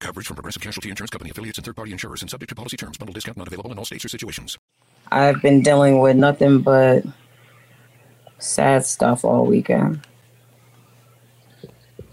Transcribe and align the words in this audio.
Coverage 0.00 0.26
from 0.26 0.36
Progressive 0.36 0.62
Casualty 0.62 0.88
Insurance 0.90 1.10
Company 1.10 1.30
affiliates 1.30 1.58
and 1.58 1.64
third 1.64 1.76
party 1.76 1.92
insurers 1.92 2.22
and 2.22 2.30
subject 2.30 2.48
to 2.48 2.54
policy 2.54 2.76
terms. 2.76 2.98
Bundle 2.98 3.12
discount 3.12 3.36
not 3.36 3.46
available 3.46 3.70
in 3.70 3.78
all 3.78 3.84
states 3.84 4.04
or 4.04 4.08
situations. 4.08 4.58
I've 5.12 5.40
been 5.42 5.62
dealing 5.62 6.00
with 6.00 6.16
nothing 6.16 6.60
but 6.62 7.04
sad 8.38 8.84
stuff 8.86 9.24
all 9.24 9.46
weekend. 9.46 10.00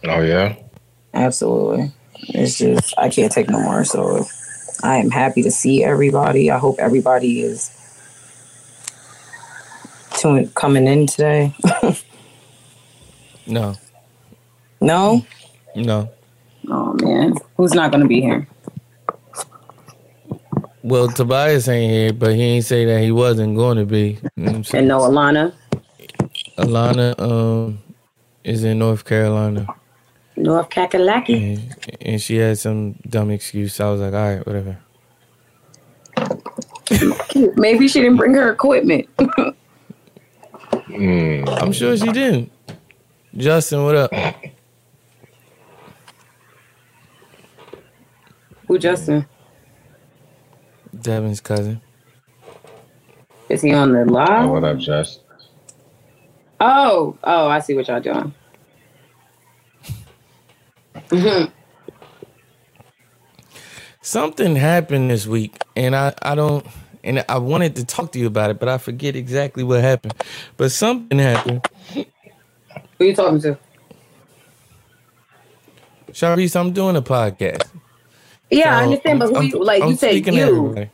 Oh 0.04 0.22
yeah. 0.22 0.56
Absolutely. 1.14 1.92
It's 2.30 2.58
just 2.58 2.94
I 2.98 3.10
can't 3.10 3.32
take 3.32 3.50
no 3.50 3.60
more. 3.62 3.84
So 3.84 4.26
I 4.84 4.98
am 4.98 5.10
happy 5.10 5.42
to 5.44 5.52
see 5.52 5.84
everybody. 5.84 6.52
I 6.52 6.58
hope 6.58 6.78
everybody 6.80 7.42
is 7.42 7.72
tune 10.18 10.50
coming 10.50 10.88
in 10.88 11.08
today. 11.08 11.56
No, 13.50 13.76
no? 14.82 15.26
no. 15.74 16.12
Oh 16.70 16.94
man. 17.02 17.34
Who's 17.58 17.74
not 17.74 17.92
gonna 17.92 18.08
be 18.08 18.22
here? 18.22 18.48
Well, 20.84 21.10
Tobias 21.10 21.68
ain't 21.68 21.92
here, 21.92 22.14
but 22.14 22.36
he 22.36 22.42
ain't 22.42 22.66
say 22.66 22.86
that 22.86 23.02
he 23.02 23.12
wasn't 23.12 23.58
going 23.58 23.78
to 23.78 23.86
be. 23.86 24.20
You 24.38 24.44
know 24.44 24.52
what 24.52 24.56
I'm 24.56 24.64
saying? 24.64 24.80
And 24.80 24.88
no 24.88 25.00
Alana. 25.00 25.54
Alana 26.58 27.20
um 27.20 27.80
is 28.44 28.64
in 28.64 28.80
North 28.80 29.04
Carolina, 29.04 29.68
North 30.38 30.70
Kakalaki. 30.70 31.60
and, 31.60 31.98
and 32.02 32.22
she 32.22 32.38
had 32.38 32.58
some 32.58 32.94
dumb 33.10 33.32
excuse. 33.32 33.80
I 33.82 33.90
was 33.90 34.00
like, 34.00 34.14
all 34.14 34.36
right, 34.36 34.48
whatever. 34.48 34.78
Maybe 37.58 37.88
she 37.88 38.02
didn't 38.02 38.18
bring 38.18 38.34
her 38.34 38.52
equipment. 38.52 39.10
I'm 40.90 41.72
sure 41.74 41.98
she 41.98 42.12
didn't. 42.12 42.52
Justin, 43.36 43.84
what 43.84 43.96
up? 43.96 44.14
Who 48.68 48.78
Justin? 48.80 49.26
Devin's 51.00 51.42
cousin. 51.42 51.82
Is 53.50 53.62
he 53.62 53.74
on 53.74 53.94
the 53.94 54.02
Oh, 54.02 54.04
live? 54.04 54.50
what 54.50 54.64
up, 54.64 54.78
Jess? 54.78 55.20
Oh, 56.60 57.18
oh, 57.24 57.48
I 57.48 57.60
see 57.60 57.76
what 57.76 57.88
y'all 57.88 58.02
doing. 58.02 58.34
Something 64.02 64.56
happened 64.56 65.12
this 65.12 65.28
week, 65.28 65.62
and 65.76 65.96
I, 65.96 66.14
I 66.22 66.36
don't, 66.36 66.66
and 67.04 67.26
I 67.28 67.38
wanted 67.40 67.76
to 67.78 67.86
talk 67.86 68.12
to 68.14 68.20
you 68.20 68.28
about 68.28 68.50
it, 68.52 68.60
but 68.60 68.70
I 68.70 68.78
forget 68.78 69.16
exactly 69.16 69.64
what 69.64 69.82
happened. 69.82 70.14
But 70.56 70.72
something 70.72 71.20
happened. 71.20 71.66
Who 71.94 72.06
you 73.06 73.16
talking 73.16 73.42
to? 73.42 73.58
Sharice, 76.12 76.56
I'm 76.60 76.72
doing 76.72 76.96
a 76.96 77.02
podcast. 77.02 77.68
Yeah, 78.50 78.78
I 78.78 78.84
understand, 78.84 79.20
but 79.20 79.30
who 79.30 79.36
I'm- 79.36 79.46
you 79.46 79.64
like? 79.64 79.84
I'm 79.84 79.90
you 79.90 79.96
said 79.96 80.26
you. 80.28 80.88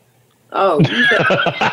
Oh, 0.56 0.80
you 0.80 1.06
said, 1.06 1.26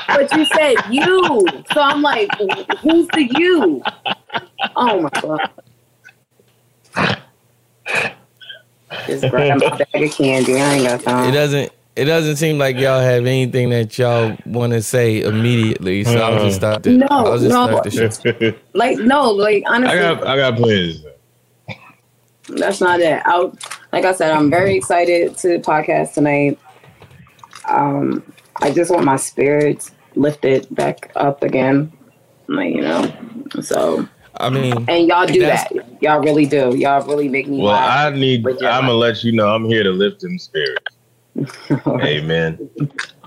but 0.09 0.33
you 0.33 0.45
said 0.47 0.75
you. 0.91 1.47
So 1.73 1.83
I'm 1.83 2.00
like, 2.00 2.31
who's 2.78 3.06
the 3.09 3.28
you? 3.39 3.83
Oh 4.75 5.03
my 5.03 5.11
god. 5.20 5.51
Just 9.07 9.29
grab 9.29 9.61
my 9.61 9.77
bag 9.77 10.02
of 10.02 10.13
candy. 10.13 10.57
I 10.58 10.74
ain't 10.74 10.86
got 10.86 11.02
time. 11.02 11.29
It 11.29 11.33
doesn't. 11.33 11.73
It 11.97 12.05
doesn't 12.05 12.36
seem 12.36 12.57
like 12.57 12.77
y'all 12.77 13.01
have 13.01 13.27
anything 13.27 13.70
that 13.70 13.98
y'all 13.98 14.36
want 14.47 14.73
to 14.73 14.80
say 14.80 15.23
immediately. 15.23 16.05
So 16.05 16.18
I'll 16.18 16.45
just 16.45 16.62
uh-huh. 16.62 16.80
start 16.80 16.83
the. 16.85 16.92
No, 16.92 17.07
I'll 17.11 17.39
just 17.39 17.52
no. 17.52 17.67
start 17.67 17.85
the 17.85 17.91
show. 17.91 18.58
Like 18.73 18.98
no, 18.98 19.30
like 19.30 19.64
honestly, 19.67 19.98
I 19.98 20.14
got 20.14 20.27
I 20.27 20.36
got 20.36 20.57
plans. 20.57 21.05
that's 22.48 22.80
not 22.80 23.01
it. 23.01 23.20
I, 23.24 23.51
like 23.92 24.05
I 24.05 24.12
said, 24.12 24.33
I'm 24.33 24.51
very 24.51 24.77
excited 24.77 25.36
to 25.39 25.58
podcast 25.61 26.14
tonight. 26.14 26.58
Um, 27.68 28.23
I 28.56 28.70
just 28.70 28.90
want 28.90 29.05
my 29.05 29.17
spirits 29.17 29.90
lifted 30.14 30.67
back 30.74 31.12
up 31.17 31.42
again, 31.42 31.92
like 32.46 32.74
you 32.74 32.83
know. 32.83 33.12
So 33.61 34.08
I 34.36 34.50
mean, 34.50 34.89
and 34.89 35.06
y'all 35.08 35.27
do 35.27 35.40
that. 35.40 35.73
Y'all 36.00 36.20
really 36.20 36.46
do. 36.46 36.77
Y'all 36.77 37.06
really 37.06 37.29
make 37.29 37.48
me 37.48 37.62
Well. 37.62 37.74
I 37.74 38.11
need. 38.11 38.46
I'm 38.46 38.56
gonna 38.56 38.92
let 38.92 39.24
you 39.24 39.33
know. 39.33 39.48
I'm 39.48 39.64
here 39.64 39.83
to 39.83 39.90
lift 39.90 40.20
them 40.20 40.39
spirits. 40.39 40.96
Amen. 41.86 42.70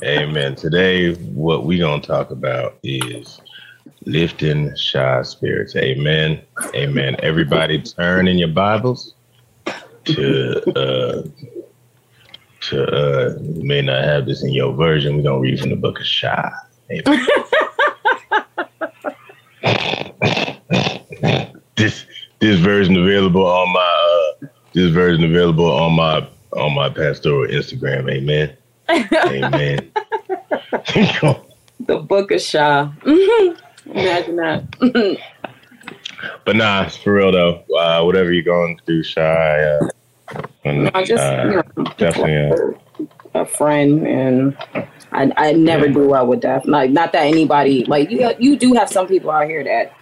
Amen. 0.03 0.55
Today, 0.55 1.13
what 1.15 1.65
we 1.65 1.77
gonna 1.79 2.01
talk 2.01 2.31
about 2.31 2.77
is 2.83 3.41
lifting 4.05 4.75
shy 4.75 5.21
spirits. 5.23 5.75
Amen. 5.75 6.41
Amen. 6.75 7.15
Everybody, 7.19 7.81
turn 7.81 8.27
in 8.27 8.37
your 8.37 8.49
Bibles 8.49 9.15
to 10.05 10.77
uh 10.77 11.23
to 12.61 12.83
uh. 12.83 13.37
You 13.39 13.63
may 13.63 13.81
not 13.81 14.03
have 14.03 14.25
this 14.25 14.43
in 14.43 14.53
your 14.53 14.73
version. 14.73 15.17
We're 15.17 15.23
gonna 15.23 15.39
read 15.39 15.59
from 15.59 15.69
the 15.69 15.75
book 15.75 15.99
of. 15.99 16.05
Amen. 16.91 17.03
this 21.75 22.05
this 22.39 22.59
version 22.59 22.97
available 22.97 23.45
on 23.45 23.73
my 23.73 24.37
uh, 24.43 24.47
this 24.73 24.91
version 24.91 25.23
available 25.23 25.71
on 25.71 25.93
my 25.93 26.27
on 26.55 26.75
my 26.75 26.89
pastoral 26.89 27.47
Instagram. 27.47 28.11
Amen. 28.11 28.55
Amen. 28.89 29.91
the 31.79 31.97
book 31.97 32.31
of 32.31 32.41
Shah. 32.41 32.91
Imagine 33.85 34.35
that. 34.37 35.17
But 36.45 36.55
nah, 36.55 36.83
it's 36.83 36.97
for 36.97 37.13
real 37.13 37.31
though. 37.31 37.63
Uh, 37.77 38.03
whatever 38.03 38.31
you're 38.31 38.43
going 38.43 38.79
through, 38.85 39.03
shy. 39.03 39.63
Uh, 39.63 39.89
I 40.65 41.03
just, 41.03 41.23
uh, 41.23 41.43
you 41.45 41.83
know, 41.83 41.93
definitely. 41.97 42.75
Uh, 43.05 43.09
a 43.35 43.45
friend, 43.45 44.07
and 44.07 44.57
I, 45.11 45.31
I 45.37 45.53
never 45.53 45.87
do 45.87 46.07
well 46.07 46.27
with 46.27 46.41
death. 46.41 46.65
Like, 46.65 46.91
not 46.91 47.13
that 47.13 47.25
anybody 47.25 47.83
like 47.85 48.11
you. 48.11 48.31
You 48.39 48.55
do 48.55 48.73
have 48.73 48.89
some 48.89 49.07
people 49.07 49.31
out 49.31 49.47
here 49.47 49.63
that 49.63 49.93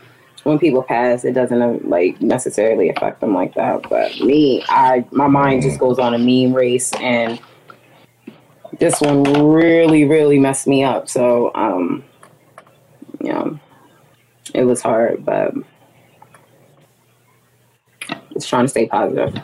when 0.44 0.60
people 0.60 0.84
pass, 0.84 1.24
it 1.24 1.34
doesn't 1.34 1.62
uh, 1.62 1.78
like 1.84 2.22
necessarily 2.22 2.90
affect 2.90 3.22
them 3.22 3.34
like 3.34 3.56
that. 3.56 3.88
But 3.90 4.20
me, 4.20 4.64
I 4.70 5.06
my 5.12 5.28
mind 5.28 5.64
just 5.64 5.80
goes 5.80 6.00
on 6.00 6.14
a 6.14 6.18
meme 6.18 6.54
race, 6.54 6.92
and 6.94 7.40
this 8.80 9.00
one 9.02 9.24
really, 9.24 10.06
really 10.06 10.40
messed 10.40 10.68
me 10.68 10.84
up. 10.84 11.10
So, 11.10 11.52
um, 11.56 12.04
you 13.22 13.32
know, 13.32 13.60
it 14.54 14.64
was 14.64 14.82
hard, 14.82 15.24
but 15.26 15.54
just 18.34 18.50
trying 18.50 18.66
to 18.66 18.70
stay 18.70 18.88
positive. 18.88 19.36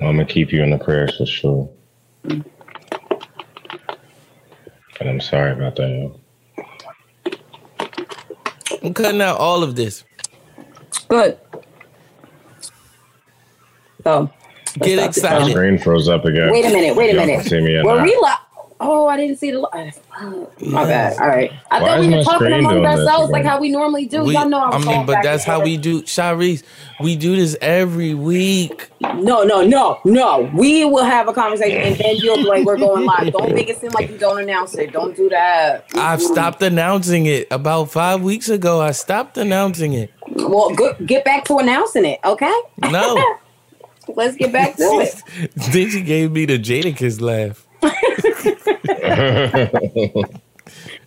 I'm 0.00 0.16
gonna 0.16 0.24
keep 0.24 0.52
you 0.52 0.62
in 0.62 0.70
the 0.70 0.78
prayers 0.78 1.16
for 1.16 1.26
sure. 1.26 1.68
And 2.24 2.44
I'm 5.08 5.20
sorry 5.20 5.52
about 5.52 5.76
that. 5.76 6.14
I'm 8.82 8.94
cutting 8.94 9.20
out 9.20 9.38
all 9.38 9.62
of 9.62 9.76
this. 9.76 10.04
Good. 11.08 11.38
So 14.04 14.30
Get 14.80 14.98
excited. 15.04 15.46
My 15.46 15.50
screen 15.50 15.78
froze 15.78 16.08
up 16.08 16.24
again. 16.24 16.50
wait 16.52 16.64
a 16.64 16.68
minute. 16.70 16.94
Wait 16.96 17.14
a 17.14 17.18
minute. 17.26 17.44
See 17.46 17.60
me 17.60 17.76
or 17.76 17.84
Were 17.84 17.96
not. 17.96 18.02
we 18.04 18.10
li- 18.10 18.47
Oh, 18.80 19.08
I 19.08 19.16
didn't 19.16 19.36
see 19.38 19.50
the. 19.50 19.58
Li- 19.58 19.92
oh, 20.20 20.50
my 20.60 20.84
bad. 20.84 21.18
All 21.18 21.26
right. 21.26 21.50
I 21.70 21.82
Why 21.82 21.88
thought 21.88 21.98
is 22.00 22.06
we 22.06 22.10
my 22.12 22.16
were 22.18 22.22
talking 22.24 22.38
screen 22.46 22.58
among 22.60 22.72
doing 22.74 22.82
this 22.84 23.00
ourselves 23.00 23.30
like 23.30 23.40
again? 23.40 23.50
how 23.52 23.60
we 23.60 23.68
normally 23.70 24.06
do. 24.06 24.22
We- 24.24 24.34
Y'all 24.34 24.48
know 24.48 24.60
I'm 24.62 24.74
I 24.88 24.92
mean, 24.96 25.06
but 25.06 25.22
that's 25.22 25.44
how 25.44 25.60
we 25.62 25.76
do. 25.76 26.02
Sharice, 26.02 26.62
we 27.00 27.16
do 27.16 27.34
this 27.34 27.56
every 27.60 28.14
week. 28.14 28.88
No, 29.00 29.42
no, 29.42 29.64
no, 29.66 29.98
no. 30.04 30.50
We 30.54 30.84
will 30.84 31.04
have 31.04 31.26
a 31.28 31.32
conversation 31.32 31.78
and 31.80 31.96
then 31.96 32.16
you'll 32.16 32.36
be 32.36 32.44
like, 32.44 32.64
"We're 32.64 32.76
going 32.76 33.04
live." 33.04 33.32
Don't 33.32 33.52
make 33.54 33.68
it 33.68 33.78
seem 33.80 33.90
like 33.92 34.10
you 34.10 34.18
don't 34.18 34.40
announce 34.40 34.74
it. 34.76 34.92
Don't 34.92 35.16
do 35.16 35.28
that. 35.30 35.84
I've 35.94 36.22
stopped 36.22 36.62
announcing 36.62 37.26
it 37.26 37.48
about 37.50 37.90
five 37.90 38.22
weeks 38.22 38.48
ago. 38.48 38.80
I 38.80 38.92
stopped 38.92 39.36
announcing 39.38 39.92
it. 39.92 40.12
Well, 40.28 40.70
good. 40.74 41.04
Get 41.06 41.24
back 41.24 41.44
to 41.46 41.56
announcing 41.58 42.04
it. 42.04 42.20
Okay. 42.24 42.54
No. 42.78 43.16
Let's 44.14 44.36
get 44.36 44.52
back 44.52 44.76
to 44.76 44.82
it. 44.82 45.22
then 45.72 45.90
she 45.90 46.00
gave 46.02 46.32
me 46.32 46.46
the 46.46 46.58
Jadakiss 46.58 47.20
laugh. 47.20 47.66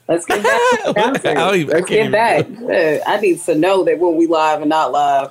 Let's 0.08 0.26
get 0.26 0.44
back 0.44 1.22
to 1.22 1.30
I 1.38 1.56
even- 1.56 1.74
Let's 1.76 1.88
get 1.90 2.12
back. 2.12 2.46
I 3.08 3.20
need 3.22 3.40
to 3.42 3.56
know 3.56 3.84
that 3.86 4.00
when 4.00 4.16
we 4.18 4.28
live 4.28 4.62
and 4.62 4.70
not 4.70 4.92
live. 4.92 5.30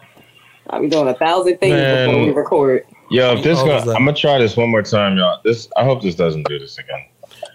I'll 0.71 0.81
be 0.81 0.89
doing 0.89 1.09
a 1.09 1.15
thousand 1.15 1.59
things 1.59 1.75
before 1.77 2.25
we 2.27 2.31
record. 2.31 2.87
Yo, 3.11 3.35
if 3.37 3.43
this 3.43 3.59
gonna, 3.59 3.79
I'm 3.93 4.05
gonna 4.05 4.15
try 4.15 4.39
this 4.39 4.57
one 4.57 4.71
more 4.71 4.83
time, 4.83 5.17
y'all. 5.17 5.41
This 5.45 5.69
I 5.77 5.85
hope 5.85 6.01
this 6.01 6.15
doesn't 6.15 6.47
do 6.49 6.59
this 6.61 6.79
again. 6.79 7.05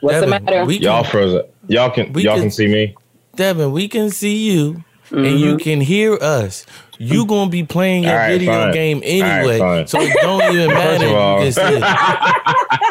What's 0.01 0.19
the 0.19 0.27
matter? 0.27 0.65
We 0.65 0.79
Y'all 0.79 1.03
can, 1.03 1.11
froze 1.11 1.33
it. 1.33 1.53
Y'all 1.67 1.89
can 1.89 2.11
We 2.11 2.23
y'all 2.23 2.33
can- 2.33 2.43
can 2.43 2.51
see 2.51 2.67
me. 2.67 2.93
Devin, 3.35 3.71
we 3.71 3.88
can 3.88 4.09
see 4.09 4.35
you 4.51 4.83
and 5.11 5.19
Mm-hmm. 5.25 5.38
you 5.38 5.57
can 5.57 5.81
hear 5.81 6.15
us. 6.19 6.65
You 6.97 7.25
gonna 7.25 7.49
be 7.51 7.63
playing 7.63 8.03
your 8.03 8.13
All 8.13 8.17
right, 8.17 8.31
video 8.39 8.51
fine. 8.51 8.73
game 8.73 9.01
anyway, 9.03 9.59
fine. 9.59 9.85
so 9.88 9.99
it 10.01 10.13
don't 10.21 10.41
even 10.53 10.67
matter. 10.73 11.07
First 11.45 11.57
matter. 11.57 11.77
of 11.77 11.83
all- 11.83 12.79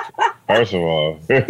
First 0.46 0.74
of 0.74 0.80
all, 0.82 1.18
Yeah. 1.28 1.44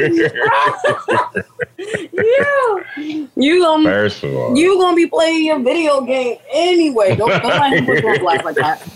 You 3.37 3.61
gonna 3.61 3.85
first 3.85 4.23
of 4.23 4.35
all, 4.35 4.56
you 4.56 4.79
gonna 4.79 4.96
be 4.96 5.06
playing 5.06 5.44
your 5.46 5.58
video 5.61 6.00
game 6.02 6.38
anyway. 6.52 7.17
Don't, 7.17 7.31
don't 7.31 7.44
let 7.44 7.73
him 7.73 7.87
put 7.87 8.02
you 8.02 8.08
on 8.08 8.20
blast 8.20 8.44
like 8.44 8.56
that. 8.56 8.88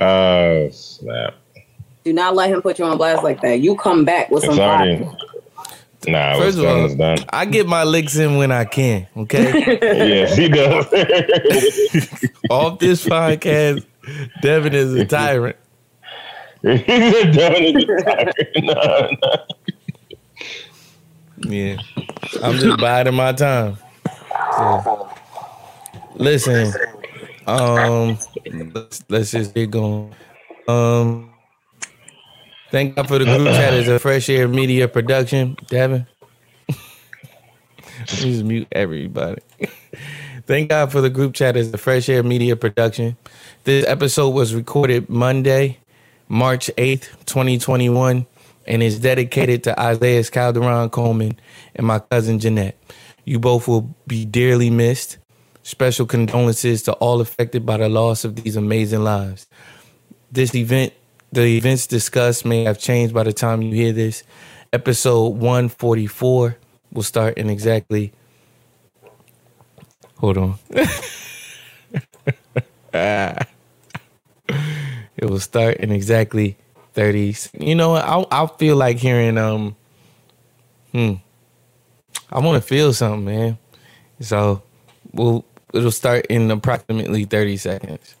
oh 0.00 0.70
snap! 0.70 1.34
Do 2.04 2.12
not 2.12 2.34
let 2.34 2.50
him 2.50 2.62
put 2.62 2.78
you 2.78 2.84
on 2.86 2.96
blast 2.96 3.22
like 3.22 3.42
that. 3.42 3.60
You 3.60 3.76
come 3.76 4.04
back 4.04 4.30
with 4.30 4.44
some 4.44 4.58
already 4.58 5.06
nah. 6.08 6.38
First 6.38 6.58
of 6.58 6.64
all, 6.64 6.94
done. 6.94 7.18
I 7.30 7.44
get 7.44 7.66
my 7.66 7.84
licks 7.84 8.16
in 8.16 8.36
when 8.36 8.52
I 8.52 8.64
can. 8.64 9.06
Okay, 9.16 9.42
yes, 9.82 10.36
he 10.36 10.48
does. 10.48 10.86
off 12.50 12.78
this 12.78 13.04
podcast, 13.04 13.84
Devin 14.42 14.74
is 14.74 14.94
a 14.94 15.04
tyrant. 15.04 15.56
No, 16.64 16.72
no. 18.62 19.10
Yeah, 21.46 21.76
I'm 22.42 22.56
just 22.56 22.80
biding 22.80 23.14
my 23.14 23.32
time. 23.32 23.76
So, 24.56 25.10
listen, 26.14 26.72
um, 27.46 28.18
let's, 28.46 29.04
let's 29.10 29.30
just 29.32 29.52
get 29.52 29.70
going. 29.70 30.14
Um, 30.66 31.34
thank 32.70 32.96
God 32.96 33.08
for 33.08 33.18
the 33.18 33.26
group 33.26 33.48
chat. 33.48 33.74
It's 33.74 33.88
a 33.88 33.98
Fresh 33.98 34.30
Air 34.30 34.48
Media 34.48 34.88
production. 34.88 35.58
Devin, 35.66 36.06
just 38.06 38.42
mute 38.42 38.68
everybody. 38.72 39.42
Thank 40.46 40.68
God 40.68 40.92
for 40.92 41.00
the 41.00 41.08
group 41.08 41.32
chat. 41.32 41.56
It's 41.56 41.72
a 41.72 41.78
Fresh 41.78 42.10
Air 42.10 42.22
Media 42.22 42.54
production. 42.54 43.16
This 43.64 43.86
episode 43.86 44.30
was 44.30 44.54
recorded 44.54 45.08
Monday, 45.08 45.78
March 46.28 46.70
8th, 46.76 47.08
2021, 47.26 48.26
and 48.66 48.82
is 48.82 48.98
dedicated 48.98 49.64
to 49.64 49.78
Isaiah 49.80 50.24
Calderon 50.24 50.90
Coleman 50.90 51.38
and 51.74 51.86
my 51.86 51.98
cousin 51.98 52.38
Jeanette. 52.38 52.78
You 53.24 53.38
both 53.38 53.68
will 53.68 53.94
be 54.06 54.24
dearly 54.24 54.70
missed. 54.70 55.18
Special 55.62 56.04
condolences 56.04 56.82
to 56.82 56.92
all 56.94 57.20
affected 57.22 57.64
by 57.64 57.78
the 57.78 57.88
loss 57.88 58.24
of 58.24 58.36
these 58.36 58.54
amazing 58.54 59.02
lives. 59.02 59.46
This 60.30 60.54
event, 60.54 60.92
the 61.32 61.44
events 61.44 61.86
discussed 61.86 62.44
may 62.44 62.64
have 62.64 62.78
changed 62.78 63.14
by 63.14 63.22
the 63.22 63.32
time 63.32 63.62
you 63.62 63.74
hear 63.74 63.92
this. 63.92 64.24
Episode 64.74 65.28
144 65.28 66.56
will 66.92 67.02
start 67.02 67.38
in 67.38 67.48
exactly. 67.48 68.12
Hold 70.18 70.38
on. 70.38 70.58
Ah. 72.96 73.44
It 75.16 75.26
will 75.30 75.40
start 75.40 75.76
in 75.78 75.90
exactly 75.92 76.56
30 76.94 77.30
s- 77.30 77.50
you 77.58 77.74
know 77.74 77.90
what 77.90 78.04
i 78.04 78.24
i 78.30 78.46
feel 78.58 78.76
like 78.76 78.98
hearing 78.98 79.36
um 79.38 79.74
hmm 80.92 81.14
i 82.30 82.38
want 82.38 82.60
to 82.60 82.66
feel 82.66 82.92
something 82.92 83.24
man 83.24 83.58
so 84.20 84.62
we'll 85.12 85.44
it'll 85.72 85.90
start 85.90 86.26
in 86.26 86.50
approximately 86.50 87.24
30 87.24 87.56
seconds 87.56 88.14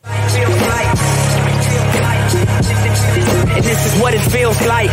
And 3.54 3.62
this 3.64 3.86
is 3.86 4.00
what 4.02 4.12
it 4.14 4.20
feels 4.22 4.60
like. 4.66 4.90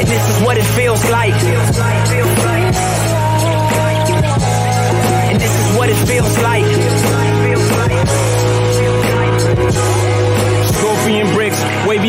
And 0.00 0.08
this 0.08 0.24
is 0.30 0.42
what 0.44 0.56
it 0.56 0.64
feels 0.64 1.04
like. 1.10 1.34
And 5.30 5.40
this 5.40 5.50
is 5.60 5.76
what 5.76 5.88
it 5.90 5.96
feels 6.06 6.38
like. 6.42 7.23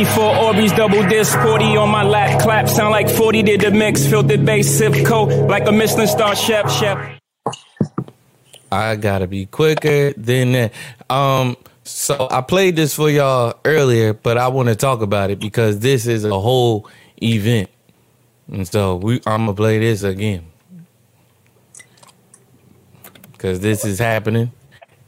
for 0.07 0.33
Orbeez, 0.33 0.75
double 0.75 1.07
disc, 1.07 1.37
40 1.39 1.77
on 1.77 1.89
my 1.89 2.03
lap. 2.03 2.41
Clap, 2.41 2.67
sound 2.67 2.91
like 2.91 3.09
40 3.09 3.43
did 3.43 3.61
the 3.61 3.71
mix. 3.71 4.05
Filtered 4.05 4.45
bass, 4.45 4.69
sip 4.69 5.05
coat, 5.05 5.29
like 5.49 5.67
a 5.67 5.71
Michelin 5.71 6.07
star 6.07 6.35
chef, 6.35 6.71
chef. 6.71 7.19
I 8.71 8.95
gotta 8.95 9.27
be 9.27 9.45
quicker 9.45 10.13
than 10.13 10.51
that. 10.53 10.73
Um, 11.09 11.55
so 11.83 12.27
I 12.29 12.41
played 12.41 12.75
this 12.75 12.95
for 12.95 13.09
y'all 13.09 13.59
earlier, 13.63 14.13
but 14.13 14.37
I 14.37 14.47
want 14.47 14.69
to 14.69 14.75
talk 14.75 15.01
about 15.01 15.29
it 15.29 15.39
because 15.39 15.79
this 15.79 16.07
is 16.07 16.25
a 16.25 16.39
whole 16.39 16.89
event, 17.21 17.69
and 18.51 18.67
so 18.67 18.95
we 18.95 19.21
I'm 19.25 19.45
gonna 19.45 19.53
play 19.53 19.79
this 19.79 20.03
again 20.03 20.45
because 23.31 23.59
this 23.59 23.85
is 23.85 23.99
happening, 23.99 24.51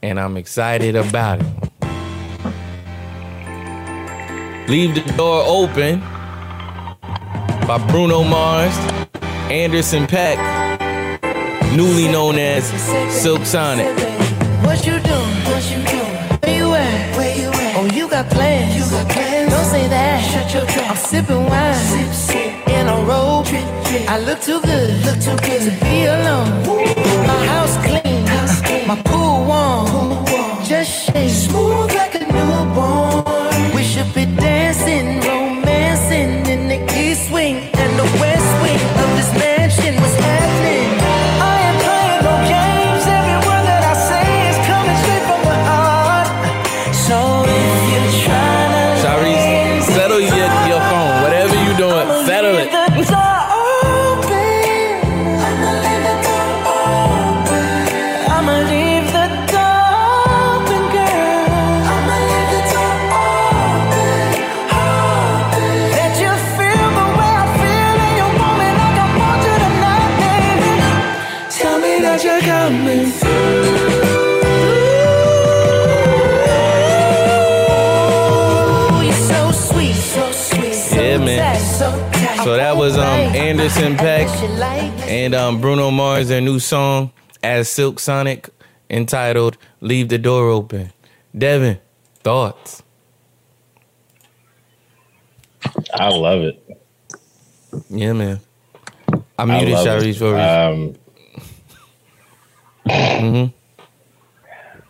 and 0.01 0.19
I'm 0.19 0.37
excited 0.37 0.95
about 0.95 1.41
it 1.41 1.47
leave 4.67 4.95
the 4.95 5.13
door 5.13 5.43
open 5.45 5.99
by 7.67 7.77
bruno 7.89 8.23
mars 8.23 8.75
anderson 9.49 10.05
paak 10.07 10.37
newly 11.75 12.07
known 12.07 12.35
as 12.37 12.63
silk 13.09 13.45
sonic 13.45 13.87
What 14.67 14.85
you 14.85 14.99
doing? 14.99 15.35
What 15.49 15.63
you 15.71 15.79
doing? 15.93 16.15
Where 16.43 16.57
you 16.59 16.73
at? 16.75 17.17
Where 17.17 17.35
you 17.41 17.49
at? 17.49 17.75
Oh, 17.77 17.85
you 17.97 18.09
got 18.09 18.29
plans. 18.29 18.75
You 18.75 18.83
got 18.91 19.09
plans. 19.09 19.49
Don't 19.53 19.65
say 19.65 19.87
that. 19.87 20.19
Shut 20.31 20.53
your 20.53 20.65
trap. 20.65 20.91
I'm 20.91 20.97
sipping 20.97 21.45
wine. 21.45 21.73
Sip, 21.73 22.11
sip. 22.27 22.67
In 22.75 22.87
a 22.87 22.97
robe. 23.09 23.45
Drip, 23.45 23.63
drip. 23.85 24.09
I 24.09 24.19
look 24.19 24.39
too 24.41 24.59
good. 24.61 24.89
Look 25.05 25.19
too 25.27 25.37
good 25.47 25.61
to 25.67 25.71
be 25.83 26.05
alone. 26.05 26.49
My 27.29 27.39
house 27.53 27.75
clean. 27.85 28.25
House 28.27 28.61
clean. 28.61 28.87
My 28.87 29.01
pool 29.03 29.45
warm. 29.49 29.87
Pool 29.87 30.09
warm. 30.31 30.65
Just 30.65 30.91
shake. 31.05 31.29
Smooth 31.29 31.93
like 31.95 32.15
a 32.15 32.23
newborn. 32.27 33.73
We 33.75 33.83
should 33.83 34.11
be 34.13 34.25
um 85.47 85.61
Bruno 85.61 85.91
Mars, 85.91 86.29
their 86.29 86.41
new 86.41 86.59
song 86.59 87.11
as 87.43 87.69
Silk 87.69 87.99
Sonic 87.99 88.49
entitled 88.89 89.57
Leave 89.81 90.09
the 90.09 90.17
Door 90.17 90.49
Open. 90.49 90.91
Devin, 91.37 91.79
thoughts? 92.23 92.83
I 95.93 96.09
love 96.09 96.41
it. 96.41 96.63
Yeah, 97.89 98.13
man. 98.13 98.41
I 99.37 99.45
muted 99.45 99.77
Sharice 99.77 100.17
for 100.17 100.31
a 100.33 100.35
reason. 100.35 100.61
Um, 100.71 100.95
Mm-hmm. 103.19 103.55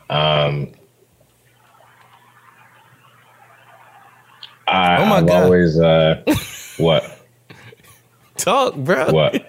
um, 0.10 0.74
I, 4.68 4.98
Oh 4.98 5.06
my 5.06 5.22
I've 5.22 5.28
God. 5.28 5.54
always 5.54 5.80
uh, 5.80 6.24
what 6.78 7.04
Talk, 8.38 8.76
bro. 8.76 9.14
what 9.14 9.47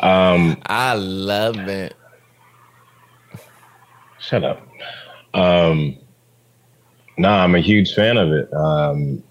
um 0.00 0.56
I 0.66 0.94
love 0.94 1.56
it. 1.68 1.94
Shut 4.18 4.44
up. 4.44 4.66
Um, 5.34 5.96
nah, 7.18 7.44
I'm 7.44 7.54
a 7.54 7.60
huge 7.60 7.94
fan 7.94 8.16
of 8.16 8.32
it. 8.32 8.52
Um, 8.52 9.22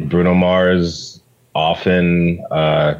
Bruno 0.00 0.34
Mars 0.34 1.20
often 1.54 2.44
uh, 2.50 2.98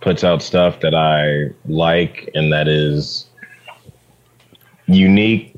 puts 0.00 0.24
out 0.24 0.42
stuff 0.42 0.80
that 0.80 0.94
I 0.94 1.54
like 1.70 2.28
and 2.34 2.52
that 2.52 2.68
is 2.68 3.26
unique 4.86 5.56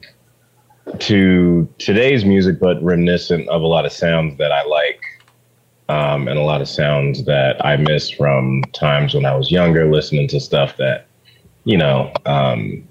to 0.98 1.68
today's 1.78 2.24
music, 2.24 2.60
but 2.60 2.82
reminiscent 2.82 3.48
of 3.48 3.62
a 3.62 3.66
lot 3.66 3.86
of 3.86 3.92
sounds 3.92 4.36
that 4.38 4.52
I 4.52 4.64
like, 4.66 5.00
um, 5.88 6.28
and 6.28 6.38
a 6.38 6.42
lot 6.42 6.60
of 6.60 6.68
sounds 6.68 7.24
that 7.24 7.64
I 7.64 7.76
miss 7.76 8.10
from 8.10 8.62
times 8.72 9.14
when 9.14 9.26
I 9.26 9.34
was 9.34 9.50
younger, 9.50 9.90
listening 9.90 10.28
to 10.28 10.40
stuff 10.40 10.76
that, 10.78 11.06
you 11.64 11.76
know, 11.76 12.12
um, 12.26 12.86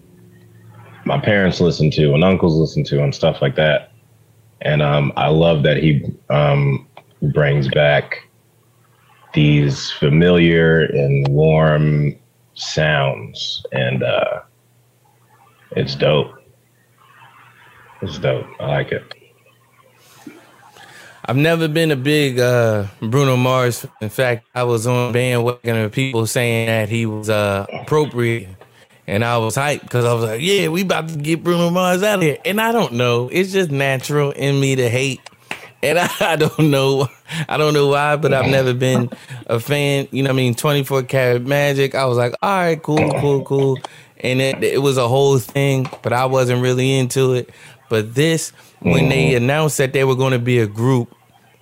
my 1.06 1.20
parents 1.20 1.60
listened 1.60 1.94
to 1.94 2.14
and 2.14 2.24
uncles 2.24 2.56
listened 2.56 2.86
to 2.88 3.04
and 3.04 3.14
stuff 3.14 3.42
like 3.42 3.56
that. 3.56 3.92
And 4.62 4.82
um, 4.82 5.12
I 5.18 5.28
love 5.28 5.64
that 5.64 5.78
he 5.78 6.06
um, 6.30 6.88
brings 7.34 7.68
back 7.68 8.30
these 9.34 9.92
familiar 9.92 10.84
and 10.84 11.28
warm 11.28 12.16
sounds, 12.54 13.66
and 13.72 14.04
uh, 14.04 14.42
it's 15.72 15.96
dope. 15.96 16.36
It's 18.02 18.20
dope. 18.20 18.46
I 18.60 18.68
like 18.68 18.92
it. 18.92 19.23
I've 21.26 21.38
never 21.38 21.70
been 21.70 21.90
a 21.92 21.96
big 21.96 22.38
uh, 22.38 22.88
Bruno 23.00 23.38
Mars. 23.38 23.86
In 24.02 24.10
fact, 24.10 24.46
I 24.54 24.64
was 24.64 24.86
on 24.86 25.14
bandwagon 25.14 25.78
of 25.78 25.92
people 25.94 26.28
saying 26.28 26.68
that 26.68 26.90
he 26.90 27.06
was 27.06 27.30
uh, 27.30 27.66
appropriate, 27.72 28.50
and 29.08 29.24
I 29.24 29.38
was 29.38 29.56
hyped 29.56 29.84
because 29.84 30.04
I 30.04 30.14
was 30.14 30.24
like, 30.26 30.42
"Yeah, 30.42 30.68
we 30.68 30.82
about 30.82 31.08
to 31.10 31.18
get 31.18 31.42
Bruno 31.42 31.70
Mars 31.70 32.04
out 32.04 32.20
of 32.20 32.24
here." 32.24 32.38
And 32.44 32.60
I 32.60 32.74
don't 32.74 32.94
know, 32.94 33.30
it's 33.32 33.54
just 33.54 33.72
natural 33.72 34.32
in 34.32 34.60
me 34.60 34.76
to 34.76 34.90
hate, 34.90 35.22
and 35.82 35.98
I, 36.00 36.10
I 36.20 36.36
don't 36.36 36.70
know, 36.72 37.08
I 37.48 37.56
don't 37.56 37.74
know 37.74 37.88
why, 37.88 38.18
but 38.18 38.34
I've 38.34 38.52
never 38.52 38.74
been 38.74 39.10
a 39.48 39.62
fan. 39.62 40.10
You 40.12 40.24
know, 40.24 40.30
what 40.30 40.34
I 40.34 40.38
mean, 40.38 40.56
twenty 40.56 40.84
four 40.84 41.04
karat 41.04 41.44
magic. 41.44 41.96
I 41.96 42.04
was 42.04 42.18
like, 42.18 42.34
"All 42.42 42.50
right, 42.50 42.84
cool, 42.84 43.12
cool, 43.22 43.46
cool," 43.46 43.80
and 44.18 44.42
it 44.42 44.62
it 44.62 44.82
was 44.82 44.98
a 44.98 45.08
whole 45.08 45.40
thing, 45.40 45.88
but 46.02 46.12
I 46.12 46.26
wasn't 46.26 46.62
really 46.62 46.98
into 46.98 47.32
it. 47.34 47.50
But 47.90 48.16
this, 48.16 48.52
when 48.84 49.10
they 49.10 49.36
announced 49.36 49.78
that 49.80 49.94
they 49.94 50.04
were 50.04 50.16
going 50.16 50.34
to 50.34 50.40
be 50.40 50.60
a 50.60 50.68
group, 50.68 51.14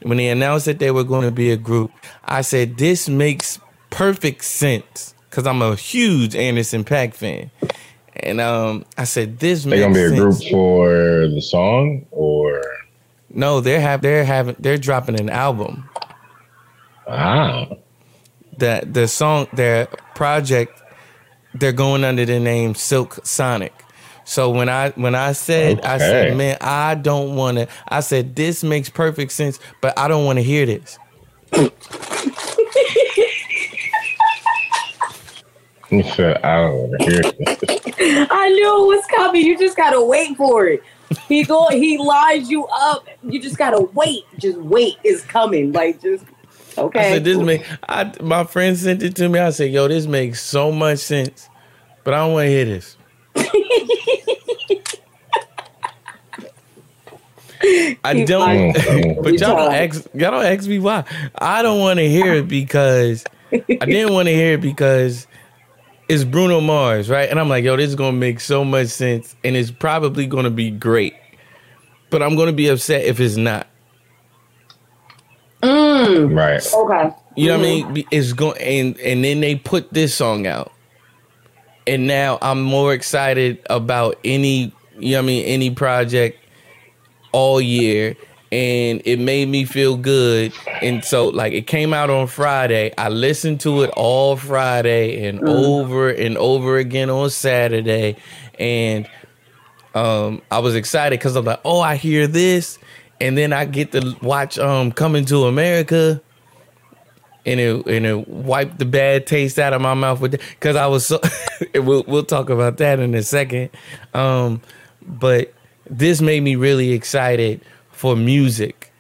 when 0.02 0.18
they 0.18 0.30
announced 0.30 0.66
that 0.66 0.80
they 0.80 0.92
were 0.92 1.04
going 1.04 1.24
to 1.24 1.32
be 1.32 1.52
a 1.52 1.58
group, 1.58 1.92
I 2.26 2.42
said, 2.42 2.78
this 2.78 3.08
makes 3.08 3.60
perfect 3.90 4.44
sense 4.44 5.14
because 5.30 5.46
I'm 5.48 5.62
a 5.62 5.76
huge 5.76 6.36
Anderson 6.36 6.84
Paak 6.84 7.14
fan. 7.14 7.52
And 8.18 8.42
um, 8.42 8.86
I 8.98 9.06
said, 9.06 9.40
this 9.40 9.64
They're 9.64 9.80
gonna 9.80 9.94
be 9.94 10.02
a 10.04 10.10
group 10.10 10.42
for 10.52 10.90
the 11.28 11.42
song, 11.42 12.06
or 12.12 12.62
No, 13.30 13.62
they're 13.62 13.80
have 13.80 14.02
they're 14.02 14.26
having 14.26 14.56
they're 14.60 14.78
dropping 14.78 15.20
an 15.20 15.30
album. 15.30 15.90
ah, 17.08 17.68
That 18.58 18.94
the 18.94 19.08
song 19.08 19.48
their 19.54 19.88
project 20.14 20.82
they're 21.54 21.72
going 21.72 22.04
under 22.04 22.26
the 22.26 22.40
name 22.40 22.76
Silk 22.76 23.20
Sonic. 23.26 23.74
So 24.32 24.50
when 24.50 24.70
I 24.70 24.92
when 24.92 25.14
I 25.14 25.34
said 25.34 25.82
I 25.82 25.98
said 25.98 26.38
man 26.38 26.56
I 26.62 26.96
don't 26.96 27.36
want 27.36 27.58
to 27.58 27.68
I 27.90 28.00
said 28.00 28.34
this 28.34 28.64
makes 28.64 28.88
perfect 28.88 29.34
sense 29.34 29.60
but 29.82 30.00
I 30.00 30.08
don't 30.08 30.24
want 30.24 30.40
to 30.40 30.44
hear 30.44 30.66
this. 30.66 30.98
he 35.90 36.02
said, 36.04 36.42
I 36.46 36.62
don't 36.62 36.78
want 36.78 37.02
to 37.02 37.10
hear 37.10 37.22
this. 37.24 37.58
I 38.32 38.48
knew 38.48 38.84
it 38.84 38.96
was 38.96 39.06
coming. 39.14 39.46
You 39.46 39.58
just 39.58 39.76
gotta 39.76 40.02
wait 40.02 40.38
for 40.38 40.66
it. 40.66 40.82
He 41.28 41.44
go. 41.44 41.68
He 41.68 41.98
lies 41.98 42.50
you 42.50 42.68
up. 42.68 43.10
You 43.24 43.42
just 43.42 43.58
gotta 43.58 43.82
wait. 43.82 44.24
Just 44.38 44.60
wait. 44.60 44.96
It's 45.04 45.26
coming. 45.26 45.74
Like 45.74 46.02
just 46.02 46.24
okay. 46.78 47.00
I 47.00 47.04
said 47.16 47.26
this 47.26 47.38
make 47.38 47.66
I 47.90 48.14
my 48.22 48.46
friend 48.46 48.78
sent 48.78 49.04
it 49.04 49.14
to 49.18 49.28
me. 49.28 49.40
I 49.40 49.50
said, 49.50 49.74
yo, 49.74 49.90
this 49.90 50.08
makes 50.08 50.42
so 50.42 50.72
much 50.72 51.00
sense, 51.00 51.50
but 52.06 52.14
I 52.14 52.20
don't 52.20 52.32
want 52.32 52.46
to 52.46 52.50
hear 52.50 52.64
this. 52.64 52.96
I 58.04 58.24
don't, 58.24 58.74
but 59.24 59.40
y'all 59.40 59.56
don't 59.56 59.74
ask 59.74 60.08
y'all 60.14 60.32
don't 60.32 60.46
ask 60.46 60.68
me 60.68 60.80
why. 60.80 61.04
I 61.36 61.62
don't 61.62 61.80
want 61.80 62.00
to 62.00 62.10
hear 62.10 62.34
it 62.34 62.48
because 62.48 63.24
I 63.52 63.86
didn't 63.86 64.14
want 64.14 64.28
to 64.28 64.34
hear 64.34 64.54
it 64.54 64.62
because 64.62 65.28
it's 66.10 66.24
Bruno 66.24 66.60
Mars, 66.60 67.10
right? 67.10 67.30
And 67.30 67.40
I'm 67.40 67.50
like, 67.50 67.64
yo, 67.64 67.78
this 67.78 67.90
is 67.90 67.96
gonna 67.96 68.18
make 68.18 68.40
so 68.40 68.66
much 68.66 68.88
sense, 68.88 69.36
and 69.44 69.56
it's 69.56 69.72
probably 69.72 70.26
gonna 70.26 70.50
be 70.50 70.72
great. 70.72 71.14
But 72.10 72.22
I'm 72.22 72.36
gonna 72.36 72.52
be 72.52 72.68
upset 72.68 73.06
if 73.06 73.20
it's 73.20 73.38
not. 73.38 73.68
Mm, 75.62 76.36
right. 76.36 76.74
Okay. 76.74 77.16
You 77.36 77.48
know 77.48 77.60
what 77.60 77.66
I 77.68 77.92
mean? 77.92 78.06
It's 78.12 78.34
going 78.34 78.60
and 78.60 79.00
and 79.00 79.24
then 79.24 79.40
they 79.42 79.56
put 79.56 79.94
this 79.94 80.14
song 80.14 80.48
out. 80.48 80.72
And 81.92 82.08
now 82.08 82.38
I'm 82.42 82.62
more 82.62 82.94
excited 82.94 83.62
about 83.70 84.18
any, 84.24 84.74
you 84.98 85.12
know 85.12 85.18
what 85.18 85.24
I 85.24 85.28
mean, 85.28 85.46
any 85.46 85.72
project 85.72 86.40
all 87.34 87.60
year 87.60 88.16
and 88.50 89.02
it 89.04 89.20
made 89.20 89.50
me 89.50 89.66
feel 89.66 89.98
good. 89.98 90.54
And 90.82 91.04
so 91.04 91.28
like 91.28 91.52
it 91.52 91.68
came 91.68 91.94
out 91.94 92.10
on 92.10 92.28
Friday. 92.28 92.94
I 92.98 93.10
listened 93.10 93.60
to 93.62 93.82
it 93.82 93.90
all 93.98 94.38
Friday 94.38 95.28
and 95.28 95.46
over 95.50 96.10
and 96.10 96.38
over 96.38 96.78
again 96.78 97.10
on 97.10 97.30
Saturday 97.30 98.16
and 98.58 99.06
um 99.94 100.42
I 100.50 100.60
was 100.60 100.76
excited 100.76 101.20
cuz 101.20 101.36
I'm 101.36 101.44
like, 101.44 101.60
"Oh, 101.66 101.82
I 101.82 101.98
hear 101.98 102.26
this." 102.26 102.80
And 103.20 103.38
then 103.38 103.52
I 103.52 103.66
get 103.66 103.92
to 103.92 104.16
watch 104.22 104.58
um 104.58 104.94
Coming 104.94 105.26
to 105.26 105.44
America 105.44 106.22
and 107.46 107.60
it 107.60 107.86
and 107.88 108.06
it 108.06 108.28
wiped 108.28 108.80
the 108.80 108.86
bad 108.86 109.26
taste 109.28 109.58
out 109.60 109.74
of 109.74 109.82
my 109.82 109.94
mouth 109.94 110.20
with 110.22 110.32
because 110.32 110.76
I 110.76 110.88
was 110.88 111.06
so. 111.08 111.20
we'll 111.76 112.04
we'll 112.08 112.24
talk 112.26 112.50
about 112.50 112.78
that 112.78 113.00
in 113.00 113.16
a 113.16 113.24
second, 113.24 113.70
um, 114.14 114.62
but 115.02 115.54
this 115.90 116.22
made 116.22 116.42
me 116.44 116.56
really 116.56 116.92
excited 116.92 117.62
for 117.92 118.16
music. 118.16 118.92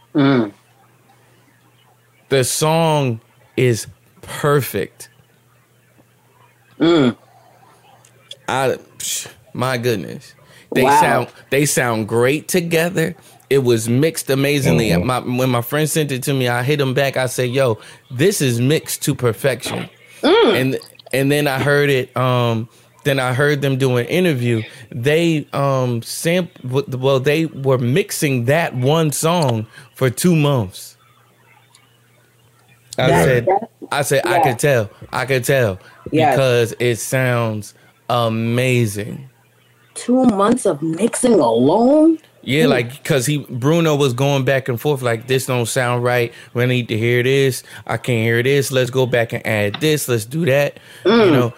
The 2.29 2.43
song 2.43 3.21
is 3.57 3.87
perfect. 4.21 5.09
I, 8.47 8.77
my 9.53 9.77
goodness, 9.77 10.33
they 10.73 10.83
Wow. 10.83 10.99
sound 11.01 11.27
they 11.49 11.65
sound 11.65 12.07
great 12.07 12.47
together. 12.47 13.15
It 13.51 13.63
was 13.65 13.89
mixed 13.89 14.29
amazingly. 14.29 14.95
My, 14.95 15.19
when 15.19 15.49
my 15.49 15.61
friend 15.61 15.89
sent 15.89 16.11
it 16.13 16.23
to 16.23 16.33
me, 16.33 16.47
I 16.47 16.63
hit 16.63 16.79
him 16.79 16.93
back. 16.93 17.17
I 17.17 17.25
said, 17.25 17.49
"Yo, 17.49 17.79
this 18.09 18.41
is 18.41 18.61
mixed 18.61 19.03
to 19.03 19.13
perfection." 19.13 19.89
And 20.23 20.79
and 21.11 21.29
then 21.29 21.47
I 21.47 21.59
heard 21.59 21.89
it. 21.89 22.15
Um, 22.15 22.69
then 23.03 23.19
I 23.19 23.33
heard 23.33 23.61
them 23.61 23.77
do 23.77 23.97
an 23.97 24.05
interview. 24.05 24.61
They 24.89 25.47
um 25.51 26.01
samp 26.01 26.49
well, 26.63 27.19
they 27.19 27.45
were 27.47 27.77
mixing 27.77 28.45
that 28.45 28.73
one 28.73 29.11
song 29.11 29.67
for 29.95 30.09
two 30.09 30.35
months. 30.35 30.95
I 32.97 33.07
That- 33.07 33.25
said, 33.25 33.45
that- 33.47 33.69
I 33.91 34.01
said, 34.03 34.25
I 34.25 34.37
yeah. 34.37 34.43
could 34.43 34.59
tell, 34.59 34.89
I 35.11 35.25
could 35.25 35.43
tell 35.43 35.77
Yes. 36.11 36.35
because 36.35 36.75
it 36.79 36.95
sounds 36.97 37.73
amazing. 38.09 39.29
Two 39.95 40.23
months 40.25 40.65
of 40.65 40.81
mixing 40.81 41.33
alone. 41.33 42.17
Yeah, 42.43 42.65
like 42.67 42.91
because 42.91 43.25
he 43.25 43.39
Bruno 43.49 43.95
was 43.95 44.13
going 44.13 44.45
back 44.45 44.67
and 44.67 44.79
forth 44.81 45.01
like 45.01 45.27
this 45.27 45.45
don't 45.45 45.67
sound 45.67 46.03
right. 46.03 46.33
We 46.53 46.65
need 46.65 46.87
to 46.89 46.97
hear 46.97 47.21
this. 47.23 47.63
I 47.85 47.97
can't 47.97 48.23
hear 48.23 48.41
this. 48.41 48.71
Let's 48.71 48.89
go 48.89 49.05
back 49.05 49.33
and 49.33 49.45
add 49.45 49.75
this. 49.81 50.07
Let's 50.07 50.25
do 50.25 50.45
that. 50.45 50.79
You 51.25 51.31
know, 51.31 51.53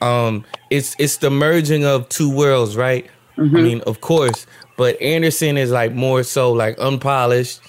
um, 0.00 0.44
it's 0.70 0.96
it's 0.98 1.18
the 1.18 1.30
merging 1.30 1.84
of 1.84 2.08
two 2.08 2.34
worlds, 2.34 2.76
right? 2.76 3.06
I 3.36 3.42
mean, 3.62 3.80
of 3.82 4.00
course, 4.00 4.46
but 4.76 5.00
Anderson 5.00 5.56
is 5.58 5.70
like 5.70 5.92
more 5.92 6.22
so 6.22 6.52
like 6.52 6.78
unpolished. 6.78 7.60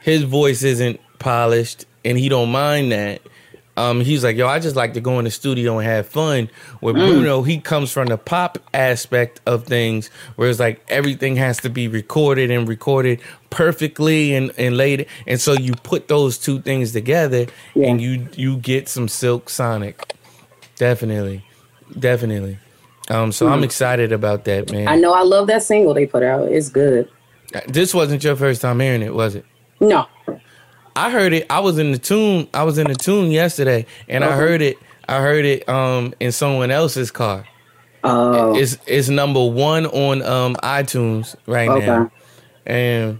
His 0.00 0.22
voice 0.22 0.62
isn't 0.62 1.00
polished, 1.18 1.86
and 2.04 2.18
he 2.18 2.28
don't 2.28 2.50
mind 2.50 2.90
that. 2.92 3.20
Um, 3.80 4.02
he's 4.02 4.22
like, 4.22 4.36
yo, 4.36 4.46
I 4.46 4.58
just 4.58 4.76
like 4.76 4.92
to 4.92 5.00
go 5.00 5.18
in 5.18 5.24
the 5.24 5.30
studio 5.30 5.78
and 5.78 5.88
have 5.88 6.06
fun. 6.06 6.50
With 6.82 6.96
Bruno, 6.96 7.40
he 7.40 7.58
comes 7.58 7.90
from 7.90 8.08
the 8.08 8.18
pop 8.18 8.58
aspect 8.74 9.40
of 9.46 9.64
things, 9.64 10.08
where 10.36 10.50
it's 10.50 10.60
like 10.60 10.84
everything 10.88 11.36
has 11.36 11.56
to 11.58 11.70
be 11.70 11.88
recorded 11.88 12.50
and 12.50 12.68
recorded 12.68 13.22
perfectly 13.48 14.34
and, 14.34 14.52
and 14.58 14.76
laid. 14.76 15.06
And 15.26 15.40
so 15.40 15.54
you 15.54 15.72
put 15.72 16.08
those 16.08 16.36
two 16.36 16.60
things 16.60 16.92
together, 16.92 17.46
and 17.74 18.02
you 18.02 18.28
you 18.36 18.58
get 18.58 18.86
some 18.86 19.08
Silk 19.08 19.48
Sonic. 19.48 20.14
Definitely, 20.76 21.42
definitely. 21.98 22.58
Um, 23.08 23.32
so 23.32 23.48
I'm 23.48 23.64
excited 23.64 24.12
about 24.12 24.44
that, 24.44 24.70
man. 24.70 24.88
I 24.88 24.96
know. 24.96 25.14
I 25.14 25.22
love 25.22 25.46
that 25.46 25.62
single 25.62 25.94
they 25.94 26.06
put 26.06 26.22
out. 26.22 26.52
It's 26.52 26.68
good. 26.68 27.08
This 27.66 27.94
wasn't 27.94 28.22
your 28.24 28.36
first 28.36 28.60
time 28.60 28.78
hearing 28.80 29.00
it, 29.02 29.14
was 29.14 29.36
it? 29.36 29.46
No. 29.80 30.06
I 31.00 31.10
heard 31.10 31.32
it. 31.32 31.46
I 31.48 31.60
was 31.60 31.78
in 31.78 31.92
the 31.92 31.98
tune. 31.98 32.46
I 32.52 32.62
was 32.64 32.76
in 32.76 32.86
the 32.86 32.94
tune 32.94 33.30
yesterday, 33.30 33.86
and 34.06 34.22
I 34.22 34.32
heard 34.32 34.60
it. 34.60 34.76
I 35.08 35.20
heard 35.20 35.46
it 35.46 35.66
um 35.68 36.12
in 36.20 36.30
someone 36.30 36.70
else's 36.70 37.10
car. 37.10 37.46
Oh. 38.04 38.54
It's 38.54 38.76
it's 38.86 39.08
number 39.08 39.42
one 39.44 39.86
on 39.86 40.22
um 40.22 40.56
iTunes 40.56 41.36
right 41.46 41.70
Okay. 41.70 41.86
now, 41.86 42.10
and 42.66 43.18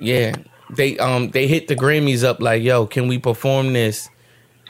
yeah, 0.00 0.34
they 0.70 0.96
um 0.98 1.30
they 1.30 1.46
hit 1.46 1.68
the 1.68 1.76
Grammys 1.76 2.24
up 2.24 2.40
like, 2.40 2.62
yo, 2.62 2.86
can 2.86 3.08
we 3.08 3.18
perform 3.18 3.74
this 3.74 4.08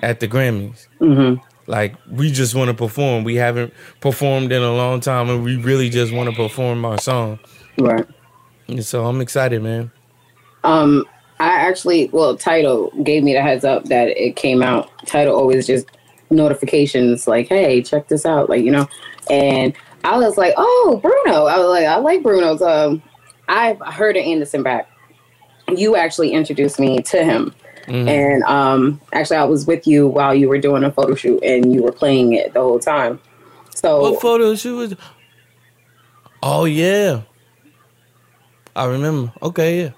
at 0.02 0.18
the 0.18 0.26
Grammys? 0.26 0.88
Mm-hmm. 1.00 1.40
Like 1.70 1.94
we 2.10 2.32
just 2.32 2.56
want 2.56 2.68
to 2.70 2.74
perform. 2.74 3.22
We 3.22 3.36
haven't 3.36 3.72
performed 4.00 4.50
in 4.50 4.62
a 4.62 4.74
long 4.74 4.98
time, 4.98 5.30
and 5.30 5.44
we 5.44 5.54
really 5.56 5.88
just 5.90 6.12
want 6.12 6.28
to 6.28 6.34
perform 6.34 6.84
our 6.84 6.98
song. 6.98 7.38
Right. 7.78 8.04
And 8.66 8.84
so 8.84 9.06
I'm 9.06 9.20
excited, 9.20 9.62
man. 9.62 9.92
Um, 10.64 11.04
I 11.40 11.48
actually, 11.48 12.08
well, 12.12 12.36
Tidal 12.36 12.90
gave 13.02 13.24
me 13.24 13.32
the 13.32 13.40
heads 13.42 13.64
up 13.64 13.86
that 13.86 14.08
it 14.08 14.36
came 14.36 14.62
out. 14.62 14.90
Tidal 15.06 15.34
always 15.34 15.66
just 15.66 15.86
notifications 16.30 17.26
like, 17.26 17.48
"Hey, 17.48 17.82
check 17.82 18.08
this 18.08 18.24
out!" 18.26 18.48
Like 18.48 18.62
you 18.62 18.70
know, 18.70 18.86
and 19.30 19.72
I 20.04 20.18
was 20.18 20.36
like, 20.36 20.54
"Oh, 20.56 21.00
Bruno!" 21.02 21.46
I 21.46 21.58
was 21.58 21.68
like, 21.68 21.86
"I 21.86 21.96
like 21.96 22.22
Bruno's." 22.22 22.62
Um, 22.62 23.02
I've 23.48 23.80
heard 23.80 24.16
of 24.16 24.22
Anderson 24.24 24.62
Paak. 24.62 24.84
You 25.74 25.96
actually 25.96 26.30
introduced 26.32 26.78
me 26.78 27.00
to 27.02 27.24
him, 27.24 27.54
Mhm. 27.86 28.06
and 28.08 28.42
um, 28.44 29.00
actually, 29.12 29.38
I 29.38 29.44
was 29.44 29.66
with 29.66 29.86
you 29.86 30.06
while 30.08 30.34
you 30.34 30.48
were 30.48 30.58
doing 30.58 30.84
a 30.84 30.92
photo 30.92 31.14
shoot, 31.14 31.42
and 31.42 31.72
you 31.74 31.82
were 31.82 31.92
playing 31.92 32.34
it 32.34 32.52
the 32.52 32.60
whole 32.60 32.78
time. 32.78 33.18
So 33.74 34.02
What 34.02 34.20
photo 34.20 34.54
shoot 34.56 34.76
was? 34.76 34.94
Oh 36.42 36.64
yeah, 36.66 37.22
I 38.76 38.84
remember. 38.84 39.32
Okay, 39.42 39.80
yeah. 39.84 39.90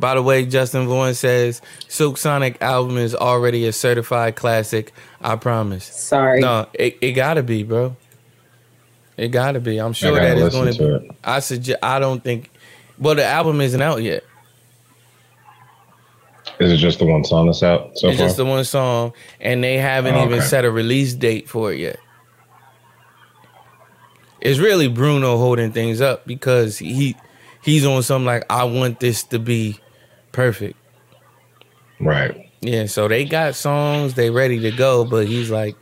By 0.00 0.14
the 0.14 0.22
way, 0.22 0.46
Justin 0.46 0.86
Vaughn 0.86 1.14
says 1.14 1.60
Silk 1.88 2.18
Sonic 2.18 2.60
album 2.62 2.98
is 2.98 3.14
already 3.14 3.66
a 3.66 3.72
certified 3.72 4.36
classic. 4.36 4.92
I 5.20 5.36
promise. 5.36 5.84
Sorry. 5.84 6.40
No, 6.40 6.68
it, 6.72 6.96
it 7.00 7.12
gotta 7.12 7.42
be, 7.42 7.64
bro. 7.64 7.96
It 9.16 9.28
gotta 9.28 9.58
be. 9.58 9.78
I'm 9.78 9.92
sure 9.92 10.12
gotta 10.14 10.34
that 10.36 10.38
it's 10.38 10.54
going 10.54 10.72
to 10.72 10.78
to 10.78 10.98
be. 11.00 11.10
I 11.24 11.40
suggest. 11.40 11.78
I 11.82 11.98
don't 11.98 12.22
think. 12.22 12.50
Well, 12.98 13.16
the 13.16 13.24
album 13.24 13.60
isn't 13.60 13.82
out 13.82 14.02
yet. 14.02 14.22
Is 16.60 16.72
it 16.72 16.76
just 16.78 16.98
the 16.98 17.04
one 17.04 17.24
song 17.24 17.46
that's 17.46 17.62
out 17.62 17.96
so 17.98 18.08
it's 18.08 18.18
far? 18.18 18.26
just 18.26 18.36
the 18.36 18.44
one 18.44 18.64
song, 18.64 19.12
and 19.40 19.62
they 19.62 19.78
haven't 19.78 20.14
Oh, 20.14 20.24
even 20.24 20.38
okay. 20.38 20.46
set 20.46 20.64
a 20.64 20.70
release 20.70 21.14
date 21.14 21.48
for 21.48 21.72
it 21.72 21.78
yet. 21.78 21.98
It's 24.40 24.58
really 24.58 24.88
Bruno 24.88 25.36
holding 25.36 25.72
things 25.72 26.00
up 26.00 26.26
because 26.26 26.78
he 26.78 27.16
he's 27.62 27.84
on 27.84 28.02
something 28.02 28.26
like 28.26 28.44
I 28.50 28.64
want 28.64 29.00
this 29.00 29.22
to 29.24 29.38
be 29.38 29.78
perfect. 30.38 30.78
right. 31.98 32.48
Yeah, 32.60 32.86
so 32.86 33.08
they 33.08 33.24
got 33.24 33.56
songs, 33.56 34.14
they 34.14 34.30
ready 34.30 34.60
to 34.60 34.70
go, 34.70 35.04
but 35.04 35.26
he's 35.26 35.50
like, 35.50 35.74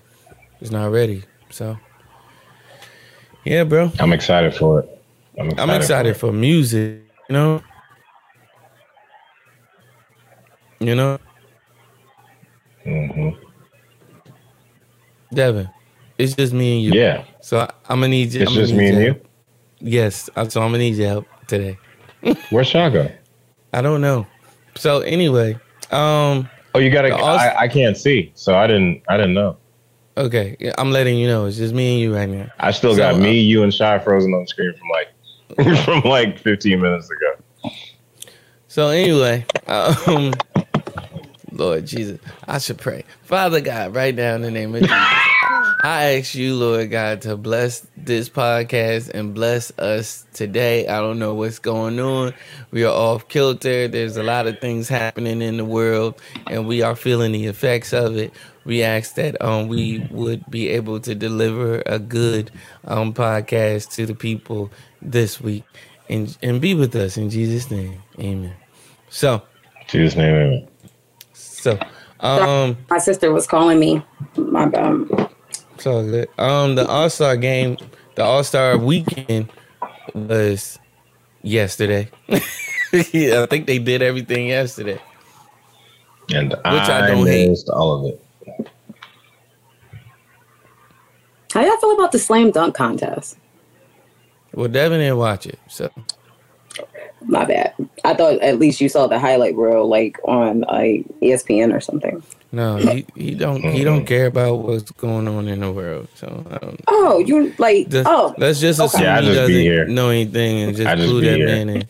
it's 0.63 0.71
not 0.71 0.91
ready. 0.91 1.25
So 1.51 1.77
yeah, 3.45 3.65
bro. 3.65 3.93
I'm 4.01 4.15
excited 4.15 4.55
for 4.55 4.81
it. 4.81 5.03
I'm 5.39 5.49
excited. 5.49 5.71
I'm 5.71 5.77
excited 5.77 6.17
for 6.17 6.33
music, 6.33 7.03
you 7.29 7.35
know? 7.35 7.63
You 10.81 10.95
know? 10.95 11.19
hmm 12.85 13.29
Devin, 15.35 15.69
it's 16.17 16.35
just 16.35 16.55
me 16.55 16.77
and 16.77 16.85
you. 16.87 16.99
Yeah. 16.99 17.25
So 17.43 17.59
I, 17.59 17.71
I'm 17.91 18.01
gonna 18.01 18.09
need 18.09 18.33
you. 18.33 18.41
It's 18.41 18.51
I'm 18.51 18.57
just 18.57 18.73
me 18.73 18.89
and 18.89 18.95
your 18.95 19.03
you? 19.03 19.13
help. 19.13 19.29
Yes. 19.81 20.31
So 20.49 20.63
I'm 20.63 20.69
gonna 20.69 20.79
need 20.79 20.95
your 20.97 21.09
help 21.09 21.27
today. 21.47 21.77
Where's 22.51 22.69
Shaw 22.69 22.89
go? 22.89 23.11
I 23.75 23.83
don't 23.83 24.01
know. 24.01 24.27
So 24.77 25.01
anyway, 25.01 25.55
um, 25.91 26.49
Oh, 26.75 26.79
you 26.79 26.91
gotta. 26.91 27.15
Aus- 27.15 27.41
I, 27.41 27.57
I 27.65 27.69
can't 27.69 27.97
see, 27.97 28.31
so 28.35 28.55
I 28.55 28.67
didn't. 28.67 29.03
I 29.09 29.17
didn't 29.17 29.33
know. 29.35 29.57
okay, 30.19 30.57
yeah, 30.61 30.73
I'm 30.77 30.91
letting 30.91 31.17
you 31.17 31.27
know. 31.27 31.47
It's 31.47 31.57
just 31.57 31.75
me 31.75 31.93
and 31.95 32.01
you 32.01 32.15
right 32.15 32.29
now. 32.29 32.51
I 32.61 32.71
still 32.71 32.93
So, 32.93 32.99
got 32.99 33.15
uh, 33.15 33.19
me, 33.19 33.41
you, 33.41 33.63
and 33.63 33.73
Shy 33.73 33.99
frozen 33.99 34.35
on 34.35 34.43
the 34.43 34.47
screen 34.47 34.75
from 34.75 34.89
like 34.91 35.85
from 35.85 36.03
like 36.03 36.39
15 36.39 36.81
minutes 36.81 37.09
ago. 37.11 37.73
So 38.69 38.89
anyway, 38.89 39.47
um, 39.69 40.35
Lord 41.53 41.87
Jesus, 41.87 42.21
I 42.47 42.59
should 42.59 42.79
pray. 42.79 43.05
Father 43.23 43.63
God, 43.63 43.95
right 43.95 44.15
now 44.15 44.35
in 44.35 44.43
the 44.43 44.51
name 44.51 44.75
of 44.75 44.83
Jesus, 44.83 44.97
I 45.87 46.17
ask 46.19 46.35
you, 46.35 46.57
Lord 46.57 46.91
God, 46.91 47.21
to 47.23 47.37
bless 47.37 47.87
this 47.97 48.29
podcast 48.29 49.09
and 49.11 49.33
bless 49.33 49.71
us 49.79 50.27
today. 50.33 50.89
I 50.89 50.99
don't 50.99 51.21
know 51.21 51.35
what's 51.35 51.61
going 51.61 52.01
on. 52.01 52.35
We 52.73 52.83
are 52.83 52.93
off 52.93 53.29
kilter. 53.29 53.87
There's 53.87 54.17
a 54.17 54.25
lot 54.25 54.49
of 54.49 54.59
things 54.59 54.89
happening 54.89 55.41
in 55.41 55.59
the 55.59 55.65
world, 55.65 56.21
and 56.49 56.67
we 56.67 56.83
are 56.83 56.97
feeling 56.97 57.31
the 57.31 57.47
effects 57.47 57.93
of 57.93 58.17
it. 58.17 58.33
We 58.65 58.83
ask 58.83 59.15
that 59.15 59.41
um 59.41 59.69
we 59.69 60.01
would 60.11 60.51
be 60.51 60.71
able 60.71 60.99
to 60.99 61.15
deliver 61.15 61.85
a 61.87 62.01
good 62.01 62.51
um 62.85 63.15
podcast 63.15 63.93
to 63.95 64.07
the 64.07 64.15
people 64.17 64.73
this 65.01 65.41
week, 65.41 65.63
and 66.11 66.37
and 66.43 66.61
be 66.61 66.75
with 66.75 66.97
us 66.97 67.17
in 67.17 67.31
Jesus' 67.31 67.71
name, 67.71 68.03
Amen. 68.19 68.55
So, 69.09 69.41
Jesus 69.87 70.17
name, 70.17 70.35
amen. 70.35 70.69
so, 71.33 71.79
um. 72.19 72.77
my 72.91 72.99
sister 72.99 73.33
was 73.33 73.47
calling 73.47 73.79
me. 73.79 74.03
My 74.37 74.67
bad. 74.67 75.31
It's 75.77 75.87
all 75.87 76.05
good. 76.05 76.29
Um, 76.39 76.75
the 76.77 76.87
All 76.89 77.11
Star 77.11 77.37
game, 77.37 77.77
the 78.17 78.25
All 78.25 78.45
Star 78.45 78.79
weekend 78.79 79.53
was 80.15 80.79
yesterday. 81.43 82.11
yeah, 82.29 83.43
I 83.43 83.47
think 83.47 83.67
they 83.67 83.79
did 83.79 84.03
everything 84.03 84.49
yesterday. 84.49 85.01
And 86.33 86.55
I 86.65 87.05
I, 87.05 87.07
don't 87.07 87.27
hate. 87.27 87.51
missed 87.51 87.69
all 87.69 88.01
of 88.07 88.15
it. 88.15 88.23
How 91.53 91.63
y'all 91.65 91.77
feel 91.79 91.93
about 91.95 92.13
the 92.13 92.19
slam 92.19 92.51
dunk 92.53 92.75
contest? 92.75 93.39
Well, 94.55 94.69
Devin 94.69 95.01
didn't 95.01 95.19
watch 95.19 95.47
it, 95.47 95.61
so 95.69 95.91
My 97.23 97.45
bad. 97.45 97.75
I 98.05 98.15
thought 98.15 98.41
at 98.41 98.59
least 98.59 98.81
you 98.81 98.89
saw 98.89 99.07
the 99.09 99.19
highlight 99.19 99.57
reel 99.57 99.89
like 99.89 100.19
on 100.25 100.63
like 100.63 101.07
ESPN 101.23 101.75
or 101.75 101.81
something. 101.81 102.23
No, 102.53 102.77
he, 102.77 103.05
he 103.15 103.35
don't 103.35 103.63
he 103.63 103.85
don't 103.85 104.05
care 104.07 104.27
about 104.27 104.57
what's 104.61 104.91
going 104.93 105.29
on 105.29 105.49
in 105.49 105.61
the 105.61 105.71
world. 105.73 106.09
So 106.15 106.45
I 106.51 106.59
don't. 106.59 106.81
Oh, 106.89 107.19
you 107.19 107.53
like 107.59 107.89
Just, 107.89 108.09
oh 108.09 108.35
let's 108.39 108.61
just 108.61 108.81
okay. 108.81 108.87
assume 108.87 109.03
Yeah, 109.03 109.17
I 109.17 109.21
he 109.23 109.27
just 109.29 109.41
doesn't 109.41 109.95
know 109.95 110.09
anything 110.11 110.59
and 110.63 110.77
just 110.77 110.89
I 110.89 110.95
just 110.95 111.09
glue 111.09 111.21
that 111.23 111.37
here. 111.37 111.47
man 111.47 111.69
in. 111.69 111.89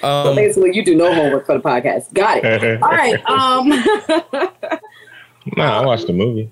So 0.00 0.02
Um, 0.08 0.36
basically 0.36 0.74
you 0.76 0.84
do 0.84 0.94
no 0.94 1.12
homework 1.12 1.44
for 1.46 1.54
the 1.56 1.60
podcast. 1.62 2.12
Got 2.14 2.44
it. 2.44 2.82
All 2.82 2.88
right. 2.90 3.20
Um 3.28 3.68
nah, 5.56 5.80
I 5.80 5.84
watched 5.84 6.06
the 6.06 6.12
movie. 6.12 6.50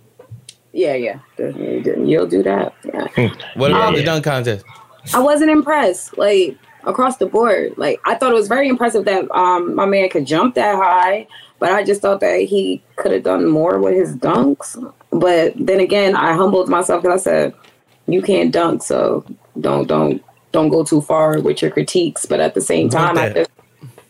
Yeah, 0.73 0.95
yeah. 0.95 1.19
You'll 1.39 2.27
do 2.27 2.43
that. 2.43 2.75
Yeah. 2.85 3.07
what 3.55 3.71
about 3.71 3.93
Yeah. 3.93 3.99
the 4.01 4.05
dunk 4.05 4.25
contest? 4.25 4.65
I 5.15 5.21
wasn't 5.21 5.51
impressed, 5.51 6.19
like 6.19 6.57
across 6.87 7.19
the 7.19 7.27
board. 7.27 7.75
Like 7.77 8.01
I 8.05 8.15
thought 8.15 8.31
it 8.31 8.37
was 8.37 8.49
very 8.49 8.69
impressive 8.69 9.05
that 9.05 9.31
um 9.33 9.75
my 9.75 9.87
man 9.87 10.09
could 10.09 10.27
jump 10.27 10.55
that 10.55 10.77
high, 10.77 11.27
but 11.59 11.73
I 11.73 11.85
just 11.85 12.01
thought 12.01 12.21
that 12.21 12.41
he 12.43 12.83
could 12.97 13.13
have 13.13 13.25
done 13.25 13.47
more 13.47 13.79
with 13.79 13.95
his 13.95 14.17
dunks. 14.17 14.77
But 15.11 15.55
then 15.57 15.81
again, 15.81 16.17
I 16.17 16.35
humbled 16.35 16.69
myself 16.69 17.03
because 17.03 17.21
I 17.21 17.23
said, 17.23 17.55
"You 18.07 18.23
can't 18.23 18.53
dunk, 18.53 18.83
so 18.83 19.25
don't 19.61 19.87
don't 19.87 20.23
don't 20.53 20.69
go 20.69 20.85
too 20.85 21.03
far 21.03 21.41
with 21.41 21.61
your 21.61 21.71
critiques." 21.71 22.25
But 22.25 22.41
at 22.41 22.55
the 22.55 22.61
same 22.61 22.89
time, 22.89 23.19
I 23.19 23.31
just 23.31 23.51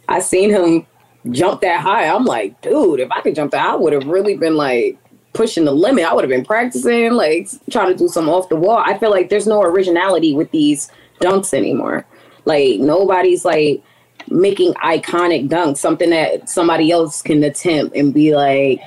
I 0.09 0.21
seen 0.21 0.51
him 0.51 0.87
jump 1.31 1.61
that 1.63 1.81
high. 1.81 2.07
I'm 2.07 2.25
like, 2.25 2.61
dude, 2.61 3.01
if 3.01 3.11
I 3.11 3.21
could 3.21 3.35
jump 3.35 3.53
that, 3.53 3.67
I 3.67 3.75
would 3.75 3.93
have 3.93 4.07
really 4.07 4.37
been 4.37 4.57
like 4.57 4.99
pushing 5.33 5.65
the 5.65 5.73
limit. 5.73 6.05
I 6.05 6.15
would 6.15 6.25
have 6.25 6.31
been 6.31 6.45
practicing, 6.45 7.13
like 7.13 7.49
trying 7.71 7.93
to 7.93 7.97
do 7.97 8.09
some 8.09 8.29
off 8.29 8.49
the 8.49 8.57
wall. 8.57 8.83
I 8.85 8.99
feel 8.99 9.11
like 9.11 9.29
there's 9.29 9.47
no 9.47 9.63
originality 9.63 10.35
with 10.35 10.51
these 10.51 10.91
dunks 11.21 11.55
anymore. 11.55 12.07
Like 12.47 12.81
nobody's 12.81 13.45
like 13.45 13.83
making 14.29 14.73
iconic 14.75 15.49
dunks, 15.49 15.77
something 15.77 16.11
that 16.11 16.49
somebody 16.49 16.91
else 16.91 17.21
can 17.23 17.43
attempt 17.45 17.95
and 17.95 18.15
be 18.15 18.35
like, 18.35 18.81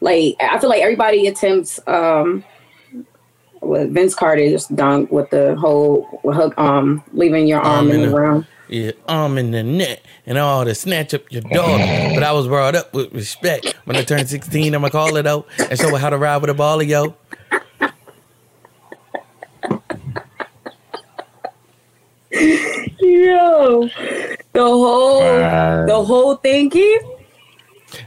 like 0.00 0.36
I 0.40 0.58
feel 0.58 0.68
like 0.68 0.82
everybody 0.82 1.26
attempts 1.26 1.80
um 1.86 2.44
with 3.62 3.94
Vince 3.94 4.14
Carter 4.14 4.48
just 4.50 4.74
dunk 4.76 5.10
with 5.10 5.30
the 5.30 5.54
whole 5.56 6.20
hook 6.24 6.56
um 6.58 7.02
leaving 7.12 7.46
your 7.46 7.60
arm 7.60 7.86
Arm 7.86 7.88
in 7.88 7.94
in 7.94 8.00
the 8.02 8.06
the- 8.08 8.12
ground. 8.12 8.46
your 8.68 8.92
arm 9.08 9.38
in 9.38 9.50
the 9.52 9.62
net 9.62 10.02
and 10.26 10.36
all 10.36 10.64
to 10.64 10.74
snatch 10.74 11.14
up 11.14 11.22
your 11.30 11.42
dog. 11.42 11.80
But 12.14 12.22
I 12.22 12.32
was 12.32 12.46
brought 12.46 12.74
up 12.74 12.92
with 12.92 13.12
respect. 13.14 13.74
When 13.84 13.96
I 13.96 14.02
turned 14.02 14.28
16, 14.28 14.74
I'ma 14.74 14.88
call 14.90 15.16
it 15.16 15.26
out 15.26 15.46
and 15.58 15.78
show 15.78 15.88
her 15.90 15.98
how 15.98 16.10
to 16.10 16.18
ride 16.18 16.38
with 16.38 16.50
a 16.50 16.54
ball 16.54 16.78
baller, 16.78 16.86
yo. 16.86 17.14
Yo, 23.24 23.88
the 24.52 24.60
whole 24.62 25.20
Wow. 25.20 25.86
the 25.86 26.02
whole 26.04 26.36
thing, 26.36 26.70
Keith. 26.70 27.02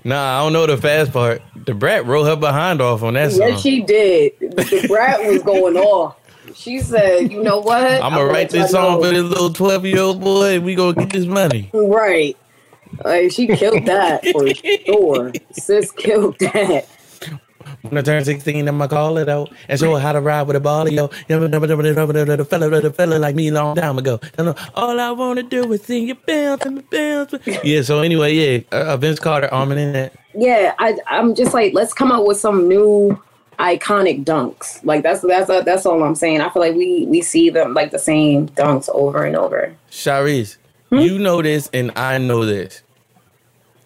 Nah, 0.03 0.39
I 0.39 0.43
don't 0.43 0.53
know 0.53 0.65
the 0.67 0.77
fast 0.77 1.12
part. 1.13 1.41
Da 1.63 1.73
Brat 1.73 2.06
rolled 2.06 2.27
her 2.27 2.36
behind 2.36 2.82
off 2.82 3.03
on 3.03 3.13
that 3.15 3.32
song. 3.32 3.47
Yes, 3.49 3.62
she 3.62 3.82
did. 3.82 4.34
Da 4.56 4.88
Brat 4.88 5.25
was 5.25 5.41
going 5.43 5.77
off. 5.77 6.17
She 6.56 6.80
said, 6.80 7.32
"You 7.32 7.43
know 7.43 7.60
what? 7.60 7.84
I'm 7.84 8.13
gonna 8.13 8.25
write 8.25 8.49
this 8.49 8.71
song 8.71 9.01
for 9.01 9.10
this 9.10 9.23
little 9.23 9.51
12 9.51 9.86
year 9.86 9.99
old 9.99 10.21
boy 10.21 10.56
and 10.56 10.65
we 10.65 10.75
gonna 10.75 10.93
get 10.93 11.12
this 11.12 11.25
money. 11.25 11.69
Right. 11.73 12.38
Like 13.03 13.32
she 13.32 13.47
killed 13.47 13.86
that 13.86 14.25
for 14.27 14.47
sure. 14.86 15.34
Sis 15.51 15.91
killed 15.91 16.38
that. 16.39 16.88
When 17.89 17.97
I 17.97 18.02
turn 18.02 18.26
16, 18.26 18.67
I'ma 18.67 18.88
call 18.88 19.17
it 19.17 19.30
out 19.30 19.52
and 19.69 19.80
show 19.80 19.93
her 19.93 20.00
how 20.00 20.12
to 20.12 20.21
ride 20.21 20.47
with 20.47 20.56
a 20.56 20.60
baller, 20.60 20.91
yo. 20.91 21.08
The 21.28 22.45
fella, 22.45 22.82
the 22.82 22.93
fella 22.93 23.15
like 23.15 23.36
me 23.36 23.50
long 23.52 23.76
time 23.76 23.97
ago. 23.97 24.19
All 24.76 25.00
I 25.00 25.12
wanna 25.12 25.43
do 25.43 25.71
is 25.71 25.84
sing 25.84 26.08
your 26.08 26.17
bounce 26.28 26.65
and 26.65 26.89
bounce. 26.89 27.34
Yeah, 27.63 27.82
so 27.82 28.02
anyway, 28.02 28.34
yeah, 28.34 28.60
uh, 28.71 28.93
uh 28.93 28.97
Vince 28.97 29.19
Carter 29.19 29.54
arming 29.54 29.78
in 29.78 29.93
that. 29.93 30.13
yeah, 30.36 30.73
I 30.80 30.97
I'm 31.08 31.34
just 31.34 31.54
like 31.54 31.73
let's 31.73 31.93
come 31.93 32.12
up 32.12 32.26
with 32.26 32.38
some 32.38 32.67
new 32.67 33.21
iconic 33.60 34.23
dunks. 34.23 34.84
Like 34.84 35.04
that's 35.04 35.21
that's 35.21 35.50
uh, 35.50 35.62
that's 35.62 35.86
all 35.86 36.04
I'm 36.04 36.15
saying. 36.15 36.41
I 36.41 36.50
feel 36.50 36.62
like 36.62 36.76
we 36.76 37.06
we 37.06 37.21
see 37.21 37.50
them 37.50 37.73
like 37.73 37.91
the 37.91 38.00
same 38.00 38.50
dunks 38.50 38.89
over 38.93 39.23
and 39.23 39.36
over. 39.36 39.76
Sharice, 39.89 40.58
hmm? 40.89 40.97
you 40.97 41.19
know 41.19 41.41
this 41.41 41.69
and 41.73 41.91
I 41.95 42.17
know 42.17 42.45
this. 42.45 42.84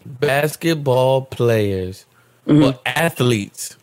Basketball 0.05 1.23
players 1.23 2.05
mm-hmm. 2.47 2.63
or 2.63 2.79
athletes 2.85 3.77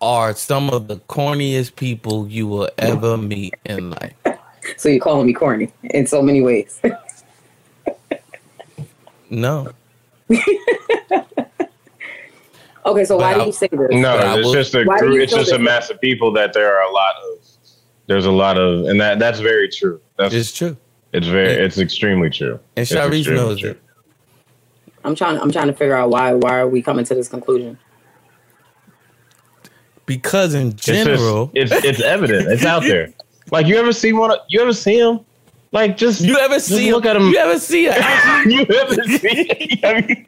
are 0.00 0.34
some 0.34 0.70
of 0.70 0.88
the 0.88 0.96
corniest 0.96 1.76
people 1.76 2.28
you 2.28 2.46
will 2.46 2.68
ever 2.78 3.16
meet 3.16 3.54
in 3.64 3.90
life. 3.90 4.14
So 4.76 4.88
you're 4.88 5.00
calling 5.00 5.26
me 5.26 5.32
corny 5.32 5.72
in 5.82 6.06
so 6.06 6.22
many 6.22 6.40
ways. 6.42 6.80
No. 9.30 9.72
okay, 12.86 13.04
so 13.04 13.16
why 13.16 13.34
But 13.34 13.40
do 13.40 13.46
you 13.46 13.52
say 13.52 13.68
this? 13.70 13.78
No, 13.90 14.16
But 14.18 14.38
it's 14.40 14.52
just 14.52 14.74
a 14.74 14.84
group, 14.84 15.20
it's 15.20 15.32
just 15.32 15.48
a 15.48 15.52
this 15.52 15.58
way? 15.58 15.64
mass 15.64 15.90
of 15.90 16.00
people 16.00 16.32
that 16.32 16.52
there 16.52 16.74
are 16.76 16.82
a 16.88 16.92
lot 16.92 17.14
of. 17.32 17.38
There's 18.06 18.24
a 18.26 18.30
lot 18.32 18.56
of, 18.56 18.86
and 18.86 18.98
that 19.00 19.18
that's 19.18 19.40
very 19.40 19.68
true. 19.68 20.00
That's 20.16 20.32
It's 20.34 20.52
true. 20.52 20.76
it's 21.12 21.26
very 21.26 21.52
it's 21.52 21.76
extremely 21.78 22.30
true. 22.30 22.58
And 22.76 22.86
Sharice 22.86 23.18
extremely 23.18 23.34
knows 23.42 23.60
true. 23.60 23.70
it. 23.72 23.82
I'm 25.04 25.14
trying 25.14 25.38
I'm 25.38 25.52
trying 25.52 25.66
to 25.66 25.74
figure 25.74 25.94
out 25.94 26.08
why 26.10 26.32
why 26.32 26.58
are 26.58 26.68
we 26.68 26.80
coming 26.80 27.04
to 27.04 27.14
this 27.14 27.28
conclusion? 27.28 27.78
Because 30.08 30.54
in 30.54 30.68
It's 30.68 30.84
just- 30.84 31.04
general, 31.04 31.50
it's 31.54 31.70
it's 31.84 32.00
evident. 32.00 32.48
It's 32.50 32.64
out 32.64 32.82
there. 32.82 33.12
Like 33.50 33.66
you 33.66 33.76
ever 33.78 33.92
see 33.94 34.12
one? 34.12 34.30
of- 34.30 34.40
You 34.50 34.60
ever 34.60 34.74
see 34.74 34.98
him? 34.98 35.20
Like 35.72 35.96
just 35.96 36.20
you 36.20 36.36
ever 36.38 36.54
just 36.56 36.66
see 36.68 36.92
look 36.92 37.06
at 37.06 37.16
him. 37.16 37.28
You 37.30 37.38
ever 37.38 37.58
see 37.58 37.86
a 37.86 37.94
you 38.46 38.60
ever 38.62 38.94
see? 39.18 39.80
I 39.84 40.00
mean, 40.02 40.26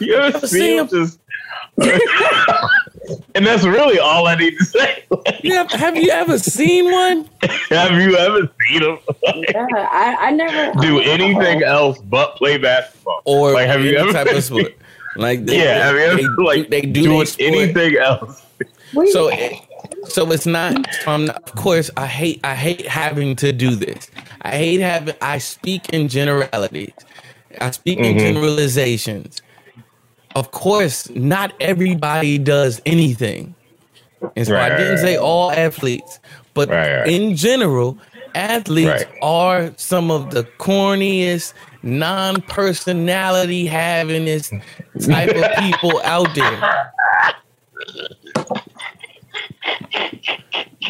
you 0.00 0.14
ever 0.16 0.36
ever 0.36 0.46
see 0.46 0.58
see 0.58 0.76
him 0.76 0.86
him? 0.86 0.88
just? 0.88 1.18
and 3.34 3.46
that's 3.46 3.64
really 3.64 3.98
all 4.00 4.26
I 4.26 4.34
need 4.34 4.56
to 4.58 4.64
say. 4.64 5.04
You 5.42 5.54
have, 5.54 5.70
have 5.70 5.96
you 5.96 6.10
ever 6.10 6.36
seen 6.38 6.90
one? 6.90 7.28
Have 7.70 7.92
you 8.00 8.16
ever 8.16 8.50
seen 8.68 8.82
him 8.82 8.98
Yeah, 9.24 9.66
I, 9.90 10.16
I 10.20 10.30
never 10.32 10.80
do 10.80 10.98
anything 11.00 11.62
else 11.62 11.98
but 12.00 12.34
play 12.36 12.58
basketball? 12.58 13.22
Or 13.24 13.52
like 13.52 13.66
have 13.68 13.82
you 13.84 13.96
ever 13.96 14.12
type 14.12 14.26
of 14.34 14.42
sport? 14.44 14.74
Like 15.16 15.44
they, 15.46 15.58
Yeah, 15.62 15.86
have 15.86 15.94
you 15.94 16.16
they, 16.16 16.24
ever 16.24 16.42
like 16.44 16.70
they 16.70 16.80
do 16.82 17.02
doing 17.04 17.16
their 17.18 17.26
sport. 17.26 17.48
anything 17.54 17.96
else? 17.98 18.46
So, 19.12 19.28
it, 19.28 19.54
so 20.08 20.30
it's 20.32 20.46
not. 20.46 20.86
I'm. 21.06 21.30
Of 21.30 21.54
course, 21.54 21.90
I 21.96 22.06
hate. 22.06 22.40
I 22.44 22.54
hate 22.54 22.86
having 22.86 23.36
to 23.36 23.52
do 23.52 23.74
this. 23.76 24.10
I 24.42 24.56
hate 24.56 24.80
having. 24.80 25.14
I 25.22 25.38
speak 25.38 25.90
in 25.90 26.08
generalities. 26.08 26.92
I 27.60 27.70
speak 27.70 27.98
in 27.98 28.16
Mhm. 28.16 28.20
generalizations. 28.20 29.42
Of 30.36 30.50
course, 30.52 31.10
not 31.10 31.52
everybody 31.60 32.38
does 32.38 32.80
anything, 32.86 33.54
and 34.36 34.46
so 34.46 34.54
Right, 34.54 34.72
I 34.72 34.76
didn't 34.76 34.90
right, 34.94 34.98
say 35.00 35.16
right. 35.16 35.22
all 35.24 35.50
athletes, 35.50 36.20
but 36.54 36.70
in 37.08 37.34
general, 37.36 37.98
athletes 38.36 39.04
are 39.22 39.72
some 39.76 40.10
of 40.12 40.30
the 40.30 40.44
corniest, 40.58 41.52
non-personality 41.82 43.66
havingest 43.68 44.62
type 45.04 45.30
of 45.34 45.64
people 45.64 46.00
out 46.04 46.32
there. 46.34 46.92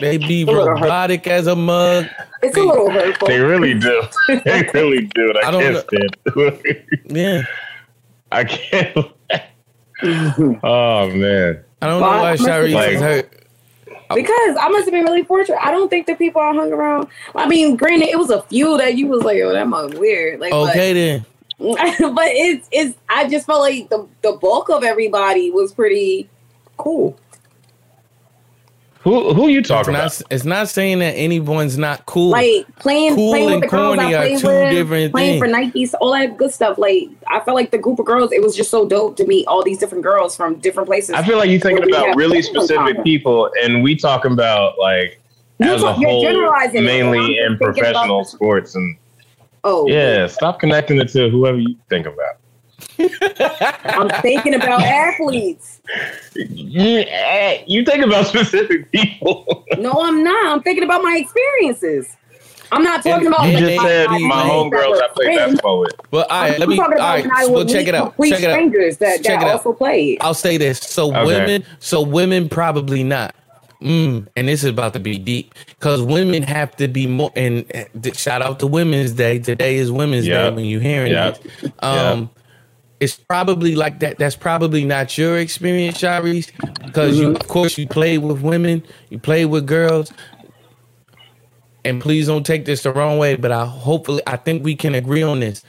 They 0.00 0.16
be 0.18 0.44
robotic 0.44 1.26
as 1.26 1.46
a 1.46 1.56
mug. 1.56 2.06
it's 2.42 2.56
a 2.56 2.60
little 2.62 2.90
hurtful. 2.90 3.28
They 3.28 3.40
really 3.40 3.74
do. 3.74 4.02
They 4.28 4.68
really 4.72 5.06
do. 5.06 5.32
I, 5.42 5.48
I 5.48 5.50
don't 5.50 5.62
can't 5.62 5.86
stand 5.88 6.16
it. 6.26 6.86
Yeah. 7.06 7.42
I 8.32 8.44
can't. 8.44 8.96
oh 10.64 11.08
man. 11.10 11.64
I 11.82 11.86
don't 11.86 12.00
know 12.00 12.06
why 12.06 12.18
I 12.30 12.30
must 12.32 12.42
like- 12.44 12.92
is 12.94 13.00
hurt. 13.00 13.36
Because 14.14 14.56
I 14.60 14.68
must 14.70 14.86
have 14.86 14.92
been 14.92 15.04
really 15.04 15.22
fortunate. 15.22 15.58
I 15.64 15.70
don't 15.70 15.88
think 15.88 16.06
the 16.08 16.16
people 16.16 16.40
I 16.42 16.52
hung 16.52 16.72
around. 16.72 17.06
I 17.36 17.46
mean, 17.46 17.76
granted, 17.76 18.08
it 18.08 18.18
was 18.18 18.30
a 18.30 18.42
few 18.42 18.76
that 18.78 18.96
you 18.96 19.06
was 19.06 19.22
like, 19.22 19.38
"Oh, 19.40 19.52
that 19.52 19.68
mug 19.68 19.94
weird." 19.98 20.40
Like, 20.40 20.50
but- 20.50 20.70
Okay 20.70 20.92
then. 20.92 21.26
but 21.60 22.24
it's 22.26 22.68
it's 22.72 22.98
I 23.08 23.28
just 23.28 23.46
felt 23.46 23.60
like 23.60 23.88
the 23.88 24.08
the 24.22 24.32
bulk 24.32 24.68
of 24.70 24.82
everybody 24.82 25.52
was 25.52 25.72
pretty 25.72 26.28
cool. 26.76 27.16
Who 29.02 29.32
who 29.32 29.48
you 29.48 29.60
It's 29.60 29.68
talking 29.68 29.94
not, 29.94 30.14
about? 30.20 30.32
it's 30.32 30.44
not 30.44 30.68
saying 30.68 30.98
that 30.98 31.12
anyone's 31.12 31.78
not 31.78 32.04
cool. 32.04 32.30
Like 32.30 32.66
playing 32.76 33.14
Cool 33.14 33.32
playing 33.32 33.44
with 33.46 33.54
and 33.54 33.62
the 33.62 33.66
girls 33.68 33.98
I 33.98 34.12
are 34.12 34.18
played 34.26 34.38
two 34.40 34.46
with, 34.48 34.70
different 34.72 35.12
playing 35.12 35.40
for 35.40 35.48
Nikes, 35.48 35.94
all 36.02 36.12
that 36.12 36.36
good 36.36 36.52
stuff. 36.52 36.76
Like 36.76 37.08
I 37.26 37.40
felt 37.40 37.54
like 37.54 37.70
the 37.70 37.78
group 37.78 37.98
of 37.98 38.04
girls, 38.04 38.30
it 38.30 38.42
was 38.42 38.54
just 38.54 38.70
so 38.70 38.86
dope 38.86 39.16
to 39.16 39.26
meet 39.26 39.46
all 39.46 39.62
these 39.64 39.78
different 39.78 40.04
girls 40.04 40.36
from 40.36 40.56
different 40.56 40.86
places. 40.86 41.14
I 41.14 41.22
feel 41.24 41.38
like 41.38 41.48
you're 41.48 41.60
thinking 41.60 41.88
about 41.90 42.14
really 42.14 42.42
specific 42.42 43.02
people, 43.02 43.50
and 43.62 43.82
we 43.82 43.96
talking 43.96 44.32
about 44.32 44.78
like 44.78 45.18
You're 45.58 45.70
as 45.70 45.82
a 45.82 45.86
talk- 45.86 46.00
you're 46.00 46.10
whole, 46.10 46.22
generalizing 46.22 46.84
mainly 46.84 47.38
in 47.38 47.56
professional 47.56 48.24
sports. 48.24 48.74
And 48.74 48.98
oh 49.64 49.88
yeah, 49.88 50.26
stop 50.26 50.60
connecting 50.60 50.98
it 50.98 51.08
to 51.12 51.30
whoever 51.30 51.56
you 51.56 51.74
think 51.88 52.04
about. 52.06 52.36
I'm 52.98 54.08
thinking 54.22 54.54
about 54.54 54.82
athletes. 54.82 55.80
You, 56.34 57.04
eh, 57.08 57.64
think 57.66 58.04
about 58.04 58.26
specific 58.26 58.90
people. 58.92 59.64
No, 59.78 59.92
I'm 60.02 60.22
not. 60.22 60.46
I'm 60.52 60.62
thinking 60.62 60.84
about 60.84 61.02
my 61.02 61.16
experiences. 61.16 62.16
I'm 62.72 62.84
not 62.84 63.02
talking 63.02 63.26
And 63.26 63.34
about. 63.34 63.46
you 63.46 63.52
You 63.52 63.58
just 63.58 63.70
just 63.72 63.82
my- 63.82 63.88
said 63.88 64.10
my 64.10 64.18
my 64.18 64.42
homegirls 64.44 65.02
I 65.02 65.08
played 65.08 65.24
friends. 65.26 65.38
basketball 65.38 65.80
with. 65.80 65.92
Well, 66.12 66.26
all 66.30 66.40
right, 66.40 66.52
I'm 66.54 66.60
let 66.60 66.68
me. 66.68 66.78
All 66.78 66.84
talking 66.84 66.98
about 66.98 67.08
right, 67.14 67.22
when 67.24 67.32
I 67.36 67.46
well, 67.46 67.64
check 67.64 67.86
it 67.88 67.94
out. 67.94 68.14
Check 68.16 68.28
it 68.28 68.32
out. 68.32 68.38
strangers 68.52 68.96
that, 68.98 69.16
Check 69.24 69.40
that 69.40 69.42
it 69.42 69.48
out. 69.48 69.56
also 69.56 69.72
played. 69.72 70.18
I'll 70.20 70.34
say 70.34 70.56
this. 70.56 70.78
So 70.78 71.08
Okay. 71.10 71.24
women, 71.24 71.64
so 71.80 72.00
women 72.00 72.48
probably 72.48 73.02
not. 73.02 73.34
Mm, 73.82 74.28
and 74.36 74.46
this 74.46 74.62
is 74.62 74.68
about 74.70 74.92
to 74.92 75.00
be 75.00 75.16
deep 75.18 75.54
because 75.70 76.02
women 76.02 76.42
have 76.44 76.76
to 76.76 76.86
be 76.86 77.06
more. 77.08 77.32
And 77.34 77.64
uh, 77.74 78.12
shout 78.12 78.42
out 78.42 78.60
to 78.60 78.66
Women's 78.68 79.12
Day. 79.12 79.38
Today 79.40 79.76
is 79.76 79.90
Women's 79.90 80.26
Yeah. 80.28 80.50
Day. 80.50 80.56
When 80.56 80.64
you 80.66 80.78
hearing 80.80 81.12
Yeah. 81.12 81.30
this, 81.62 81.72
um, 81.80 82.28
it's 83.00 83.16
probably 83.16 83.74
like 83.74 83.98
that. 84.00 84.18
That's 84.18 84.36
probably 84.36 84.84
not 84.84 85.16
your 85.16 85.38
experience, 85.38 85.98
Sharice, 85.98 86.52
because 86.84 87.18
you, 87.18 87.34
of 87.34 87.48
course, 87.48 87.78
you 87.78 87.88
play 87.88 88.18
with 88.18 88.42
women, 88.42 88.82
you 89.08 89.18
play 89.18 89.46
with 89.46 89.66
girls. 89.66 90.12
And 91.82 92.02
please 92.02 92.26
don't 92.26 92.44
take 92.44 92.66
this 92.66 92.82
the 92.82 92.92
wrong 92.92 93.16
way, 93.16 93.36
but 93.36 93.50
I 93.50 93.64
hopefully 93.64 94.22
I 94.26 94.36
think 94.36 94.62
we 94.62 94.76
can 94.76 94.94
agree 94.94 95.22
on 95.22 95.40
this. 95.40 95.64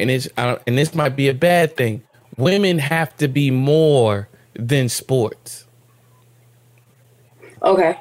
And 0.00 0.10
it's 0.10 0.28
uh, 0.36 0.56
and 0.66 0.76
this 0.76 0.92
might 0.92 1.14
be 1.14 1.28
a 1.28 1.34
bad 1.34 1.76
thing. 1.76 2.02
Women 2.36 2.80
have 2.80 3.16
to 3.18 3.28
be 3.28 3.52
more 3.52 4.28
than 4.54 4.88
sports, 4.88 5.66
Okay. 7.62 7.96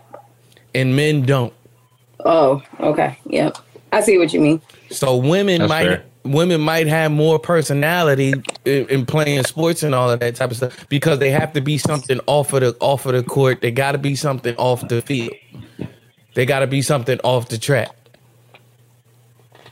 and 0.74 0.96
men 0.96 1.22
don't. 1.24 1.54
Oh, 2.26 2.63
okay. 2.80 3.19
Yep. 3.28 3.58
I 3.91 4.02
see 4.02 4.17
what 4.17 4.34
you 4.34 4.41
mean. 4.41 4.60
So 4.89 5.15
women 5.15 5.60
That's 5.60 5.69
might 5.69 5.86
fair. 5.86 6.06
Women 6.24 6.62
might 6.62 6.88
have 6.88 7.12
more 7.12 7.40
personality 7.40 8.34
in, 8.66 8.88
in 8.88 9.06
playing 9.06 9.44
sports 9.44 9.84
and 9.84 9.94
all 9.94 10.10
of 10.10 10.20
that 10.20 10.36
type 10.36 10.52
of 10.52 10.58
stuff 10.58 10.88
because 10.90 11.20
they 11.20 11.32
have 11.32 11.54
to 11.54 11.62
be 11.62 11.78
something 11.78 12.20
off 12.28 12.54
of 12.54 12.62
the 12.62 12.76
off 12.80 13.06
of 13.06 13.14
the 13.14 13.24
court. 13.24 13.62
They 13.62 13.72
got 13.72 13.94
to 13.94 13.98
be 13.98 14.16
something 14.16 14.56
off 14.56 14.88
the 14.88 15.02
field. 15.02 15.34
They 16.34 16.46
got 16.46 16.60
to 16.60 16.68
be 16.68 16.82
something 16.82 17.20
off 17.24 17.50
the 17.50 17.58
track. 17.58 17.90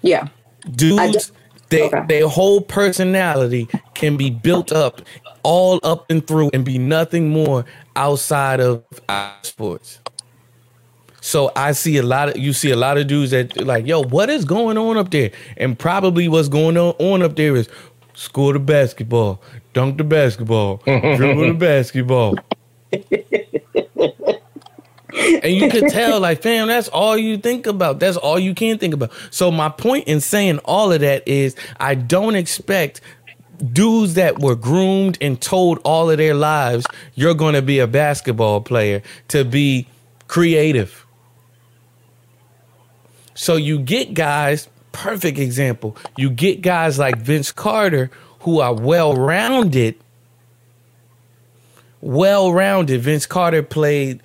Yeah. 0.02 0.28
Dudes, 0.76 1.14
just- 1.14 1.34
they, 1.70 1.84
okay. 1.84 2.04
their 2.08 2.28
whole 2.28 2.60
personality 2.62 3.68
can 3.94 4.18
be 4.18 4.30
built 4.30 4.74
up 4.74 5.02
all 5.44 5.80
up 5.84 6.06
and 6.12 6.26
through 6.28 6.50
and 6.54 6.66
be 6.66 6.78
nothing 6.78 7.30
more 7.30 7.66
outside 7.96 8.60
of 8.60 8.84
our 9.08 9.34
sports. 9.44 10.00
So 11.32 11.50
I 11.56 11.72
see 11.72 11.96
a 11.96 12.04
lot 12.04 12.28
of 12.28 12.38
you 12.38 12.52
see 12.52 12.72
a 12.72 12.76
lot 12.76 12.98
of 12.98 13.08
dudes 13.08 13.32
that 13.32 13.66
like, 13.66 13.88
yo, 13.88 14.04
what 14.04 14.30
is 14.30 14.44
going 14.44 14.78
on 14.78 14.98
up 14.98 15.12
there? 15.12 15.32
And 15.56 15.80
probably 15.80 16.28
what's 16.28 16.50
going 16.50 16.76
on, 16.76 16.94
on 17.00 17.22
up 17.22 17.38
there 17.38 17.56
is 17.56 17.70
score 18.14 18.52
the 18.52 18.60
basketball, 18.60 19.42
dunk 19.72 19.98
the 19.98 20.04
basketball, 20.04 20.76
dribble 20.86 21.48
the 21.48 21.54
basketball. 21.54 22.36
and 25.42 25.54
you 25.54 25.70
can 25.70 25.90
tell, 25.90 26.20
like, 26.20 26.42
fam, 26.42 26.68
that's 26.68 26.90
all 26.90 27.18
you 27.18 27.38
think 27.38 27.66
about. 27.66 28.02
That's 28.02 28.18
all 28.18 28.38
you 28.38 28.54
can 28.54 28.78
think 28.78 28.94
about. 28.94 29.14
So 29.30 29.52
my 29.52 29.70
point 29.70 30.10
in 30.10 30.20
saying 30.20 30.60
all 30.66 30.92
of 30.92 31.00
that 31.00 31.26
is 31.26 31.56
I 31.80 31.96
don't 31.96 32.36
expect 32.36 33.00
dudes 33.72 34.16
that 34.16 34.40
were 34.40 34.58
groomed 34.58 35.18
and 35.22 35.42
told 35.42 35.80
all 35.86 36.10
of 36.10 36.18
their 36.18 36.34
lives 36.34 36.86
you're 37.16 37.36
going 37.36 37.54
to 37.54 37.62
be 37.62 37.80
a 37.80 37.88
basketball 37.88 38.60
player 38.60 39.02
to 39.30 39.46
be 39.46 39.88
creative. 40.28 41.08
So 43.34 43.56
you 43.56 43.80
get 43.80 44.14
guys, 44.14 44.68
perfect 44.92 45.38
example. 45.38 45.98
You 46.18 46.30
get 46.30 46.62
guys 46.62 47.00
like 47.00 47.18
Vince 47.18 47.52
Carter 47.52 48.12
who 48.42 48.60
are 48.60 48.74
well 48.74 49.16
rounded. 49.16 49.96
Well 52.02 52.52
rounded. 52.52 53.02
Vince 53.02 53.26
Carter 53.26 53.64
played 53.64 54.22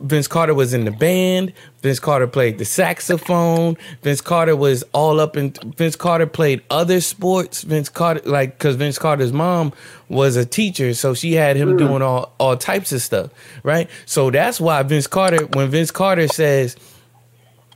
Vince 0.00 0.26
Carter 0.28 0.54
was 0.54 0.72
in 0.72 0.84
the 0.86 0.90
band. 0.90 1.52
Vince 1.82 2.00
Carter 2.00 2.26
played 2.26 2.58
the 2.58 2.64
saxophone. 2.64 3.76
Vince 4.02 4.22
Carter 4.22 4.56
was 4.56 4.82
all 4.94 5.20
up 5.20 5.36
in. 5.36 5.52
Vince 5.76 5.94
Carter 5.94 6.26
played 6.26 6.62
other 6.70 7.00
sports. 7.00 7.62
Vince 7.62 7.90
Carter, 7.90 8.22
like, 8.24 8.56
because 8.56 8.76
Vince 8.76 8.98
Carter's 8.98 9.32
mom 9.32 9.72
was 10.08 10.36
a 10.36 10.46
teacher, 10.46 10.94
so 10.94 11.12
she 11.12 11.34
had 11.34 11.56
him 11.56 11.74
mm. 11.74 11.78
doing 11.78 12.02
all 12.02 12.32
all 12.38 12.56
types 12.56 12.92
of 12.92 13.02
stuff, 13.02 13.30
right? 13.62 13.90
So 14.06 14.30
that's 14.30 14.58
why 14.60 14.82
Vince 14.82 15.06
Carter, 15.06 15.46
when 15.46 15.68
Vince 15.70 15.90
Carter 15.90 16.28
says, 16.28 16.76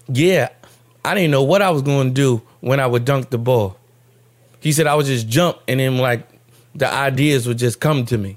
"Yeah, 0.09 0.49
I 1.05 1.15
didn't 1.15 1.31
know 1.31 1.43
what 1.43 1.63
I 1.63 1.71
was 1.71 1.83
going 1.83 2.09
to 2.09 2.15
do 2.15 2.43
when 2.61 2.81
I 2.81 2.87
would 2.87 3.05
dunk 3.05 3.31
the 3.31 3.39
ball," 3.39 3.77
he 4.61 4.73
said 4.73 4.87
I 4.87 4.95
would 4.95 5.07
just 5.07 5.29
jump, 5.29 5.59
and 5.69 5.81
then 5.81 5.99
like 5.99 6.29
the 6.75 6.93
ideas 6.93 7.47
would 7.47 7.59
just 7.59 7.81
come 7.81 8.05
to 8.07 8.19
me. 8.19 8.37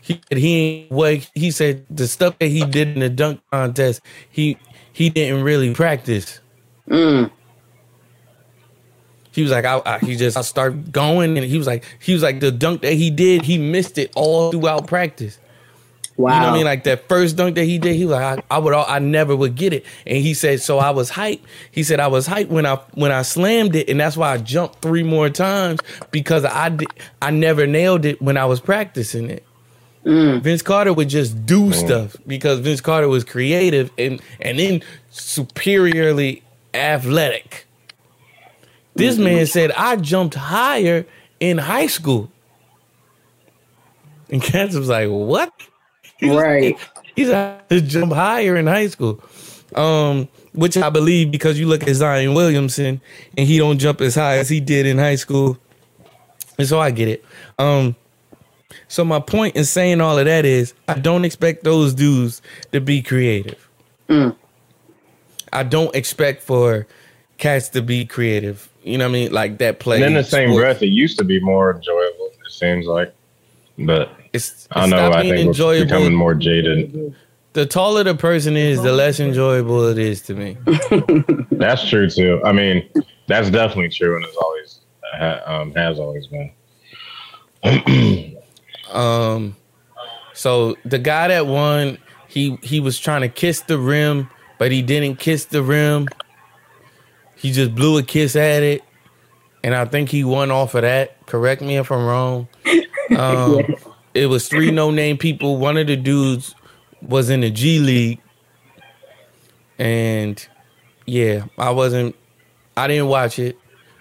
He 0.00 0.20
said 0.28 0.38
he 0.38 0.86
what 0.88 1.28
he 1.34 1.50
said 1.50 1.84
the 1.90 2.06
stuff 2.06 2.38
that 2.38 2.46
he 2.46 2.64
did 2.64 2.88
in 2.88 3.00
the 3.00 3.08
dunk 3.08 3.40
contest 3.50 4.00
he 4.30 4.56
he 4.92 5.10
didn't 5.10 5.42
really 5.42 5.74
practice. 5.74 6.40
Mm. 6.88 7.30
He 9.32 9.42
was 9.42 9.50
like 9.50 9.64
I, 9.64 9.82
I 9.84 9.98
he 9.98 10.14
just 10.16 10.36
I 10.36 10.42
start 10.42 10.92
going 10.92 11.36
and 11.36 11.44
he 11.44 11.58
was 11.58 11.66
like 11.66 11.84
he 12.00 12.12
was 12.12 12.22
like 12.22 12.38
the 12.38 12.52
dunk 12.52 12.82
that 12.82 12.92
he 12.92 13.10
did 13.10 13.42
he 13.42 13.58
missed 13.58 13.98
it 13.98 14.12
all 14.14 14.52
throughout 14.52 14.86
practice. 14.86 15.38
Wow. 16.16 16.32
You 16.32 16.40
know 16.40 16.46
what 16.46 16.52
I 16.52 16.56
mean? 16.56 16.64
Like 16.64 16.84
that 16.84 17.08
first 17.08 17.36
dunk 17.36 17.56
that 17.56 17.64
he 17.64 17.78
did, 17.78 17.94
he 17.94 18.06
was 18.06 18.12
like, 18.12 18.38
I, 18.50 18.56
I 18.56 18.58
would, 18.58 18.72
I 18.72 18.98
never 19.00 19.36
would 19.36 19.54
get 19.54 19.74
it. 19.74 19.84
And 20.06 20.16
he 20.16 20.32
said, 20.32 20.62
so 20.62 20.78
I 20.78 20.90
was 20.90 21.10
hyped. 21.10 21.40
He 21.70 21.82
said 21.82 22.00
I 22.00 22.06
was 22.06 22.26
hyped 22.26 22.48
when 22.48 22.64
I 22.64 22.76
when 22.94 23.12
I 23.12 23.22
slammed 23.22 23.76
it, 23.76 23.90
and 23.90 24.00
that's 24.00 24.16
why 24.16 24.32
I 24.32 24.38
jumped 24.38 24.80
three 24.80 25.02
more 25.02 25.28
times 25.28 25.80
because 26.10 26.44
I 26.44 26.70
did, 26.70 26.88
I 27.20 27.30
never 27.30 27.66
nailed 27.66 28.06
it 28.06 28.22
when 28.22 28.38
I 28.38 28.46
was 28.46 28.60
practicing 28.60 29.28
it. 29.28 29.44
Mm. 30.04 30.40
Vince 30.40 30.62
Carter 30.62 30.92
would 30.92 31.08
just 31.08 31.44
do 31.44 31.66
mm. 31.66 31.74
stuff 31.74 32.16
because 32.26 32.60
Vince 32.60 32.80
Carter 32.80 33.08
was 33.08 33.24
creative 33.24 33.90
and 33.98 34.22
and 34.40 34.58
then 34.58 34.82
superiorly 35.10 36.42
athletic. 36.72 37.66
This 38.94 39.16
mm-hmm. 39.16 39.24
man 39.24 39.46
said 39.46 39.72
I 39.72 39.96
jumped 39.96 40.34
higher 40.34 41.04
in 41.40 41.58
high 41.58 41.88
school. 41.88 42.30
And 44.30 44.42
Katz 44.42 44.74
was 44.74 44.88
like, 44.88 45.08
"What?" 45.08 45.52
Right. 46.22 46.76
He's 47.14 47.28
had 47.28 47.68
to 47.68 47.80
jump 47.80 48.12
higher 48.12 48.56
in 48.56 48.66
high 48.66 48.88
school. 48.88 49.22
Um, 49.74 50.28
which 50.52 50.76
I 50.76 50.88
believe 50.88 51.30
because 51.30 51.58
you 51.58 51.66
look 51.66 51.82
at 51.86 51.94
Zion 51.94 52.34
Williamson 52.34 53.00
and 53.36 53.46
he 53.46 53.58
don't 53.58 53.78
jump 53.78 54.00
as 54.00 54.14
high 54.14 54.38
as 54.38 54.48
he 54.48 54.60
did 54.60 54.86
in 54.86 54.96
high 54.98 55.16
school. 55.16 55.58
And 56.58 56.66
so 56.66 56.80
I 56.80 56.90
get 56.90 57.08
it. 57.08 57.24
Um, 57.58 57.94
so 58.88 59.04
my 59.04 59.20
point 59.20 59.56
in 59.56 59.64
saying 59.64 60.00
all 60.00 60.18
of 60.18 60.24
that 60.24 60.44
is 60.44 60.72
I 60.88 60.94
don't 60.94 61.24
expect 61.24 61.64
those 61.64 61.92
dudes 61.94 62.40
to 62.72 62.80
be 62.80 63.02
creative. 63.02 63.68
I 65.52 65.62
don't 65.62 65.94
expect 65.94 66.42
for 66.42 66.86
cats 67.38 67.68
to 67.70 67.82
be 67.82 68.06
creative. 68.06 68.70
You 68.82 68.98
know 68.98 69.04
what 69.04 69.10
I 69.10 69.12
mean? 69.12 69.32
Like 69.32 69.58
that 69.58 69.80
play. 69.80 69.96
And 69.96 70.06
in 70.06 70.14
the 70.14 70.24
same 70.24 70.54
breath, 70.54 70.82
it 70.82 70.88
used 70.88 71.18
to 71.18 71.24
be 71.24 71.40
more 71.40 71.74
enjoyable. 71.74 72.30
It 72.46 72.52
seems 72.52 72.86
like, 72.86 73.12
but 73.78 74.10
it's, 74.36 74.68
I 74.72 74.86
know. 74.86 74.96
stopped 74.96 75.16
I 75.16 75.22
being 75.22 75.52
think 75.52 75.58
we're 75.58 75.84
becoming 75.84 76.14
more 76.14 76.34
jaded. 76.34 77.14
The 77.54 77.66
taller 77.66 78.04
the 78.04 78.14
person 78.14 78.56
is, 78.56 78.82
the 78.82 78.92
less 78.92 79.18
enjoyable 79.18 79.84
it 79.88 79.98
is 79.98 80.20
to 80.22 80.34
me. 80.34 80.58
That's 81.50 81.88
true 81.88 82.08
too. 82.10 82.40
I 82.44 82.52
mean, 82.52 82.88
that's 83.28 83.50
definitely 83.50 83.88
true, 83.88 84.14
and 84.16 84.24
it's 84.24 84.36
always 84.36 84.80
um, 85.46 85.74
has 85.74 85.98
always 85.98 86.26
been. 86.26 86.52
Um, 88.92 89.56
so 90.32 90.76
the 90.84 90.98
guy 90.98 91.26
that 91.28 91.46
won, 91.46 91.98
he 92.28 92.56
he 92.62 92.78
was 92.78 93.00
trying 93.00 93.22
to 93.22 93.28
kiss 93.28 93.62
the 93.62 93.78
rim, 93.78 94.30
but 94.58 94.70
he 94.70 94.80
didn't 94.80 95.18
kiss 95.18 95.44
the 95.44 95.62
rim. 95.62 96.06
He 97.34 97.50
just 97.52 97.74
blew 97.74 97.98
a 97.98 98.02
kiss 98.02 98.36
at 98.36 98.62
it, 98.62 98.82
and 99.64 99.74
I 99.74 99.86
think 99.86 100.08
he 100.10 100.22
won 100.24 100.50
off 100.50 100.74
of 100.74 100.82
that. 100.82 101.26
Correct 101.26 101.62
me 101.62 101.76
if 101.76 101.90
I'm 101.90 102.06
wrong. 102.06 102.48
Um, 103.16 103.62
It 104.16 104.26
was 104.26 104.48
three 104.48 104.70
no 104.70 104.90
name 104.90 105.18
people. 105.18 105.58
One 105.58 105.76
of 105.76 105.86
the 105.86 105.96
dudes 105.96 106.54
was 107.02 107.28
in 107.28 107.40
the 107.40 107.50
G 107.50 107.78
League, 107.78 108.20
and 109.78 110.46
yeah, 111.04 111.44
I 111.58 111.70
wasn't. 111.70 112.16
I 112.76 112.86
didn't 112.86 113.08
watch 113.08 113.38
it. 113.38 113.58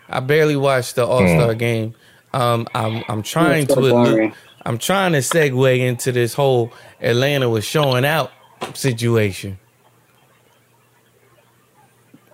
I 0.10 0.22
barely 0.22 0.56
watched 0.56 0.96
the 0.96 1.06
All 1.06 1.28
Star 1.28 1.54
game. 1.54 1.96
Um, 2.34 2.68
I'm 2.74 3.04
I'm 3.10 3.24
trying 3.24 3.68
so 3.68 3.76
to 3.76 3.82
boring. 3.92 4.34
I'm 4.66 4.78
trying 4.78 5.12
to 5.12 5.20
segue 5.20 5.80
into 5.80 6.12
this 6.12 6.34
whole 6.34 6.72
Atlanta 7.02 7.50
was 7.50 7.66
showing 7.66 8.06
out 8.06 8.32
situation. 8.74 9.60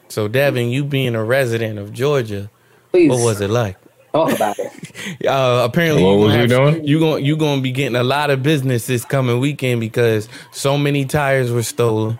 So 0.07 0.27
Devin, 0.27 0.69
you 0.69 0.83
being 0.83 1.15
a 1.15 1.23
resident 1.23 1.79
of 1.79 1.93
Georgia, 1.93 2.49
Please 2.91 3.09
what 3.09 3.23
was 3.23 3.41
it 3.41 3.49
like? 3.49 3.77
Talk 4.13 4.33
about 4.33 4.59
it. 4.59 4.71
Uh, 5.27 5.63
apparently, 5.65 6.03
What 6.03 6.11
you 6.11 6.17
was 6.19 6.33
gonna 6.33 6.41
you 6.43 6.47
doing? 6.47 6.87
You 6.87 6.99
going 6.99 7.25
you 7.25 7.37
going 7.37 7.57
to 7.59 7.63
be 7.63 7.71
getting 7.71 7.95
a 7.95 8.03
lot 8.03 8.29
of 8.29 8.43
business 8.43 8.87
this 8.87 9.05
coming 9.05 9.39
weekend 9.39 9.79
because 9.81 10.29
so 10.51 10.77
many 10.77 11.05
tires 11.05 11.51
were 11.51 11.63
stolen. 11.63 12.19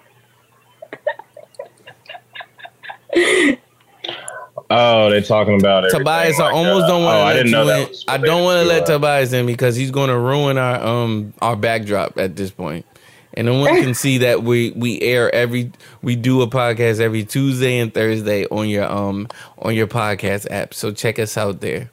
Oh, 4.70 5.10
they're 5.10 5.22
talking 5.22 5.60
about 5.60 5.84
it. 5.86 5.92
Tobias, 5.92 6.40
I 6.40 6.50
almost 6.52 6.88
don't 6.88 7.04
want 7.04 7.16
to 7.16 7.20
Oh, 7.20 7.24
I 7.24 7.34
let 7.34 7.34
didn't 7.34 7.52
know 7.52 7.66
that. 7.66 7.90
I 8.08 8.18
don't 8.18 8.44
want 8.44 8.56
to 8.62 8.66
let 8.66 8.68
related 8.68 8.86
to, 8.88 8.94
uh, 8.94 8.96
Tobias 8.96 9.34
in 9.34 9.46
because 9.46 9.76
he's 9.76 9.92
going 9.92 10.10
to 10.10 10.18
ruin 10.18 10.58
our 10.58 10.82
um 10.82 11.34
our 11.42 11.56
backdrop 11.58 12.18
at 12.18 12.36
this 12.38 12.52
point. 12.52 12.86
And 13.34 13.48
no 13.48 13.60
one 13.60 13.82
can 13.82 13.94
see 13.94 14.18
that 14.20 14.44
we 14.44 14.72
we 14.72 15.02
air 15.02 15.34
every 15.34 15.72
we 16.02 16.16
do 16.16 16.42
a 16.42 16.48
podcast 16.48 17.00
every 17.00 17.24
Tuesday 17.24 17.80
and 17.80 17.94
Thursday 17.94 18.46
on 18.48 18.68
your 18.68 18.92
um 18.92 19.28
on 19.60 19.74
your 19.74 19.88
podcast 19.88 20.48
app. 20.52 20.74
So 20.74 20.92
check 20.92 21.18
us 21.18 21.38
out 21.38 21.62
there. 21.62 21.90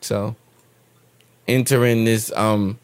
So 0.00 0.34
entering 1.46 2.04
this 2.04 2.32
um 2.32 2.78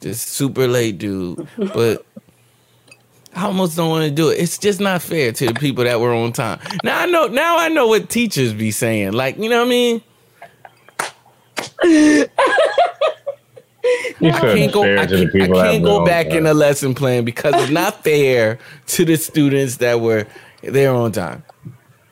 this 0.00 0.20
super 0.20 0.68
late 0.68 0.98
dude, 0.98 1.48
but 1.56 2.04
I 3.34 3.44
almost 3.44 3.76
don't 3.76 3.90
want 3.90 4.04
to 4.04 4.10
do 4.10 4.30
it. 4.30 4.34
It's 4.34 4.58
just 4.58 4.80
not 4.80 5.00
fair 5.00 5.32
to 5.32 5.46
the 5.46 5.54
people 5.54 5.84
that 5.84 6.00
were 6.00 6.12
on 6.12 6.32
time. 6.32 6.60
Now 6.84 7.00
I 7.00 7.06
know 7.06 7.28
now 7.28 7.58
I 7.58 7.68
know 7.68 7.86
what 7.86 8.10
teachers 8.10 8.52
be 8.52 8.70
saying. 8.70 9.12
Like, 9.12 9.38
you 9.38 9.48
know 9.48 9.58
what 9.64 9.66
I 9.66 9.70
mean? 9.70 10.02
You 14.20 14.30
I 14.30 14.40
couldn't 14.40 14.56
can't 14.56 14.72
go. 14.72 14.82
I 14.82 15.06
can't, 15.06 15.12
I 15.12 15.26
people 15.30 15.58
that 15.58 15.70
can't 15.70 15.84
go 15.84 16.04
back 16.04 16.26
in 16.26 16.44
the 16.44 16.54
lesson 16.54 16.94
plan 16.94 17.24
because 17.24 17.54
it's 17.54 17.70
not 17.70 18.02
fair 18.04 18.58
to 18.88 19.04
the 19.04 19.16
students 19.16 19.76
that 19.76 20.00
were 20.00 20.26
there 20.62 20.92
on 20.92 21.12
time. 21.12 21.44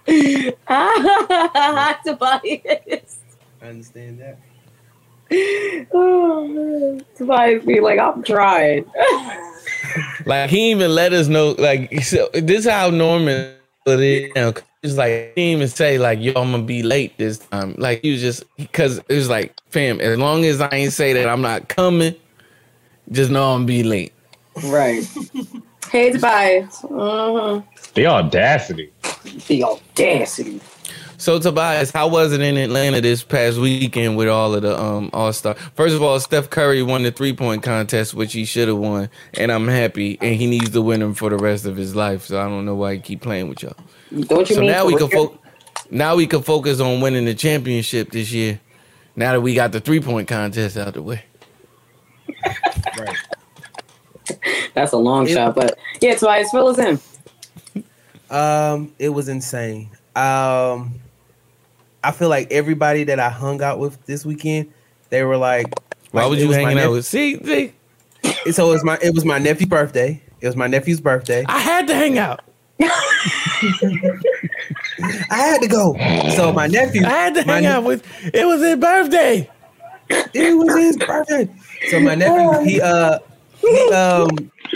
Tobias. 0.06 0.54
I 3.62 3.68
understand 3.68 4.20
that. 4.20 4.38
Oh, 5.92 6.46
man. 6.96 7.04
Tobias 7.16 7.64
be 7.64 7.80
like, 7.80 7.98
I'm 7.98 8.22
trying. 8.22 8.84
Like 10.24 10.50
he 10.50 10.70
even 10.70 10.94
let 10.94 11.12
us 11.12 11.28
know. 11.28 11.54
Like 11.58 12.02
so 12.02 12.28
this 12.32 12.66
is 12.66 12.70
how 12.70 12.90
Norman 12.90 13.55
it 13.86 14.00
is. 14.00 14.28
You 14.28 14.34
know, 14.34 14.54
it's 14.82 14.96
like 14.96 15.10
he 15.34 15.42
didn't 15.42 15.56
even 15.58 15.68
say 15.68 15.98
like 15.98 16.20
yo 16.20 16.32
I'm 16.34 16.50
gonna 16.50 16.62
be 16.62 16.82
late 16.82 17.16
this 17.18 17.38
time. 17.38 17.74
Like 17.78 18.02
he 18.02 18.12
was 18.12 18.20
just 18.20 18.44
because 18.56 18.98
it 19.08 19.14
was 19.14 19.28
like 19.28 19.54
fam. 19.70 20.00
As 20.00 20.18
long 20.18 20.44
as 20.44 20.60
I 20.60 20.68
ain't 20.72 20.92
say 20.92 21.12
that 21.14 21.28
I'm 21.28 21.42
not 21.42 21.68
coming, 21.68 22.14
just 23.10 23.30
know 23.30 23.52
I'm 23.52 23.60
gonna 23.60 23.66
be 23.66 23.82
late. 23.82 24.12
right. 24.64 25.06
Hey, 25.90 26.12
Tobias. 26.12 26.84
Uh-huh. 26.84 27.62
The 27.94 28.06
audacity. 28.06 28.92
The 29.46 29.64
audacity. 29.64 30.60
So 31.18 31.38
Tobias, 31.38 31.90
how 31.90 32.08
was 32.08 32.32
it 32.32 32.40
in 32.42 32.56
Atlanta 32.58 33.00
this 33.00 33.22
past 33.24 33.58
weekend 33.58 34.16
with 34.16 34.28
all 34.28 34.54
of 34.54 34.62
the 34.62 34.80
um 34.80 35.10
All 35.12 35.32
Star? 35.32 35.54
First 35.74 35.94
of 35.94 36.02
all, 36.02 36.20
Steph 36.20 36.50
Curry 36.50 36.82
won 36.82 37.02
the 37.04 37.12
three 37.12 37.32
point 37.32 37.62
contest, 37.62 38.14
which 38.14 38.32
he 38.34 38.44
should 38.44 38.68
have 38.68 38.76
won, 38.78 39.08
and 39.34 39.52
I'm 39.52 39.68
happy. 39.68 40.18
And 40.20 40.36
he 40.36 40.46
needs 40.46 40.70
to 40.70 40.82
win 40.82 41.00
them 41.00 41.14
for 41.14 41.30
the 41.30 41.38
rest 41.38 41.66
of 41.66 41.76
his 41.76 41.96
life. 41.96 42.24
So 42.26 42.40
I 42.40 42.44
don't 42.44 42.64
know 42.66 42.74
why 42.76 42.94
he 42.96 43.00
keep 43.00 43.22
playing 43.22 43.48
with 43.48 43.62
y'all. 43.62 43.76
Don't 44.28 44.48
you 44.50 44.56
So 44.56 44.60
mean 44.60 44.68
now 44.68 44.86
we 44.86 44.96
can 44.96 45.08
real? 45.10 45.28
fo- 45.28 45.38
now 45.90 46.16
we 46.16 46.26
can 46.26 46.42
focus 46.42 46.80
on 46.80 47.00
winning 47.00 47.24
the 47.26 47.34
championship 47.34 48.12
this 48.12 48.32
year. 48.32 48.60
Now 49.16 49.32
that 49.32 49.40
we 49.40 49.54
got 49.54 49.72
the 49.72 49.80
three 49.80 50.00
point 50.00 50.28
contest 50.28 50.76
out 50.76 50.94
the 50.94 51.02
way. 51.02 51.24
Right. 52.94 53.18
That's 54.74 54.92
a 54.92 54.96
long 54.98 55.26
shot, 55.26 55.54
but 55.54 55.78
yeah, 56.00 56.14
Tobias, 56.16 56.50
fill 56.50 56.68
us 56.68 56.78
in. 56.78 57.00
Um, 58.30 58.94
it 58.98 59.10
was 59.10 59.28
insane. 59.28 59.90
Um, 60.16 61.00
I 62.06 62.12
feel 62.12 62.28
like 62.28 62.52
everybody 62.52 63.02
that 63.02 63.18
I 63.18 63.30
hung 63.30 63.60
out 63.60 63.80
with 63.80 64.06
this 64.06 64.24
weekend, 64.24 64.72
they 65.10 65.24
were 65.24 65.36
like, 65.36 65.66
Why 66.12 66.22
like, 66.22 66.30
was 66.30 66.40
you 66.40 66.52
hanging 66.52 66.78
out 66.78 66.92
with? 66.92 67.04
See, 67.04 67.42
see, 67.42 67.72
So 68.52 68.68
it 68.68 68.74
was 68.74 68.84
my 68.84 68.96
it 69.02 69.12
was 69.12 69.24
my 69.24 69.38
nephew's 69.38 69.66
birthday. 69.66 70.22
It 70.40 70.46
was 70.46 70.54
my 70.54 70.68
nephew's 70.68 71.00
birthday. 71.00 71.44
I 71.48 71.58
had 71.58 71.88
to 71.88 71.94
hang 71.96 72.16
out. 72.16 72.42
I 72.80 72.86
had 75.30 75.60
to 75.62 75.66
go. 75.66 75.96
So 76.36 76.52
my 76.52 76.68
nephew, 76.68 77.04
I 77.04 77.08
had 77.08 77.34
to 77.34 77.42
hang 77.42 77.64
ne- 77.64 77.68
out 77.68 77.82
with. 77.82 78.06
It 78.32 78.46
was 78.46 78.62
his 78.62 78.76
birthday. 78.76 79.50
It 80.08 80.56
was 80.56 80.76
his 80.76 80.96
birthday. 80.98 81.52
So 81.88 81.98
my 81.98 82.14
nephew, 82.14 82.70
he 82.70 82.80
uh, 82.80 83.18
he 83.56 83.92
um, 83.92 84.30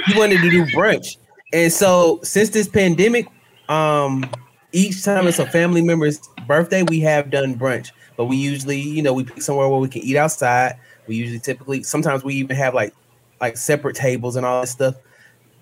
he 0.06 0.18
wanted 0.18 0.40
to 0.40 0.50
do 0.50 0.64
brunch, 0.66 1.16
and 1.52 1.72
so 1.72 2.18
since 2.24 2.48
this 2.50 2.66
pandemic, 2.66 3.28
um, 3.68 4.28
each 4.72 5.04
time 5.04 5.28
it's 5.28 5.38
a 5.38 5.46
family 5.46 5.82
member's 5.82 6.20
birthday, 6.50 6.82
we 6.82 6.98
have 6.98 7.30
done 7.30 7.56
brunch. 7.56 7.92
But 8.16 8.24
we 8.24 8.36
usually, 8.36 8.80
you 8.80 9.02
know, 9.02 9.14
we 9.14 9.22
pick 9.22 9.40
somewhere 9.40 9.68
where 9.68 9.78
we 9.78 9.88
can 9.88 10.02
eat 10.02 10.16
outside. 10.16 10.76
We 11.06 11.14
usually 11.14 11.38
typically 11.38 11.84
sometimes 11.84 12.24
we 12.24 12.34
even 12.34 12.56
have 12.56 12.74
like 12.74 12.92
like 13.40 13.56
separate 13.56 13.94
tables 13.94 14.34
and 14.34 14.44
all 14.44 14.60
that 14.60 14.66
stuff. 14.66 14.96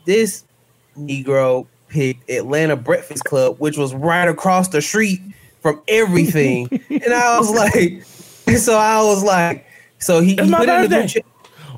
This 0.06 0.44
Negro 0.98 1.66
picked 1.88 2.28
Atlanta 2.30 2.74
Breakfast 2.74 3.24
Club, 3.24 3.56
which 3.58 3.76
was 3.76 3.94
right 3.94 4.26
across 4.26 4.68
the 4.68 4.80
street 4.80 5.20
from 5.60 5.82
everything. 5.88 6.68
and 6.90 7.12
I 7.12 7.38
was 7.38 7.50
like, 7.50 8.02
so 8.58 8.78
I 8.78 9.02
was 9.02 9.22
like, 9.22 9.66
so 9.98 10.20
he, 10.20 10.30
he 10.30 10.36
put 10.36 10.46
it 10.46 10.50
in 10.50 10.58
the 10.58 10.66
birthday. 10.66 10.88
group 10.88 11.08
chat. 11.08 11.24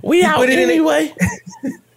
We 0.03 0.23
out 0.23 0.37
put 0.37 0.51
it 0.51 0.59
in- 0.59 0.71
anyway. 0.71 1.13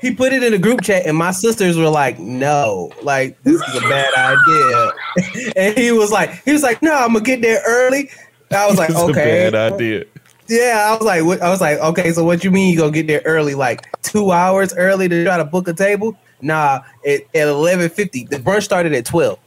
He 0.00 0.14
put 0.14 0.32
it 0.32 0.42
in 0.42 0.54
a 0.54 0.58
group 0.58 0.82
chat, 0.82 1.06
and 1.06 1.16
my 1.16 1.30
sisters 1.30 1.76
were 1.76 1.88
like, 1.88 2.18
"No, 2.18 2.90
like 3.02 3.40
this 3.42 3.60
is 3.60 3.74
a 3.76 3.80
bad 3.80 4.14
idea." 4.14 5.52
and 5.56 5.76
he 5.78 5.92
was 5.92 6.10
like, 6.10 6.30
"He 6.44 6.52
was 6.52 6.62
like, 6.62 6.82
no, 6.82 6.94
I'm 6.94 7.12
gonna 7.12 7.24
get 7.24 7.42
there 7.42 7.60
early." 7.66 8.10
I 8.50 8.66
was 8.66 8.78
like, 8.78 8.90
"Okay." 8.90 9.46
a 9.48 9.50
bad 9.50 9.72
idea. 9.74 10.04
Yeah, 10.48 10.86
I 10.88 10.96
was 10.96 11.04
like, 11.04 11.24
what, 11.24 11.42
I 11.42 11.50
was 11.50 11.60
like, 11.60 11.78
okay, 11.78 12.10
so 12.12 12.24
what 12.24 12.42
you 12.42 12.50
mean 12.50 12.72
you 12.72 12.78
gonna 12.78 12.90
get 12.90 13.06
there 13.06 13.20
early, 13.26 13.54
like 13.54 13.86
two 14.02 14.30
hours 14.30 14.72
early 14.74 15.06
to 15.08 15.24
try 15.24 15.36
to 15.36 15.44
book 15.44 15.68
a 15.68 15.74
table? 15.74 16.16
Nah, 16.40 16.80
at, 17.06 17.20
at 17.34 17.48
eleven 17.48 17.90
fifty, 17.90 18.24
the 18.24 18.36
brunch 18.36 18.62
started 18.62 18.94
at 18.94 19.04
twelve. 19.04 19.38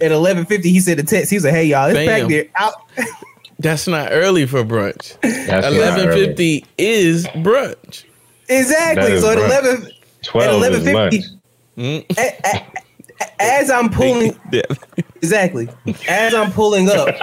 At 0.00 0.10
eleven 0.10 0.44
fifty, 0.46 0.70
he 0.70 0.80
said 0.80 0.98
the 0.98 1.04
text. 1.04 1.30
He 1.30 1.38
said, 1.38 1.54
"Hey 1.54 1.66
y'all, 1.66 1.88
it's 1.88 1.94
Bam. 1.94 2.06
back 2.06 2.28
there." 2.28 2.46
Out. 2.58 2.74
That's 3.60 3.86
not 3.88 4.08
early 4.12 4.46
for 4.46 4.64
brunch. 4.64 5.20
That's 5.20 5.48
not 5.48 5.72
Eleven 5.72 6.08
early. 6.08 6.26
fifty 6.26 6.66
is 6.78 7.26
brunch. 7.28 8.04
Exactly. 8.48 9.20
So 9.20 9.30
at 9.32 9.38
brunch. 9.38 9.46
eleven, 9.46 9.90
Twelve 10.22 10.62
at 10.64 10.72
is 10.72 10.84
11:50. 10.86 10.94
lunch. 10.94 12.04
A- 12.18 12.34
a- 12.44 12.66
a- 13.20 13.42
as 13.42 13.70
I'm 13.70 13.88
pulling, 13.90 14.38
exactly, 15.16 15.68
as 16.08 16.34
I'm 16.34 16.50
pulling 16.52 16.88
up, 16.90 17.14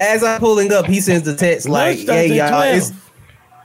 as 0.00 0.22
I'm 0.22 0.38
pulling 0.40 0.72
up, 0.72 0.86
he 0.86 1.00
sends 1.00 1.24
the 1.24 1.34
text 1.36 1.68
like, 1.68 1.96
Lunch 1.96 2.00
starts 2.00 2.20
"Hey 2.28 2.36
y'all, 2.36 2.62
it's 2.62 2.92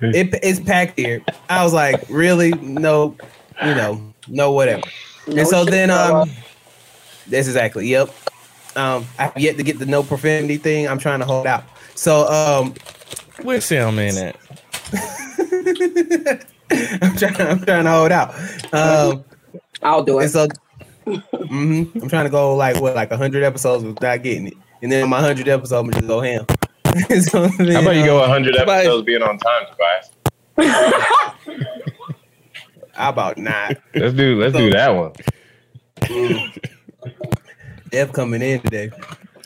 it, 0.01 0.39
it's 0.43 0.59
packed 0.59 0.97
here." 0.99 1.21
I 1.49 1.63
was 1.63 1.73
like, 1.73 2.03
"Really? 2.09 2.51
No, 2.53 3.15
you 3.63 3.75
know, 3.75 4.13
no, 4.27 4.51
whatever." 4.51 4.83
and 5.27 5.47
so 5.47 5.65
then, 5.65 5.89
um, 5.91 6.29
that's 7.27 7.47
exactly, 7.47 7.87
yep. 7.87 8.09
Um, 8.75 9.05
I've 9.17 9.37
yet 9.37 9.57
to 9.57 9.63
get 9.63 9.79
the 9.79 9.85
no 9.85 10.03
profanity 10.03 10.57
thing. 10.57 10.87
I'm 10.87 10.99
trying 10.99 11.19
to 11.19 11.25
hold 11.25 11.45
out. 11.47 11.63
So, 11.95 12.27
um, 12.27 12.73
Where's 13.43 13.69
in 13.71 14.17
at? 14.17 14.35
I'm 17.01 17.15
trying, 17.17 17.35
I'm 17.41 17.59
trying 17.61 17.83
to 17.85 17.91
hold 17.91 18.11
out. 18.11 18.33
Um, 18.73 19.23
I'll 19.81 20.03
do 20.03 20.19
it. 20.19 20.29
so, 20.29 20.47
mhm, 21.07 21.95
I'm 22.01 22.09
trying 22.09 22.25
to 22.25 22.29
go 22.29 22.55
like 22.55 22.79
what, 22.79 22.95
like 22.95 23.11
hundred 23.11 23.43
episodes 23.43 23.83
without 23.83 24.21
getting 24.23 24.47
it, 24.47 24.53
and 24.81 24.91
then 24.91 25.09
my 25.09 25.19
hundred 25.19 25.47
episode, 25.47 25.79
I'm 25.79 25.85
gonna 25.89 25.97
just 26.01 26.07
go 26.07 26.21
ham. 26.21 26.45
So 27.21 27.47
How 27.47 27.57
then, 27.57 27.75
about 27.83 27.95
you 27.95 28.05
go 28.05 28.15
um, 28.23 28.29
100 28.31 28.53
Tobias. 28.53 28.69
episodes 28.85 29.05
being 29.05 29.21
on 29.21 29.37
time, 29.37 29.65
Tobias? 29.69 30.09
How 32.93 33.09
about 33.09 33.37
not? 33.37 33.77
Let's 33.95 34.13
do 34.15 34.39
let's 34.41 34.55
do 34.57 34.71
that 34.71 34.89
one. 34.89 35.13
Dev 37.91 38.11
coming 38.13 38.41
in 38.41 38.61
today. 38.61 38.91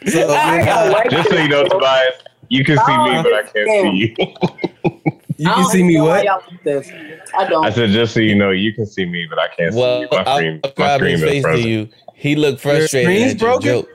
So, 0.06 0.34
I 0.34 0.58
then, 0.58 0.68
uh, 0.68 0.92
like 0.92 1.10
Just 1.10 1.30
so 1.30 1.36
you 1.38 1.48
know, 1.48 1.64
Tobias, 1.66 2.16
you 2.50 2.66
can 2.66 2.78
see 2.78 2.98
me, 2.98 3.22
but 3.24 3.34
I 3.34 3.44
can't 3.44 3.70
see 3.70 4.16
you. 4.18 5.12
You 5.44 5.54
can 5.54 5.66
see 5.70 5.84
me 5.84 6.00
what? 6.00 6.26
this. 6.64 6.92
I 7.38 7.48
don't. 7.48 7.66
I 7.66 7.70
said, 7.72 7.90
just 7.90 8.14
so 8.14 8.20
you 8.20 8.36
know, 8.36 8.52
you 8.52 8.74
can 8.74 8.86
see 8.86 9.06
me, 9.06 9.26
but 9.30 9.40
I 9.40 9.48
can't 9.50 9.74
Well, 9.76 9.98
see 10.00 10.02
you. 10.04 10.08
My 10.12 10.24
I'll 10.24 10.38
screen, 10.38 10.54
my 10.56 10.62
describe 10.70 11.02
his 11.02 11.20
screen 11.20 11.38
is 11.38 11.44
face 11.46 11.62
to 11.62 11.68
you. 11.70 11.90
He 12.16 12.36
looked 12.36 12.62
frustrated 12.62 13.08
screen's 13.08 13.34
at 13.34 13.42
your 13.42 13.50
broken? 13.50 13.70
joke. 13.70 13.90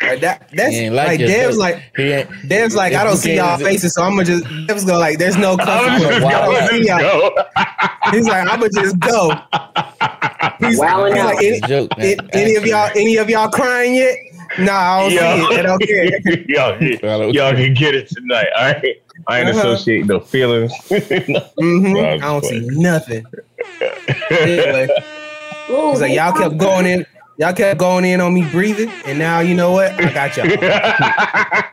Like 0.00 0.20
that, 0.20 0.48
that's 0.52 0.70
He 0.70 0.76
ain't 0.78 0.94
like, 0.94 1.18
Dev's 1.18 1.56
like 1.58 1.82
he 1.96 2.12
ain't. 2.12 2.30
Dev's 2.48 2.74
like 2.74 2.94
I 2.94 3.04
don't 3.04 3.16
see 3.16 3.36
y'all 3.36 3.58
faces, 3.58 3.94
so 3.94 4.02
I'm 4.02 4.12
gonna 4.12 4.24
just 4.24 4.44
Dev's 4.66 4.84
go 4.84 4.98
like 4.98 5.18
there's 5.18 5.36
no 5.36 5.52
I'm 5.60 6.00
consequence. 6.00 6.24
just 6.24 6.26
I 6.26 6.30
Wow. 6.30 6.30
don't 6.30 6.54
going 6.54 6.68
see 6.68 6.82
to 6.82 6.88
y'all. 6.88 6.98
go. 6.98 7.36
He's 8.12 8.26
like 8.28 8.48
I'm 8.48 8.60
gonna 8.60 8.70
just 8.70 8.98
go. 9.00 9.32
He's, 10.60 10.78
Wilding 10.78 11.14
he's 11.14 11.22
out. 11.22 11.26
like 11.26 11.42
any, 11.44 11.60
Joke, 11.60 11.96
man. 11.96 12.06
any- 12.06 12.28
any 12.32 12.54
of 12.56 12.66
y'all 12.66 12.90
any 12.96 13.16
of 13.16 13.28
y'all 13.30 13.48
crying 13.48 13.94
yet? 13.94 14.16
Nah, 14.58 14.72
I 14.72 15.02
don't 15.02 15.12
Yo. 15.12 15.20
see 15.48 15.54
it. 15.54 15.58
I 15.58 15.62
don't 15.62 15.78
care. 15.80 16.04
y'all, 16.48 16.78
can- 16.78 17.34
y'all 17.34 17.52
can 17.54 17.74
get 17.74 17.94
it 17.94 18.08
tonight. 18.08 18.46
All 18.56 18.64
right. 18.72 18.96
I 19.28 19.40
ain't 19.40 19.48
Uh-huh. 19.50 19.58
associate 19.58 20.06
no 20.06 20.20
feelings. 20.20 20.72
hmm 20.90 21.92
Well, 21.94 22.04
I 22.06 22.18
don't 22.18 22.44
see 22.44 22.60
nothing. 22.72 23.24
anyway, 24.30 24.88
Ooh, 25.70 25.90
he's 25.90 26.00
like 26.00 26.14
y'all 26.14 26.32
kept 26.32 26.56
going 26.58 26.86
in. 26.86 27.06
Y'all 27.38 27.52
kept 27.52 27.78
going 27.78 28.04
in 28.04 28.20
on 28.20 28.34
me 28.34 28.42
breathing, 28.50 29.00
and 29.06 29.18
now 29.18 29.40
you 29.40 29.54
know 29.54 29.70
what? 29.72 29.92
I 30.00 30.12
got 30.12 30.36
y'all. 30.36 30.46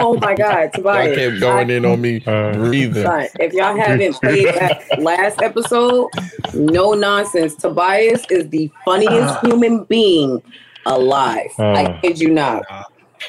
Oh 0.00 0.16
my 0.16 0.36
God, 0.36 0.54
I 0.56 0.68
Tobias. 0.68 1.16
kept 1.16 1.40
going 1.40 1.70
in 1.70 1.84
on 1.84 2.00
me 2.00 2.22
Uh, 2.24 2.52
breathing. 2.52 3.02
Son, 3.02 3.26
if 3.40 3.52
y'all 3.52 3.76
haven't 3.76 4.14
played 4.20 4.46
that 4.54 4.80
last 4.98 5.42
episode, 5.42 6.10
no 6.54 6.92
nonsense. 6.92 7.56
Tobias 7.56 8.24
is 8.30 8.48
the 8.50 8.70
funniest 8.84 9.40
human 9.40 9.82
being 9.84 10.40
alive. 10.92 11.50
I 11.58 11.84
Uh. 11.84 12.00
kid 12.00 12.18
you 12.20 12.30
not. 12.30 12.64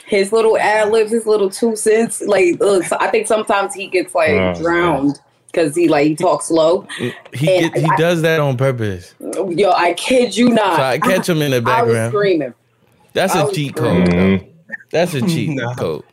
His 0.06 0.32
little 0.32 0.58
ad 0.58 0.92
libs, 0.92 1.12
his 1.12 1.26
little 1.26 1.50
two 1.50 1.76
cents. 1.76 2.22
Like, 2.22 2.58
ugh, 2.62 2.84
so 2.84 2.96
I 3.00 3.08
think 3.08 3.26
sometimes 3.28 3.74
he 3.74 3.88
gets 3.88 4.14
like 4.14 4.58
drowned 4.60 5.20
because 5.52 5.76
he 5.76 5.88
like 5.88 6.06
he 6.08 6.16
talks 6.16 6.46
slow. 6.46 6.88
He 7.00 7.12
get, 7.34 7.76
he 7.76 7.86
I- 7.86 7.96
does 7.98 8.22
that 8.22 8.40
on 8.40 8.56
purpose. 8.58 9.14
Yo, 9.20 9.72
I 9.72 9.94
kid 9.94 10.38
you 10.38 10.50
not. 10.50 10.76
So 10.78 10.84
I 10.84 11.00
catch 11.00 11.28
him 11.28 11.42
in 11.42 11.52
the 11.52 11.58
I 11.70 11.82
was 11.82 11.94
background. 11.94 12.12
screaming. 12.12 12.54
That's 13.14 13.34
a 13.36 13.52
cheat 13.52 13.76
screaming. 13.76 14.40
code. 14.40 14.48
That's 14.92 15.14
a 15.16 15.22
cheat 15.22 15.50
No. 15.50 15.74
code. 15.74 16.04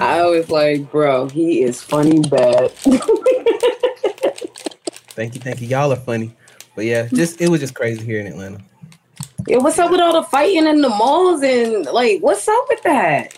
I 0.00 0.24
was 0.24 0.48
like, 0.50 0.88
bro, 0.92 1.28
he 1.28 1.62
is 1.64 1.82
funny 1.82 2.20
bad. 2.20 2.70
Thank 5.12 5.34
you, 5.34 5.40
thank 5.40 5.60
you. 5.60 5.66
Y'all 5.66 5.92
are 5.92 5.96
funny, 5.96 6.34
but 6.76 6.84
yeah, 6.84 7.08
just 7.12 7.40
it 7.40 7.48
was 7.48 7.60
just 7.60 7.74
crazy 7.74 8.04
here 8.04 8.20
in 8.20 8.26
Atlanta. 8.28 8.60
Yeah, 9.46 9.58
what's 9.58 9.78
up 9.78 9.90
with 9.90 10.00
all 10.00 10.12
the 10.12 10.22
fighting 10.22 10.66
in 10.66 10.80
the 10.80 10.88
malls 10.88 11.42
and 11.42 11.84
like 11.86 12.20
what's 12.20 12.46
up 12.48 12.64
with 12.68 12.82
that? 12.82 13.36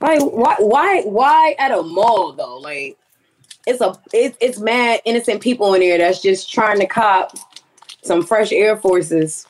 Like 0.00 0.20
why 0.22 0.56
why 0.58 1.02
why 1.02 1.54
at 1.58 1.70
a 1.70 1.82
mall 1.82 2.32
though? 2.32 2.58
Like 2.58 2.96
it's 3.66 3.80
a 3.80 3.94
it's 4.12 4.36
it's 4.40 4.58
mad 4.58 5.00
innocent 5.04 5.40
people 5.40 5.74
in 5.74 5.80
there 5.80 5.98
that's 5.98 6.20
just 6.20 6.52
trying 6.52 6.80
to 6.80 6.86
cop 6.86 7.36
some 8.02 8.22
fresh 8.24 8.50
Air 8.52 8.76
Forces. 8.76 9.46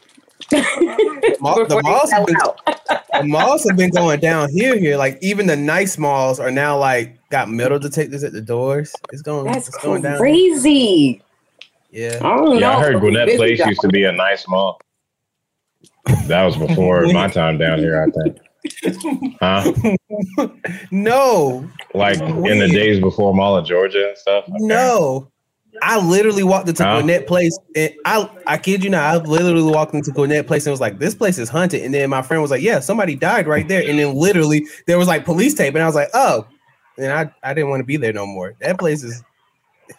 Mall- 1.40 1.64
the 1.66 1.80
malls 1.84 2.10
have 2.10 2.26
been- 2.26 2.36
The 2.36 3.24
malls 3.24 3.64
have 3.68 3.76
been 3.76 3.90
going 3.90 4.20
down 4.20 4.50
here. 4.50 4.76
Here, 4.78 4.96
like 4.96 5.18
even 5.22 5.46
the 5.46 5.56
nice 5.56 5.96
malls 5.96 6.38
are 6.38 6.50
now 6.50 6.78
like 6.78 7.16
got 7.30 7.48
metal 7.48 7.78
detectors 7.78 8.22
at 8.24 8.32
the 8.32 8.40
doors. 8.42 8.94
It's 9.12 9.22
going. 9.22 9.46
That's 9.46 9.68
it's 9.68 9.78
going 9.78 10.02
down. 10.02 10.18
crazy. 10.18 11.22
Yeah. 11.90 12.18
I 12.22 12.36
don't 12.36 12.44
know. 12.46 12.52
Yeah, 12.54 12.76
I 12.76 12.80
heard 12.82 12.92
Busy 12.94 13.00
Gwinnett 13.00 13.36
Place 13.36 13.58
used 13.66 13.80
to 13.82 13.88
be 13.88 14.04
a 14.04 14.12
nice 14.12 14.46
mall. 14.48 14.80
That 16.26 16.44
was 16.44 16.56
before 16.56 17.06
my 17.12 17.28
time 17.28 17.58
down 17.58 17.78
here, 17.78 18.02
I 18.02 18.10
think. 18.10 18.38
Huh? 19.40 19.72
No, 20.90 21.68
Like 21.94 22.20
in 22.20 22.58
the 22.58 22.68
days 22.68 23.00
before 23.00 23.34
Mall 23.34 23.56
of 23.56 23.66
Georgia 23.66 24.08
and 24.08 24.16
stuff. 24.18 24.44
Okay. 24.44 24.54
no. 24.60 25.28
I 25.80 25.98
literally 25.98 26.42
walked 26.42 26.68
into 26.68 26.84
Huh? 26.84 26.98
Gwinnett 27.00 27.26
Place, 27.26 27.58
and 27.74 27.90
I 28.04 28.28
I 28.46 28.58
kid 28.58 28.84
you 28.84 28.90
not, 28.90 29.02
I 29.04 29.16
literally 29.16 29.62
walked 29.62 29.94
into 29.94 30.10
Gwinnett 30.12 30.46
Place 30.46 30.66
and 30.66 30.70
was 30.70 30.82
like, 30.82 30.98
"This 30.98 31.14
place 31.14 31.38
is 31.38 31.48
haunted." 31.48 31.82
And 31.82 31.94
then 31.94 32.10
my 32.10 32.20
friend 32.20 32.42
was 32.42 32.50
like, 32.50 32.60
"Yeah, 32.60 32.78
somebody 32.80 33.16
died 33.16 33.46
right 33.46 33.66
there." 33.66 33.82
And 33.88 33.98
then 33.98 34.14
literally 34.14 34.66
there 34.86 34.98
was 34.98 35.08
like 35.08 35.24
police 35.24 35.54
tape, 35.54 35.74
and 35.74 35.82
I 35.82 35.86
was 35.86 35.94
like, 35.94 36.10
"Oh," 36.12 36.46
and 36.98 37.10
I 37.10 37.32
I 37.42 37.54
didn't 37.54 37.70
want 37.70 37.80
to 37.80 37.84
be 37.86 37.96
there 37.96 38.12
no 38.12 38.26
more. 38.26 38.54
That 38.60 38.78
place 38.78 39.02
is 39.02 39.22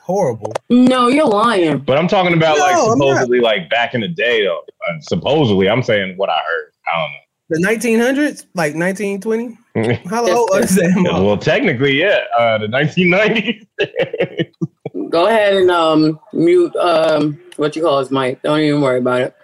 horrible. 0.01 0.53
No, 0.69 1.07
you're 1.07 1.27
lying. 1.27 1.79
But 1.79 1.97
I'm 1.97 2.07
talking 2.07 2.33
about 2.33 2.57
like 2.57 2.75
No, 2.75 2.91
I'm 2.91 2.97
supposedly 2.97 3.39
like 3.39 3.69
back 3.69 3.93
in 3.93 4.01
the 4.01 4.07
day 4.07 4.43
though. 4.43 4.63
Uh, 4.89 4.99
supposedly, 5.01 5.69
I'm 5.69 5.83
saying 5.83 6.17
what 6.17 6.29
I 6.29 6.37
heard. 6.37 6.71
I 6.87 7.07
The 7.49 7.63
1900s, 7.63 8.45
like 8.55 8.75
1920. 8.75 9.57
don't 9.73 9.87
know. 9.87 9.99
How 10.09 10.25
old 10.27 10.49
is 10.55 10.75
that? 10.75 10.93
mall? 10.95 11.25
well, 11.25 11.37
technically, 11.37 11.99
yeah, 11.99 12.19
uh, 12.37 12.57
the 12.57 12.67
1990s. 12.67 13.67
Go 15.09 15.27
ahead 15.27 15.55
and 15.55 15.69
um 15.69 16.19
mute 16.33 16.75
um 16.77 17.39
what 17.57 17.75
you 17.75 17.81
call 17.83 17.99
his 17.99 18.09
mic. 18.11 18.41
Don't 18.41 18.59
even 18.59 18.81
worry 18.81 18.99
about 18.99 19.21
it. 19.21 19.35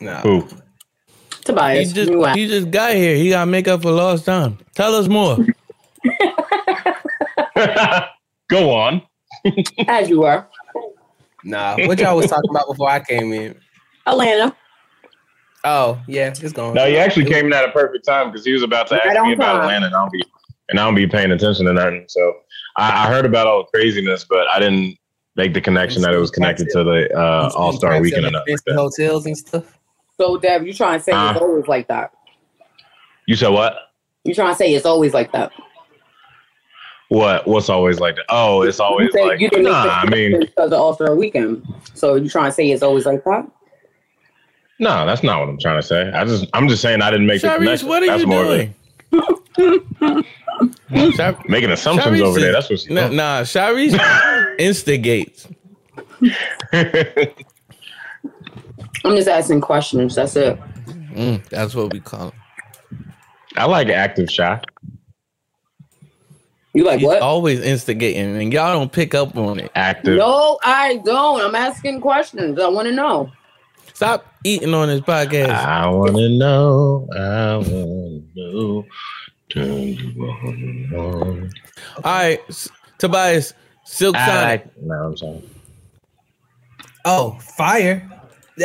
No. 0.00 0.16
Who? 0.16 0.40
He 0.40 1.42
Tobias, 1.44 1.92
just 1.92 2.10
he 2.36 2.48
just 2.48 2.70
got 2.70 2.94
here. 2.94 3.16
He 3.16 3.28
got 3.28 3.44
to 3.44 3.50
make 3.50 3.68
up 3.68 3.82
for 3.82 3.90
lost 3.90 4.24
time. 4.24 4.58
Tell 4.74 4.94
us 4.94 5.08
more. 5.08 5.36
Go 8.48 8.70
on. 8.70 9.02
As 9.88 10.08
you 10.08 10.20
were. 10.20 10.46
Nah, 11.44 11.76
what 11.86 11.98
y'all 11.98 12.16
was 12.16 12.30
talking 12.30 12.50
about 12.50 12.66
before 12.68 12.88
I 12.90 13.00
came 13.00 13.32
in? 13.32 13.54
Atlanta. 14.06 14.56
Oh, 15.64 16.00
yeah, 16.06 16.28
it's 16.28 16.52
gone. 16.52 16.74
No, 16.74 16.84
you 16.86 16.96
actually 16.98 17.24
came 17.26 17.46
in 17.46 17.52
at 17.52 17.64
a 17.68 17.72
perfect 17.72 18.04
time 18.04 18.30
because 18.30 18.44
he 18.44 18.52
was 18.52 18.62
about 18.62 18.86
to 18.88 18.94
ask 18.96 19.22
me 19.22 19.32
about 19.32 19.52
time. 19.52 19.60
Atlanta, 19.62 19.86
and 19.86 19.94
I'll 19.94 20.10
be 20.10 20.22
and 20.68 20.78
I 20.80 20.84
don't 20.84 20.94
be 20.94 21.06
paying 21.06 21.30
attention 21.32 21.66
to 21.66 21.72
nothing. 21.72 22.04
So 22.08 22.36
I, 22.76 23.04
I 23.04 23.08
heard 23.08 23.26
about 23.26 23.46
all 23.46 23.64
the 23.64 23.68
craziness, 23.78 24.24
but 24.24 24.46
I 24.48 24.58
didn't 24.58 24.96
make 25.36 25.52
the 25.54 25.60
connection 25.60 26.02
that 26.02 26.14
it 26.14 26.18
was 26.18 26.30
connected 26.30 26.68
to 26.70 26.84
the 26.84 27.14
uh, 27.18 27.50
All 27.54 27.72
Star 27.72 28.00
Weekend 28.00 28.26
or 28.26 28.30
nothing. 28.30 28.56
Like 28.66 28.76
hotels 28.76 29.26
and 29.26 29.36
stuff. 29.36 29.78
So, 30.18 30.38
Dev, 30.38 30.66
you 30.66 30.72
trying 30.72 30.98
to 30.98 31.04
say 31.04 31.12
it's 31.12 31.40
Uh. 31.40 31.44
always 31.44 31.66
like 31.66 31.88
that? 31.88 32.12
You 33.26 33.36
said 33.36 33.48
what? 33.48 33.76
You 34.24 34.34
trying 34.34 34.52
to 34.52 34.56
say 34.56 34.72
it's 34.72 34.86
always 34.86 35.12
like 35.12 35.32
that? 35.32 35.50
What? 37.08 37.46
What's 37.46 37.68
always 37.68 38.00
like 38.00 38.16
that? 38.16 38.24
Oh, 38.28 38.62
it's 38.62 38.80
always 38.80 39.10
you 39.14 39.28
like 39.28 39.40
you 39.40 39.48
didn't 39.50 39.66
nah. 39.66 39.84
I 39.86 40.06
mean, 40.08 40.32
connection 40.32 40.52
because 40.56 40.72
of 40.72 40.80
All 40.80 40.94
Star 40.94 41.14
Weekend. 41.14 41.64
So 41.94 42.16
you 42.16 42.28
trying 42.28 42.46
to 42.50 42.52
say 42.52 42.70
it's 42.70 42.82
always 42.82 43.06
like 43.06 43.22
that? 43.24 43.48
no, 44.80 45.06
that's 45.06 45.22
not 45.22 45.38
what 45.40 45.48
I'm 45.48 45.58
trying 45.58 45.80
to 45.80 45.86
say. 45.86 46.10
I 46.12 46.24
just 46.24 46.46
I'm 46.52 46.68
just 46.68 46.82
saying 46.82 47.00
I 47.02 47.10
didn't 47.10 47.26
make 47.26 47.40
the 47.42 47.48
Sharice, 47.48 47.56
connection. 47.58 47.88
what 47.88 48.02
are 48.02 48.06
that's 48.06 48.22
you 48.22 48.26
more 48.26 48.44
doing? 48.44 48.74
Shar- 51.14 51.38
making 51.46 51.70
assumptions 51.70 52.18
Sharice 52.18 52.22
over 52.22 52.40
there. 52.40 52.52
That's 52.52 52.68
what 52.70 52.80
she's 52.80 52.90
nah, 52.90 53.06
doing. 53.06 53.16
nah, 53.16 53.42
Sharice 53.42 54.56
instigates. 54.58 55.46
I'm 59.04 59.16
just 59.16 59.28
asking 59.28 59.60
questions. 59.60 60.14
That's 60.14 60.36
it. 60.36 60.58
Mm, 61.12 61.46
that's 61.48 61.74
what 61.74 61.92
we 61.92 62.00
call 62.00 62.30
him. 62.30 62.32
I 63.56 63.66
like 63.66 63.88
active 63.88 64.30
shot. 64.30 64.64
You 66.74 66.84
like 66.84 66.98
He's 66.98 67.06
what? 67.06 67.22
always 67.22 67.60
instigating, 67.60 68.36
and 68.36 68.52
y'all 68.52 68.72
don't 68.72 68.90
pick 68.90 69.14
up 69.14 69.36
on 69.36 69.60
it. 69.60 69.70
Active. 69.76 70.16
No, 70.18 70.58
I 70.64 70.96
don't. 71.04 71.40
I'm 71.40 71.54
asking 71.54 72.00
questions. 72.00 72.58
I 72.58 72.66
want 72.68 72.88
to 72.88 72.92
know. 72.92 73.30
Stop 73.92 74.26
eating 74.42 74.74
on 74.74 74.88
this 74.88 75.00
podcast. 75.00 75.50
I 75.50 75.86
wanna 75.88 76.28
know. 76.30 77.06
I 77.16 77.56
wanna 77.58 78.20
know. 78.34 78.84
Turn 79.50 79.82
you 79.82 80.24
on. 80.96 81.50
All 81.98 82.02
right, 82.12 82.40
S- 82.48 82.68
Tobias, 82.98 83.54
Silk 83.84 84.16
I 84.16 84.26
Sonic. 84.26 84.64
like. 84.64 84.82
No, 84.82 84.94
I'm 84.94 85.16
sorry. 85.16 85.42
Oh, 87.04 87.38
fire! 87.56 88.10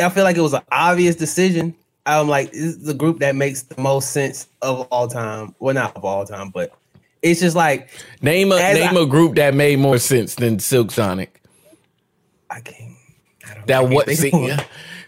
I 0.02 0.08
feel 0.08 0.24
like 0.24 0.36
it 0.36 0.40
was 0.40 0.54
an 0.54 0.62
obvious 0.72 1.14
decision. 1.14 1.76
I'm 2.06 2.26
like, 2.28 2.50
this 2.50 2.60
is 2.62 2.82
the 2.84 2.94
group 2.94 3.20
that 3.20 3.36
makes 3.36 3.62
the 3.62 3.80
most 3.80 4.10
sense 4.10 4.48
of 4.62 4.80
all 4.90 5.06
time. 5.06 5.54
Well, 5.60 5.74
not 5.74 5.94
of 5.96 6.04
all 6.04 6.24
time, 6.26 6.50
but 6.50 6.72
it's 7.22 7.40
just 7.40 7.56
like 7.56 7.88
Name 8.22 8.52
a 8.52 8.56
name 8.56 8.96
I- 8.96 9.00
a 9.00 9.06
group 9.06 9.36
that 9.36 9.54
made 9.54 9.78
more 9.78 9.98
sense 9.98 10.34
than 10.36 10.58
Silk 10.58 10.90
Sonic. 10.90 11.40
I 12.50 12.60
can't. 12.60 12.94
I 13.48 13.54
don't 13.54 13.66
That 13.66 13.88
what? 13.88 14.08
See, 14.10 14.30
think 14.30 14.60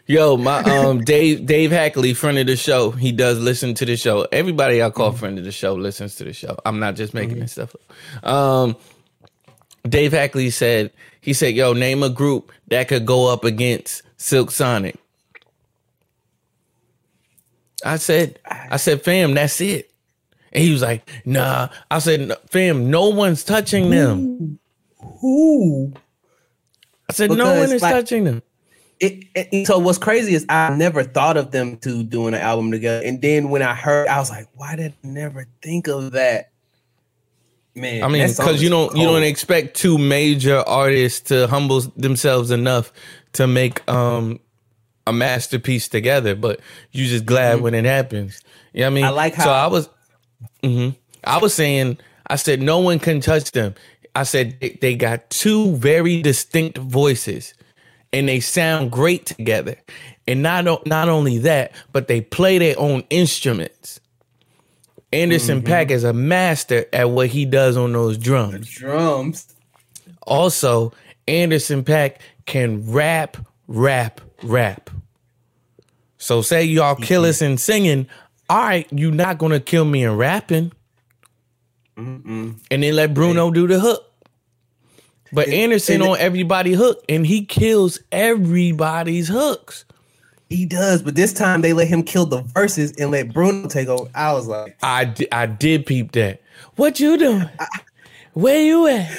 yo, 0.07 0.37
my 0.37 0.61
um 0.63 1.03
Dave 1.05 1.47
Dave 1.47 1.71
Hackley, 1.71 2.15
friend 2.15 2.39
of 2.39 2.47
the 2.47 2.57
show. 2.57 2.91
He 2.91 3.13
does 3.13 3.39
listen 3.39 3.75
to 3.75 3.85
the 3.87 3.97
show. 3.97 4.27
Everybody 4.33 4.83
I 4.83 4.91
call 4.91 5.11
Mm-hmm. 5.11 5.19
friend 5.19 5.39
of 5.39 5.45
the 5.45 5.53
show 5.53 5.75
listens 5.75 6.17
to 6.17 6.25
the 6.25 6.33
show. 6.33 6.57
I'm 6.65 6.79
not 6.79 6.97
just 6.97 7.15
making 7.15 7.41
this 7.41 7.53
stuff 7.53 7.75
up. 8.23 8.29
Um, 8.29 8.77
Dave 9.89 10.13
Hackley 10.13 10.51
said 10.51 10.93
he 11.21 11.33
said, 11.33 11.55
"Yo, 11.55 11.73
name 11.73 12.03
a 12.03 12.09
group 12.11 12.53
that 12.69 12.89
could 12.89 13.07
go 13.07 13.33
up 13.33 13.45
against 13.45 14.03
Silk 14.17 14.51
Sonic." 14.51 14.97
I 17.85 17.97
said, 17.97 18.39
I 18.47 18.77
said, 18.77 19.03
fam, 19.03 19.35
that's 19.35 19.61
it. 19.61 19.91
And 20.53 20.63
he 20.63 20.71
was 20.71 20.83
like, 20.83 21.09
nah. 21.25 21.69
I 21.91 21.99
said, 21.99 22.33
fam, 22.51 22.91
no 22.91 23.09
one's 23.09 23.43
touching 23.45 23.91
them. 23.91 24.59
Who? 25.21 25.93
I 27.09 27.13
said, 27.13 27.31
no 27.31 27.59
one 27.59 27.73
is 27.73 27.83
like- 27.83 27.93
touching 27.95 28.25
them. 28.25 28.43
It, 29.01 29.25
it- 29.35 29.67
so 29.67 29.79
what's 29.81 29.99
crazy 29.99 30.35
is 30.35 30.47
I 30.49 30.71
never 30.77 31.03
thought 31.03 31.37
of 31.37 31.51
them 31.51 31.77
two 31.79 32.05
doing 32.05 32.35
an 32.35 32.41
album 32.41 32.71
together, 32.71 33.05
and 33.05 33.21
then 33.21 33.49
when 33.51 33.61
I 33.61 33.75
heard, 33.75 34.07
I 34.07 34.19
was 34.21 34.31
like, 34.31 34.47
"Why 34.55 34.77
did 34.77 34.93
I 34.93 35.07
never 35.09 35.49
think 35.61 35.89
of 35.89 36.13
that?" 36.13 36.53
Man, 37.75 38.05
I 38.05 38.07
mean, 38.09 38.29
because 38.29 38.63
you 38.63 38.69
don't 38.69 38.97
you 38.97 39.03
don't 39.03 39.25
expect 39.25 39.77
two 39.77 39.99
major 39.99 40.59
artists 40.59 41.21
to 41.31 41.49
humble 41.49 41.81
themselves 41.97 42.53
enough 42.53 42.93
to 43.33 43.49
make 43.49 43.89
um 43.91 44.39
a 45.05 45.13
masterpiece 45.13 45.89
together, 45.89 46.37
but 46.37 46.61
you 46.93 47.07
just 47.09 47.27
glad 47.27 47.61
when 47.61 47.75
it 47.75 47.85
happens. 47.85 48.41
You 48.73 48.83
know 48.83 48.87
what 48.87 48.91
I 48.91 48.95
mean? 48.95 49.05
Mm-hmm. 49.05 49.13
I 49.15 49.17
like 49.17 49.35
so 49.35 49.43
how- 49.43 49.65
I 49.65 49.67
was 49.67 49.89
mhm. 50.63 50.97
I 51.25 51.39
was 51.39 51.55
saying 51.55 51.99
I 52.27 52.37
said 52.37 52.63
no 52.63 52.79
one 52.79 52.99
can 52.99 53.21
touch 53.21 53.51
them. 53.53 53.75
I 54.15 54.25
said 54.25 54.59
they- 54.81 54.95
got 54.97 55.29
two 55.31 55.77
very 55.77 56.23
distinct 56.23 56.79
voices 56.79 57.55
and 58.13 58.29
they 58.29 58.41
sound 58.41 58.91
great 58.93 59.27
together. 59.27 59.77
And 60.29 60.43
not 60.43 60.87
not 60.87 61.09
only 61.09 61.39
that, 61.39 61.73
but 61.93 62.09
they 62.09 62.21
play 62.21 62.59
their 62.59 62.79
own 62.79 63.05
instruments. 63.11 64.01
Anderson 65.13 65.63
Mm-hmm. 65.63 65.73
Paak 65.73 65.91
is 65.91 66.05
a 66.05 66.13
master 66.13 66.87
at 66.93 67.11
what 67.11 67.29
he 67.29 67.45
does 67.45 67.77
on 67.77 67.93
those 67.93 68.17
drums. 68.17 68.71
drums. 68.71 69.47
Also, 70.23 70.93
Anderson 71.29 71.83
Paak 71.85 72.17
can 72.47 72.91
rap, 72.91 73.37
rap, 73.67 74.21
rap. 74.43 74.91
So 76.19 76.41
say 76.41 76.65
y'all 76.65 76.95
kill 76.95 77.25
us 77.25 77.43
in 77.43 77.59
singing, 77.59 78.07
all 78.53 78.59
right, 78.63 78.87
you 78.93 79.11
not 79.11 79.39
gonna 79.39 79.61
kill 79.61 79.85
me 79.85 80.05
in 80.05 80.17
rapping. 80.17 80.73
And 81.97 82.57
then 82.71 82.97
let 82.97 83.15
Bruno 83.15 83.51
do 83.51 83.67
the 83.67 83.79
hook. 83.81 84.05
But 85.33 85.49
Anderson 85.49 85.97
and 85.97 86.03
it- 86.05 86.09
on 86.11 86.19
everybody 86.19 86.73
hook, 86.75 87.03
and 87.09 87.27
he 87.27 87.45
kills 87.47 87.99
everybody's 88.11 89.29
hooks. 89.29 89.85
He 90.51 90.67
does, 90.67 91.03
but 91.03 91.15
this 91.15 91.33
time 91.33 91.63
they 91.63 91.73
let 91.73 91.89
him 91.89 92.03
kill 92.03 92.27
the 92.27 92.43
verses 92.43 92.93
and 92.99 93.11
let 93.11 93.33
Bruno 93.33 93.69
take 93.69 93.89
over. 93.89 94.11
I 94.15 94.35
was 94.35 94.47
like, 94.47 94.77
I, 94.83 95.07
di- 95.07 95.33
I 95.33 95.47
did 95.47 95.87
peep 95.87 96.13
that. 96.13 96.43
What 96.77 97.01
you 97.01 97.17
doing? 97.17 97.49
Where 98.35 98.61
you 98.61 98.87
at? 98.89 99.11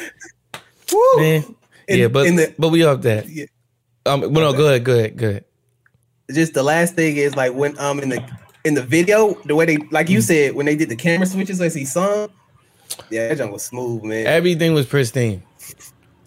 Woo! 0.92 1.00
Man. 1.18 1.56
In- 1.88 2.00
yeah, 2.00 2.08
but 2.08 2.28
in 2.28 2.36
the- 2.36 2.54
but 2.60 2.70
we 2.70 2.84
off 2.86 3.02
that. 3.02 3.28
Yeah. 3.28 3.46
Um, 4.06 4.22
well, 4.22 4.52
no, 4.52 4.54
go 4.54 4.68
ahead, 4.68 4.84
go 4.84 4.94
ahead, 5.00 5.18
go 5.18 5.30
ahead. 5.30 5.46
just 6.32 6.54
the 6.54 6.62
last 6.64 6.94
thing 6.96 7.18
is 7.18 7.36
like 7.36 7.54
when 7.54 7.78
um 7.80 8.00
in 8.00 8.10
the 8.10 8.24
in 8.64 8.74
the 8.76 8.82
video, 8.82 9.34
the 9.46 9.56
way 9.56 9.66
they 9.66 9.78
like 9.92 10.08
Mm. 10.08 10.12
you 10.12 10.22
said 10.22 10.56
when 10.56 10.66
they 10.66 10.76
did 10.76 10.90
the 10.90 10.96
camera 10.96 11.26
switches 11.26 11.60
as 11.62 11.74
he 11.76 11.86
sung, 11.86 12.30
yeah, 13.10 13.28
that 13.30 13.38
junk 13.38 13.52
was 13.52 13.64
smooth, 13.64 14.04
man. 14.04 14.26
Everything 14.28 14.74
was 14.74 14.86
pristine. 14.86 15.44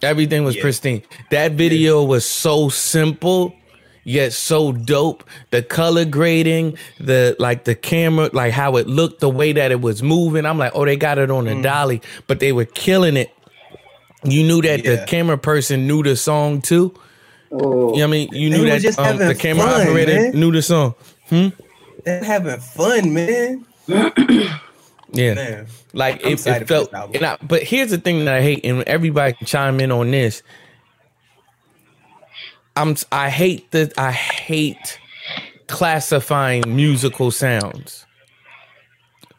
Everything 0.02 0.44
was 0.44 0.54
Yeah. 0.56 0.62
pristine. 0.62 1.02
That 1.30 1.52
video 1.52 2.02
was 2.04 2.24
so 2.26 2.68
simple 2.68 3.54
yet 4.04 4.32
so 4.32 4.70
dope. 4.72 5.24
The 5.50 5.62
color 5.62 6.04
grading, 6.04 6.76
the 7.00 7.34
like 7.38 7.64
the 7.64 7.74
camera, 7.74 8.30
like 8.32 8.52
how 8.52 8.76
it 8.76 8.86
looked, 8.86 9.20
the 9.20 9.28
way 9.30 9.52
that 9.52 9.70
it 9.72 9.80
was 9.80 10.02
moving. 10.02 10.44
I'm 10.46 10.58
like, 10.58 10.72
oh, 10.74 10.84
they 10.84 10.96
got 10.96 11.18
it 11.18 11.30
on 11.30 11.48
a 11.48 11.52
Mm. 11.54 11.62
dolly, 11.62 12.02
but 12.26 12.38
they 12.40 12.52
were 12.52 12.66
killing 12.66 13.16
it. 13.16 13.30
You 14.24 14.42
knew 14.44 14.60
that 14.62 14.82
the 14.84 15.04
camera 15.06 15.38
person 15.38 15.86
knew 15.86 16.02
the 16.02 16.16
song 16.16 16.60
too. 16.60 16.92
You 17.50 17.56
know 17.58 17.86
what 17.86 18.02
I 18.02 18.06
mean? 18.08 18.28
You 18.32 18.50
knew 18.50 18.64
that 18.68 18.98
um, 18.98 19.18
the 19.18 19.34
camera 19.34 19.64
fun, 19.66 19.80
operator 19.88 20.14
man. 20.14 20.32
knew 20.38 20.52
the 20.52 20.62
song. 20.62 20.94
They're 22.06 22.24
having 22.24 22.60
fun, 22.60 23.12
man. 23.12 23.66
Yeah. 25.12 25.34
Man, 25.34 25.66
Like 25.92 26.20
it, 26.26 26.44
it 26.46 26.68
felt, 26.68 26.92
and 26.92 27.24
I, 27.24 27.38
but 27.40 27.62
here's 27.62 27.90
the 27.90 27.96
thing 27.96 28.24
that 28.24 28.34
I 28.34 28.42
hate, 28.42 28.66
and 28.66 28.82
everybody 28.82 29.32
can 29.34 29.46
chime 29.46 29.78
in 29.80 29.92
on 29.92 30.10
this. 30.10 30.42
I'm 32.74 32.96
I 33.12 33.30
hate 33.30 33.70
that 33.70 33.96
I 33.96 34.10
hate 34.10 34.98
classifying 35.68 36.64
musical 36.74 37.30
sounds. 37.30 38.04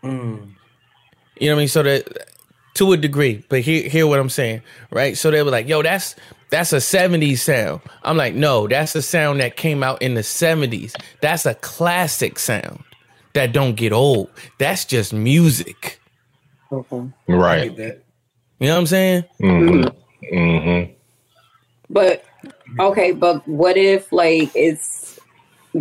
Mm. 0.02 0.54
You 1.40 1.50
know 1.50 1.56
what 1.56 1.60
I 1.60 1.60
mean? 1.60 1.68
So 1.68 1.84
that 1.84 2.30
to 2.76 2.94
a 2.94 2.98
degree, 2.98 3.44
but 3.50 3.60
hear 3.60 3.88
hear 3.88 4.08
what 4.08 4.20
I'm 4.20 4.30
saying, 4.30 4.62
right? 4.90 5.18
So 5.18 5.30
they 5.30 5.44
were 5.44 5.52
like, 5.52 5.68
"Yo, 5.68 5.84
that's 5.84 6.16
that's 6.50 6.74
a 6.74 6.78
'70s 6.78 7.40
sound." 7.40 7.82
I'm 8.04 8.18
like, 8.18 8.34
"No, 8.34 8.68
that's 8.68 8.96
a 8.96 9.02
sound 9.02 9.40
that 9.40 9.58
came 9.58 9.84
out 9.84 10.02
in 10.02 10.14
the 10.14 10.22
'70s. 10.22 10.94
That's 11.22 11.46
a 11.46 11.56
classic 11.56 12.40
sound 12.40 12.84
that 13.34 13.54
don't 13.54 13.76
get 13.76 13.94
old. 13.94 14.30
That's 14.60 14.86
just 14.86 15.14
music." 15.14 16.00
Okay. 16.72 17.10
Right. 17.28 17.78
You 17.78 18.68
know 18.68 18.74
what 18.74 18.80
I'm 18.80 18.88
saying? 18.88 19.24
Mm-hmm. 19.42 20.36
Mm-hmm. 20.36 20.94
But 21.90 22.26
okay, 22.80 23.12
but 23.12 23.48
what 23.48 23.78
if 23.78 24.12
like 24.12 24.52
it's 24.56 25.20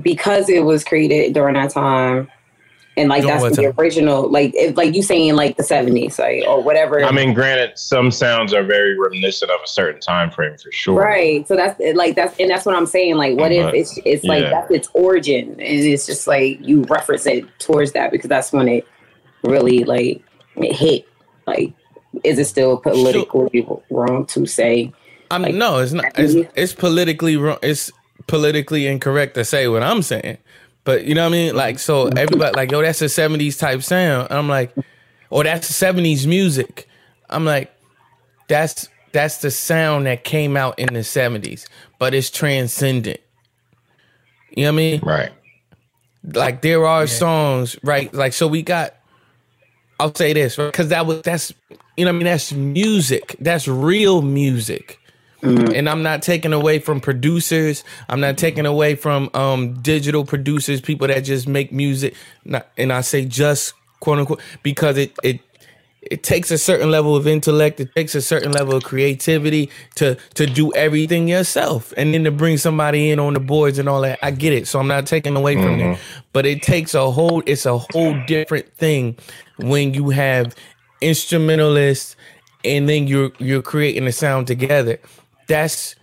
because 0.02 0.48
it 0.48 0.64
was 0.64 0.84
created 0.84 1.32
during 1.32 1.54
that 1.54 1.70
time 1.70 2.28
and 2.96 3.08
like 3.08 3.24
that's 3.24 3.56
the 3.56 3.62
time? 3.62 3.74
original 3.78 4.28
like 4.30 4.52
if 4.54 4.76
like 4.76 4.94
you 4.94 5.02
saying 5.02 5.34
like 5.34 5.56
the 5.56 5.62
70s 5.62 6.18
like 6.18 6.44
or 6.46 6.62
whatever 6.62 7.02
I 7.04 7.10
mean, 7.12 7.34
granted, 7.34 7.78
some 7.78 8.10
sounds 8.10 8.54
are 8.54 8.64
very 8.64 8.98
reminiscent 8.98 9.50
of 9.50 9.60
a 9.62 9.66
certain 9.66 10.00
time 10.00 10.30
frame 10.30 10.56
for 10.56 10.72
sure. 10.72 10.98
right 10.98 11.46
so 11.46 11.56
that's 11.56 11.80
like 11.94 12.16
that's 12.16 12.38
and 12.38 12.50
that's 12.50 12.64
what 12.64 12.74
i'm 12.74 12.86
saying 12.86 13.16
like 13.16 13.36
what 13.36 13.52
if 13.52 13.64
But, 13.64 13.74
it's 13.74 13.98
it's 14.04 14.24
like 14.24 14.44
that's 14.44 14.70
its 14.70 14.88
origin 14.94 15.50
and 15.50 15.60
it's 15.60 16.06
just 16.06 16.26
like 16.26 16.58
you 16.60 16.82
reference 16.84 17.26
it 17.26 17.46
towards 17.58 17.92
that 17.92 18.10
because 18.10 18.28
that's 18.28 18.52
when 18.52 18.68
it 18.68 18.86
really 19.42 19.84
like 19.84 20.22
it 20.56 20.74
hit 20.74 21.06
like 21.46 21.72
is 22.24 22.38
it 22.38 22.46
still 22.46 22.78
politically 22.78 23.66
wrong 23.90 24.24
to 24.26 24.46
say 24.46 24.92
I'm 25.30 25.42
Like, 25.42 25.54
no, 25.54 25.78
it's 25.78 25.92
not. 25.92 26.06
It's, 26.16 26.34
it's 26.54 26.72
politically 26.72 27.36
wrong. 27.36 27.58
It's 27.62 27.90
politically 28.26 28.86
incorrect 28.86 29.34
to 29.34 29.44
say 29.44 29.68
what 29.68 29.82
I'm 29.82 30.02
saying. 30.02 30.38
But 30.86 31.04
you 31.04 31.16
know 31.16 31.24
what 31.24 31.34
I 31.34 31.38
mean? 31.38 31.56
Like, 31.56 31.80
so 31.80 32.06
everybody 32.06 32.56
like, 32.56 32.70
yo, 32.70 32.80
that's 32.80 33.02
a 33.02 33.06
'70s 33.06 33.58
type 33.58 33.82
sound. 33.82 34.28
And 34.30 34.38
I'm 34.38 34.48
like, 34.48 34.72
or 35.30 35.42
that's 35.42 35.70
70s 35.70 36.26
music. 36.26 36.88
I'm 37.28 37.44
like, 37.44 37.74
that's 38.48 38.88
that's 39.10 39.38
the 39.38 39.50
sound 39.50 40.06
that 40.06 40.22
came 40.22 40.56
out 40.56 40.78
in 40.78 40.94
the 40.94 41.00
70s, 41.00 41.66
but 41.98 42.14
it's 42.14 42.30
transcendent. 42.30 43.18
You 44.50 44.62
know 44.62 44.68
what 44.68 44.74
I 44.74 44.76
mean? 44.76 45.00
Right. 45.02 45.32
Like 46.22 46.62
there 46.62 46.86
are 46.86 47.08
songs, 47.08 47.76
right? 47.82 48.12
Like 48.14 48.32
so 48.32 48.46
we 48.46 48.62
got 48.62 48.94
I'll 49.98 50.14
say 50.14 50.34
this, 50.34 50.56
right? 50.56 50.72
Cuz 50.72 50.88
that 50.88 51.04
was 51.04 51.22
that's 51.22 51.52
you 51.96 52.04
know 52.04 52.12
what 52.12 52.16
I 52.16 52.18
mean, 52.18 52.24
that's 52.26 52.52
music. 52.52 53.34
That's 53.40 53.66
real 53.66 54.22
music. 54.22 55.00
And 55.48 55.88
I'm 55.88 56.02
not 56.02 56.22
taking 56.22 56.52
away 56.52 56.78
from 56.78 57.00
producers. 57.00 57.84
I'm 58.08 58.20
not 58.20 58.38
taking 58.38 58.66
away 58.66 58.96
from 58.96 59.30
um 59.34 59.74
digital 59.82 60.24
producers, 60.24 60.80
people 60.80 61.08
that 61.08 61.20
just 61.20 61.48
make 61.48 61.72
music. 61.72 62.14
Not, 62.44 62.68
and 62.76 62.92
I 62.92 63.02
say 63.02 63.24
just 63.26 63.74
quote 64.00 64.18
unquote 64.18 64.40
because 64.62 64.98
it 64.98 65.12
it 65.22 65.40
it 66.02 66.22
takes 66.22 66.50
a 66.50 66.58
certain 66.58 66.90
level 66.90 67.16
of 67.16 67.26
intellect. 67.26 67.80
It 67.80 67.94
takes 67.94 68.14
a 68.14 68.22
certain 68.22 68.52
level 68.52 68.76
of 68.76 68.84
creativity 68.84 69.70
to 69.96 70.16
to 70.34 70.46
do 70.46 70.72
everything 70.74 71.28
yourself, 71.28 71.92
and 71.96 72.14
then 72.14 72.24
to 72.24 72.30
bring 72.30 72.58
somebody 72.58 73.10
in 73.10 73.18
on 73.18 73.34
the 73.34 73.40
boards 73.40 73.78
and 73.78 73.88
all 73.88 74.02
that. 74.02 74.18
I 74.22 74.30
get 74.30 74.52
it, 74.52 74.68
so 74.68 74.78
I'm 74.80 74.88
not 74.88 75.06
taking 75.06 75.36
away 75.36 75.56
from 75.56 75.80
it. 75.80 75.98
But 76.32 76.46
it 76.46 76.62
takes 76.62 76.94
a 76.94 77.10
whole. 77.10 77.42
It's 77.46 77.66
a 77.66 77.78
whole 77.78 78.14
different 78.26 78.72
thing 78.76 79.16
when 79.58 79.94
you 79.94 80.10
have 80.10 80.54
instrumentalists, 81.00 82.16
and 82.64 82.88
then 82.88 83.08
you're 83.08 83.32
you're 83.38 83.62
creating 83.62 84.06
a 84.06 84.12
sound 84.12 84.46
together. 84.46 84.98
That's, 85.48 85.96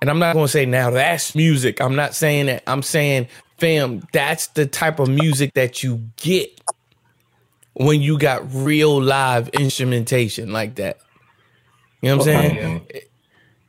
and 0.00 0.10
I'm 0.10 0.18
not 0.18 0.34
gonna 0.34 0.48
say 0.48 0.66
now 0.66 0.90
that's 0.90 1.34
music. 1.34 1.80
I'm 1.80 1.96
not 1.96 2.14
saying 2.14 2.46
that. 2.46 2.62
I'm 2.66 2.82
saying, 2.82 3.28
fam, 3.58 4.06
that's 4.12 4.48
the 4.48 4.66
type 4.66 4.98
of 4.98 5.08
music 5.08 5.54
that 5.54 5.82
you 5.82 6.10
get 6.16 6.60
when 7.74 8.00
you 8.00 8.18
got 8.18 8.42
real 8.52 9.00
live 9.00 9.48
instrumentation 9.50 10.52
like 10.52 10.76
that. 10.76 10.98
You 12.00 12.10
know 12.10 12.18
what 12.18 12.28
I'm 12.28 12.50
saying? 12.50 12.86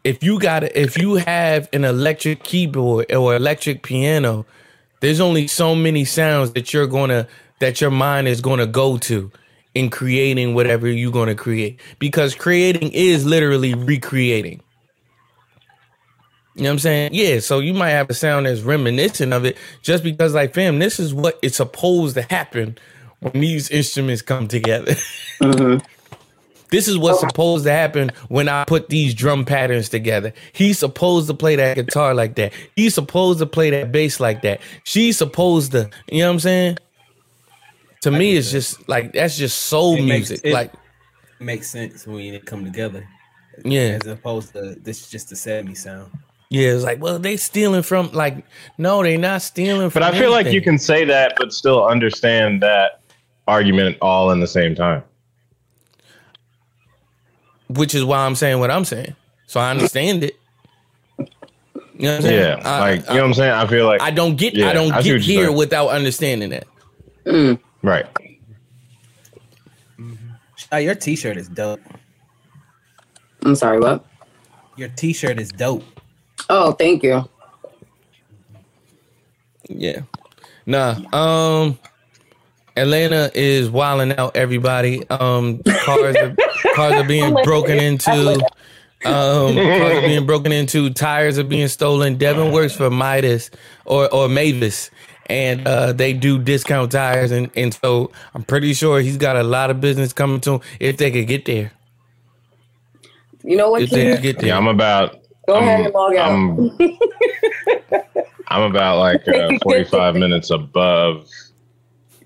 If 0.03 0.23
you 0.23 0.39
got 0.39 0.63
if 0.63 0.97
you 0.97 1.15
have 1.15 1.67
an 1.73 1.84
electric 1.84 2.43
keyboard 2.43 3.11
or 3.11 3.36
electric 3.36 3.82
piano, 3.82 4.45
there's 4.99 5.19
only 5.19 5.47
so 5.47 5.73
many 5.73 6.05
sounds 6.05 6.51
that 6.51 6.73
you're 6.73 6.86
gonna 6.86 7.28
that 7.59 7.82
your 7.82 7.91
mind 7.91 8.28
is 8.28 8.41
gonna 8.41 8.67
go 8.67 8.97
to 8.97 9.32
in 9.73 9.89
creating 9.89 10.53
whatever 10.53 10.88
you're 10.88 11.11
gonna 11.11 11.36
create. 11.36 11.80
Because 11.97 12.36
creating 12.36 12.91
is 12.91 13.26
literally 13.26 13.73
recreating. 13.73 14.61
You 16.56 16.64
know 16.64 16.70
what 16.70 16.74
I'm 16.74 16.80
saying? 16.80 17.10
Yeah, 17.14 17.39
so 17.39 17.60
you 17.60 17.74
might 17.74 17.89
have 17.89 18.10
a 18.10 18.14
sound 18.14 18.45
that's 18.45 18.62
reminiscent 18.62 19.34
of 19.34 19.43
it 19.45 19.58
just 19.82 20.03
because, 20.03 20.34
like, 20.34 20.53
fam, 20.53 20.80
this 20.80 20.99
is 20.99 21.14
what 21.14 21.38
it's 21.41 21.58
supposed 21.58 22.16
to 22.16 22.22
happen 22.22 22.78
when 23.20 23.34
these 23.41 23.70
instruments 23.70 24.22
come 24.22 24.47
together. 24.47 24.95
Mm-hmm. 25.41 25.86
This 26.72 26.88
is 26.88 26.97
what's 26.97 27.20
supposed 27.20 27.66
to 27.66 27.72
happen 27.72 28.10
when 28.30 28.47
I 28.49 28.64
put 28.64 28.88
these 28.89 29.14
drum 29.14 29.43
patterns 29.45 29.89
together. 29.89 30.34
He's 30.53 30.80
supposed 30.80 31.28
to 31.28 31.34
play 31.34 31.58
that 31.58 31.76
guitar 31.76 32.14
like 32.14 32.36
that. 32.36 32.53
He's 32.76 32.95
supposed 32.95 33.39
to 33.39 33.45
play 33.45 33.70
that 33.70 33.91
bass 33.91 34.20
like 34.22 34.41
that. 34.43 34.62
She's 34.86 35.18
supposed 35.18 35.74
to, 35.74 35.89
you 36.10 36.20
know 36.20 36.28
what 36.28 36.34
I'm 36.36 36.39
saying? 36.39 36.78
To 38.01 38.12
me, 38.12 38.36
it's 38.38 38.49
just 38.51 38.88
like 38.89 39.12
that's 39.14 39.38
just 39.38 39.64
soul 39.64 39.95
It 39.97 40.03
makes- 40.03 40.30
music. 40.30 40.41
it- 40.45 40.53
like, 40.53 40.72
makes 41.39 41.70
sense 41.70 42.08
when 42.08 42.34
it 42.34 42.45
come 42.45 42.64
together. 42.64 43.06
Yeah. 43.64 43.99
As 44.01 44.08
opposed 44.08 44.53
to 44.53 44.76
this 44.82 45.01
is 45.01 45.10
just 45.10 45.32
a 45.32 45.36
70 45.36 45.76
sound. 45.76 46.12
Yeah, 46.56 46.70
it's 46.74 46.84
like, 46.84 47.01
well, 47.01 47.20
they 47.20 47.36
stealing 47.38 47.82
from 47.84 48.12
like, 48.14 48.45
no, 48.78 49.03
they 49.03 49.18
not 49.18 49.41
stealing 49.41 49.89
from. 49.89 50.01
But 50.01 50.14
I 50.14 50.18
feel 50.18 50.32
like 50.32 50.47
you 50.47 50.62
can 50.62 50.78
say 50.78 51.03
that, 51.06 51.34
but 51.38 51.51
still 51.51 51.86
understand 51.86 52.62
that 52.64 53.01
argument 53.47 53.97
all 54.01 54.32
in 54.32 54.39
the 54.39 54.47
same 54.47 54.74
time. 54.76 55.03
which 57.68 57.93
is 57.95 58.06
why 58.06 58.20
I'm 58.26 58.36
saying 58.36 58.60
what 58.60 58.70
I'm 58.72 58.86
saying. 58.86 59.16
So 59.47 59.60
I 59.60 59.72
understand 59.72 60.24
it. 60.24 60.36
You 61.18 61.26
know 61.26 61.28
what 62.12 62.16
I'm 62.18 62.22
saying? 62.22 62.39
Yeah, 62.39 62.62
I- 62.64 62.80
like 62.80 62.99
you 63.01 63.16
know 63.16 63.22
what 63.22 63.24
I'm 63.28 63.34
saying. 63.34 63.51
I 63.51 63.68
feel 63.68 63.86
like 63.88 64.01
I 64.01 64.12
don't 64.12 64.36
get 64.38 64.53
Yeah, 64.56 64.70
I 64.70 64.74
don't 64.74 64.91
I 64.93 65.01
get 65.01 65.22
here 65.22 65.45
saying. 65.45 65.58
without 65.58 65.88
understanding 65.89 66.49
that. 66.51 66.68
Mm. 67.26 67.60
right. 67.82 68.06
Oh, 70.72 70.78
your 70.78 70.95
t-shirt 70.95 71.38
is 71.38 71.47
dope. 71.49 71.80
I'm 73.43 73.56
sorry, 73.56 73.80
what? 73.80 74.06
Your 74.78 74.89
t-shirt 74.89 75.39
is 75.39 75.49
dope. 75.51 75.84
Oh, 76.50 76.72
thank 76.74 77.04
you. 77.04 77.28
Yeah. 79.68 80.02
Nah. 80.66 80.96
Um 81.12 81.80
Atlanta 82.78 83.32
is 83.34 83.70
wilding 83.70 84.18
out 84.18 84.36
everybody. 84.36 85.08
Um 85.10 85.64
cars 85.64 86.16
are 86.16 86.36
cars 86.76 86.93
are 86.93 87.08
being 87.08 87.34
broken 87.43 87.80
into. 87.80 88.34
Um 89.06 89.56
cars 89.56 89.98
are 89.98 90.02
being 90.02 90.26
broken 90.26 90.52
into, 90.52 90.89
tires 90.91 91.39
are 91.39 91.43
being 91.43 91.68
stolen. 91.68 92.18
Devin 92.18 92.52
works 92.52 92.76
for 92.76 92.89
Midas 92.89 93.50
or 93.86 94.14
or 94.14 94.28
Mavis. 94.30 94.91
And 95.28 95.68
uh, 95.68 95.91
they 95.91 96.14
do 96.14 96.38
discount 96.38 96.91
tires, 96.91 97.32
and, 97.32 97.50
and 97.56 97.74
so 97.74 98.12
I'm 98.36 98.43
pretty 98.43 98.76
sure 98.76 99.00
he's 99.00 99.18
got 99.18 99.36
a 99.36 99.41
lot 99.41 99.72
of 99.72 99.82
business 99.82 100.14
coming 100.14 100.39
to 100.41 100.52
him 100.52 100.62
if 100.80 100.98
they 100.98 101.10
could 101.10 101.26
get 101.26 101.46
there. 101.46 101.72
You 103.43 103.58
know 103.58 103.72
what? 103.72 103.82
If 103.82 103.89
they 103.89 104.14
could 104.14 104.22
get 104.22 104.38
there. 104.38 104.50
Yeah, 104.50 104.58
I'm 104.58 104.68
about. 104.68 105.24
Go 105.48 105.56
I'm, 105.56 105.64
ahead 105.64 105.86
and 105.86 105.93
log 105.93 106.16
out. 106.16 106.32
I'm, 106.32 106.78
I'm 108.48 108.62
about 108.72 109.00
like 109.00 109.28
uh, 109.28 109.52
45 109.64 110.16
minutes 110.16 110.50
above 110.50 111.28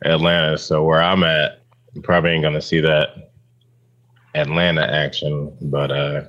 Atlanta, 0.04 0.58
so 0.58 0.84
where 0.84 1.02
I'm 1.02 1.24
at, 1.24 1.62
you 1.94 2.02
probably 2.02 2.32
ain't 2.32 2.44
gonna 2.44 2.62
see 2.62 2.80
that 2.82 3.32
Atlanta 4.36 4.84
action. 4.84 5.52
But 5.62 5.92
uh 5.92 6.22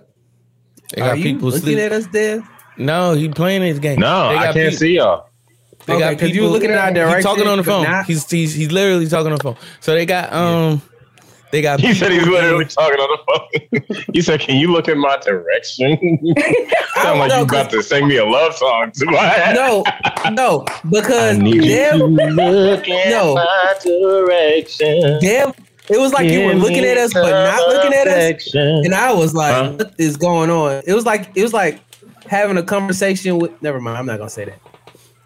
They 0.94 1.02
got 1.02 1.10
Are 1.10 1.16
you 1.16 1.22
people 1.22 1.48
looking 1.48 1.60
sleep. 1.62 1.78
at 1.78 1.92
us, 1.92 2.06
Dev? 2.06 2.42
No, 2.76 3.12
he 3.14 3.28
playing 3.28 3.62
his 3.62 3.78
game. 3.78 4.00
no, 4.00 4.28
I 4.28 4.52
can't 4.52 4.70
peop- 4.70 4.78
see 4.78 4.96
y'all. 4.96 5.26
They 5.86 5.94
Okay, 5.94 6.00
got 6.00 6.18
'cause 6.18 6.28
you 6.28 6.34
people 6.34 6.50
looking 6.50 6.70
in 6.70 6.76
our 6.78 6.86
He's 6.88 6.94
direction, 6.94 7.22
talking 7.22 7.46
on 7.46 7.58
the 7.58 7.64
phone. 7.64 7.84
not- 7.84 8.06
He's, 8.06 8.28
he's 8.30 8.54
he's 8.54 8.70
literally 8.72 9.06
talking 9.08 9.32
on 9.32 9.38
the 9.38 9.42
phone. 9.42 9.56
So 9.80 9.94
they 9.94 10.06
got 10.06 10.32
um, 10.32 10.82
they 11.50 11.62
got. 11.62 11.80
He 11.80 11.94
said 11.94 12.12
he's 12.12 12.26
literally 12.26 12.64
talking 12.64 12.98
on 12.98 13.18
the 13.18 13.80
phone. 13.90 14.04
he 14.12 14.22
said, 14.22 14.40
"Can 14.40 14.56
you 14.56 14.70
look 14.72 14.88
in 14.88 14.98
my 14.98 15.16
direction?" 15.18 15.98
Sound 17.02 17.18
like 17.18 17.28
know, 17.30 17.38
you 17.38 17.42
about 17.44 17.70
to 17.70 17.82
sing 17.82 18.08
me 18.08 18.16
a 18.18 18.24
love 18.24 18.54
song 18.56 18.92
to 18.92 19.06
my 19.06 19.52
No, 19.54 19.84
no, 20.32 20.66
because 20.90 21.38
I 21.38 21.40
need 21.42 21.56
you 21.56 21.62
Dev, 21.62 21.98
to 21.98 22.04
look 22.06 22.88
in 22.88 23.10
No. 23.10 23.34
my 23.34 23.74
direction. 23.82 25.18
Dev, 25.20 25.54
it 25.88 25.98
was 25.98 26.12
like 26.12 26.30
you 26.30 26.44
were 26.46 26.54
looking 26.54 26.84
at 26.84 26.96
us 26.96 27.12
but 27.12 27.30
not 27.30 27.68
looking 27.68 27.92
at 27.94 28.06
us, 28.06 28.54
and 28.54 28.94
I 28.94 29.12
was 29.12 29.34
like, 29.34 29.54
Huh? 29.54 29.72
"What 29.72 29.94
is 29.98 30.16
going 30.16 30.50
on?" 30.50 30.82
It 30.86 30.94
was 30.94 31.04
like 31.06 31.30
it 31.34 31.42
was 31.42 31.52
like 31.52 31.80
having 32.28 32.56
a 32.56 32.62
conversation 32.62 33.38
with. 33.38 33.60
Never 33.62 33.80
mind, 33.80 33.98
I'm 33.98 34.06
not 34.06 34.18
gonna 34.18 34.30
say 34.30 34.44
that. 34.46 34.60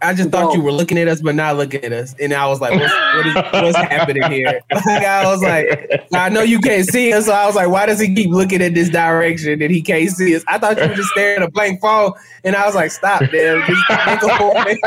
I 0.04 0.14
just 0.14 0.30
thought 0.30 0.54
you 0.54 0.62
were 0.62 0.72
looking 0.72 0.98
at 0.98 1.08
us 1.08 1.22
but 1.22 1.34
not 1.34 1.56
looking 1.56 1.82
at 1.82 1.92
us, 1.92 2.14
and 2.20 2.32
I 2.32 2.46
was 2.46 2.60
like, 2.60 2.78
"What's, 2.78 2.92
what 2.92 3.26
is, 3.26 3.34
what's 3.74 3.76
happening 3.76 4.30
here?" 4.30 4.60
Like 4.70 5.04
I 5.04 5.26
was 5.26 5.42
like, 5.42 6.06
"I 6.12 6.28
know 6.28 6.42
you 6.42 6.60
can't 6.60 6.86
see 6.86 7.12
us," 7.12 7.26
so 7.26 7.32
I 7.32 7.46
was 7.46 7.54
like, 7.54 7.68
"Why 7.68 7.86
does 7.86 8.00
he 8.00 8.14
keep 8.14 8.30
looking 8.30 8.62
at 8.62 8.74
this 8.74 8.90
direction 8.90 9.62
and 9.62 9.70
he 9.70 9.80
can't 9.80 10.10
see 10.10 10.36
us?" 10.36 10.44
I 10.46 10.58
thought 10.58 10.76
you 10.76 10.88
were 10.88 10.94
just 10.94 11.08
staring 11.10 11.42
at 11.42 11.48
a 11.48 11.50
blank 11.50 11.80
phone, 11.80 12.12
and 12.44 12.54
I 12.54 12.66
was 12.66 12.74
like, 12.74 12.90
"Stop, 12.90 13.20
Dev, 13.30 13.64
just 13.66 13.82
think 14.04 14.22
away." 14.22 14.78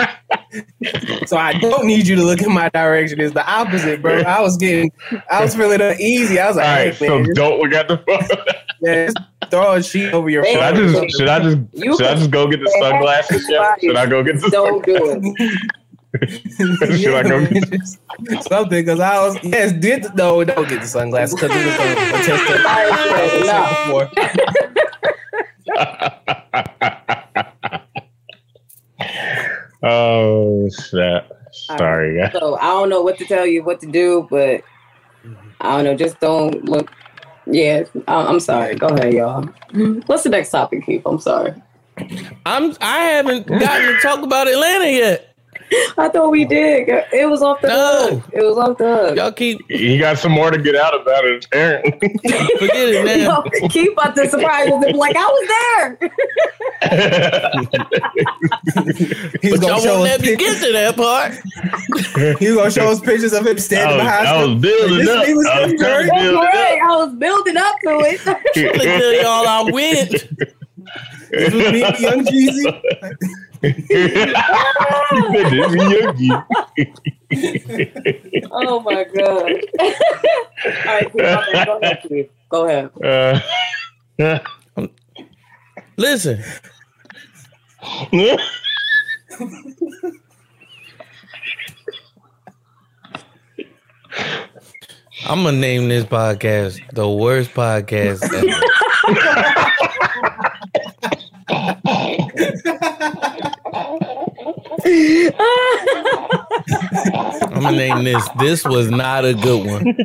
So 1.26 1.38
I 1.38 1.54
don't 1.54 1.86
need 1.86 2.08
you 2.08 2.16
to 2.16 2.24
look 2.24 2.42
in 2.42 2.54
my 2.54 2.70
direction. 2.70 3.20
It's 3.20 3.34
the 3.34 3.46
opposite, 3.50 4.02
bro. 4.02 4.22
I 4.22 4.42
was 4.42 4.58
getting, 4.58 4.92
I 5.30 5.42
was 5.42 5.56
feeling 5.56 5.82
uneasy. 5.82 6.40
I 6.40 6.48
was 6.48 6.56
like, 6.58 6.66
right, 6.66 6.94
hey, 6.94 7.08
so 7.08 7.16
man, 7.16 7.26
just, 7.26 7.36
don't 7.36 7.60
look 7.60 7.74
at 7.74 7.88
the 7.88 7.98
phone. 7.98 8.28
yeah, 8.82 9.06
just 9.08 9.18
throw 9.50 9.74
a 9.74 9.84
sheet 9.84 10.14
over 10.14 10.30
your 10.30 10.46
should 10.46 10.60
I 10.60 10.72
just 10.74 11.18
should 11.18 11.28
I 11.30 11.40
just 11.40 11.58
You 11.74 11.98
should 11.98 12.06
I 12.06 12.16
just 12.16 12.32
go 12.32 12.48
get 12.48 12.60
the 12.60 12.76
sunglasses? 12.80 13.46
Yeah? 13.50 13.76
Should 13.82 13.96
I 13.96 14.06
go 14.06 14.24
get 14.24 14.40
the 14.42 14.50
sunglasses? 14.50 14.52
Don't 14.52 14.86
do 14.86 15.12
it. 15.12 15.60
Should 16.98 17.14
I 17.14 17.24
go 17.24 17.46
get 17.46 18.44
something? 18.44 18.70
Because 18.70 19.00
I 19.00 19.20
was 19.20 19.38
yes, 19.44 19.74
did 19.74 20.16
no, 20.16 20.44
don't 20.44 20.68
get 20.68 20.82
the 20.82 20.88
sunglasses 20.88 21.36
because 21.36 21.52
it 21.54 21.66
was 21.66 21.76
a, 21.80 21.92
a 22.10 22.22
test 22.24 22.50
of 23.94 24.28
No. 27.08 27.24
Before. 29.82 29.90
Oh 29.90 30.70
shit! 30.70 31.24
Sorry, 31.52 32.18
guys. 32.18 32.34
So 32.34 32.56
I 32.58 32.68
don't 32.68 32.90
know 32.90 33.02
what 33.02 33.18
to 33.20 33.26
tell 33.26 33.46
you, 33.46 33.64
what 33.64 33.80
to 33.82 33.88
do, 33.88 34.28
but 34.30 34.62
mm-hmm. 35.26 35.36
I 35.62 35.76
don't 35.76 35.84
know. 35.86 35.96
Just 35.96 36.20
don't 36.20 36.66
look. 36.66 36.92
Yeah, 37.46 37.86
I- 38.08 38.26
I'm 38.26 38.40
sorry. 38.40 38.76
Go 38.76 38.88
ahead, 38.88 39.14
y'all. 39.14 39.44
What's 40.06 40.24
the 40.24 40.30
next 40.30 40.50
topic, 40.50 40.86
Keith? 40.86 41.02
I'm 41.06 41.20
sorry. 41.20 41.54
I'm 42.46 42.76
I 42.82 42.98
haven't 43.00 43.48
gotten 43.48 43.94
to 43.94 44.00
talk 44.02 44.24
about 44.24 44.48
Atlanta 44.48 44.86
yet. 44.86 45.27
I 45.98 46.08
thought 46.10 46.32
we 46.32 46.46
did. 46.46 46.88
It 47.12 47.30
was 47.30 47.42
off 47.42 47.60
the 47.62 47.68
No. 47.68 48.08
hook. 48.20 48.24
It 48.34 48.44
was 48.44 48.58
off 48.58 48.78
the 48.78 48.86
hook. 48.96 49.16
Y'all 49.18 49.32
keep 49.32 49.60
He 49.70 49.98
got 49.98 50.18
some 50.18 50.32
more 50.32 50.50
to 50.52 50.58
get 50.58 50.76
out 50.76 51.00
about 51.00 51.26
it, 51.26 51.46
apparently. 51.46 51.92
forget 52.60 52.90
it 52.90 53.06
now. 53.06 53.44
Yo, 53.62 53.68
Keith 53.70 53.92
about 53.94 54.16
to 54.16 54.28
surprise 54.30 54.70
and 54.70 54.82
be 54.86 54.94
like, 54.94 55.16
I 55.18 55.26
was 55.26 55.48
there. 55.50 56.00
He's 59.42 59.52
But 59.52 59.62
gonna 59.62 59.74
y'all 59.74 59.82
show 59.82 60.00
won't 60.00 60.10
us 60.10 60.10
let 60.10 60.22
me 60.22 60.28
pictures. 60.36 60.60
get 60.60 60.68
to 60.68 60.74
that 60.74 60.96
part. 60.96 61.32
He 62.40 62.48
was 62.50 62.58
gonna 62.58 62.72
show 62.72 62.90
us 62.92 63.00
pictures 63.00 63.34
of 63.34 63.46
him 63.46 63.58
standing 63.58 63.98
was, 63.98 64.06
behind. 64.06 64.28
I 64.28 64.46
was 64.46 64.62
building 64.62 65.08
up. 65.10 65.28
was 65.28 65.48
I 65.48 65.62
was 65.62 65.70
Steph 65.72 65.72
trying 65.78 65.78
to 65.78 65.80
Curry. 65.84 66.10
build 66.22 66.42
That's 66.42 66.56
it 66.56 66.58
right. 66.58 66.80
I 66.84 66.96
was 66.98 67.14
building 67.16 67.58
up 67.58 67.76
to 67.84 68.00
it. 68.02 68.26
Let 68.78 69.00
me 69.00 69.22
y'all 69.22 69.48
I 69.48 69.62
went. 69.72 70.28
This 71.32 71.54
was 71.54 71.72
me 71.72 71.84
and 71.84 72.00
Young 72.00 72.26
Jeezy. 72.26 72.82
oh 78.52 78.80
my 78.82 79.04
god. 79.04 79.52
All 79.80 79.92
right, 80.86 81.12
cool. 81.12 81.22
Go 81.66 81.80
ahead. 81.82 82.30
Go 82.50 82.66
ahead. 82.66 83.42
Uh, 84.78 84.88
Listen, 85.98 86.44
I'm 95.28 95.44
gonna 95.44 95.52
name 95.54 95.90
this 95.90 96.06
podcast 96.06 96.80
the 96.94 97.10
worst 97.10 97.52
podcast 97.52 98.24
ever. 98.34 98.62
I'm 106.30 107.62
gonna 107.62 107.78
name 107.78 108.04
this. 108.04 108.28
This 108.40 108.64
was 108.66 108.90
not 108.90 109.26
a 109.26 109.34
good 109.34 109.66
one. 109.66 109.96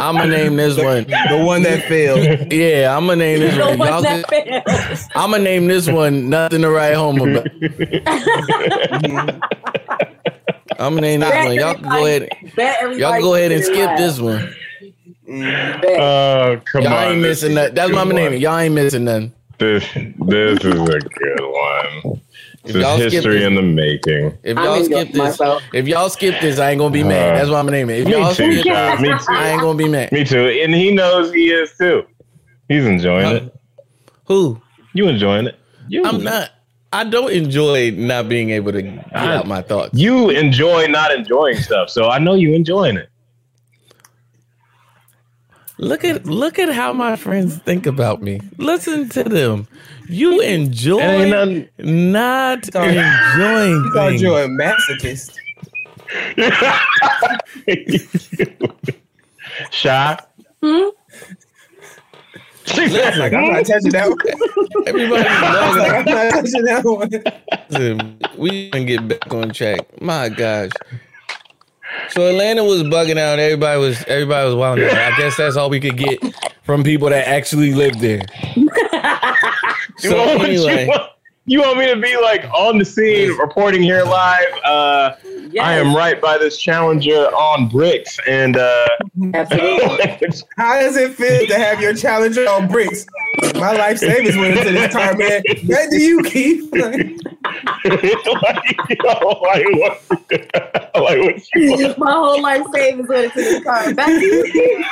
I'm 0.00 0.16
gonna 0.16 0.26
name 0.28 0.56
this 0.56 0.76
one. 0.76 1.04
The 1.04 1.42
one 1.44 1.62
that 1.62 1.82
failed. 1.88 2.52
Yeah, 2.52 2.96
I'm 2.96 3.06
gonna 3.06 3.16
name 3.16 3.40
this 3.40 3.54
The 3.56 3.60
one. 3.66 3.78
one 3.78 3.88
Y'all 3.88 4.02
that 4.02 4.26
can- 4.28 4.44
failed. 4.62 4.98
I'm 5.14 5.30
gonna 5.32 5.42
name 5.44 5.66
this 5.66 5.88
one 5.88 6.28
nothing 6.30 6.62
to 6.62 6.70
write 6.70 6.94
home 6.94 7.20
about. 7.20 7.46
I'm 10.78 10.94
gonna 10.94 11.00
name 11.02 11.20
this 11.20 11.44
one. 11.46 11.54
Y'all 11.56 11.74
can 11.74 11.82
go 11.82 12.06
ahead. 12.06 12.28
Y'all 12.98 13.20
go 13.20 13.34
ahead 13.34 13.52
and 13.52 13.64
skip 13.64 13.96
this 13.96 14.18
one. 14.20 14.54
Bet. 15.30 16.00
Oh, 16.00 16.60
come 16.72 16.82
Y'all 16.82 16.92
on. 16.94 17.12
ain't 17.12 17.22
missing 17.22 17.54
that. 17.54 17.74
That's 17.74 17.90
what 17.92 17.98
I'm 18.00 18.08
Come 18.08 18.16
gonna 18.16 18.26
on. 18.26 18.32
name. 18.32 18.40
Y'all 18.40 18.58
ain't 18.58 18.74
missing 18.74 19.04
nothing. 19.04 19.32
This, 19.58 19.84
this 19.94 20.64
is 20.64 20.72
a 20.74 20.98
good 20.98 21.40
one. 21.40 22.20
If 22.64 22.72
This 22.74 22.82
y'all 22.82 23.00
is 23.00 23.12
history 23.12 23.38
this- 23.38 23.46
in 23.46 23.54
the 23.54 23.62
making. 23.62 24.36
If 24.42 24.56
y'all 24.56 24.84
skip 24.84 25.08
this, 25.08 25.16
myself. 25.16 25.62
if 25.72 25.86
y'all 25.88 26.08
skip 26.10 26.40
this, 26.40 26.58
I 26.58 26.70
ain't 26.70 26.78
gonna 26.78 26.92
be 26.92 27.04
mad. 27.04 27.36
That's 27.38 27.48
what 27.48 27.56
I'm 27.58 27.66
gonna 27.66 27.76
name 27.78 27.90
it. 27.90 28.00
If 28.00 28.06
Me 28.06 28.12
y'all 28.12 28.34
too, 28.34 28.52
skip 28.60 28.64
child. 28.66 28.98
this, 28.98 29.02
Me 29.02 29.08
too. 29.10 29.24
I 29.40 29.48
ain't 29.50 29.60
gonna 29.60 29.78
be 29.78 29.88
mad. 29.88 30.12
Me 30.12 30.24
too. 30.24 30.46
And 30.62 30.74
he 30.74 30.90
knows 30.92 31.32
he 31.32 31.50
is 31.50 31.70
too. 31.78 32.04
He's 32.68 32.84
enjoying 32.84 33.26
Huh? 33.26 33.34
it. 33.46 33.54
Who? 34.26 34.60
You 34.94 35.08
enjoying 35.08 35.46
it? 35.46 35.58
You, 35.88 36.04
I'm 36.04 36.22
not. 36.24 36.50
I 36.92 37.04
don't 37.04 37.30
enjoy 37.32 37.92
not 37.92 38.28
being 38.28 38.50
able 38.50 38.72
to 38.72 38.82
get 38.82 39.14
out 39.14 39.46
my 39.46 39.62
thoughts. 39.62 39.96
You 39.96 40.30
enjoy 40.30 40.86
not 40.86 41.12
enjoying 41.14 41.56
stuff, 41.58 41.88
so 41.90 42.08
I 42.10 42.18
know 42.18 42.34
you 42.34 42.52
enjoying 42.54 42.96
it. 42.96 43.09
Look 45.80 46.04
at 46.04 46.26
look 46.26 46.58
at 46.58 46.68
how 46.68 46.92
my 46.92 47.16
friends 47.16 47.56
think 47.58 47.86
about 47.86 48.20
me. 48.22 48.40
Listen 48.58 49.08
to 49.10 49.24
them. 49.24 49.66
You 50.08 50.40
enjoy 50.40 51.28
nothing- 51.30 51.68
not 51.78 52.66
Sorry. 52.70 52.98
enjoying 52.98 53.82
He 53.84 53.90
called 53.90 54.10
things. 54.10 54.22
you 54.22 54.34
a 54.36 54.46
masochist. 54.46 55.36
Shy. 59.70 60.18
Hmm? 60.62 60.88
Like 62.76 63.32
I'm 63.32 63.52
not 63.52 63.64
touching 63.66 63.90
that 63.90 64.08
one. 64.08 64.18
Everybody 64.86 65.22
knows 65.24 65.76
Like, 65.76 65.92
I'm 65.92 66.04
not 66.04 66.30
touching 66.30 66.64
that 66.64 66.84
one. 66.84 67.10
Listen, 67.70 68.18
we 68.38 68.70
can 68.70 68.86
get 68.86 69.08
back 69.08 69.32
on 69.32 69.50
track. 69.52 70.00
My 70.00 70.28
gosh. 70.28 70.70
So 72.10 72.28
Atlanta 72.28 72.64
was 72.64 72.82
bugging 72.82 73.18
out. 73.18 73.38
Everybody 73.38 73.78
was 73.80 74.02
everybody 74.06 74.46
was 74.46 74.54
wilding 74.54 74.84
out. 74.86 74.96
I 74.96 75.16
guess 75.16 75.36
that's 75.36 75.56
all 75.56 75.70
we 75.70 75.80
could 75.80 75.96
get 75.96 76.20
from 76.62 76.82
people 76.82 77.08
that 77.10 77.26
actually 77.28 77.72
lived 77.72 78.00
there. 78.00 78.22
You 80.02 80.08
So 80.08 80.16
want, 80.16 80.40
anyway, 80.44 80.84
you, 80.84 80.88
want, 80.88 81.12
you 81.44 81.60
want 81.60 81.78
me 81.78 81.86
to 81.92 81.96
be 82.00 82.16
like 82.22 82.44
on 82.54 82.78
the 82.78 82.86
scene, 82.86 83.36
reporting 83.36 83.82
here 83.82 84.02
live? 84.02 84.48
Uh, 84.64 85.14
Yes, 85.52 85.64
I 85.66 85.74
am 85.74 85.96
right 85.96 86.20
by 86.20 86.38
this 86.38 86.58
challenger 86.58 87.26
on 87.34 87.68
bricks, 87.68 88.20
and 88.24 88.56
uh, 88.56 88.86
How 89.34 90.78
does 90.80 90.96
it 90.96 91.12
feel 91.14 91.44
to 91.48 91.58
have 91.58 91.80
your 91.80 91.92
challenger 91.92 92.48
on 92.48 92.68
bricks? 92.68 93.04
My 93.56 93.72
life 93.72 93.98
savings 93.98 94.36
went 94.36 94.56
into 94.56 94.70
this 94.70 94.92
car, 94.92 95.16
man. 95.16 95.42
Back 95.64 95.90
to 95.90 96.00
you, 96.00 96.22
Keith. 96.22 96.72
like, 96.72 97.16
like, 97.84 98.04
what, 98.32 100.00
like 100.94 101.18
what 101.18 101.54
you 101.54 101.70
want, 101.70 101.98
My 101.98 102.12
whole 102.12 102.42
life 102.42 102.62
savings 102.74 103.08
went 103.08 103.24
into 103.26 103.36
this 103.40 103.64
car. 103.64 103.94
Back 103.94 104.08
to 104.08 104.24
you. 104.24 104.84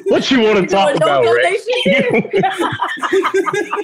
What 0.10 0.30
you 0.30 0.40
want 0.40 0.58
to 0.58 0.66
talk 0.66 0.90
no 0.98 1.20
about, 1.20 1.24
Rick? 1.24 1.60
donation. 1.84 2.30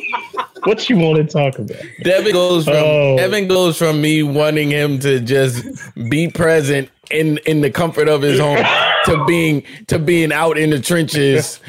What 0.64 0.88
you 0.90 0.96
want 0.96 1.16
to 1.18 1.24
talk 1.24 1.58
about? 1.58 1.76
Devin 2.02 2.32
goes 2.32 2.64
from 2.64 2.74
Oh. 2.76 3.16
Devin 3.16 3.46
goes 3.46 3.78
from 3.78 4.00
me 4.00 4.22
wanting 4.24 4.70
him 4.70 4.98
to 5.00 5.20
just 5.20 5.64
be 6.10 6.28
present 6.28 6.90
in 7.12 7.38
in 7.46 7.60
the 7.60 7.70
comfort 7.70 8.08
of 8.08 8.22
his 8.22 8.40
home 8.40 8.64
to 9.04 9.24
being 9.26 9.62
to 9.86 9.98
being 10.00 10.32
out 10.32 10.58
in 10.58 10.70
the 10.70 10.80
trenches 10.80 11.60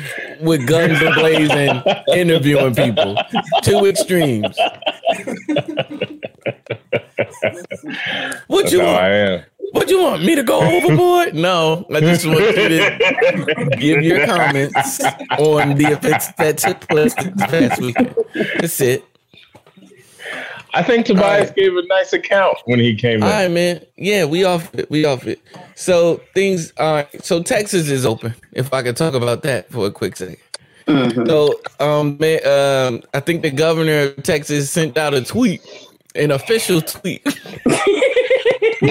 with 0.41 0.65
guns 0.68 0.97
blazing, 1.13 1.82
interviewing 2.13 2.74
people. 2.74 3.15
Two 3.61 3.86
extremes. 3.86 4.57
What 8.47 8.72
you 8.72 8.80
No, 8.80 8.86
want? 8.86 9.45
What 9.72 9.89
you 9.89 10.01
want? 10.01 10.24
Me 10.24 10.36
to 10.36 10.43
go 10.43 10.60
overboard? 10.62 11.34
No, 11.34 11.86
I 11.93 11.99
just 11.99 12.26
want 12.26 12.39
you 12.39 12.70
to 12.70 13.76
give 13.78 14.01
your 14.01 14.26
comments 14.26 15.03
on 15.38 15.76
the 15.76 15.91
events 15.91 16.32
that 16.34 16.58
took 16.58 16.88
place 16.88 17.14
this 17.14 17.32
past 17.38 17.82
weekend. 17.82 18.16
That's 18.60 18.80
it. 18.82 19.03
I 20.74 20.84
think 20.84 21.05
Tobias 21.05 21.24
Alright. 21.24 21.55
gave 21.55 21.76
a 21.76 21.82
nice 21.88 22.14
account 22.14 22.58
when 22.66 22.80
he 22.80 22.93
came 22.95 23.18
in. 23.18 23.24
All 23.24 23.30
right, 23.30 23.49
man. 23.49 23.82
Yeah, 23.95 24.26
we 24.26 24.43
off 24.43 24.74
it. 24.76 24.89
We 24.91 25.05
off 25.05 25.26
it. 25.26 25.41
So 25.76 26.22
things. 26.34 26.72
All 26.78 26.93
right. 26.93 27.26
So 27.26 27.41
Texas 27.41 27.89
is 27.89 28.05
open. 28.05 28.36
If 28.51 28.74
I 28.74 28.84
could 28.84 28.95
talk 28.95 29.16
about 29.16 29.41
that 29.43 29.72
for 29.72 29.88
a 29.88 29.91
quick 29.91 30.16
second. 30.18 30.38
So, 30.88 31.60
um, 31.80 32.18
man, 32.20 32.46
um, 32.48 33.02
I 33.14 33.20
think 33.20 33.42
the 33.42 33.52
governor 33.52 34.04
of 34.04 34.24
Texas 34.24 34.72
sent 34.72 34.98
out 34.98 35.14
a 35.14 35.22
tweet, 35.24 35.62
an 36.16 36.32
official 36.32 36.82
tweet. 36.82 37.24
times 37.26 38.82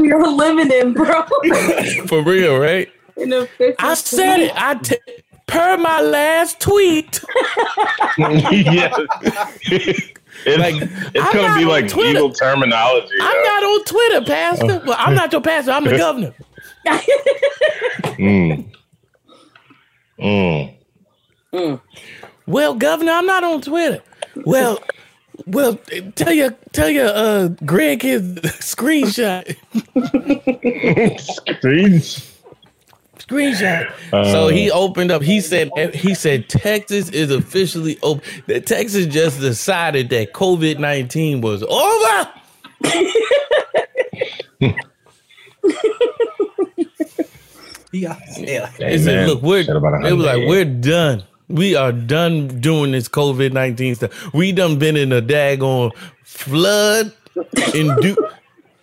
we 0.00 0.12
are 0.12 0.28
living 0.28 0.70
in, 0.72 0.92
bro. 0.92 1.24
for 2.06 2.22
real, 2.22 2.58
right? 2.58 2.88
In 3.16 3.32
a 3.32 3.38
official 3.40 3.74
I 3.78 3.94
said 3.94 4.40
it. 4.40 4.52
I 4.54 4.74
t- 4.74 4.96
per 5.46 5.76
my 5.76 6.00
last 6.00 6.60
tweet. 6.60 7.20
yeah. 8.18 8.94
It's, 10.46 10.58
Like, 10.58 10.74
it's 11.14 11.32
gonna 11.34 11.58
be 11.58 11.64
like 11.64 11.88
Twitter. 11.88 12.08
legal 12.12 12.32
terminology. 12.32 13.08
I'm 13.20 13.36
yo. 13.36 13.42
not 13.42 13.62
on 13.64 13.84
Twitter, 13.84 14.24
Pastor. 14.24 14.82
Well, 14.86 14.96
I'm 14.98 15.14
not 15.14 15.32
your 15.32 15.40
pastor. 15.40 15.72
I'm 15.72 15.84
the 15.84 15.96
governor. 16.06 16.34
Mm. 16.84 18.68
Mm. 21.52 21.80
Well, 22.46 22.74
Governor, 22.74 23.12
I'm 23.12 23.26
not 23.26 23.44
on 23.44 23.60
Twitter. 23.62 24.02
Well, 24.44 24.78
well, 25.46 25.76
tell 26.14 26.32
your 26.32 26.50
tell 26.72 26.88
your 26.88 27.06
uh 27.08 27.48
grandkids 27.62 28.40
screenshot 28.62 29.44
Screens. 31.56 32.30
screenshot. 33.18 33.92
Uh. 34.12 34.24
so 34.30 34.48
he 34.48 34.70
opened 34.70 35.10
up. 35.10 35.22
He 35.22 35.40
said 35.40 35.70
he 35.94 36.14
said 36.14 36.48
Texas 36.48 37.08
is 37.10 37.30
officially 37.30 37.98
open. 38.02 38.22
That 38.46 38.66
Texas 38.66 39.06
just 39.06 39.40
decided 39.40 40.10
that 40.10 40.32
COVID 40.32 40.78
nineteen 40.78 41.40
was 41.40 41.62
over. 41.64 42.32
Yeah, 47.94 48.18
yeah. 48.36 48.70
It 48.80 49.26
look, 49.28 49.40
we're 49.42 49.62
Said 49.62 49.76
about 49.76 50.02
a 50.04 50.08
it 50.08 50.12
was 50.14 50.26
like 50.26 50.48
we're 50.48 50.64
done. 50.64 51.22
We 51.48 51.76
are 51.76 51.92
done 51.92 52.60
doing 52.60 52.90
this 52.92 53.08
COVID 53.08 53.52
nineteen 53.52 53.94
stuff. 53.94 54.32
We 54.34 54.50
done 54.50 54.78
been 54.78 54.96
in 54.96 55.12
a 55.12 55.22
daggone 55.22 55.92
flood 56.22 57.12
in 57.74 57.94
du- 58.00 58.16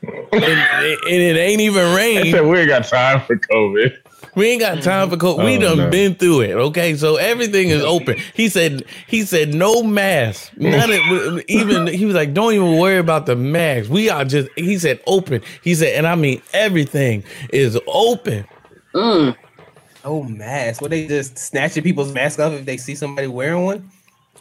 and, 0.32 0.44
and 0.44 1.04
it 1.06 1.38
ain't 1.38 1.60
even 1.62 1.94
rain. 1.96 2.32
said 2.32 2.46
we 2.46 2.60
ain't 2.60 2.70
got 2.70 2.86
time 2.86 3.20
for 3.22 3.36
COVID. 3.36 3.98
We 4.36 4.48
ain't 4.52 4.62
got 4.62 4.82
time 4.82 5.10
for 5.10 5.18
COVID. 5.18 5.44
we 5.44 5.58
Oh, 5.58 5.60
done 5.60 5.78
no. 5.78 5.90
been 5.90 6.16
through 6.16 6.42
it. 6.42 6.52
Okay, 6.54 6.96
so 6.96 7.18
everything 7.18 7.68
is 7.68 7.84
open. 7.84 8.18
He 8.34 8.48
said. 8.48 8.86
He 9.08 9.24
said 9.24 9.54
no 9.54 9.84
mask. 9.84 10.54
None 10.56 10.90
of 10.90 11.44
even. 11.50 11.88
He 11.88 12.06
was 12.06 12.16
like, 12.16 12.34
don't 12.34 12.54
even 12.54 12.78
worry 12.78 12.98
about 13.00 13.26
the 13.26 13.36
mask. 13.36 13.90
We 13.90 14.10
are 14.10 14.24
just. 14.24 14.48
He 14.56 14.78
said 14.78 15.02
open. 15.06 15.42
He 15.64 15.76
said, 15.76 15.96
and 15.96 16.08
I 16.08 16.16
mean 16.16 16.42
everything 16.54 17.26
is 17.52 17.78
open. 17.88 18.46
Oh, 18.94 20.24
mask. 20.24 20.82
What 20.82 20.92
they 20.92 21.08
just 21.08 21.38
snatching 21.38 21.84
people's 21.84 22.14
mask 22.14 22.40
off 22.40 22.54
if 22.54 22.66
they 22.66 22.78
see 22.78 22.96
somebody 22.96 23.28
wearing 23.28 23.64
one? 23.64 23.92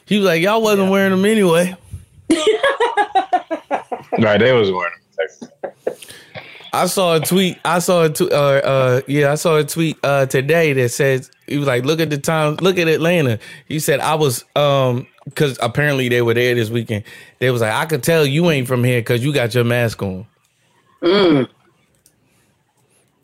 He 0.06 0.16
was 0.16 0.26
like, 0.26 0.42
y'all 0.42 0.62
wasn't 0.62 0.90
wearing 0.90 1.10
them 1.10 1.24
anyway. 1.24 1.76
Right, 4.18 4.38
they 4.38 4.52
was 4.52 4.70
wearing 4.70 4.92
them. 5.16 5.70
I 6.72 6.86
saw 6.86 7.16
a 7.16 7.20
tweet. 7.20 7.58
I 7.64 7.78
saw 7.78 8.04
a 8.04 8.10
tweet. 8.10 8.32
Uh, 8.32 8.36
uh, 8.36 9.00
yeah, 9.06 9.32
I 9.32 9.34
saw 9.36 9.56
a 9.56 9.64
tweet 9.64 9.98
uh, 10.04 10.26
today 10.26 10.72
that 10.74 10.90
says 10.90 11.30
he 11.46 11.58
was 11.58 11.66
like, 11.66 11.84
"Look 11.84 12.00
at 12.00 12.10
the 12.10 12.18
time. 12.18 12.56
Look 12.56 12.78
at 12.78 12.86
Atlanta." 12.86 13.38
He 13.66 13.78
said, 13.78 14.00
"I 14.00 14.14
was 14.14 14.44
um 14.56 15.06
because 15.24 15.58
apparently 15.62 16.08
they 16.08 16.22
were 16.22 16.34
there 16.34 16.54
this 16.54 16.70
weekend. 16.70 17.04
They 17.38 17.50
was 17.50 17.60
like, 17.60 17.72
I 17.72 17.86
could 17.86 18.02
tell 18.02 18.26
you 18.26 18.50
ain't 18.50 18.68
from 18.68 18.84
here 18.84 19.00
because 19.00 19.24
you 19.24 19.32
got 19.32 19.54
your 19.54 19.64
mask 19.64 20.02
on." 20.02 20.26
Mm, 21.02 21.48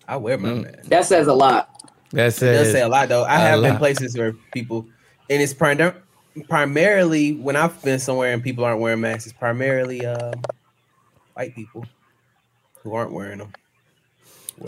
I 0.08 0.16
wear 0.16 0.38
my 0.38 0.54
mask. 0.54 0.84
that 0.88 1.04
says 1.04 1.26
a 1.26 1.34
lot. 1.34 1.70
That 2.12 2.20
It 2.20 2.22
does 2.22 2.34
says 2.38 2.72
say 2.72 2.82
a 2.82 2.88
lot 2.88 3.08
though. 3.08 3.24
I 3.24 3.38
have 3.38 3.62
been 3.62 3.76
places 3.76 4.16
where 4.16 4.32
people, 4.54 4.86
and 5.28 5.42
it's 5.42 5.52
prim- 5.54 5.94
primarily 6.48 7.34
when 7.34 7.56
I've 7.56 7.80
been 7.82 7.98
somewhere 7.98 8.32
and 8.32 8.42
people 8.42 8.64
aren't 8.64 8.80
wearing 8.80 9.00
masks. 9.00 9.26
It's 9.26 9.36
primarily 9.36 10.04
um, 10.06 10.32
white 11.34 11.54
people 11.54 11.84
who 12.82 12.94
aren't 12.94 13.12
wearing 13.12 13.38
them. 13.38 13.52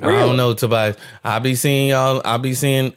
I 0.03 0.07
don't 0.27 0.37
know, 0.37 0.53
Tobias. 0.55 0.97
I 1.25 1.39
be 1.39 1.55
seeing 1.55 1.89
y'all. 1.89 2.21
I 2.25 2.37
be 2.37 2.55
seeing, 2.55 2.93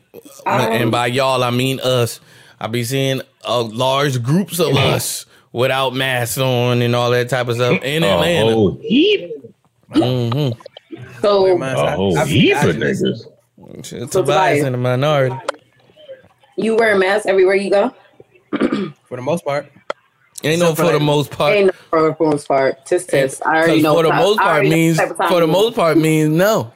and 0.46 0.92
by 0.92 1.08
y'all 1.08 1.44
I 1.44 1.50
mean 1.52 1.80
us. 1.82 2.20
I 2.60 2.68
be 2.68 2.84
seeing 2.84 3.22
uh, 3.48 3.64
large 3.64 4.22
groups 4.22 4.60
of 4.60 4.76
us 4.76 5.26
without 5.52 5.94
masks 5.96 6.38
on 6.38 6.82
and 6.82 6.96
all 6.96 7.12
that 7.12 7.30
type 7.30 7.48
of 7.48 7.56
stuff 7.56 7.82
in 7.84 8.04
A 8.04 8.08
Atlanta. 8.12 8.52
whole 8.52 8.78
heap, 8.82 9.32
hmm 9.94 10.50
So 11.22 11.44
Wear 11.44 11.58
masks. 11.58 11.80
a 11.80 11.84
I- 11.84 11.92
whole 11.96 12.18
I've- 12.18 12.30
heap 12.32 12.56
of 12.58 12.76
niggas. 12.76 13.26
Tobias 13.84 14.10
Tobias. 14.12 14.64
in 14.66 14.72
the 14.72 14.78
minority. 14.78 15.36
you 16.58 16.76
wear 16.76 16.96
a 16.96 16.98
mask 17.00 17.26
everywhere 17.28 17.56
you 17.56 17.70
go? 17.70 17.94
For 19.08 19.16
the 19.16 19.22
most 19.22 19.46
part, 19.46 19.72
Ain't 20.44 20.60
no 20.60 20.72
Except 20.72 20.80
for 20.80 20.86
for 20.94 21.00
the 21.00 21.06
most 21.06 21.30
part. 21.32 21.54
Ain't 21.56 21.68
no 21.68 21.72
for 21.92 22.16
the 22.18 22.26
most 22.26 22.48
part. 22.48 22.84
Tisk 22.86 23.08
tisk. 23.12 23.46
I 23.46 23.58
already 23.58 23.74
'Cause 23.74 23.84
know. 23.84 23.96
for 23.96 24.04
the 24.04 24.10
most 24.14 24.40
I 24.40 24.44
part 24.44 24.54
already 24.56 24.70
means 24.72 24.98
what 24.98 25.04
type 25.04 25.12
of 25.12 25.18
time 25.20 25.30
for 25.30 25.40
the 25.40 25.48
most 25.48 25.76
part 25.76 25.98
means 26.00 26.30
no. 26.36 26.74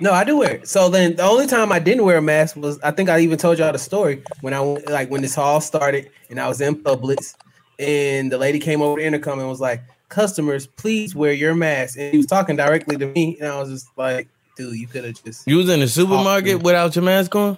no, 0.00 0.12
I 0.12 0.24
do 0.24 0.38
wear 0.38 0.54
it. 0.54 0.68
So 0.68 0.88
then 0.88 1.14
the 1.14 1.22
only 1.22 1.46
time 1.46 1.70
I 1.70 1.78
didn't 1.78 2.04
wear 2.04 2.16
a 2.16 2.22
mask 2.22 2.56
was 2.56 2.80
I 2.82 2.90
think 2.90 3.08
I 3.08 3.20
even 3.20 3.38
told 3.38 3.58
y'all 3.60 3.70
the 3.72 3.78
story 3.78 4.24
when 4.40 4.52
I 4.52 4.60
went 4.60 4.90
like 4.90 5.08
when 5.12 5.22
this 5.22 5.38
all 5.38 5.60
started 5.60 6.10
and 6.28 6.40
I 6.40 6.48
was 6.48 6.60
in 6.60 6.74
Publix 6.82 7.36
and 7.78 8.32
the 8.32 8.38
lady 8.38 8.58
came 8.58 8.82
over 8.82 8.98
the 8.98 9.06
intercom 9.06 9.38
and 9.38 9.48
was 9.48 9.60
like, 9.60 9.80
"Customers, 10.12 10.66
please 10.66 11.14
wear 11.14 11.32
your 11.32 11.54
mask." 11.54 11.98
And 11.98 12.10
he 12.12 12.18
was 12.18 12.26
talking 12.26 12.54
directly 12.56 12.96
to 12.98 13.06
me, 13.06 13.36
and 13.40 13.48
I 13.48 13.58
was 13.58 13.70
just 13.70 13.88
like, 13.96 14.28
"Dude, 14.56 14.76
you 14.78 14.86
could 14.86 15.04
have 15.04 15.24
just." 15.24 15.46
You 15.48 15.56
was 15.56 15.68
in 15.68 15.80
the 15.80 15.88
supermarket 15.88 16.62
without 16.62 16.94
your 16.94 17.04
mask 17.04 17.34
on. 17.34 17.56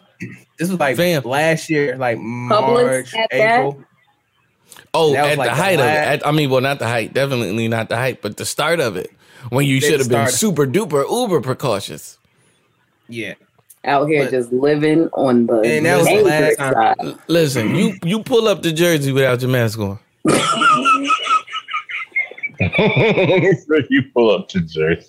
This 0.59 0.71
was 0.71 0.79
like 0.79 0.97
Fam. 0.97 1.25
last 1.25 1.69
year, 1.69 1.97
like 1.97 2.19
March, 2.19 3.13
had? 3.13 3.27
April. 3.33 3.83
Oh, 4.95 5.13
That 5.13 5.23
was 5.25 5.33
at 5.33 5.39
like 5.39 5.51
the 5.51 5.57
the 5.57 5.63
height 5.63 5.81
of 5.81 5.87
it. 5.87 5.89
At- 6.23 6.27
I 6.27 6.31
mean, 6.31 6.49
well, 6.51 6.61
not 6.61 6.79
the 6.79 6.87
height. 6.87 7.13
Definitely 7.13 7.67
not 7.69 7.89
the 7.89 7.97
height, 7.97 8.23
but 8.23 8.37
the 8.37 8.45
start 8.45 8.79
of 8.81 8.97
it. 8.97 9.11
When 9.51 9.67
you 9.67 9.81
should 9.81 9.99
have 10.01 10.09
been 10.09 10.29
super 10.29 10.67
duper 10.67 11.05
uber 11.11 11.41
precautious. 11.41 12.17
Yeah, 13.09 13.35
Out 13.85 14.07
here 14.09 14.25
But- 14.25 14.31
just 14.31 14.53
living 14.53 15.09
on 15.13 15.47
the 15.47 15.61
And 15.61 15.85
that 15.85 15.99
was 15.99 16.07
the 16.07 16.23
last 16.23 16.57
time. 16.57 16.73
side. 16.73 17.19
Listen, 17.29 17.75
you 17.75 17.99
you 18.05 18.23
pull 18.23 18.49
up 18.49 18.63
the 18.63 18.73
jersey 18.73 19.13
without 19.13 19.43
your 19.43 19.51
mask 19.51 19.79
on. 19.81 19.99
so 22.61 23.81
you 23.91 24.03
pull 24.15 24.31
up 24.31 24.49
to 24.51 24.61
Jersey. 24.61 25.09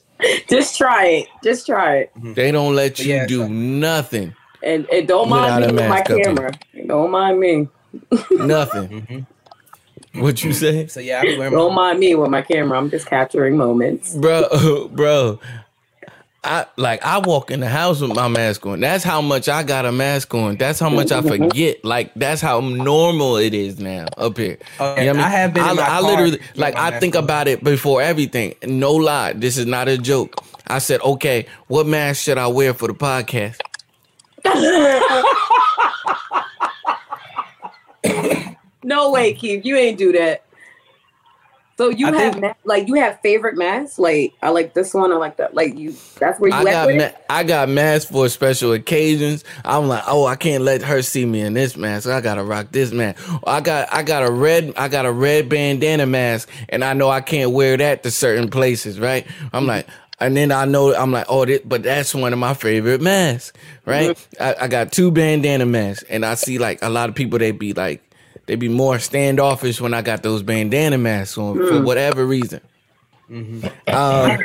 Just 0.50 0.78
try 0.78 1.06
it. 1.08 1.28
Just 1.44 1.66
try 1.66 1.98
it. 1.98 2.12
They 2.36 2.52
don't 2.52 2.76
let 2.76 3.00
you 3.00 3.14
Yeah, 3.14 3.26
do 3.28 3.40
so- 3.42 3.48
nothing. 3.48 4.36
And, 4.64 4.88
and 4.90 5.08
don't 5.08 5.30
mind 5.30 5.62
me 5.62 5.68
with 5.68 5.76
my 5.76 5.88
mask 5.90 6.10
up 6.10 6.22
camera. 6.24 6.52
Don't 6.88 7.12
mind 7.12 7.40
me. 7.40 7.68
Nothing. 8.32 8.88
Mm-hmm. 8.90 10.22
What 10.22 10.44
you 10.44 10.54
say? 10.54 10.88
so 10.88 11.00
yeah, 11.00 11.20
I 11.20 11.22
be 11.24 11.38
wearing 11.38 11.54
Don't 11.54 11.76
mind 11.76 12.00
me 12.00 12.16
with 12.16 12.32
my 12.32 12.42
camera. 12.42 12.78
I'm 12.78 12.90
just 12.90 13.06
capturing 13.06 13.58
moments. 13.58 14.16
bro, 14.16 14.88
bro. 14.94 15.40
I 16.46 16.66
like 16.78 17.04
I 17.04 17.18
walk 17.18 17.50
in 17.50 17.60
the 17.60 17.68
house 17.68 18.02
with 18.02 18.14
my 18.14 18.28
mask 18.28 18.66
on. 18.66 18.80
That's 18.80 19.04
how 19.04 19.22
much 19.22 19.50
I 19.50 19.64
got 19.64 19.86
a 19.86 19.92
mask 19.92 20.34
on. 20.36 20.58
That's 20.58 20.80
how 20.80 20.90
much 20.90 21.12
I 21.12 21.22
forget. 21.22 21.84
Like 21.84 22.14
that's 22.14 22.40
how 22.40 22.60
normal 22.60 23.38
it 23.38 23.56
is 23.56 23.80
now 23.80 24.06
up 24.18 24.38
here. 24.38 24.60
Okay, 24.80 25.06
You 25.06 25.14
know 25.14 25.20
what 25.20 25.26
I 25.26 25.30
have 25.30 25.54
been 25.54 25.64
I, 25.64 25.72
in 25.72 25.76
my 25.78 25.84
I 25.84 26.00
literally 26.02 26.32
with 26.32 26.58
like 26.58 26.76
I 26.76 27.00
think 27.00 27.16
on. 27.16 27.24
about 27.24 27.48
it 27.48 27.64
before 27.64 28.02
everything. 28.02 28.54
No 28.64 28.94
lie, 28.94 29.34
this 29.34 29.58
is 29.58 29.66
not 29.66 29.88
a 29.88 29.98
joke. 29.98 30.36
I 30.68 30.80
said, 30.80 31.02
okay, 31.02 31.48
what 31.68 31.88
mask 31.88 32.24
should 32.24 32.38
I 32.38 32.48
wear 32.48 32.74
for 32.74 32.88
the 32.88 32.94
podcast? 32.94 33.60
no 38.84 39.12
way, 39.12 39.34
Keith. 39.34 39.66
You 39.66 39.76
ain't 39.78 39.98
do 39.98 40.12
that. 40.14 40.44
So 41.78 41.90
you 41.90 42.08
I 42.08 42.16
have 42.22 42.34
think- 42.36 42.56
like 42.64 42.88
you 42.88 42.94
have 42.96 43.20
favorite 43.22 43.58
masks? 43.58 44.00
Like 44.00 44.34
I 44.42 44.50
like 44.50 44.74
this 44.74 44.94
one. 44.94 45.12
I 45.12 45.16
like 45.18 45.38
that. 45.38 45.54
Like 45.54 45.78
you. 45.78 45.94
That's 46.20 46.40
where 46.40 46.50
you 46.50 46.56
I 46.56 46.64
got 46.64 46.88
with 46.88 46.96
ma- 46.98 47.04
it? 47.04 47.26
I 47.30 47.44
got 47.44 47.68
masks 47.68 48.10
for 48.10 48.30
special 48.30 48.72
occasions. 48.72 49.44
I'm 49.66 49.88
like, 49.90 50.04
oh, 50.08 50.26
I 50.26 50.36
can't 50.38 50.64
let 50.64 50.82
her 50.84 51.02
see 51.02 51.26
me 51.26 51.42
in 51.42 51.54
this 51.54 51.76
mask. 51.76 52.08
I 52.08 52.22
gotta 52.22 52.44
rock 52.44 52.68
this 52.72 52.92
mask. 52.94 53.22
I 53.46 53.60
got 53.60 53.92
I 53.94 54.04
got 54.04 54.24
a 54.24 54.32
red 54.32 54.74
I 54.78 54.88
got 54.88 55.06
a 55.06 55.12
red 55.12 55.50
bandana 55.50 56.06
mask, 56.06 56.50
and 56.70 56.84
I 56.84 56.94
know 56.94 57.10
I 57.10 57.20
can't 57.22 57.52
wear 57.52 57.76
that 57.76 58.04
to 58.04 58.12
certain 58.12 58.50
places, 58.50 59.00
right? 59.00 59.28
I'm 59.52 59.66
like. 59.68 59.88
And 60.18 60.38
then 60.38 60.54
I 60.54 60.64
know 60.64 60.96
I'm 60.96 61.12
like, 61.12 61.26
oh, 61.28 61.44
this, 61.44 61.60
but 61.66 61.84
that's 61.84 62.16
one 62.16 62.32
of 62.32 62.40
my 62.40 62.54
favorite 62.54 63.02
masks, 63.02 63.52
right? 63.86 64.12
Mm-hmm. 64.12 64.44
I, 64.44 64.56
I 64.64 64.68
got 64.70 64.94
two 64.94 65.12
bandana 65.12 65.66
masks, 65.66 66.06
and 66.10 66.26
I 66.26 66.36
see 66.36 66.58
like 66.58 66.82
a 66.82 66.88
lot 66.90 67.10
of 67.10 67.16
people 67.16 67.38
they 67.38 67.52
be 67.52 67.74
like, 67.74 68.02
they 68.46 68.56
be 68.56 68.70
more 68.70 69.00
standoffish 69.00 69.82
when 69.82 69.94
I 69.94 70.02
got 70.02 70.24
those 70.24 70.44
bandana 70.44 70.98
masks 70.98 71.38
on 71.38 71.58
for 71.58 71.82
whatever 71.82 72.26
reason. 72.26 72.62
Um, 73.88 74.38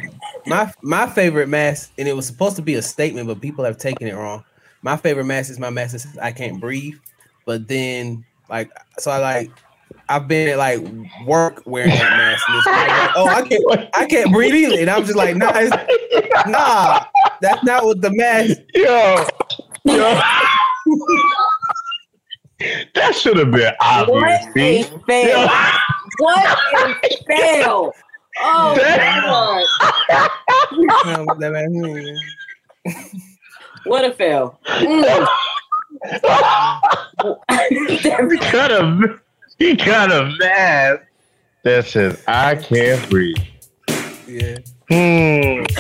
my 0.47 0.73
my 0.83 1.07
favorite 1.07 1.49
mask, 1.49 1.93
and 1.99 2.09
it 2.09 2.17
was 2.17 2.27
supposed 2.27 2.57
to 2.57 2.63
be 2.63 2.75
a 2.75 2.83
statement, 2.83 3.27
but 3.27 3.41
people 3.41 3.65
have 3.65 3.77
taken 3.77 4.07
it 4.07 4.15
wrong. 4.15 4.45
My 4.83 4.97
favorite 4.97 5.25
mask 5.25 5.51
is 5.51 5.59
my 5.59 5.71
mask 5.71 5.93
that 5.93 5.99
says 6.01 6.19
I 6.19 6.33
can't 6.33 6.61
breathe. 6.61 6.97
But 7.45 7.69
then, 7.69 8.25
like, 8.49 8.71
so 8.99 9.11
I 9.11 9.19
like, 9.19 9.51
I've 10.09 10.29
been 10.29 10.49
at 10.49 10.59
like 10.59 10.81
work 11.27 11.63
wearing 11.67 11.91
that 11.91 12.11
mask, 12.17 12.49
and 12.49 12.59
it's 12.59 12.67
like, 12.67 13.11
oh, 13.17 13.27
I 13.29 13.43
can't, 13.47 13.91
I 13.95 14.07
can't 14.07 14.33
breathe 14.33 14.55
either. 14.55 14.81
And 14.81 14.89
I'm 14.89 15.05
just 15.05 15.17
like, 15.17 15.37
nah, 15.37 15.53
it's, 15.55 15.77
nah, 16.49 17.05
that's 17.41 17.63
not 17.65 17.85
what 17.85 18.01
the 18.01 18.11
mask. 18.13 18.61
Yo, 18.75 19.27
yo. 19.85 20.21
That 22.95 23.15
should 23.15 23.37
have 23.39 23.51
been 23.51 23.73
obvious. 23.81 24.21
What 24.21 24.31
a 24.31 24.83
fail! 25.07 25.49
What 26.19 26.47
a 26.47 26.57
fail! 27.27 27.93
Oh 28.43 28.75
my 28.81 29.59
god! 30.09 30.31
What 31.27 31.39
that 31.41 31.53
mask. 31.53 31.71
What 33.85 34.05
a 34.05 34.13
fail! 34.13 34.59
Mm. 34.67 35.27
he 38.29 38.37
got 38.53 38.71
a 38.71 39.19
he 39.59 39.75
got 39.75 40.13
a 40.13 40.25
mask 40.39 41.03
that 41.65 41.87
says 41.87 42.23
I 42.29 42.55
can't 42.57 43.09
breathe. 43.11 43.37
Yeah. 44.27 44.59
Hmm. 44.89 45.65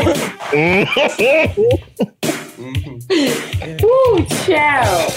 Mhm. 2.60 3.00
Woo, 3.82 4.26
child. 4.44 5.08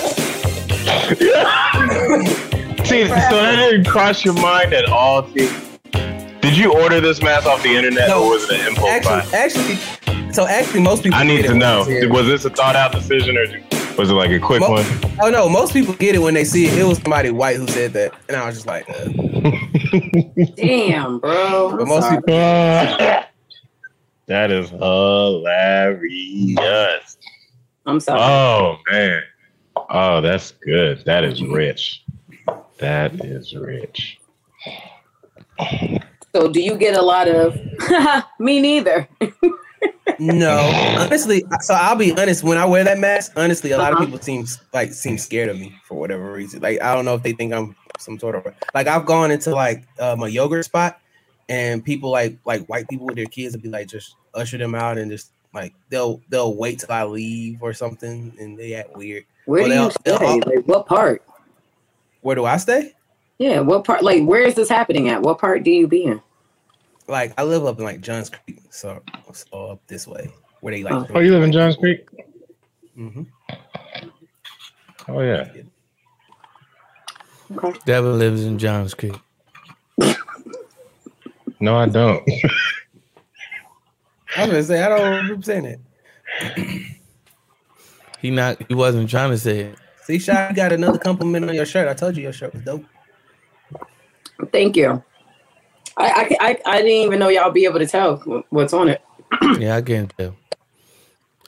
See, 2.83 3.07
so 3.07 3.15
that 3.15 3.67
didn't 3.71 3.85
cross 3.87 4.25
your 4.25 4.33
mind 4.33 4.73
at 4.73 4.85
all. 4.89 5.25
See, 5.29 5.49
did 6.41 6.57
you 6.57 6.73
order 6.73 6.99
this 6.99 7.21
mask 7.21 7.45
off 7.47 7.63
the 7.63 7.73
internet 7.75 8.09
No. 8.09 8.25
or 8.25 8.31
was 8.31 8.49
it 8.51 8.59
an 8.59 8.67
impulse 8.67 9.05
buy? 9.05 9.19
Actually, 9.31 9.75
actually, 9.77 10.33
so 10.33 10.45
actually, 10.45 10.81
most 10.81 11.03
people. 11.03 11.17
I 11.17 11.23
need 11.23 11.37
get 11.37 11.43
to 11.43 11.49
when 11.51 11.59
know. 11.59 11.83
they 11.85 12.01
see 12.01 12.05
it. 12.05 12.09
Was 12.11 12.27
this 12.27 12.43
a 12.45 12.49
thought 12.49 12.75
out 12.75 12.91
decision 12.91 13.37
or 13.37 13.45
was 13.97 14.09
it 14.09 14.13
like 14.13 14.29
a 14.31 14.39
quick 14.39 14.59
Mo- 14.59 14.71
one? 14.71 14.85
Oh 15.21 15.29
no, 15.29 15.47
most 15.47 15.71
people 15.71 15.93
get 15.93 16.15
it 16.15 16.19
when 16.19 16.33
they 16.33 16.43
see 16.43 16.65
it. 16.65 16.77
It 16.77 16.83
was 16.83 16.97
somebody 16.97 17.31
white 17.31 17.55
who 17.55 17.65
said 17.67 17.93
that, 17.93 18.13
and 18.27 18.35
I 18.35 18.45
was 18.45 18.55
just 18.55 18.67
like, 18.67 18.85
uh, 18.89 19.05
Damn, 20.57 21.19
bro. 21.19 21.69
I'm 21.71 21.77
But 21.77 21.87
most 21.87 22.03
sorry. 22.03 22.17
people- 22.17 22.33
that 24.27 24.51
is 24.51 24.69
hilarious. 24.69 26.57
I'm 27.85 27.99
sorry. 28.01 28.19
Oh 28.21 28.77
man. 28.91 29.23
Oh, 29.93 30.21
that's 30.21 30.51
good. 30.51 31.03
That 31.05 31.23
is 31.23 31.41
rich. 31.43 32.03
That 32.79 33.13
is 33.23 33.53
rich. 33.55 34.17
so, 36.35 36.47
do 36.51 36.59
you 36.61 36.75
get 36.75 36.95
a 36.97 37.01
lot 37.01 37.27
of? 37.27 37.55
Me 38.39 38.59
neither. 38.59 39.07
no. 40.19 40.57
Honestly, 40.99 41.45
so 41.61 41.75
I'll 41.75 41.95
be 41.95 42.11
honest. 42.17 42.43
When 42.43 42.57
I 42.57 42.65
wear 42.65 42.83
that 42.83 42.97
mask, 42.99 43.33
honestly, 43.35 43.71
a 43.71 43.77
lot 43.77 43.93
Uh-huh. 43.93 44.03
of 44.03 44.09
people 44.09 44.21
seem 44.21 44.45
like 44.73 44.93
seem 44.93 45.17
scared 45.17 45.49
of 45.49 45.59
me 45.59 45.75
for 45.85 45.95
whatever 45.99 46.31
reason. 46.31 46.61
Like 46.61 46.81
I 46.81 46.95
don't 46.95 47.05
know 47.05 47.13
if 47.15 47.23
they 47.23 47.33
think 47.33 47.53
I'm 47.53 47.75
some 47.99 48.17
sort 48.19 48.35
of 48.35 48.45
like 48.73 48.87
I've 48.87 49.05
gone 49.05 49.29
into 49.31 49.51
like 49.51 49.83
um, 49.99 50.23
a 50.23 50.27
yogurt 50.27 50.65
spot, 50.65 50.99
and 51.49 51.83
people 51.85 52.09
like 52.09 52.37
like 52.45 52.65
white 52.67 52.87
people 52.89 53.05
with 53.05 53.15
their 53.15 53.25
kids 53.27 53.55
will 53.55 53.61
be 53.61 53.69
like 53.69 53.87
just 53.87 54.15
usher 54.33 54.57
them 54.57 54.73
out 54.73 54.97
and 54.97 55.11
just 55.11 55.31
like 55.53 55.73
they'll 55.89 56.19
they'll 56.29 56.55
wait 56.55 56.79
till 56.79 56.91
I 56.91 57.03
leave 57.03 57.61
or 57.61 57.73
something, 57.73 58.33
and 58.39 58.57
they 58.57 58.73
act 58.73 58.95
weird. 58.97 59.25
Where 59.45 59.61
Well, 59.63 59.69
do 59.69 59.75
you 59.75 59.79
they'll- 59.79 59.91
they'll 60.03 60.17
stay? 60.17 60.25
all- 60.25 60.55
Like, 60.55 60.65
what 60.65 60.85
part? 60.85 61.23
Where 62.21 62.35
do 62.35 62.45
I 62.45 62.57
stay? 62.57 62.93
Yeah, 63.39 63.59
what 63.59 63.83
part? 63.83 64.03
Like, 64.03 64.23
where 64.23 64.43
is 64.43 64.55
this 64.55 64.69
happening 64.69 65.09
at? 65.09 65.21
What 65.21 65.39
part 65.39 65.63
do 65.63 65.71
you 65.71 65.87
be 65.87 66.05
in? 66.05 66.21
Like 67.07 67.33
I 67.37 67.43
live 67.43 67.65
up 67.65 67.77
in 67.79 67.83
like 67.83 67.99
Johns 67.99 68.29
Creek, 68.29 68.61
so, 68.69 69.01
so 69.33 69.65
up 69.71 69.81
this 69.87 70.07
way 70.07 70.29
where 70.61 70.73
they 70.73 70.83
like. 70.83 71.09
Oh, 71.13 71.19
you 71.19 71.31
live 71.33 71.43
in 71.43 71.51
Johns 71.51 71.75
Creek? 71.75 72.07
Mm-hmm. 72.97 73.23
Oh 75.09 75.19
yeah. 75.19 75.49
Okay. 77.57 77.79
Devin 77.85 78.17
lives 78.19 78.45
in 78.45 78.57
Johns 78.57 78.93
Creek. 78.93 79.15
No, 81.59 81.77
I 81.77 81.87
don't. 81.87 82.23
I 84.37 84.41
was 84.45 84.47
gonna 84.49 84.63
say 84.63 84.81
I 84.81 84.89
don't 84.89 85.15
remember 85.17 85.43
saying 85.43 85.65
it. 85.65 85.79
He 88.23 88.31
not. 88.31 88.57
He 88.69 88.73
wasn't 88.73 89.09
trying 89.09 89.31
to 89.31 89.37
say 89.37 89.59
it. 89.59 89.77
See, 90.05 90.17
Shy, 90.17 90.49
you 90.49 90.55
got 90.55 90.71
another 90.71 90.97
compliment 90.97 91.49
on 91.49 91.53
your 91.53 91.65
shirt. 91.65 91.89
I 91.89 91.93
told 91.93 92.15
you 92.15 92.23
your 92.23 92.31
shirt 92.31 92.53
was 92.53 92.63
dope. 92.63 92.85
Thank 94.53 94.77
you. 94.77 95.03
I, 95.97 96.05
I, 96.05 96.37
I, 96.39 96.59
I 96.65 96.77
didn't 96.77 97.05
even 97.05 97.19
know 97.19 97.27
y'all 97.27 97.51
be 97.51 97.65
able 97.65 97.79
to 97.79 97.85
tell 97.85 98.17
what's 98.49 98.73
on 98.73 98.87
it. 98.87 99.01
Yeah, 99.59 99.75
I 99.75 99.81
can 99.81 100.07
tell. 100.07 100.35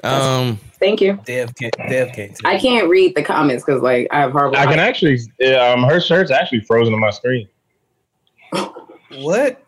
Um, 0.03 0.59
Thank 0.80 0.99
you. 0.99 1.17
Dev 1.26 1.55
can't. 1.55 1.76
Dev 1.88 2.13
can't. 2.13 2.38
I 2.43 2.59
can't 2.59 2.89
read 2.89 3.15
the 3.15 3.23
comments 3.23 3.63
because 3.63 3.82
like 3.82 4.07
I 4.11 4.19
have 4.19 4.34
horrible. 4.34 4.57
I 4.57 4.65
can 4.65 4.80
actually. 4.80 5.17
Um, 5.55 5.84
her 5.84 6.01
shirt's 6.01 6.30
actually 6.30 6.59
frozen 6.61 6.93
on 6.93 6.99
my 6.99 7.11
screen. 7.11 7.47
What? 9.19 9.63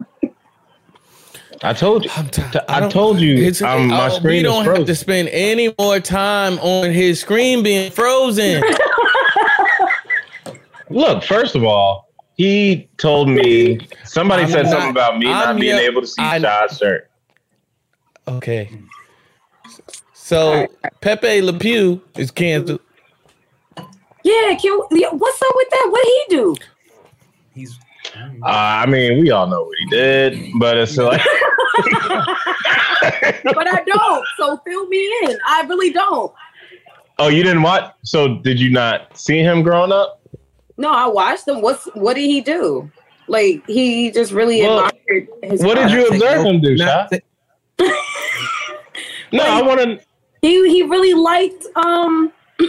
I 1.63 1.73
told 1.73 2.05
you. 2.05 2.11
I'm 2.15 2.27
t- 2.29 2.41
I, 2.69 2.87
told 2.87 3.19
you. 3.19 3.35
it's- 3.35 3.61
Um, 3.61 3.87
my 3.87 4.05
oh, 4.07 4.09
screen 4.09 4.37
we 4.37 4.43
don't 4.43 4.65
have 4.65 4.85
to 4.85 4.95
spend 4.95 5.29
any 5.29 5.73
more 5.79 5.99
time 5.99 6.59
on 6.59 6.91
his 6.91 7.19
screen 7.19 7.63
being 7.63 7.89
frozen. 7.91 8.61
Look, 10.89 11.23
first 11.23 11.55
of 11.55 11.63
all, 11.63 12.09
he 12.35 12.87
told 12.97 13.27
me 13.29 13.79
somebody 14.05 14.43
I'm 14.43 14.49
said 14.49 14.63
not- 14.65 14.71
something 14.71 14.91
about 14.91 15.17
me 15.17 15.25
not 15.25 15.47
I'm 15.47 15.59
being 15.59 15.75
your- 15.75 15.83
able 15.91 16.01
to 16.01 16.07
see 16.07 16.21
I- 16.21 16.39
Shaw's 16.39 16.77
shirt. 16.77 17.09
okay. 18.27 18.69
So 20.13 20.67
Pepe 21.01 21.41
Le 21.41 21.53
Pew 21.53 22.01
is 22.17 22.31
canceled. 22.31 22.81
Yeah, 24.23 24.55
can 24.61 24.81
yeah, 24.91 25.09
what's 25.11 25.41
up 25.41 25.53
with 25.55 25.69
that? 25.69 25.87
What 25.89 26.03
did 26.03 26.13
he 26.13 26.35
do? 26.35 26.55
He's 28.34 28.41
Uh, 28.43 28.47
I 28.47 28.86
mean, 28.86 29.20
we 29.22 29.32
all 29.32 29.47
know 29.47 29.63
what 29.63 29.76
he 29.80 29.86
did, 29.89 30.51
but 30.59 30.78
it's 30.78 30.97
like, 30.97 31.22
but 33.43 33.68
I 33.68 33.84
don't. 33.86 34.26
So 34.39 34.57
fill 34.65 34.88
me 34.88 35.05
in. 35.24 35.38
I 35.47 35.65
really 35.68 35.91
don't. 35.91 36.34
oh, 37.20 37.28
you 37.30 37.43
didn't 37.43 37.61
watch? 37.63 37.93
So 38.03 38.38
did 38.39 38.59
you 38.59 38.70
not 38.72 39.18
see 39.18 39.39
him 39.39 39.63
growing 39.63 39.91
up? 39.91 40.22
No, 40.78 40.91
I 40.91 41.07
watched 41.07 41.47
him. 41.47 41.61
What's 41.61 41.86
what 41.95 42.15
did 42.15 42.26
he 42.28 42.41
do? 42.41 42.89
Like 43.28 43.63
he 43.68 44.11
just 44.11 44.32
really 44.32 44.61
Well, 44.61 44.86
admired 44.86 45.28
his. 45.43 45.61
What 45.63 45.76
did 45.76 45.91
you 45.91 46.03
father. 46.07 46.15
observe 46.15 46.45
him 46.45 46.61
do, 46.61 46.78
Shaw? 46.78 46.86
not 46.86 47.09
th- 47.09 47.24
No, 49.34 49.43
I 49.43 49.61
want 49.61 49.80
to. 49.82 49.99
He 50.41 50.70
he 50.72 50.84
really 50.84 51.13
liked 51.13 51.65
um. 51.76 52.32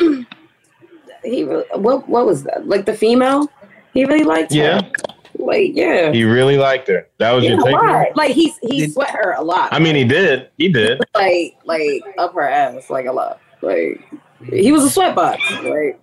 he 1.24 1.44
really, 1.44 1.64
what 1.74 2.08
what 2.08 2.26
was 2.26 2.42
that? 2.44 2.66
Like 2.66 2.84
the 2.86 2.94
female? 2.94 3.48
He 3.94 4.04
really 4.04 4.24
liked 4.24 4.52
Yeah, 4.52 4.82
her. 4.82 4.90
Like 5.38 5.70
yeah. 5.74 6.12
he 6.12 6.24
really 6.24 6.58
liked 6.58 6.88
her. 6.88 7.06
That 7.18 7.32
was 7.32 7.44
Yeah, 7.44 7.50
your 7.52 7.62
take. 7.62 7.74
on 7.76 7.86
why? 7.86 8.02
it? 8.04 8.16
Like 8.16 8.32
he's 8.32 8.58
he 8.58 8.80
Did- 8.80 8.92
sweat 8.92 9.10
her 9.10 9.32
a 9.32 9.42
lot. 9.42 9.72
I 9.72 9.78
mean, 9.78 9.94
he 9.94 10.04
did. 10.04 10.50
He 10.58 10.68
did. 10.68 11.00
like 11.14 11.56
like 11.64 12.02
up 12.18 12.34
her 12.34 12.48
ass 12.48 12.90
like 12.90 13.06
a 13.06 13.12
lot. 13.12 13.40
Like 13.62 14.04
he 14.50 14.72
was 14.72 14.84
a 14.84 14.90
sweat 14.90 15.14
box. 15.14 15.40
Like 15.62 16.00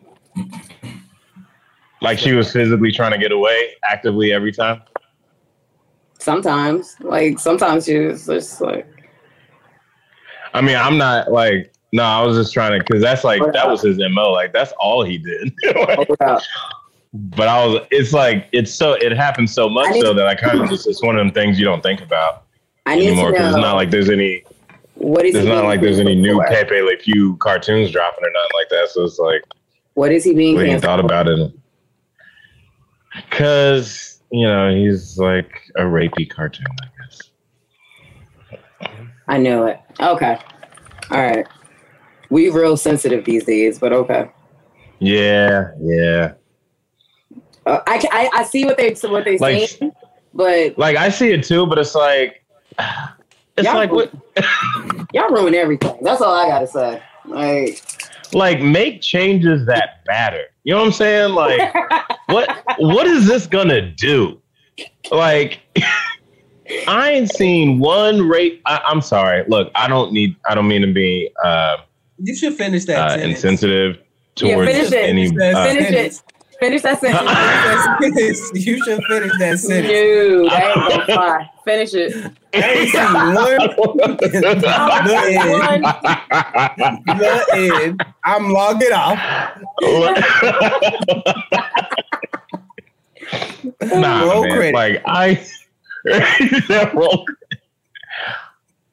Like 2.02 2.20
she 2.20 2.34
was 2.34 2.52
physically 2.52 2.92
trying 2.92 3.12
to 3.12 3.18
get 3.18 3.32
away 3.32 3.72
actively 3.84 4.32
every 4.32 4.52
time. 4.52 4.82
sometimes, 6.20 6.96
like 7.02 7.40
sometimes 7.40 7.86
she 7.86 8.00
was 8.00 8.26
just 8.26 8.62
like 8.62 8.88
I 10.54 10.62
mean, 10.62 10.78
I'm 10.78 10.98
not 10.98 11.32
like. 11.32 11.72
No, 11.94 12.04
I 12.04 12.22
was 12.24 12.36
just 12.36 12.52
trying 12.54 12.78
to 12.78 12.80
because 12.86 13.02
that's 13.02 13.24
like 13.24 13.42
that 13.54 13.70
was 13.70 13.82
his 13.82 13.98
mo. 14.10 14.32
Like 14.34 14.52
that's 14.52 14.74
all 14.80 15.04
he 15.04 15.18
did. 15.18 15.54
hold 15.76 16.10
up. 16.22 16.42
But 17.16 17.48
I 17.48 17.66
was. 17.66 17.88
It's 17.92 18.14
like 18.14 18.48
it's 18.52 18.74
so. 18.74 18.94
It 18.94 19.12
happens 19.14 19.54
so 19.54 19.70
much 19.70 20.00
so 20.00 20.14
that 20.14 20.28
I 20.28 20.36
kind 20.36 20.62
of 20.62 20.70
just. 20.70 20.88
It's 20.88 21.02
one 21.02 21.16
of 21.16 21.20
them 21.26 21.34
things 21.34 21.58
you 21.58 21.66
don't 21.66 21.82
think 21.82 22.02
about 22.02 22.44
I 22.86 22.96
need 22.96 23.08
anymore 23.08 23.28
to 23.28 23.32
because 23.34 23.52
know 23.54 23.58
it's 23.58 23.62
not 23.66 23.76
like 23.76 23.90
there's 23.90 24.10
any. 24.10 24.44
what 24.96 25.26
is 25.26 25.36
It's 25.36 25.48
not 25.48 25.64
like 25.64 25.82
there's 25.82 26.00
any 26.00 26.16
new 26.16 26.36
for? 26.36 26.48
Pepe 26.48 26.82
Le 26.82 26.98
Pew 26.98 27.38
cartoons 27.38 27.92
dropping 27.92 28.24
or 28.24 28.32
nothing 28.32 28.52
like 28.54 28.70
that. 28.70 28.90
So 28.92 29.04
it's 29.04 29.18
like 29.18 29.44
What 29.94 30.12
is 30.12 30.24
he 30.24 30.34
being 30.34 30.58
canceled? 30.58 30.84
thought 30.84 31.00
about 31.00 31.28
it. 31.28 31.52
Cause 33.32 34.22
you 34.32 34.46
know 34.46 34.76
he's 34.76 35.18
like 35.18 35.62
a 35.78 35.84
rapey 35.84 36.30
cartoon, 36.30 36.66
I 36.82 36.88
guess. 37.00 37.22
I 39.28 39.38
knew 39.38 39.66
it. 39.66 39.80
Okay. 40.00 40.38
All 41.12 41.22
right. 41.22 41.48
We 42.30 42.50
real 42.50 42.76
sensitive 42.76 43.24
these 43.24 43.46
days, 43.46 43.80
but 43.80 43.94
okay. 43.94 44.30
Yeah, 45.00 45.72
yeah. 45.80 46.34
I, 47.66 47.82
I 48.12 48.30
I 48.34 48.44
see 48.44 48.66
what 48.66 48.78
they 48.78 48.94
what 49.04 49.26
they 49.26 49.38
Like- 49.38 49.70
saying, 49.70 49.92
but 50.34 50.78
Like 50.78 50.98
I 50.98 51.10
see 51.10 51.32
it 51.32 51.44
too, 51.44 51.66
but 51.66 51.78
it's 51.78 51.96
like 51.96 52.44
it's 53.58 53.66
Y'all 53.66 53.76
like 53.76 53.92
what 53.92 54.12
y'all 55.14 55.30
ruin 55.30 55.56
everything. 55.56 55.98
That's 56.02 56.22
all 56.22 56.34
I 56.34 56.48
gotta 56.48 56.68
say. 56.68 57.02
Like 57.26 57.82
like 58.34 58.62
make 58.62 59.02
changes 59.02 59.66
that 59.68 60.02
matter. 60.08 60.44
You 60.64 60.74
know 60.74 60.80
what 60.82 60.88
I'm 60.88 60.92
saying? 60.94 61.34
Like 61.34 61.74
what 62.28 62.64
what 62.80 63.08
is 63.08 63.28
this 63.28 63.48
gonna 63.48 63.82
do? 63.92 64.40
Like 65.12 65.60
I 66.88 67.12
ain't 67.12 67.32
seen 67.32 67.80
one 67.80 68.28
rape. 68.28 68.62
I, 68.66 68.82
I'm 68.86 69.02
sorry. 69.02 69.44
Look, 69.48 69.72
I 69.76 69.88
don't 69.88 70.12
need. 70.12 70.36
I 70.50 70.56
don't 70.56 70.68
mean 70.68 70.82
to 70.82 70.92
be 70.92 71.30
uh, 71.44 71.78
You 72.18 72.36
should 72.36 72.56
finish 72.56 72.86
that. 72.86 72.98
uh, 72.98 73.10
sentence. 73.12 73.36
insensitive 73.36 73.98
Yeah, 74.38 74.56
towards 74.56 74.72
finish 74.72 74.92
it. 74.92 75.10
any. 75.10 75.28
Finish 75.30 75.56
Uh, 75.56 75.64
finish 75.66 75.92
it. 75.92 76.24
Finish 76.60 76.82
that 76.84 77.00
sentence. 77.02 78.52
you 78.66 78.84
should 78.84 79.04
finish 79.04 79.32
that 79.40 79.60
sentence. 79.60 79.92
no, 79.92 80.50
that 80.50 80.78
ain't 80.78 80.90
gonna 80.90 81.06
fly. 81.06 81.52
Finish 81.66 81.94
it. 81.94 82.32
I 82.54 82.58
ain't 82.62 82.90
seen 82.92 83.14
one. 83.14 83.34
Nothing. 87.18 88.00
I'm 88.24 88.50
logging 88.52 88.94
off. 88.94 89.20
nah, 93.82 94.24
Roll 94.24 94.44
man. 94.44 94.58
credit. 94.58 94.74
Like 94.74 95.02
I, 95.06 95.46
roll. 96.94 97.26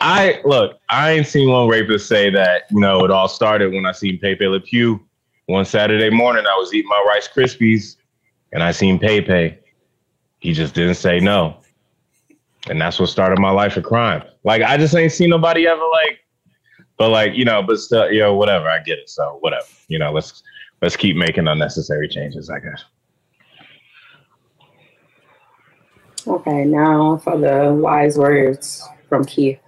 I 0.01 0.41
look. 0.45 0.79
I 0.89 1.13
ain't 1.13 1.27
seen 1.29 1.49
one 1.49 1.69
rapist 1.69 2.09
say 2.09 2.31
that. 2.31 2.63
You 2.71 2.81
know, 2.81 3.05
it 3.05 3.11
all 3.13 3.29
started 3.29 3.73
when 3.73 3.87
I 3.87 3.93
seen 3.93 4.19
Pepe 4.19 4.47
Le 4.49 4.59
Pew 4.61 5.01
one 5.53 5.65
Saturday 5.67 6.11
morning. 6.11 6.45
I 6.47 6.57
was 6.59 6.73
eating 6.75 6.89
my 6.89 7.05
Rice 7.07 7.29
Krispies, 7.29 7.97
and 8.53 8.63
I 8.63 8.73
seen 8.73 8.99
Pepe. 8.99 9.59
He 10.41 10.53
just 10.53 10.75
didn't 10.75 10.97
say 10.97 11.21
no, 11.21 11.59
and 12.69 12.81
that's 12.81 12.99
what 12.99 13.11
started 13.11 13.39
my 13.39 13.51
life 13.51 13.77
of 13.77 13.85
crime. 13.85 14.25
Like 14.43 14.63
I 14.63 14.77
just 14.77 14.97
ain't 14.97 15.13
seen 15.13 15.31
nobody 15.31 15.69
ever 15.69 15.85
like. 15.93 16.19
But 16.97 17.11
like 17.11 17.35
you 17.35 17.45
know, 17.45 17.63
but 17.63 17.79
still, 17.79 18.11
you 18.11 18.21
know, 18.21 18.35
whatever. 18.35 18.69
I 18.69 18.83
get 18.83 18.99
it. 18.99 19.11
So 19.11 19.37
whatever. 19.41 19.67
You 19.89 19.99
know, 19.99 20.11
let's 20.11 20.43
let's 20.81 20.97
keep 20.97 21.17
making 21.17 21.47
unnecessary 21.47 22.09
changes. 22.09 22.51
I 22.51 22.59
guess. 22.59 22.85
Okay, 26.27 26.65
now 26.65 27.19
for 27.19 27.37
the 27.37 27.75
wise 27.75 28.17
words 28.17 28.89
from 29.09 29.25
Keith. 29.25 29.59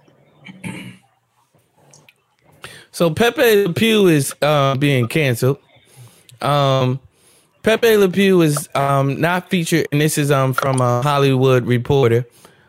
So 2.91 3.09
Pepe 3.09 3.65
Le 3.65 3.73
Pew 3.73 4.07
is 4.07 4.33
uh, 4.41 4.75
being 4.75 5.07
canceled. 5.07 5.59
Um, 6.41 6.99
Pepe 7.63 7.97
Le 7.97 8.09
Pew 8.09 8.41
is 8.41 8.69
um, 8.75 9.19
not 9.19 9.49
featured, 9.49 9.87
and 9.91 9.99
this 9.99 10.17
is 10.17 10.31
um, 10.31 10.53
from 10.53 10.81
a 10.81 11.01
Hollywood 11.01 11.65
Reporter. 11.65 12.25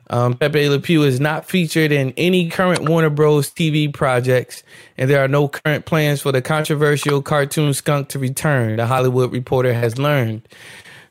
Um, 0.08 0.34
Pepe 0.34 0.68
Le 0.68 0.78
Pew 0.78 1.02
is 1.02 1.20
not 1.20 1.46
featured 1.46 1.92
in 1.92 2.14
any 2.16 2.48
current 2.48 2.88
Warner 2.88 3.10
Bros. 3.10 3.50
TV 3.50 3.92
projects, 3.92 4.62
and 4.96 5.10
there 5.10 5.22
are 5.22 5.28
no 5.28 5.48
current 5.48 5.84
plans 5.84 6.22
for 6.22 6.32
the 6.32 6.40
controversial 6.40 7.20
cartoon 7.22 7.74
skunk 7.74 8.08
to 8.10 8.18
return. 8.18 8.76
The 8.76 8.86
Hollywood 8.86 9.32
Reporter 9.32 9.74
has 9.74 9.98
learned. 9.98 10.48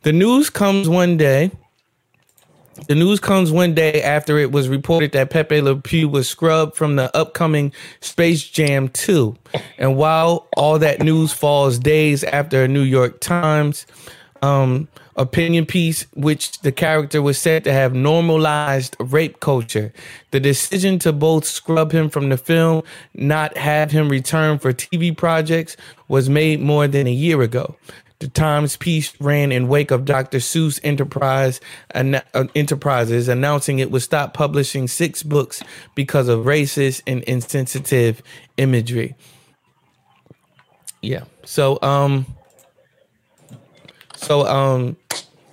The 0.03 0.14
news 0.14 0.49
comes 0.49 0.88
one 0.88 1.18
day. 1.18 1.51
The 2.88 2.95
news 2.95 3.19
comes 3.19 3.51
one 3.51 3.73
day 3.73 4.01
after 4.01 4.38
it 4.38 4.51
was 4.51 4.67
reported 4.67 5.13
that 5.13 5.30
Pepe 5.30 5.61
Le 5.61 5.76
Pew 5.78 6.09
was 6.09 6.28
scrubbed 6.28 6.76
from 6.76 6.97
the 6.97 7.15
upcoming 7.15 7.71
Space 8.01 8.43
Jam 8.43 8.89
2. 8.89 9.36
And 9.78 9.95
while 9.95 10.47
all 10.57 10.78
that 10.80 11.01
news 11.01 11.32
falls 11.32 11.80
days 11.80 12.23
after 12.26 12.63
a 12.63 12.67
New 12.67 12.82
York 12.82 13.21
Times 13.21 13.86
um, 14.41 14.89
opinion 15.15 15.65
piece, 15.65 16.05
which 16.13 16.59
the 16.59 16.71
character 16.71 17.21
was 17.21 17.38
said 17.38 17.63
to 17.63 17.71
have 17.71 17.93
normalized 17.93 18.95
rape 18.99 19.39
culture, 19.39 19.93
the 20.32 20.39
decision 20.39 20.99
to 20.99 21.13
both 21.13 21.45
scrub 21.45 21.91
him 21.91 22.09
from 22.09 22.30
the 22.30 22.38
film, 22.38 22.84
not 23.13 23.57
have 23.57 23.91
him 23.91 24.09
return 24.09 24.59
for 24.59 24.73
TV 24.73 25.15
projects, 25.15 25.78
was 26.07 26.30
made 26.30 26.59
more 26.59 26.88
than 26.88 27.07
a 27.07 27.11
year 27.11 27.41
ago. 27.41 27.76
The 28.20 28.28
Times 28.30 28.78
piece 28.78 29.13
ran 29.20 29.51
in 29.51 29.68
wake 29.68 29.91
of 29.91 30.05
Dr. 30.05 30.38
Seuss 30.38 30.80
Enterprise 30.84 31.59
uh, 31.93 32.22
Enterprises 32.55 33.28
announcing 33.28 33.80
it 33.80 33.91
would 33.91 34.01
stop 34.01 34.34
publishing 34.34 34.88
six 34.88 35.22
books 35.22 35.61
because 35.95 36.30
of 36.30 36.45
racist 36.45 37.01
and 37.05 37.24
insensitive 37.24 38.22
imagery. 38.57 39.16
Yeah. 41.01 41.26
So 41.43 41.78
um 41.82 42.26
so 44.16 44.47
um 44.47 44.97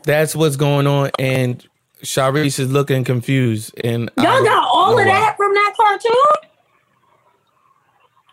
that's 0.05 0.35
what's 0.37 0.57
going 0.57 0.87
on 0.87 1.11
and 1.19 1.67
Sharice 2.03 2.59
is 2.59 2.71
looking 2.71 3.05
confused 3.05 3.73
and 3.85 4.11
Y'all 4.17 4.43
got 4.45 4.69
all 4.73 4.99
of 4.99 5.05
that 5.05 5.37
from 5.37 5.53
that 5.53 5.75
cartoon? 5.77 6.51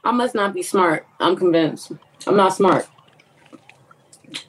I 0.04 0.12
must 0.12 0.34
not 0.34 0.54
be 0.54 0.64
smart. 0.64 1.06
I'm 1.20 1.36
convinced. 1.36 1.92
I'm 2.26 2.38
not 2.38 2.54
smart. 2.54 2.88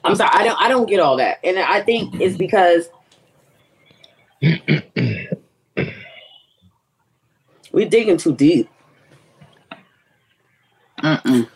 I'm 0.03 0.15
sorry. 0.15 0.31
I 0.33 0.43
don't. 0.43 0.61
I 0.61 0.67
don't 0.67 0.87
get 0.87 0.99
all 0.99 1.17
that, 1.17 1.39
and 1.43 1.57
I 1.57 1.81
think 1.81 2.19
it's 2.19 2.37
because 2.37 2.89
we 7.71 7.85
digging 7.85 8.17
too 8.17 8.35
deep. 8.35 8.69
Mm-mm. 11.01 11.47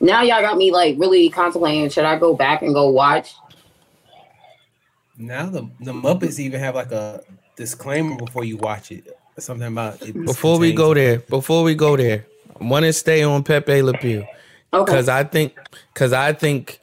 Now 0.00 0.22
y'all 0.22 0.42
got 0.42 0.56
me 0.58 0.72
like 0.72 0.98
really 0.98 1.30
contemplating. 1.30 1.88
Should 1.88 2.04
I 2.04 2.18
go 2.18 2.34
back 2.34 2.62
and 2.62 2.74
go 2.74 2.88
watch? 2.90 3.34
Now 5.16 5.46
the 5.46 5.70
the 5.80 5.92
Muppets 5.92 6.38
even 6.38 6.60
have 6.60 6.74
like 6.74 6.92
a 6.92 7.22
disclaimer 7.56 8.16
before 8.16 8.44
you 8.44 8.56
watch 8.56 8.90
it. 8.90 9.06
Something 9.38 9.68
about 9.68 10.02
it 10.02 10.08
mm-hmm. 10.08 10.26
before 10.26 10.58
we 10.58 10.72
go 10.74 10.92
there. 10.92 11.20
Before 11.20 11.62
we 11.62 11.74
go 11.74 11.96
there, 11.96 12.26
I 12.60 12.64
want 12.64 12.84
to 12.84 12.92
stay 12.92 13.22
on 13.22 13.42
Pepe 13.44 13.80
Le 13.80 13.94
Pew 13.94 14.26
because 14.72 15.08
okay. 15.08 15.18
I 15.18 15.24
think 15.24 15.56
because 15.92 16.12
I 16.12 16.32
think 16.32 16.80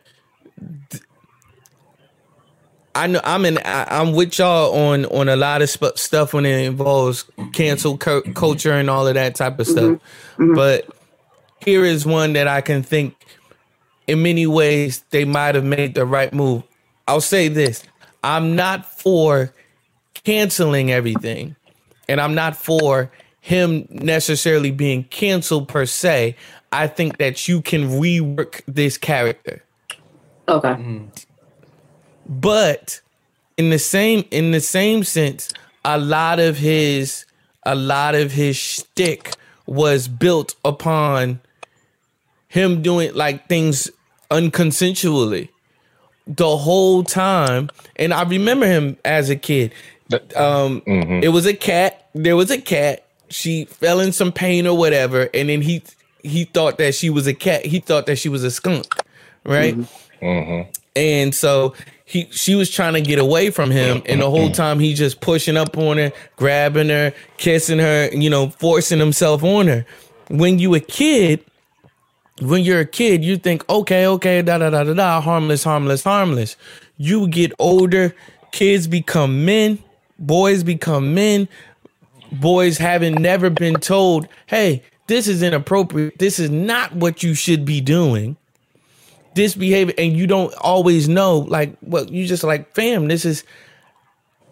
I 2.95 3.07
know 3.07 3.21
I'm 3.23 3.45
in 3.45 3.57
I, 3.59 4.01
am 4.01 4.13
with 4.13 4.37
y'all 4.37 4.73
on 4.75 5.05
on 5.05 5.27
a 5.27 5.35
lot 5.35 5.61
of 5.61 5.69
sp- 5.73 5.97
stuff 5.97 6.33
when 6.33 6.45
it 6.45 6.65
involves 6.65 7.25
cancel 7.53 7.97
cu- 7.97 8.33
culture 8.33 8.73
and 8.73 8.89
all 8.89 9.07
of 9.07 9.15
that 9.15 9.35
type 9.35 9.59
of 9.59 9.67
stuff. 9.67 9.83
Mm-hmm. 9.83 10.43
Mm-hmm. 10.43 10.55
But 10.55 10.89
here 11.65 11.83
is 11.83 12.05
one 12.05 12.33
that 12.33 12.47
I 12.47 12.61
can 12.61 12.83
think 12.83 13.15
in 14.07 14.21
many 14.21 14.47
ways 14.47 15.03
they 15.09 15.25
might 15.25 15.55
have 15.55 15.65
made 15.65 15.95
the 15.95 16.05
right 16.05 16.33
move. 16.33 16.63
I'll 17.07 17.21
say 17.21 17.47
this. 17.47 17.83
I'm 18.23 18.55
not 18.55 18.85
for 18.85 19.53
canceling 20.13 20.91
everything 20.91 21.55
and 22.07 22.19
I'm 22.19 22.35
not 22.35 22.55
for 22.55 23.11
him 23.41 23.87
necessarily 23.89 24.71
being 24.71 25.03
canceled 25.05 25.67
per 25.67 25.85
se. 25.85 26.35
I 26.71 26.87
think 26.87 27.17
that 27.17 27.47
you 27.47 27.61
can 27.61 27.89
rework 27.89 28.61
this 28.67 28.97
character. 28.97 29.63
Okay. 30.47 30.69
Mm-hmm. 30.69 31.05
But 32.27 33.01
in 33.57 33.69
the 33.69 33.79
same 33.79 34.25
in 34.31 34.51
the 34.51 34.59
same 34.59 35.03
sense, 35.03 35.51
a 35.83 35.97
lot 35.97 36.39
of 36.39 36.57
his 36.57 37.25
a 37.63 37.75
lot 37.75 38.15
of 38.15 38.31
his 38.31 38.55
shtick 38.55 39.33
was 39.65 40.07
built 40.07 40.55
upon 40.65 41.39
him 42.47 42.81
doing 42.81 43.13
like 43.13 43.47
things 43.47 43.89
unconsensually 44.31 45.49
the 46.27 46.57
whole 46.57 47.03
time. 47.03 47.69
And 47.95 48.13
I 48.13 48.23
remember 48.23 48.65
him 48.65 48.97
as 49.03 49.29
a 49.29 49.35
kid. 49.35 49.73
Um, 50.35 50.81
mm-hmm. 50.81 51.23
It 51.23 51.29
was 51.29 51.45
a 51.45 51.53
cat. 51.53 52.09
There 52.13 52.35
was 52.35 52.51
a 52.51 52.59
cat. 52.59 53.05
She 53.29 53.65
fell 53.65 53.99
in 53.99 54.11
some 54.11 54.31
pain 54.31 54.67
or 54.67 54.77
whatever, 54.77 55.29
and 55.33 55.49
then 55.49 55.61
he 55.61 55.83
he 56.23 56.45
thought 56.45 56.77
that 56.77 56.95
she 56.95 57.09
was 57.09 57.27
a 57.27 57.33
cat. 57.33 57.65
He 57.65 57.79
thought 57.79 58.05
that 58.07 58.17
she 58.17 58.29
was 58.29 58.43
a 58.43 58.51
skunk, 58.51 58.93
right? 59.43 59.75
Mm-hmm. 59.75 60.25
Mm-hmm. 60.25 60.71
And 60.95 61.33
so 61.33 61.75
he 62.05 62.27
she 62.31 62.55
was 62.55 62.69
trying 62.69 62.93
to 62.93 63.01
get 63.01 63.19
away 63.19 63.51
from 63.51 63.71
him, 63.71 64.01
and 64.05 64.21
the 64.21 64.29
whole 64.29 64.49
time 64.49 64.79
he 64.79 64.93
just 64.93 65.21
pushing 65.21 65.57
up 65.57 65.77
on 65.77 65.97
her, 65.97 66.11
grabbing 66.35 66.89
her, 66.89 67.13
kissing 67.37 67.79
her, 67.79 68.09
you 68.11 68.29
know, 68.29 68.49
forcing 68.49 68.99
himself 68.99 69.43
on 69.43 69.67
her. 69.67 69.85
When 70.29 70.59
you 70.59 70.73
a 70.75 70.79
kid, 70.79 71.43
when 72.41 72.63
you're 72.63 72.79
a 72.79 72.85
kid, 72.85 73.23
you 73.23 73.37
think, 73.37 73.67
okay, 73.69 74.07
okay, 74.07 74.41
da 74.41 74.57
da 74.57 74.69
da 74.69 74.83
da 74.83 74.93
da, 74.93 75.21
harmless, 75.21 75.63
harmless, 75.63 76.03
harmless. 76.03 76.55
You 76.97 77.27
get 77.27 77.53
older, 77.59 78.15
kids 78.51 78.87
become 78.87 79.45
men, 79.45 79.77
boys 80.17 80.63
become 80.63 81.13
men, 81.13 81.47
boys 82.31 82.77
having 82.77 83.15
never 83.15 83.49
been 83.49 83.75
told, 83.75 84.27
hey, 84.47 84.83
this 85.07 85.27
is 85.27 85.41
inappropriate. 85.41 86.19
This 86.19 86.39
is 86.39 86.49
not 86.49 86.95
what 86.95 87.23
you 87.23 87.33
should 87.33 87.65
be 87.65 87.81
doing. 87.81 88.37
This 89.35 89.55
behavior, 89.55 89.93
and 89.97 90.15
you 90.15 90.27
don't 90.27 90.53
always 90.55 91.07
know, 91.07 91.39
like, 91.39 91.75
well, 91.81 92.05
you 92.05 92.25
just 92.25 92.43
like, 92.43 92.73
fam, 92.75 93.07
this 93.07 93.25
is 93.25 93.43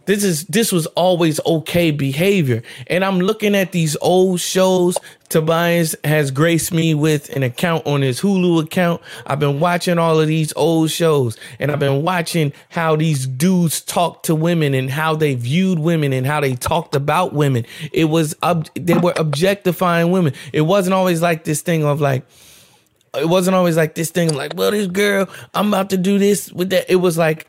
this 0.07 0.23
is 0.23 0.45
this 0.45 0.71
was 0.71 0.87
always 0.87 1.39
okay 1.45 1.91
behavior. 1.91 2.63
And 2.87 3.05
I'm 3.05 3.19
looking 3.19 3.55
at 3.55 3.73
these 3.73 3.95
old 4.01 4.39
shows. 4.39 4.97
Tobias 5.29 5.95
has 6.05 6.31
graced 6.31 6.73
me 6.73 6.93
with 6.93 7.35
an 7.35 7.43
account 7.43 7.85
on 7.85 8.01
his 8.01 8.21
Hulu 8.21 8.63
account. 8.63 9.01
I've 9.25 9.41
been 9.41 9.59
watching 9.59 9.99
all 9.99 10.21
of 10.21 10.27
these 10.29 10.53
old 10.55 10.89
shows 10.89 11.37
and 11.59 11.69
I've 11.69 11.79
been 11.79 12.01
watching 12.01 12.53
how 12.69 12.95
these 12.95 13.27
dudes 13.27 13.81
talk 13.81 14.23
to 14.23 14.33
women 14.33 14.73
and 14.73 14.89
how 14.89 15.15
they 15.15 15.35
viewed 15.35 15.79
women 15.79 16.13
and 16.13 16.25
how 16.25 16.39
they 16.39 16.55
talked 16.55 16.95
about 16.95 17.33
women. 17.33 17.65
It 17.91 18.05
was 18.05 18.33
ob- 18.41 18.69
they 18.75 18.97
were 18.97 19.13
objectifying 19.17 20.11
women. 20.11 20.31
It 20.53 20.61
wasn't 20.61 20.93
always 20.93 21.21
like 21.21 21.43
this 21.43 21.61
thing 21.61 21.83
of 21.83 21.99
like 21.99 22.23
it 23.17 23.27
wasn't 23.27 23.55
always 23.55 23.75
like 23.75 23.95
this 23.95 24.11
thing 24.11 24.33
like, 24.33 24.53
well, 24.55 24.71
this 24.71 24.87
girl, 24.87 25.27
I'm 25.53 25.67
about 25.67 25.89
to 25.89 25.97
do 25.97 26.17
this 26.17 26.51
with 26.53 26.69
that. 26.69 26.89
It 26.89 26.97
was 26.97 27.17
like 27.17 27.47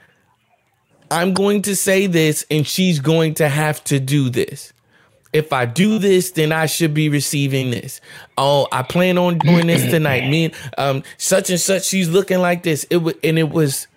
I'm 1.10 1.32
going 1.32 1.62
to 1.62 1.74
say 1.76 2.06
this 2.06 2.44
and 2.50 2.66
she's 2.66 3.00
going 3.00 3.34
to 3.34 3.48
have 3.48 3.82
to 3.84 3.98
do 4.00 4.28
this. 4.30 4.72
If 5.32 5.52
I 5.52 5.66
do 5.66 5.98
this, 5.98 6.30
then 6.32 6.52
I 6.52 6.66
should 6.66 6.94
be 6.94 7.08
receiving 7.08 7.70
this. 7.70 8.00
Oh, 8.38 8.66
I 8.72 8.82
plan 8.82 9.18
on 9.18 9.38
doing 9.38 9.66
this 9.66 9.90
tonight. 9.90 10.28
Me 10.28 10.52
um, 10.78 11.02
such 11.18 11.50
and 11.50 11.60
such, 11.60 11.84
she's 11.84 12.08
looking 12.08 12.38
like 12.38 12.62
this. 12.62 12.84
It 12.84 12.98
was, 12.98 13.14
and 13.22 13.38
it 13.38 13.50
was, 13.50 13.88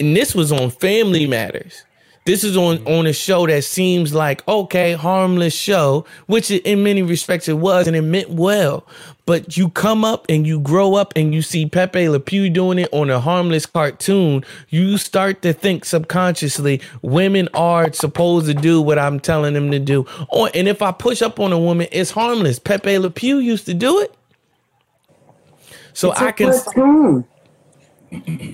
and 0.00 0.16
this 0.16 0.34
was 0.34 0.50
on 0.50 0.70
Family 0.70 1.26
Matters. 1.26 1.84
This 2.24 2.44
is 2.44 2.56
on 2.56 2.78
mm-hmm. 2.78 2.88
on 2.88 3.06
a 3.06 3.12
show 3.12 3.46
that 3.46 3.64
seems 3.64 4.14
like 4.14 4.46
okay, 4.46 4.92
harmless 4.92 5.54
show, 5.54 6.06
which 6.26 6.50
in 6.50 6.82
many 6.84 7.02
respects 7.02 7.48
it 7.48 7.58
was, 7.58 7.86
and 7.88 7.96
it 7.96 8.02
meant 8.02 8.30
well. 8.30 8.86
But 9.26 9.56
you 9.56 9.70
come 9.70 10.04
up 10.04 10.26
and 10.28 10.46
you 10.46 10.60
grow 10.60 10.94
up 10.94 11.12
and 11.16 11.34
you 11.34 11.42
see 11.42 11.66
Pepe 11.66 12.08
Le 12.08 12.20
Pew 12.20 12.50
doing 12.50 12.78
it 12.78 12.88
on 12.92 13.10
a 13.10 13.20
harmless 13.20 13.66
cartoon. 13.66 14.44
You 14.68 14.98
start 14.98 15.42
to 15.42 15.52
think 15.52 15.84
subconsciously 15.84 16.80
women 17.02 17.48
are 17.54 17.92
supposed 17.92 18.46
to 18.46 18.54
do 18.54 18.80
what 18.80 18.98
I'm 18.98 19.20
telling 19.20 19.54
them 19.54 19.70
to 19.70 19.78
do. 19.78 20.06
Oh, 20.30 20.46
and 20.46 20.68
if 20.68 20.82
I 20.82 20.92
push 20.92 21.22
up 21.22 21.40
on 21.40 21.52
a 21.52 21.58
woman, 21.58 21.88
it's 21.92 22.12
harmless. 22.12 22.58
Pepe 22.58 22.98
Le 22.98 23.10
Pew 23.10 23.38
used 23.38 23.66
to 23.66 23.74
do 23.74 24.00
it. 24.00 24.14
So 25.92 26.12
I 26.12 26.32
can. 26.32 26.52
Cartoon. 26.52 27.24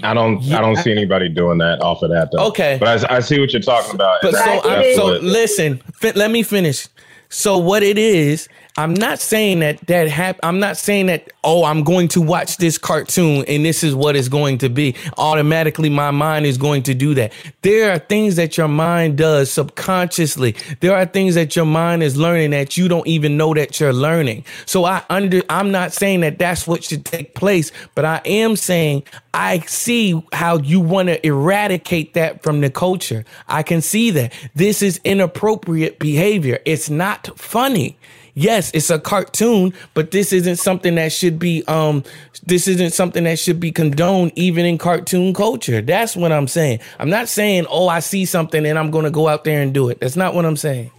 I 0.02 0.14
don't. 0.14 0.40
Yeah. 0.42 0.58
I 0.58 0.60
don't 0.60 0.76
see 0.76 0.92
anybody 0.92 1.28
doing 1.28 1.58
that 1.58 1.80
off 1.80 2.02
of 2.02 2.10
that 2.10 2.30
though. 2.32 2.46
Okay, 2.48 2.76
but 2.78 3.10
I, 3.10 3.16
I 3.16 3.20
see 3.20 3.40
what 3.40 3.52
you're 3.52 3.62
talking 3.62 3.94
about. 3.94 4.22
But 4.22 4.34
so, 4.34 4.60
I, 4.64 4.94
so 4.94 5.06
listen. 5.18 5.78
Fi- 5.94 6.12
let 6.12 6.30
me 6.30 6.42
finish. 6.42 6.86
So 7.28 7.58
what 7.58 7.82
it 7.82 7.98
is 7.98 8.48
I'm 8.78 8.94
not 8.94 9.18
saying 9.18 9.58
that 9.58 9.80
that 9.88 10.08
hap- 10.08 10.38
I'm 10.44 10.60
not 10.60 10.76
saying 10.76 11.06
that 11.06 11.32
oh 11.42 11.64
I'm 11.64 11.82
going 11.82 12.06
to 12.08 12.20
watch 12.20 12.58
this 12.58 12.78
cartoon 12.78 13.44
and 13.48 13.64
this 13.64 13.82
is 13.82 13.92
what 13.92 14.14
it's 14.14 14.28
going 14.28 14.58
to 14.58 14.68
be. 14.68 14.94
Automatically 15.16 15.90
my 15.90 16.12
mind 16.12 16.46
is 16.46 16.56
going 16.56 16.84
to 16.84 16.94
do 16.94 17.12
that. 17.14 17.32
There 17.62 17.90
are 17.90 17.98
things 17.98 18.36
that 18.36 18.56
your 18.56 18.68
mind 18.68 19.18
does 19.18 19.50
subconsciously. 19.50 20.54
There 20.78 20.94
are 20.94 21.06
things 21.06 21.34
that 21.34 21.56
your 21.56 21.64
mind 21.64 22.04
is 22.04 22.16
learning 22.16 22.50
that 22.50 22.76
you 22.76 22.86
don't 22.86 23.06
even 23.08 23.36
know 23.36 23.52
that 23.52 23.80
you're 23.80 23.92
learning. 23.92 24.44
So 24.64 24.84
I 24.84 25.02
under 25.10 25.42
I'm 25.50 25.72
not 25.72 25.92
saying 25.92 26.20
that 26.20 26.38
that's 26.38 26.64
what 26.64 26.84
should 26.84 27.04
take 27.04 27.34
place, 27.34 27.72
but 27.96 28.04
I 28.04 28.20
am 28.26 28.54
saying 28.54 29.02
I 29.34 29.58
see 29.60 30.22
how 30.32 30.58
you 30.58 30.78
want 30.78 31.08
to 31.08 31.26
eradicate 31.26 32.14
that 32.14 32.44
from 32.44 32.60
the 32.60 32.70
culture. 32.70 33.24
I 33.48 33.64
can 33.64 33.80
see 33.80 34.12
that. 34.12 34.32
This 34.54 34.82
is 34.82 35.00
inappropriate 35.02 35.98
behavior. 35.98 36.60
It's 36.64 36.88
not 36.88 37.36
funny 37.36 37.98
yes, 38.38 38.70
it's 38.72 38.88
a 38.88 38.98
cartoon, 38.98 39.74
but 39.94 40.12
this 40.12 40.32
isn't 40.32 40.56
something 40.56 40.94
that 40.94 41.12
should 41.12 41.38
be 41.38 41.64
um 41.66 42.04
this 42.46 42.68
isn't 42.68 42.92
something 42.92 43.24
that 43.24 43.38
should 43.38 43.60
be 43.60 43.72
condoned 43.72 44.32
even 44.36 44.64
in 44.64 44.78
cartoon 44.78 45.34
culture. 45.34 45.82
That's 45.82 46.16
what 46.16 46.32
I'm 46.32 46.48
saying. 46.48 46.80
I'm 46.98 47.10
not 47.10 47.28
saying, 47.28 47.66
"Oh, 47.68 47.88
I 47.88 48.00
see 48.00 48.24
something 48.24 48.64
and 48.64 48.78
I'm 48.78 48.90
going 48.90 49.04
to 49.04 49.10
go 49.10 49.28
out 49.28 49.44
there 49.44 49.60
and 49.60 49.74
do 49.74 49.88
it." 49.88 50.00
That's 50.00 50.16
not 50.16 50.34
what 50.34 50.46
I'm 50.46 50.56
saying. 50.56 50.90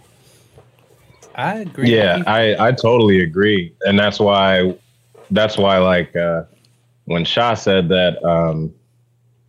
I 1.34 1.60
agree. 1.60 1.94
Yeah, 1.94 2.22
I 2.26 2.68
I 2.68 2.72
totally 2.72 3.20
agree. 3.20 3.74
And 3.82 3.98
that's 3.98 4.20
why 4.20 4.76
that's 5.30 5.56
why 5.56 5.78
like 5.78 6.14
uh 6.14 6.44
when 7.06 7.24
Sha 7.24 7.54
said 7.54 7.88
that 7.88 8.22
um 8.22 8.72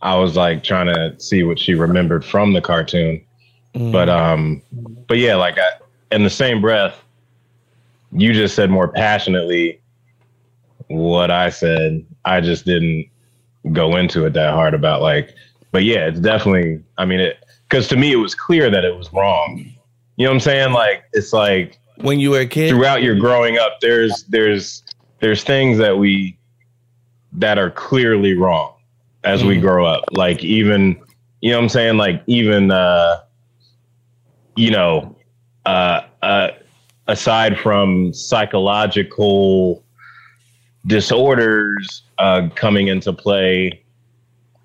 I 0.00 0.16
was 0.16 0.36
like 0.36 0.64
trying 0.64 0.86
to 0.86 1.14
see 1.20 1.42
what 1.42 1.58
she 1.58 1.74
remembered 1.74 2.24
from 2.24 2.54
the 2.54 2.60
cartoon. 2.60 3.22
Mm. 3.74 3.92
But 3.92 4.08
um 4.08 4.62
but 5.06 5.18
yeah, 5.18 5.34
like 5.34 5.58
I, 5.58 5.68
in 6.10 6.24
the 6.24 6.30
same 6.30 6.60
breath 6.60 7.01
you 8.12 8.32
just 8.32 8.54
said 8.54 8.70
more 8.70 8.88
passionately 8.88 9.80
what 10.88 11.30
I 11.30 11.50
said. 11.50 12.04
I 12.24 12.40
just 12.40 12.64
didn't 12.64 13.08
go 13.72 13.96
into 13.96 14.24
it 14.26 14.32
that 14.34 14.52
hard 14.52 14.74
about 14.74 15.02
like, 15.02 15.34
but 15.70 15.84
yeah, 15.84 16.06
it's 16.06 16.20
definitely. 16.20 16.82
I 16.98 17.04
mean, 17.04 17.20
it 17.20 17.44
because 17.68 17.88
to 17.88 17.96
me 17.96 18.12
it 18.12 18.16
was 18.16 18.34
clear 18.34 18.70
that 18.70 18.84
it 18.84 18.96
was 18.96 19.12
wrong. 19.12 19.58
You 20.16 20.26
know 20.26 20.30
what 20.30 20.34
I'm 20.34 20.40
saying? 20.40 20.72
Like 20.72 21.04
it's 21.12 21.32
like 21.32 21.78
when 21.96 22.20
you 22.20 22.30
were 22.30 22.40
a 22.40 22.46
kid 22.46 22.70
throughout 22.70 23.02
your 23.02 23.18
growing 23.18 23.58
up, 23.58 23.80
there's 23.80 24.24
there's 24.24 24.82
there's 25.20 25.42
things 25.42 25.78
that 25.78 25.96
we 25.98 26.36
that 27.32 27.58
are 27.58 27.70
clearly 27.70 28.34
wrong 28.34 28.74
as 29.24 29.40
mm-hmm. 29.40 29.48
we 29.48 29.60
grow 29.60 29.86
up. 29.86 30.04
Like 30.12 30.44
even 30.44 31.00
you 31.40 31.50
know 31.50 31.56
what 31.56 31.62
I'm 31.64 31.68
saying? 31.70 31.96
Like 31.96 32.22
even 32.26 32.70
uh 32.70 33.22
you 34.54 34.70
know 34.70 35.16
uh 35.64 36.02
uh 36.20 36.48
aside 37.08 37.58
from 37.58 38.12
psychological 38.12 39.84
disorders 40.86 42.02
uh 42.18 42.48
coming 42.54 42.88
into 42.88 43.12
play, 43.12 43.82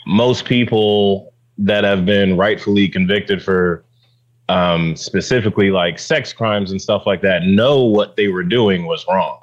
most 0.06 0.46
people 0.46 1.34
that 1.58 1.84
have 1.84 2.06
been 2.06 2.38
rightfully 2.38 2.88
convicted 2.88 3.44
for 3.44 3.84
um, 4.50 4.96
specifically 4.96 5.72
like 5.72 6.00
sex 6.00 6.32
crimes 6.32 6.72
and 6.72 6.82
stuff 6.82 7.04
like 7.06 7.22
that 7.22 7.44
know 7.44 7.84
what 7.84 8.16
they 8.16 8.28
were 8.28 8.44
doing 8.44 8.86
was 8.86 9.06
wrong. 9.10 9.42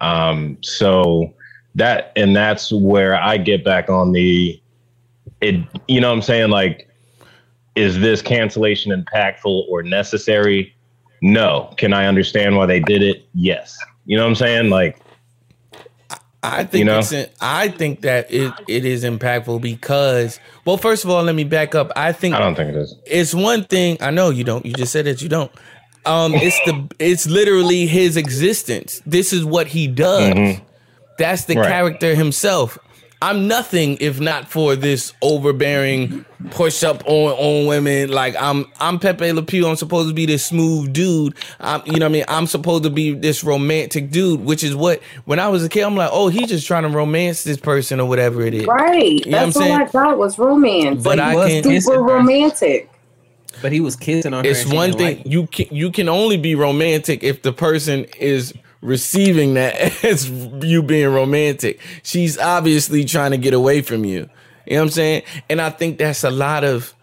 Um, 0.00 0.58
so 0.62 1.34
that 1.74 2.12
and 2.16 2.34
that's 2.34 2.72
where 2.72 3.14
I 3.14 3.36
get 3.36 3.64
back 3.64 3.88
on 3.88 4.12
the 4.12 4.60
it. 5.40 5.64
You 5.86 6.00
know 6.00 6.08
what 6.08 6.16
I'm 6.16 6.22
saying? 6.22 6.50
Like, 6.50 6.88
is 7.76 8.00
this 8.00 8.22
cancellation 8.22 8.92
impactful 8.92 9.68
or 9.68 9.82
necessary? 9.82 10.74
No. 11.22 11.72
Can 11.76 11.92
I 11.92 12.06
understand 12.06 12.56
why 12.56 12.66
they 12.66 12.80
did 12.80 13.02
it? 13.02 13.28
Yes. 13.34 13.78
You 14.06 14.16
know 14.16 14.24
what 14.24 14.30
I'm 14.30 14.36
saying? 14.36 14.70
Like, 14.70 15.00
I 16.42 16.64
think 16.64 16.78
you 16.78 16.84
know? 16.86 17.00
it's 17.00 17.12
I 17.40 17.68
think 17.68 18.00
that 18.02 18.32
it, 18.32 18.52
it 18.66 18.84
is 18.84 19.04
impactful 19.04 19.60
because 19.60 20.40
well 20.64 20.78
first 20.78 21.04
of 21.04 21.10
all 21.10 21.22
let 21.22 21.34
me 21.34 21.44
back 21.44 21.74
up 21.74 21.92
I 21.96 22.12
think 22.12 22.34
I 22.34 22.38
don't 22.38 22.54
think 22.54 22.70
it 22.70 22.76
is. 22.76 22.94
It's 23.04 23.34
one 23.34 23.64
thing 23.64 23.98
I 24.00 24.10
know 24.10 24.30
you 24.30 24.44
don't 24.44 24.64
you 24.64 24.72
just 24.72 24.92
said 24.92 25.04
that 25.04 25.20
you 25.20 25.28
don't. 25.28 25.52
Um 26.06 26.32
it's 26.34 26.58
the 26.64 26.88
it's 26.98 27.28
literally 27.28 27.86
his 27.86 28.16
existence. 28.16 29.02
This 29.04 29.32
is 29.32 29.44
what 29.44 29.66
he 29.66 29.86
does. 29.86 30.32
Mm-hmm. 30.34 30.64
That's 31.18 31.44
the 31.44 31.56
right. 31.56 31.68
character 31.68 32.14
himself. 32.14 32.78
I'm 33.22 33.48
nothing 33.48 33.98
if 34.00 34.18
not 34.18 34.48
for 34.48 34.76
this 34.76 35.12
overbearing 35.20 36.24
push 36.50 36.82
up 36.82 37.02
on 37.06 37.32
on 37.32 37.66
women. 37.66 38.10
Like 38.10 38.34
I'm 38.40 38.64
I'm 38.80 38.98
Pepe 38.98 39.32
Le 39.32 39.42
Pew. 39.42 39.66
I'm 39.66 39.76
supposed 39.76 40.08
to 40.08 40.14
be 40.14 40.24
this 40.24 40.44
smooth 40.44 40.92
dude. 40.94 41.34
I'm 41.58 41.82
you 41.84 41.98
know 41.98 42.06
what 42.06 42.10
I 42.10 42.12
mean. 42.12 42.24
I'm 42.28 42.46
supposed 42.46 42.84
to 42.84 42.90
be 42.90 43.12
this 43.12 43.44
romantic 43.44 44.10
dude, 44.10 44.40
which 44.40 44.64
is 44.64 44.74
what 44.74 45.02
when 45.26 45.38
I 45.38 45.48
was 45.48 45.62
a 45.62 45.68
kid 45.68 45.82
I'm 45.82 45.96
like, 45.96 46.10
oh, 46.12 46.28
he's 46.28 46.48
just 46.48 46.66
trying 46.66 46.84
to 46.84 46.88
romance 46.88 47.44
this 47.44 47.58
person 47.58 48.00
or 48.00 48.08
whatever 48.08 48.40
it 48.40 48.54
is. 48.54 48.66
Right. 48.66 49.24
You 49.26 49.30
That's 49.30 49.54
what, 49.54 49.70
I 49.70 49.84
thought 49.84 50.16
was 50.16 50.38
romance. 50.38 51.02
But 51.02 51.20
I 51.20 51.34
can 51.34 51.80
super 51.80 52.02
romantic. 52.02 52.90
But 53.60 53.72
he 53.72 53.80
was 53.80 53.96
kissing 53.96 54.32
on 54.32 54.44
her. 54.44 54.50
It's 54.50 54.64
one 54.64 54.94
thing 54.94 55.18
like 55.18 55.26
you 55.26 55.46
can 55.46 55.66
you 55.70 55.90
can 55.90 56.08
only 56.08 56.38
be 56.38 56.54
romantic 56.54 57.22
if 57.22 57.42
the 57.42 57.52
person 57.52 58.04
is 58.18 58.54
receiving 58.80 59.54
that 59.54 60.04
as 60.04 60.28
you 60.28 60.82
being 60.82 61.08
romantic. 61.08 61.80
She's 62.02 62.38
obviously 62.38 63.04
trying 63.04 63.32
to 63.32 63.38
get 63.38 63.54
away 63.54 63.82
from 63.82 64.04
you. 64.04 64.28
You 64.66 64.74
know 64.74 64.80
what 64.80 64.82
I'm 64.82 64.90
saying? 64.90 65.22
And 65.48 65.60
I 65.60 65.70
think 65.70 65.98
that's 65.98 66.24
a 66.24 66.30
lot 66.30 66.64
of 66.64 66.94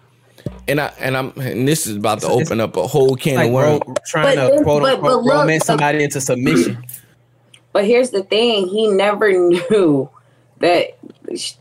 and 0.67 0.79
I 0.79 0.93
and 0.99 1.17
I'm 1.17 1.33
and 1.37 1.67
this 1.67 1.87
is 1.87 1.97
about 1.97 2.21
to 2.21 2.27
open 2.27 2.61
up 2.61 2.75
a 2.77 2.87
whole 2.87 3.15
can 3.15 3.35
like 3.35 3.47
of 3.47 3.53
worms. 3.53 3.81
trying 4.07 4.37
but, 4.37 4.57
to 4.57 4.63
quote 4.63 4.81
but, 4.83 4.95
unquote 4.95 5.25
but 5.25 5.31
romance 5.31 5.65
somebody 5.65 6.03
into 6.03 6.21
submission. 6.21 6.83
But 7.73 7.85
here's 7.85 8.11
the 8.11 8.23
thing: 8.23 8.67
he 8.67 8.87
never 8.87 9.31
knew 9.49 10.09
that 10.59 10.97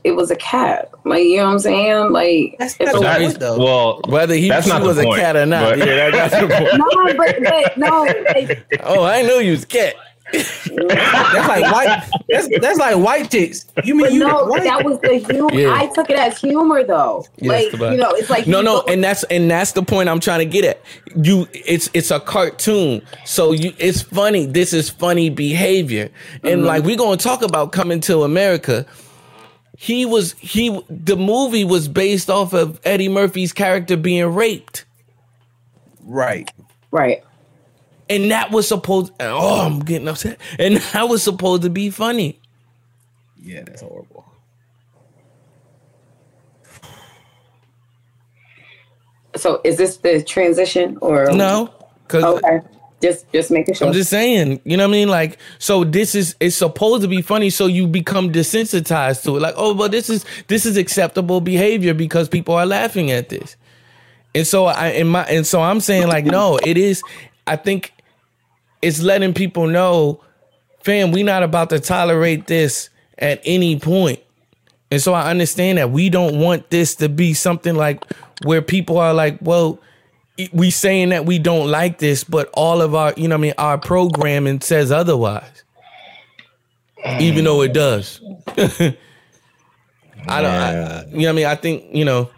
it 0.05 0.13
was 0.13 0.31
a 0.31 0.37
cat. 0.37 0.91
Like 1.05 1.25
you 1.25 1.39
know 1.39 1.47
what 1.47 1.53
I'm 1.53 1.59
saying? 1.59 2.13
Like 2.13 2.57
that's, 2.59 2.77
that's 2.77 3.39
though. 3.39 3.59
Well, 3.59 4.01
whether 4.09 4.35
he 4.35 4.49
that's 4.49 4.67
not 4.67 4.83
was 4.83 4.99
a 4.99 5.05
cat 5.05 5.37
or 5.37 5.47
not. 5.47 5.79
But. 5.79 5.87
Yeah, 5.97 6.11
that's 6.11 6.35
the 6.35 6.49
point. 6.49 6.79
no, 6.79 7.17
but, 7.17 7.37
but 7.43 7.79
no. 7.79 8.03
Like, 8.35 8.81
oh, 8.85 9.05
I 9.05 9.23
know 9.23 9.39
you 9.39 9.53
was 9.53 9.65
a 9.65 9.67
cat 9.67 9.95
that's 10.33 11.49
like 11.49 11.73
white. 11.73 12.11
That's, 12.29 12.49
that's 12.61 12.79
like 12.79 12.97
white 12.97 13.31
chicks. 13.31 13.67
You 13.85 13.95
mean 13.95 14.05
but 14.05 14.13
you? 14.13 14.21
No, 14.21 14.45
white? 14.47 14.65
that 14.65 14.85
was 14.85 14.99
the 15.01 15.19
humor. 15.19 15.55
Yeah. 15.55 15.75
I 15.75 15.87
took 15.87 16.11
it 16.11 16.19
as 16.19 16.41
humor, 16.41 16.83
though. 16.85 17.25
Yes, 17.37 17.73
like 17.75 17.93
you 17.93 17.99
know, 17.99 18.11
it's 18.11 18.31
like 18.31 18.47
no, 18.47 18.61
no, 18.61 18.83
and 18.83 19.03
that's 19.03 19.23
and 19.25 19.51
that's 19.51 19.73
the 19.73 19.83
point 19.83 20.09
I'm 20.09 20.21
trying 20.21 20.41
to 20.41 20.45
get 20.45 20.65
at. 20.65 20.83
You, 21.15 21.47
it's 21.53 21.89
it's 21.95 22.11
a 22.11 22.21
cartoon, 22.21 23.03
so 23.25 23.53
you, 23.53 23.73
it's 23.79 24.03
funny. 24.03 24.47
This 24.47 24.73
is 24.73 24.91
funny 24.91 25.31
behavior, 25.31 26.11
and 26.43 26.59
mm-hmm. 26.59 26.67
like 26.67 26.85
we're 26.85 26.97
gonna 26.97 27.17
talk 27.17 27.43
about 27.43 27.73
coming 27.73 28.01
to 28.03 28.23
America. 28.23 28.87
He 29.79 30.07
was 30.07 30.33
he. 30.35 30.83
The 30.89 31.17
movie 31.17 31.65
was 31.65 31.87
based 31.87 32.31
off 32.31 32.53
of 32.53 32.81
Eddie 32.85 33.09
Murphy's 33.09 33.53
character 33.53 33.97
being 33.97 34.35
raped. 34.35 34.87
Right. 36.03 36.51
Right 36.91 37.23
and 38.09 38.31
that 38.31 38.51
was 38.51 38.69
supposed. 38.69 39.13
Oh, 39.21 39.67
I'm 39.67 39.81
getting 39.81 40.09
upset. 40.09 40.39
And 40.59 40.77
that 40.93 41.09
was 41.09 41.23
supposed 41.23 41.63
to 41.63 41.71
be 41.71 41.91
funny. 41.91 42.41
Yeah, 43.41 43.63
that's 43.65 43.83
horrible. 43.83 44.25
So, 49.37 49.61
is 49.65 49.77
this 49.77 49.99
the 49.99 50.23
transition 50.23 50.99
or 51.03 51.31
no? 51.33 51.73
Cause 52.09 52.25
okay, 52.25 52.61
just 53.03 53.31
just 53.33 53.51
making 53.51 53.75
sure. 53.75 53.89
I'm 53.89 53.93
just 53.93 54.09
saying, 54.09 54.61
you 54.65 54.77
know 54.77 54.85
what 54.85 54.95
I 54.95 54.99
mean? 54.99 55.09
Like, 55.09 55.39
so 55.59 55.85
this 55.85 56.15
is 56.15 56.35
it's 56.41 56.57
supposed 56.57 57.03
to 57.03 57.09
be 57.09 57.21
funny, 57.21 57.51
so 57.51 57.67
you 57.67 57.87
become 57.87 58.33
desensitized 58.33 59.25
to 59.25 59.37
it. 59.37 59.41
Like, 59.41 59.55
oh, 59.57 59.75
but 59.75 59.91
this 59.91 60.09
is 60.09 60.25
this 60.49 60.65
is 60.65 60.77
acceptable 60.77 61.41
behavior 61.41 61.93
because 61.93 62.29
people 62.29 62.55
are 62.55 62.67
laughing 62.67 63.11
at 63.11 63.29
this. 63.29 63.57
And 64.35 64.47
so 64.47 64.67
I 64.67 64.89
in 64.89 65.09
my 65.09 65.25
and 65.25 65.47
so 65.47 65.63
I'm 65.63 65.81
saying 65.81 66.09
like 66.09 66.25
no, 66.25 66.59
it 66.65 66.79
is 66.79 67.03
I 67.47 67.57
think 67.57 67.93
it's 68.83 69.03
letting 69.03 69.35
people 69.35 69.67
know, 69.67 70.23
fam, 70.83 71.13
we 71.13 71.23
not 71.23 71.43
about 71.43 71.71
to 71.71 71.81
tolerate 71.81 72.47
this 72.47 72.91
at 73.19 73.41
any 73.45 73.79
point. 73.79 74.21
And 74.91 75.03
so 75.03 75.15
I 75.15 75.31
understand 75.31 75.79
that 75.79 75.91
we 75.91 76.11
don't 76.11 76.39
want 76.39 76.71
this 76.71 76.95
to 76.97 77.09
be 77.09 77.35
something 77.35 77.75
like 77.75 78.05
where 78.45 78.63
people 78.63 78.99
are 78.99 79.13
like, 79.13 79.39
well, 79.41 79.81
we 80.53 80.71
saying 80.71 81.09
that 81.09 81.25
we 81.25 81.39
don't 81.39 81.71
like 81.71 81.99
this, 81.99 82.23
but 82.23 82.49
all 82.53 82.83
of 82.83 82.95
our, 82.95 83.13
you 83.17 83.27
know 83.27 83.35
I 83.35 83.39
mean, 83.39 83.55
our 83.59 83.79
programming 83.79 84.61
says 84.61 84.93
otherwise. 84.93 85.65
Even 87.21 87.45
though 87.45 87.63
it 87.63 87.73
does. 87.73 88.21
I 90.29 90.43
don't 90.43 90.51
I, 90.51 91.05
you 91.07 91.19
know 91.19 91.25
what 91.25 91.29
I 91.29 91.33
mean? 91.33 91.47
I 91.47 91.55
think, 91.55 91.85
you 91.95 92.05
know, 92.05 92.31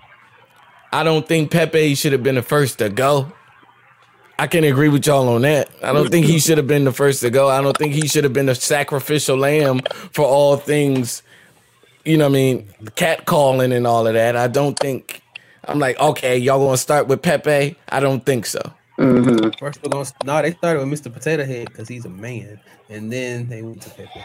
I 0.93 1.05
don't 1.05 1.27
think 1.27 1.51
Pepe 1.51 1.95
should 1.95 2.13
have 2.13 2.23
been 2.23 2.35
the 2.35 2.43
first 2.43 2.79
to 2.79 2.89
go. 2.89 3.33
I 4.39 4.47
can 4.47 4.63
agree 4.65 4.89
with 4.89 5.07
y'all 5.07 5.29
on 5.29 5.43
that. 5.43 5.69
I 5.83 5.93
don't 5.93 6.11
think 6.11 6.27
he 6.27 6.39
should 6.39 6.59
have 6.59 6.69
been 6.69 6.85
the 6.85 6.93
first 6.93 7.21
to 7.23 7.31
go. 7.31 7.49
I 7.49 7.61
don't 7.61 7.77
think 7.77 7.93
he 7.93 8.07
should 8.07 8.23
have 8.25 8.33
been 8.33 8.47
the 8.47 8.55
sacrificial 8.55 9.37
lamb 9.37 9.81
for 10.13 10.25
all 10.25 10.57
things, 10.57 11.23
you 12.05 12.17
know 12.17 12.27
what 12.27 12.31
I 12.31 12.35
mean, 12.35 12.69
cat 12.95 13.27
calling 13.27 13.73
and 13.73 13.87
all 13.87 14.07
of 14.07 14.15
that. 14.15 14.37
I 14.37 14.47
don't 14.47 14.79
think 14.79 15.23
I'm 15.65 15.79
like, 15.79 15.99
okay, 16.01 16.39
y'all 16.39 16.65
gonna 16.65 16.77
start 16.77 17.09
with 17.09 17.21
Pepe? 17.21 17.77
I 17.89 18.01
don't 18.01 18.25
think 18.25 18.47
so. 18.47 18.61
Mm-hmm. 18.99 19.51
First 19.59 19.83
we're 19.83 19.91
gonna 19.91 20.09
no, 20.25 20.43
they 20.43 20.53
started 20.53 20.87
with 20.87 21.01
Mr. 21.01 21.13
Potato 21.13 21.45
Head 21.45 21.67
because 21.67 21.89
he's 21.89 22.05
a 22.05 22.09
man, 22.09 22.61
and 22.89 23.13
then 23.13 23.49
they 23.49 23.63
went 23.63 23.83
to 23.83 23.91
Pepe. 23.91 24.23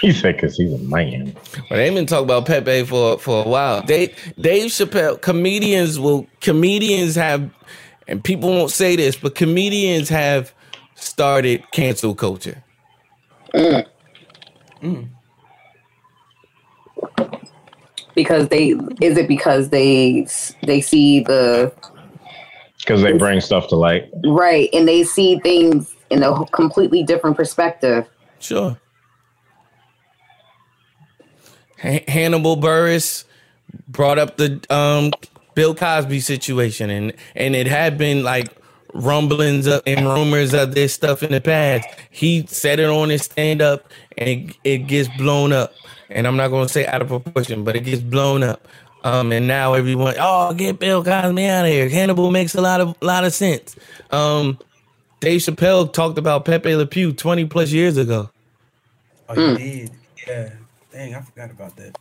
He 0.00 0.12
said 0.12 0.36
because 0.36 0.56
he's 0.56 0.72
a 0.72 0.78
man. 0.78 1.34
Well, 1.70 1.78
they've 1.78 1.94
been 1.94 2.06
talking 2.06 2.24
about 2.24 2.46
Pepe 2.46 2.84
for 2.84 3.18
for 3.18 3.44
a 3.44 3.48
while. 3.48 3.82
They 3.82 4.14
Dave 4.38 4.70
Chappelle 4.70 5.20
comedians 5.20 5.98
will 5.98 6.26
comedians 6.40 7.14
have 7.14 7.50
and 8.08 8.22
people 8.22 8.50
won't 8.50 8.70
say 8.70 8.96
this, 8.96 9.16
but 9.16 9.34
comedians 9.34 10.08
have 10.08 10.52
started 10.94 11.62
cancel 11.72 12.14
culture. 12.14 12.62
Mm. 13.54 13.86
Mm. 14.82 15.08
Because 18.14 18.48
they 18.48 18.70
is 19.00 19.18
it 19.18 19.28
because 19.28 19.68
they 19.68 20.26
they 20.62 20.80
see 20.80 21.20
the 21.20 21.72
because 22.78 23.02
they 23.02 23.12
bring 23.12 23.40
stuff 23.40 23.68
to 23.68 23.76
light, 23.76 24.08
right? 24.24 24.68
And 24.72 24.86
they 24.86 25.02
see 25.02 25.38
things 25.40 25.94
in 26.10 26.22
a 26.22 26.46
completely 26.46 27.02
different 27.02 27.36
perspective. 27.36 28.08
Sure. 28.38 28.78
H- 31.82 32.04
Hannibal 32.08 32.56
Buress 32.56 33.24
brought 33.88 34.18
up 34.18 34.36
the 34.36 34.64
um, 34.70 35.12
Bill 35.56 35.74
Cosby 35.74 36.20
situation, 36.20 36.90
and 36.90 37.12
and 37.34 37.56
it 37.56 37.66
had 37.66 37.98
been 37.98 38.22
like 38.22 38.54
rumblings 38.92 39.66
and 39.66 40.06
rumors 40.06 40.54
of 40.54 40.74
this 40.74 40.92
stuff 40.92 41.22
in 41.22 41.32
the 41.32 41.40
past. 41.40 41.88
He 42.10 42.46
said 42.46 42.78
it 42.78 42.88
on 42.88 43.08
his 43.08 43.22
stand 43.22 43.62
up, 43.62 43.90
and 44.16 44.28
it, 44.28 44.56
it 44.62 44.78
gets 44.86 45.08
blown 45.16 45.52
up. 45.52 45.72
And 46.10 46.26
I'm 46.26 46.36
not 46.36 46.48
going 46.48 46.66
to 46.66 46.72
say 46.72 46.86
out 46.86 47.02
of 47.02 47.08
proportion, 47.08 47.64
but 47.64 47.74
it 47.74 47.80
gets 47.80 48.02
blown 48.02 48.42
up. 48.42 48.68
Um, 49.02 49.32
and 49.32 49.48
now 49.48 49.72
everyone, 49.72 50.14
oh, 50.18 50.52
get 50.52 50.78
Bill 50.78 51.02
Cosby 51.02 51.46
out 51.46 51.64
of 51.64 51.70
here. 51.70 51.88
Hannibal 51.88 52.30
makes 52.30 52.54
a 52.54 52.60
lot 52.60 52.82
of 52.82 52.94
lot 53.00 53.24
of 53.24 53.32
sense. 53.32 53.76
Um, 54.10 54.58
Dave 55.20 55.40
Chappelle 55.40 55.90
talked 55.90 56.18
about 56.18 56.44
Pepe 56.44 56.76
Le 56.76 56.86
Pew 56.86 57.12
20 57.12 57.46
plus 57.46 57.72
years 57.72 57.96
ago. 57.96 58.28
Oh, 59.28 59.34
you 59.34 59.40
mm. 59.40 59.56
did? 59.56 59.90
Yeah. 60.28 60.50
Dang, 60.92 61.14
I 61.14 61.20
forgot 61.22 61.50
about 61.50 61.76
that. 61.76 61.98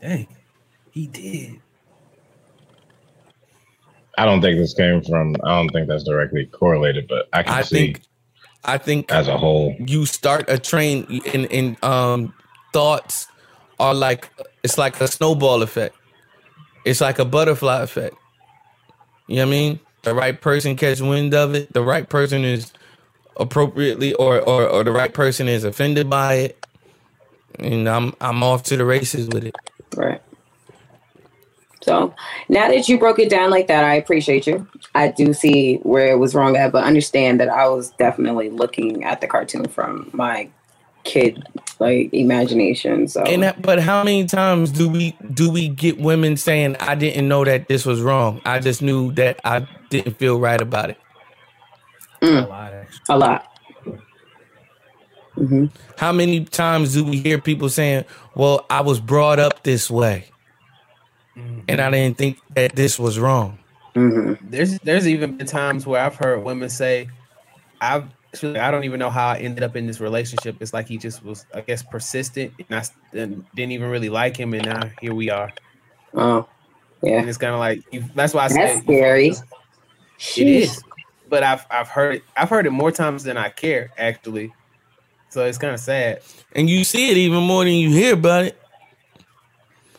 Dang, 0.00 0.28
he 0.92 1.08
did. 1.08 1.60
I 4.18 4.24
don't 4.24 4.40
think 4.40 4.58
this 4.58 4.74
came 4.74 5.02
from. 5.02 5.36
I 5.44 5.56
don't 5.56 5.70
think 5.70 5.88
that's 5.88 6.04
directly 6.04 6.46
correlated, 6.46 7.06
but 7.08 7.28
I 7.32 7.42
can 7.42 7.52
I 7.52 7.62
see 7.62 7.76
think 7.76 8.02
I 8.64 8.78
think 8.78 9.12
as 9.12 9.28
a 9.28 9.36
whole. 9.36 9.74
you 9.78 10.06
start 10.06 10.46
a 10.48 10.58
train 10.58 11.04
in 11.26 11.44
in 11.46 11.76
um 11.82 12.34
thoughts 12.72 13.28
are 13.78 13.94
like 13.94 14.30
it's 14.62 14.78
like 14.78 15.00
a 15.00 15.08
snowball 15.08 15.62
effect. 15.62 15.94
It's 16.84 17.00
like 17.00 17.18
a 17.18 17.24
butterfly 17.24 17.82
effect. 17.82 18.16
You 19.26 19.36
know 19.36 19.42
what 19.42 19.48
I 19.48 19.50
mean? 19.50 19.80
The 20.02 20.14
right 20.14 20.40
person 20.40 20.76
catch 20.76 21.00
wind 21.00 21.34
of 21.34 21.54
it. 21.54 21.72
The 21.72 21.82
right 21.82 22.08
person 22.08 22.44
is 22.44 22.72
appropriately 23.36 24.14
or 24.14 24.40
or, 24.40 24.66
or 24.66 24.84
the 24.84 24.92
right 24.92 25.12
person 25.12 25.48
is 25.48 25.64
offended 25.64 26.08
by 26.08 26.34
it. 26.34 26.66
And 27.58 27.88
I'm 27.88 28.14
I'm 28.20 28.42
off 28.42 28.62
to 28.64 28.76
the 28.76 28.84
races 28.84 29.28
with 29.28 29.44
it. 29.44 29.56
Right. 29.94 30.22
So 31.86 32.12
now 32.48 32.66
that 32.66 32.88
you 32.88 32.98
broke 32.98 33.20
it 33.20 33.30
down 33.30 33.48
like 33.48 33.68
that, 33.68 33.84
I 33.84 33.94
appreciate 33.94 34.44
you. 34.44 34.66
I 34.96 35.06
do 35.06 35.32
see 35.32 35.76
where 35.84 36.08
it 36.08 36.18
was 36.18 36.34
wrong 36.34 36.56
at, 36.56 36.72
but 36.72 36.82
understand 36.82 37.38
that 37.38 37.48
I 37.48 37.68
was 37.68 37.92
definitely 37.92 38.50
looking 38.50 39.04
at 39.04 39.20
the 39.20 39.28
cartoon 39.28 39.68
from 39.68 40.10
my 40.12 40.48
kid 41.04 41.46
like 41.78 42.12
imagination. 42.12 43.06
So 43.06 43.22
And 43.22 43.44
that, 43.44 43.62
but 43.62 43.78
how 43.78 44.02
many 44.02 44.24
times 44.26 44.72
do 44.72 44.88
we 44.88 45.16
do 45.32 45.48
we 45.48 45.68
get 45.68 46.00
women 46.00 46.36
saying 46.36 46.74
I 46.80 46.96
didn't 46.96 47.28
know 47.28 47.44
that 47.44 47.68
this 47.68 47.86
was 47.86 48.00
wrong. 48.00 48.40
I 48.44 48.58
just 48.58 48.82
knew 48.82 49.12
that 49.12 49.38
I 49.44 49.64
didn't 49.88 50.14
feel 50.14 50.40
right 50.40 50.60
about 50.60 50.90
it. 50.90 50.98
Mm, 52.20 52.46
A 52.46 52.48
lot, 52.48 52.72
actually. 52.72 53.04
a 53.10 53.16
lot. 53.16 53.46
hmm 55.36 55.66
How 55.98 56.10
many 56.10 56.44
times 56.46 56.94
do 56.94 57.04
we 57.04 57.18
hear 57.18 57.38
people 57.38 57.68
saying, 57.68 58.06
"Well, 58.34 58.66
I 58.70 58.80
was 58.80 58.98
brought 58.98 59.38
up 59.38 59.62
this 59.62 59.88
way, 59.88 60.24
and 61.68 61.80
I 61.80 61.90
didn't 61.90 62.18
think 62.18 62.38
that 62.54 62.74
this 62.74 62.98
was 62.98 63.18
wrong." 63.18 63.58
hmm 63.94 64.34
There's 64.48 64.78
there's 64.80 65.08
even 65.08 65.36
been 65.36 65.46
times 65.46 65.86
where 65.86 66.02
I've 66.02 66.16
heard 66.16 66.44
women 66.44 66.68
say, 66.68 67.08
"I've 67.80 68.04
I 68.44 68.70
don't 68.70 68.84
even 68.84 68.98
know 68.98 69.10
how 69.10 69.28
I 69.28 69.38
ended 69.38 69.64
up 69.64 69.76
in 69.76 69.86
this 69.86 70.00
relationship. 70.00 70.56
It's 70.60 70.74
like 70.74 70.88
he 70.88 70.98
just 70.98 71.24
was, 71.24 71.46
I 71.54 71.62
guess, 71.62 71.82
persistent, 71.82 72.52
and 72.58 72.78
I 72.78 72.82
and 73.16 73.44
didn't 73.54 73.72
even 73.72 73.88
really 73.88 74.08
like 74.08 74.36
him, 74.36 74.52
and 74.54 74.64
now 74.64 74.90
here 75.00 75.14
we 75.14 75.30
are. 75.30 75.50
Oh, 76.14 76.46
yeah. 77.02 77.20
And 77.20 77.28
it's 77.28 77.38
kind 77.38 77.54
of 77.54 77.60
like 77.60 77.82
you, 77.92 78.04
that's 78.14 78.34
why 78.34 78.44
I 78.44 78.48
That's 78.48 78.74
say 78.74 78.82
scary. 78.82 79.28
It 80.36 80.46
is, 80.46 80.84
but 81.28 81.42
I've 81.42 81.64
I've 81.70 81.88
heard 81.88 82.16
it. 82.16 82.22
I've 82.36 82.48
heard 82.50 82.66
it 82.66 82.70
more 82.70 82.90
times 82.90 83.24
than 83.24 83.36
I 83.36 83.48
care 83.50 83.90
actually. 83.96 84.52
So 85.30 85.44
it's 85.44 85.58
kind 85.58 85.74
of 85.74 85.80
sad. 85.80 86.20
And 86.54 86.70
you 86.70 86.84
see 86.84 87.10
it 87.10 87.16
even 87.16 87.42
more 87.42 87.64
than 87.64 87.74
you 87.74 87.90
hear 87.90 88.14
about 88.14 88.44
it. 88.44 88.60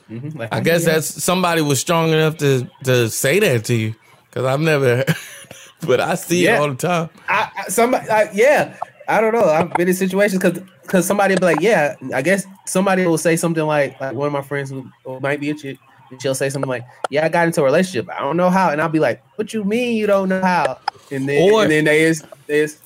Mhm, 0.10 0.36
like, 0.38 0.54
I 0.54 0.60
guess 0.62 0.86
yeah. 0.86 0.94
that's 0.94 1.24
somebody 1.24 1.62
was 1.62 1.80
strong 1.80 2.10
enough 2.12 2.38
to 2.38 2.70
to 2.86 3.10
say 3.10 3.40
that 3.40 3.66
to 3.66 3.74
you, 3.76 3.96
because 4.30 4.46
I've 4.46 4.60
never, 4.62 5.04
but 5.88 6.00
I 6.00 6.16
see 6.16 6.48
it 6.48 6.60
all 6.60 6.70
the 6.70 6.76
time. 6.76 7.10
I, 7.28 7.50
I 7.58 7.70
somebody 7.70 8.08
like 8.08 8.30
yeah. 8.34 8.76
I 9.10 9.22
don't 9.22 9.34
know. 9.34 9.46
I've 9.46 9.74
been 9.76 9.88
in 9.88 9.94
situations 9.94 10.42
because 10.44 10.62
because 10.82 11.08
somebody 11.08 11.36
be 11.36 11.46
like, 11.46 11.62
yeah, 11.62 11.96
I 12.14 12.22
guess 12.22 12.46
somebody 12.66 13.06
will 13.06 13.18
say 13.18 13.36
something 13.38 13.66
like 13.66 14.00
like 14.02 14.14
one 14.14 14.28
of 14.28 14.34
my 14.34 14.42
friends 14.42 14.70
who, 14.70 14.90
who 15.06 15.20
might 15.22 15.40
be 15.40 15.50
a 15.50 15.54
chick, 15.54 15.78
and 16.12 16.22
she'll 16.22 16.36
say 16.36 16.50
something 16.50 16.68
like, 16.70 16.84
yeah, 17.10 17.26
I 17.26 17.30
got 17.30 17.48
into 17.48 17.62
a 17.62 17.64
relationship. 17.64 18.10
I 18.10 18.20
don't 18.20 18.36
know 18.36 18.50
how, 18.50 18.70
and 18.70 18.82
I'll 18.82 18.90
be 18.90 19.00
like, 19.00 19.24
what 19.36 19.54
you 19.54 19.64
mean 19.64 19.96
you 19.96 20.08
don't 20.08 20.28
know 20.28 20.42
how? 20.42 20.78
And 21.10 21.28
then 21.28 21.52
Or- 21.54 21.62
and 21.64 21.72
then 21.72 21.86
they 21.86 22.02
is 22.04 22.22
is 22.50 22.80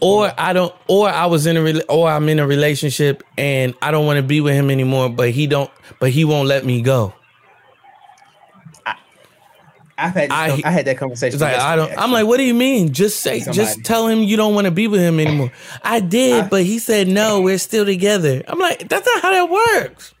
Or 0.00 0.32
I 0.38 0.52
don't, 0.52 0.74
or 0.88 1.08
I 1.08 1.26
was 1.26 1.46
in 1.46 1.56
a, 1.56 1.82
or 1.84 2.08
I'm 2.08 2.28
in 2.28 2.38
a 2.38 2.46
relationship 2.46 3.22
and 3.36 3.74
I 3.82 3.90
don't 3.90 4.06
want 4.06 4.16
to 4.16 4.22
be 4.22 4.40
with 4.40 4.54
him 4.54 4.70
anymore, 4.70 5.10
but 5.10 5.30
he 5.30 5.46
don't, 5.46 5.70
but 5.98 6.10
he 6.10 6.24
won't 6.24 6.48
let 6.48 6.64
me 6.64 6.80
go. 6.80 7.14
I've 10.00 10.14
had 10.14 10.30
I- 10.30 10.60
I, 10.64 10.70
had 10.70 10.86
that 10.86 10.96
conversation. 10.96 11.38
Like 11.38 11.56
I 11.56 11.76
don't. 11.76 11.96
I'm 11.98 12.10
like, 12.10 12.26
what 12.26 12.38
do 12.38 12.44
you 12.44 12.54
mean? 12.54 12.92
Just 12.92 13.20
say, 13.20 13.40
Somebody. 13.40 13.56
just 13.56 13.84
tell 13.84 14.08
him 14.08 14.20
you 14.20 14.36
don't 14.36 14.54
want 14.54 14.64
to 14.64 14.70
be 14.70 14.88
with 14.88 15.00
him 15.00 15.20
anymore. 15.20 15.52
I 15.82 16.00
did, 16.00 16.48
but 16.48 16.62
he 16.64 16.78
said 16.78 17.06
no. 17.06 17.42
We're 17.42 17.58
still 17.58 17.84
together. 17.84 18.42
I'm 18.48 18.58
like, 18.58 18.88
that's 18.88 19.06
not 19.06 19.22
how 19.22 19.30
that 19.30 19.50
works. 19.50 20.14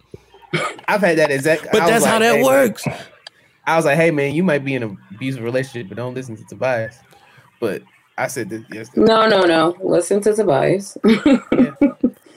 I've 0.88 1.00
had 1.00 1.18
that 1.18 1.30
exact. 1.30 1.68
But 1.72 1.82
I 1.82 1.90
that's 1.90 2.04
how 2.04 2.18
that 2.18 2.36
hey, 2.36 2.44
works. 2.44 2.86
I 3.66 3.76
was 3.76 3.84
like, 3.84 3.96
hey 3.96 4.10
man, 4.10 4.34
you 4.34 4.42
might 4.42 4.64
be 4.64 4.74
in 4.74 4.82
an 4.82 4.98
abusive 5.14 5.42
relationship, 5.42 5.88
but 5.88 5.96
don't 5.96 6.14
listen 6.14 6.36
to 6.36 6.44
Tobias. 6.44 6.98
But 7.58 7.82
I 8.20 8.26
said 8.26 8.50
this 8.50 8.62
yesterday. 8.70 9.06
No, 9.06 9.26
no, 9.26 9.44
no. 9.46 9.76
Listen 9.82 10.20
to 10.22 10.34
Tobias. 10.34 10.98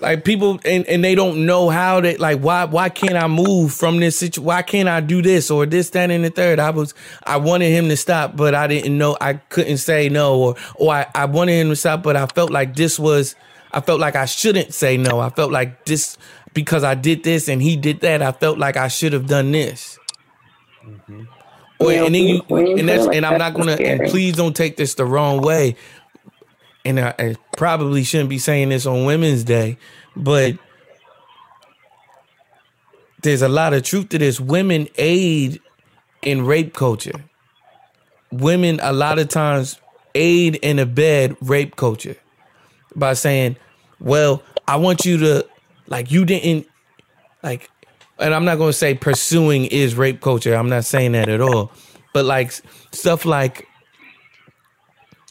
Like 0.03 0.25
people, 0.25 0.59
and, 0.65 0.85
and 0.87 1.01
they 1.01 1.15
don't 1.15 1.45
know 1.45 1.69
how 1.69 2.01
they 2.01 2.17
like. 2.17 2.41
Why 2.41 2.65
why 2.65 2.89
can't 2.89 3.15
I 3.15 3.27
move 3.27 3.71
from 3.71 4.01
this 4.01 4.17
situation? 4.17 4.43
Why 4.43 4.61
can't 4.61 4.89
I 4.89 4.99
do 4.99 5.21
this 5.21 5.49
or 5.49 5.65
this, 5.65 5.91
that, 5.91 6.11
and 6.11 6.25
the 6.25 6.29
third? 6.29 6.59
I 6.59 6.71
was 6.71 6.93
I 7.23 7.37
wanted 7.37 7.69
him 7.69 7.87
to 7.87 7.95
stop, 7.95 8.35
but 8.35 8.53
I 8.53 8.67
didn't 8.67 8.97
know. 8.97 9.15
I 9.21 9.35
couldn't 9.35 9.77
say 9.77 10.09
no, 10.09 10.37
or 10.37 10.55
or 10.75 10.93
I, 10.93 11.07
I 11.15 11.23
wanted 11.23 11.53
him 11.53 11.69
to 11.69 11.77
stop, 11.77 12.03
but 12.03 12.17
I 12.17 12.25
felt 12.25 12.51
like 12.51 12.75
this 12.75 12.99
was. 12.99 13.35
I 13.71 13.79
felt 13.79 14.01
like 14.01 14.17
I 14.17 14.25
shouldn't 14.25 14.73
say 14.73 14.97
no. 14.97 15.21
I 15.21 15.29
felt 15.29 15.53
like 15.53 15.85
this 15.85 16.17
because 16.53 16.83
I 16.83 16.95
did 16.95 17.23
this 17.23 17.47
and 17.47 17.61
he 17.61 17.77
did 17.77 18.01
that. 18.01 18.21
I 18.21 18.33
felt 18.33 18.57
like 18.57 18.75
I 18.75 18.89
should 18.89 19.13
have 19.13 19.27
done 19.27 19.53
this. 19.53 19.97
Mm-hmm. 20.85 21.23
Yeah, 21.89 22.05
and 22.05 22.15
then 22.15 22.23
you, 22.23 22.41
you 22.49 22.77
and 22.77 22.89
that's 22.89 23.05
like 23.05 23.15
and 23.15 23.25
I'm 23.25 23.37
not 23.37 23.53
gonna 23.53 23.73
and 23.73 24.09
please 24.09 24.35
don't 24.35 24.55
take 24.55 24.77
this 24.77 24.95
the 24.95 25.05
wrong 25.05 25.41
way. 25.41 25.75
And 26.85 26.99
I, 26.99 27.13
I 27.17 27.35
probably 27.57 28.03
shouldn't 28.03 28.29
be 28.29 28.39
saying 28.39 28.69
this 28.69 28.85
on 28.85 29.05
Women's 29.05 29.43
Day, 29.43 29.77
but 30.15 30.57
there's 33.21 33.41
a 33.41 33.49
lot 33.49 33.73
of 33.73 33.83
truth 33.83 34.09
to 34.09 34.17
this. 34.17 34.39
Women 34.39 34.87
aid 34.97 35.61
in 36.21 36.45
rape 36.45 36.73
culture. 36.73 37.23
Women 38.31 38.79
a 38.81 38.91
lot 38.91 39.19
of 39.19 39.29
times 39.29 39.79
aid 40.15 40.55
in 40.55 40.79
a 40.79 40.85
abet 40.85 41.37
rape 41.41 41.75
culture 41.75 42.17
by 42.95 43.13
saying, 43.13 43.57
"Well, 43.99 44.43
I 44.67 44.75
want 44.75 45.05
you 45.05 45.17
to 45.19 45.47
like 45.87 46.11
you 46.11 46.25
didn't 46.25 46.67
like." 47.41 47.69
And 48.23 48.33
I'm 48.33 48.45
not 48.45 48.57
going 48.57 48.69
to 48.69 48.77
say 48.77 48.95
pursuing 48.95 49.65
is 49.65 49.95
rape 49.95 50.21
culture. 50.21 50.55
I'm 50.55 50.69
not 50.69 50.85
saying 50.85 51.11
that 51.11 51.27
at 51.27 51.41
all. 51.41 51.71
But 52.13 52.23
like 52.25 52.51
stuff 52.91 53.25
like 53.25 53.67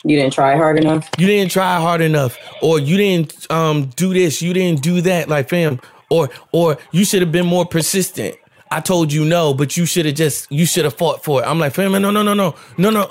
you 0.05 0.16
didn't 0.16 0.32
try 0.32 0.56
hard 0.56 0.78
enough. 0.78 1.09
you 1.19 1.27
didn't 1.27 1.51
try 1.52 1.81
hard 1.81 2.01
enough 2.01 2.36
or 2.60 2.78
you 2.81 2.97
didn't 2.97 3.51
um 3.52 3.86
do 3.94 4.12
this 4.12 4.43
you 4.43 4.52
didn't 4.52 4.82
do 4.82 5.01
that 5.01 5.28
like 5.28 5.48
fam 5.48 5.81
or 6.10 6.28
or 6.51 6.77
you 6.90 7.05
should 7.05 7.23
have 7.23 7.31
been 7.31 7.47
more 7.47 7.64
persistent 7.64 8.35
i 8.76 8.80
told 8.80 9.12
you 9.12 9.24
no 9.24 9.54
but 9.54 9.76
you 9.76 9.84
should 9.86 10.06
have 10.06 10.14
just 10.14 10.50
you 10.50 10.66
should 10.66 10.84
have 10.84 10.94
fought 10.94 11.22
for 11.24 11.42
it. 11.42 11.46
I'm 11.46 11.58
like 11.58 11.74
fam 11.74 11.92
no 11.92 11.98
no 12.10 12.22
no 12.22 12.34
no 12.34 12.54
no 12.78 12.90
no 12.90 13.08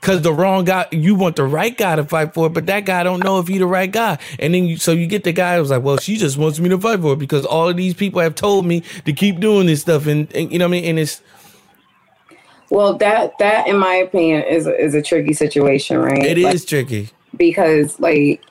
because 0.00 0.22
the 0.28 0.32
wrong 0.32 0.64
guy 0.64 0.86
you 0.92 1.14
want 1.14 1.36
the 1.36 1.44
right 1.44 1.76
guy 1.76 1.96
to 1.96 2.04
fight 2.04 2.34
for 2.34 2.46
it 2.46 2.50
but 2.54 2.66
that 2.66 2.84
guy 2.86 3.02
don't 3.02 3.22
know 3.22 3.38
if 3.40 3.48
he 3.48 3.58
the 3.58 3.66
right 3.66 3.90
guy. 3.90 4.18
And 4.38 4.54
then 4.54 4.64
you 4.64 4.76
so 4.76 4.92
you 4.92 5.06
get 5.06 5.24
the 5.24 5.32
guy 5.32 5.58
who's 5.58 5.70
like 5.70 5.82
well 5.82 5.98
she 5.98 6.16
just 6.16 6.38
wants 6.38 6.60
me 6.60 6.68
to 6.68 6.78
fight 6.78 7.00
for 7.00 7.14
it 7.14 7.18
because 7.18 7.44
all 7.44 7.68
of 7.68 7.76
these 7.76 7.94
people 7.94 8.20
have 8.20 8.34
told 8.34 8.66
me 8.66 8.82
to 9.04 9.12
keep 9.12 9.40
doing 9.40 9.66
this 9.66 9.80
stuff 9.82 10.06
and, 10.06 10.32
and 10.34 10.52
you 10.52 10.58
know 10.58 10.66
what 10.66 10.76
i 10.76 10.80
mean? 10.80 10.84
And 10.90 10.98
it's 10.98 11.22
Well, 12.70 12.96
that 12.98 13.38
that 13.38 13.66
in 13.68 13.76
my 13.78 13.94
opinion 13.94 14.42
is 14.44 14.66
is 14.66 14.94
a 14.94 15.02
tricky 15.02 15.32
situation, 15.34 15.98
right? 15.98 16.22
it 16.22 16.38
is 16.38 16.64
Like, 16.64 16.66
tricky. 16.66 17.10
because 17.36 17.98
like 18.00 18.42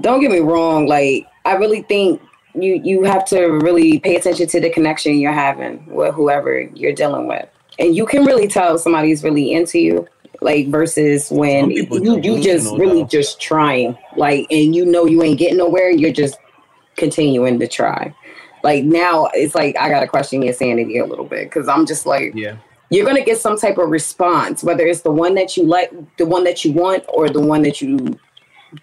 don't 0.00 0.20
get 0.20 0.30
me 0.30 0.40
wrong, 0.40 0.86
like 0.86 1.26
I 1.44 1.54
really 1.56 1.82
think 1.82 2.20
you 2.54 2.80
you 2.84 3.02
have 3.04 3.24
to 3.26 3.46
really 3.46 3.98
pay 4.00 4.16
attention 4.16 4.46
to 4.48 4.60
the 4.60 4.70
connection 4.70 5.18
you're 5.18 5.32
having 5.32 5.84
with 5.86 6.14
whoever 6.14 6.60
you're 6.74 6.92
dealing 6.92 7.26
with. 7.26 7.48
And 7.78 7.96
you 7.96 8.06
can 8.06 8.24
really 8.24 8.48
tell 8.48 8.78
somebody's 8.78 9.24
really 9.24 9.52
into 9.52 9.78
you, 9.78 10.06
like 10.40 10.68
versus 10.68 11.30
when 11.30 11.70
you, 11.70 12.20
you 12.20 12.40
just 12.40 12.72
really 12.74 13.04
just 13.04 13.40
trying, 13.40 13.96
like 14.16 14.46
and 14.50 14.74
you 14.74 14.84
know 14.84 15.06
you 15.06 15.22
ain't 15.22 15.38
getting 15.38 15.58
nowhere, 15.58 15.90
you're 15.90 16.12
just 16.12 16.36
continuing 16.96 17.58
to 17.58 17.66
try. 17.66 18.14
Like 18.62 18.84
now 18.84 19.28
it's 19.32 19.54
like 19.54 19.76
I 19.78 19.88
gotta 19.88 20.06
question 20.06 20.42
your 20.42 20.52
sanity 20.52 20.98
a 20.98 21.06
little 21.06 21.24
bit 21.24 21.44
because 21.44 21.68
I'm 21.68 21.86
just 21.86 22.06
like 22.06 22.32
Yeah. 22.34 22.56
you're 22.90 23.06
gonna 23.06 23.24
get 23.24 23.38
some 23.40 23.58
type 23.58 23.78
of 23.78 23.88
response, 23.88 24.62
whether 24.62 24.86
it's 24.86 25.00
the 25.00 25.10
one 25.10 25.34
that 25.34 25.56
you 25.56 25.64
like, 25.64 25.90
the 26.18 26.26
one 26.26 26.44
that 26.44 26.64
you 26.64 26.72
want, 26.72 27.04
or 27.08 27.28
the 27.28 27.40
one 27.40 27.62
that 27.62 27.80
you 27.80 28.18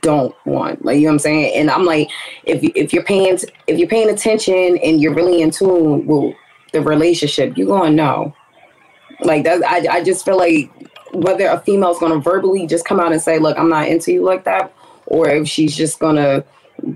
don't 0.01 0.35
want. 0.45 0.83
Like 0.85 0.97
you 0.97 1.03
know 1.03 1.07
what 1.09 1.13
I'm 1.13 1.19
saying? 1.19 1.55
And 1.55 1.69
I'm 1.69 1.85
like, 1.85 2.09
if 2.43 2.63
if 2.75 2.93
you're 2.93 3.03
paying 3.03 3.37
if 3.67 3.77
you're 3.77 3.87
paying 3.87 4.09
attention 4.09 4.77
and 4.77 5.01
you're 5.01 5.13
really 5.13 5.41
in 5.41 5.51
tune 5.51 6.05
with 6.05 6.35
the 6.73 6.81
relationship, 6.81 7.57
you're 7.57 7.67
gonna 7.67 7.91
know. 7.91 8.35
Like 9.21 9.43
that, 9.43 9.63
I 9.65 9.97
I 9.97 10.03
just 10.03 10.23
feel 10.25 10.37
like 10.37 10.71
whether 11.13 11.47
a 11.47 11.59
female's 11.59 11.99
gonna 11.99 12.19
verbally 12.19 12.67
just 12.67 12.85
come 12.85 12.99
out 12.99 13.11
and 13.11 13.21
say, 13.21 13.39
"Look, 13.39 13.57
I'm 13.57 13.69
not 13.69 13.87
into 13.87 14.11
you 14.11 14.23
like 14.23 14.43
that," 14.45 14.73
or 15.07 15.29
if 15.29 15.47
she's 15.47 15.75
just 15.75 15.99
gonna 15.99 16.43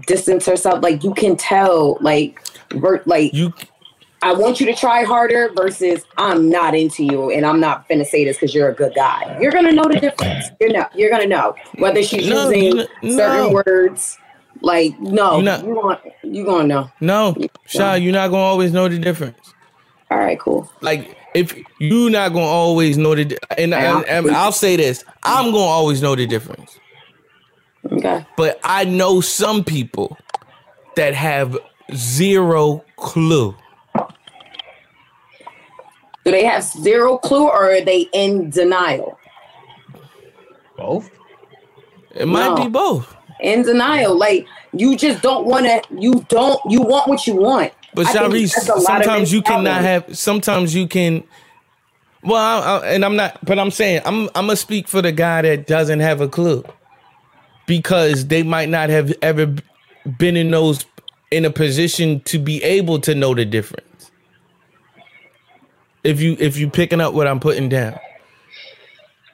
distance 0.08 0.46
herself, 0.46 0.82
like 0.84 1.04
you 1.04 1.14
can 1.14 1.36
tell, 1.36 1.98
like, 2.02 2.40
like 3.06 3.34
you 3.34 3.54
I 4.24 4.34
want 4.34 4.60
you 4.60 4.66
to 4.68 4.74
try 4.74 5.04
harder 5.04 5.52
versus 5.56 6.06
I'm 6.18 6.50
not 6.50 6.74
into 6.76 7.04
you 7.04 7.30
and 7.32 7.46
I'm 7.46 7.60
not 7.60 7.88
finna 7.90 8.06
say 8.06 8.24
this 8.26 8.38
because 8.38 8.56
you're 8.56 8.70
a 8.70 8.74
good 8.74 8.94
guy. 8.96 9.38
You're 9.42 9.52
gonna 9.52 9.72
know 9.74 9.84
the 9.84 10.00
difference. 10.00 10.46
You're 10.60 10.72
not. 10.72 10.98
You're 10.98 11.10
gonna 11.10 11.28
know 11.28 11.56
whether 11.78 12.02
she's 12.04 12.28
No, 12.30 12.50
using 12.50 12.86
you- 13.02 13.18
certain 13.18 13.52
no. 13.54 13.64
words 13.66 14.18
Like 14.62 14.98
no, 15.00 15.38
You 15.38 15.44
not- 15.44 15.66
you 15.66 15.76
want 15.76 16.00
you 16.24 16.46
gonna 16.46 16.68
know. 16.68 16.90
No, 17.02 17.36
Shy, 17.66 17.98
you're 17.98 18.14
not 18.14 18.30
gonna 18.30 18.44
always 18.44 18.72
know 18.72 18.88
the 18.88 18.98
difference. 18.98 19.54
All 20.10 20.18
right, 20.20 20.40
cool. 20.40 20.72
Like 20.80 21.18
if 21.34 21.54
you're 21.80 22.10
not 22.10 22.30
gonna 22.32 22.46
always 22.46 22.98
know 22.98 23.14
the, 23.16 23.38
and, 23.58 23.74
and, 23.74 24.06
and 24.06 24.32
I'll 24.32 24.52
say 24.54 24.78
this, 24.78 25.04
I'm 25.24 25.46
gonna 25.52 25.58
always 25.58 26.02
know 26.02 26.16
the 26.16 26.26
difference. 26.28 26.80
Okay. 27.92 28.26
But 28.38 28.60
I 28.64 28.86
know 28.86 29.20
some 29.20 29.64
people 29.66 30.18
that 30.96 31.14
have 31.14 31.58
zero 31.94 32.86
clue. 32.96 33.56
Do 36.26 36.32
they 36.32 36.46
have 36.46 36.64
zero 36.64 37.18
clue 37.18 37.48
or 37.48 37.74
are 37.74 37.82
they 37.82 38.02
in 38.14 38.50
denial? 38.50 39.20
Both. 40.78 41.10
It 42.16 42.28
might 42.28 42.50
No. 42.50 42.56
be 42.56 42.68
both. 42.70 43.16
In 43.42 43.64
denial. 43.64 44.18
Like 44.18 44.48
you 44.74 44.96
just 44.98 45.22
don't 45.22 45.46
want 45.46 45.66
to. 45.66 45.82
You 45.98 46.26
don't. 46.30 46.60
You 46.70 46.82
want 46.82 47.08
what 47.08 47.28
you 47.28 47.36
want. 47.36 47.74
But 47.94 48.08
I 48.08 48.14
Sharice, 48.14 48.54
that's 48.56 48.70
a 48.70 48.76
lot 48.76 48.80
of 48.80 48.84
sometimes 48.84 49.34
you 49.34 49.42
cannot 49.42 49.82
have. 49.82 50.18
Sometimes 50.18 50.76
you 50.76 50.88
can. 50.88 51.24
Well, 52.24 52.36
I, 52.38 52.78
I, 52.78 52.88
and 52.94 53.06
I'm 53.06 53.16
not. 53.16 53.44
But 53.46 53.60
I'm 53.60 53.72
saying 53.72 54.02
I'm. 54.06 54.30
I'm 54.36 54.48
gonna 54.48 54.56
speak 54.56 54.88
for 54.88 55.02
the 55.02 55.12
guy 55.12 55.42
that 55.44 55.68
doesn't 55.68 56.00
have 56.00 56.22
a 56.22 56.28
clue, 56.28 56.64
because 57.68 58.28
they 58.28 58.44
might 58.44 58.70
not 58.70 58.90
have 58.90 59.14
ever 59.22 59.56
been 60.18 60.38
in 60.38 60.52
those 60.52 60.86
in 61.32 61.46
a 61.46 61.52
position 61.52 62.22
to 62.22 62.40
be 62.40 62.64
able 62.64 63.00
to 63.02 63.16
know 63.16 63.34
the 63.36 63.46
difference. 63.46 63.93
If 66.04 66.22
you 66.22 66.36
if 66.40 66.58
you 66.58 66.70
picking 66.70 67.00
up 67.02 67.14
what 67.14 67.28
I'm 67.28 67.40
putting 67.40 67.70
down, 67.70 67.98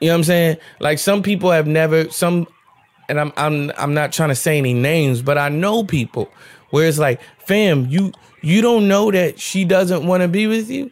you 0.00 0.08
know 0.08 0.14
what 0.14 0.18
I'm 0.18 0.24
saying. 0.24 0.56
Like 0.78 0.98
some 0.98 1.22
people 1.22 1.50
have 1.50 1.66
never 1.66 2.08
some, 2.10 2.46
and 3.08 3.18
I'm 3.18 3.32
I'm 3.36 3.72
I'm 3.76 3.94
not 3.94 4.12
trying 4.12 4.28
to 4.28 4.34
say 4.36 4.58
any 4.58 4.72
names, 4.74 5.20
but 5.22 5.36
I 5.36 5.48
know 5.48 5.82
people 5.84 6.30
where 6.70 6.86
it's 6.86 6.98
like, 6.98 7.20
fam, 7.38 7.86
you 7.86 8.12
you 8.42 8.62
don't 8.62 8.86
know 8.88 9.10
that 9.10 9.38
she 9.40 9.64
doesn't 9.64 10.06
want 10.06 10.22
to 10.22 10.28
be 10.28 10.46
with 10.46 10.70
you. 10.70 10.90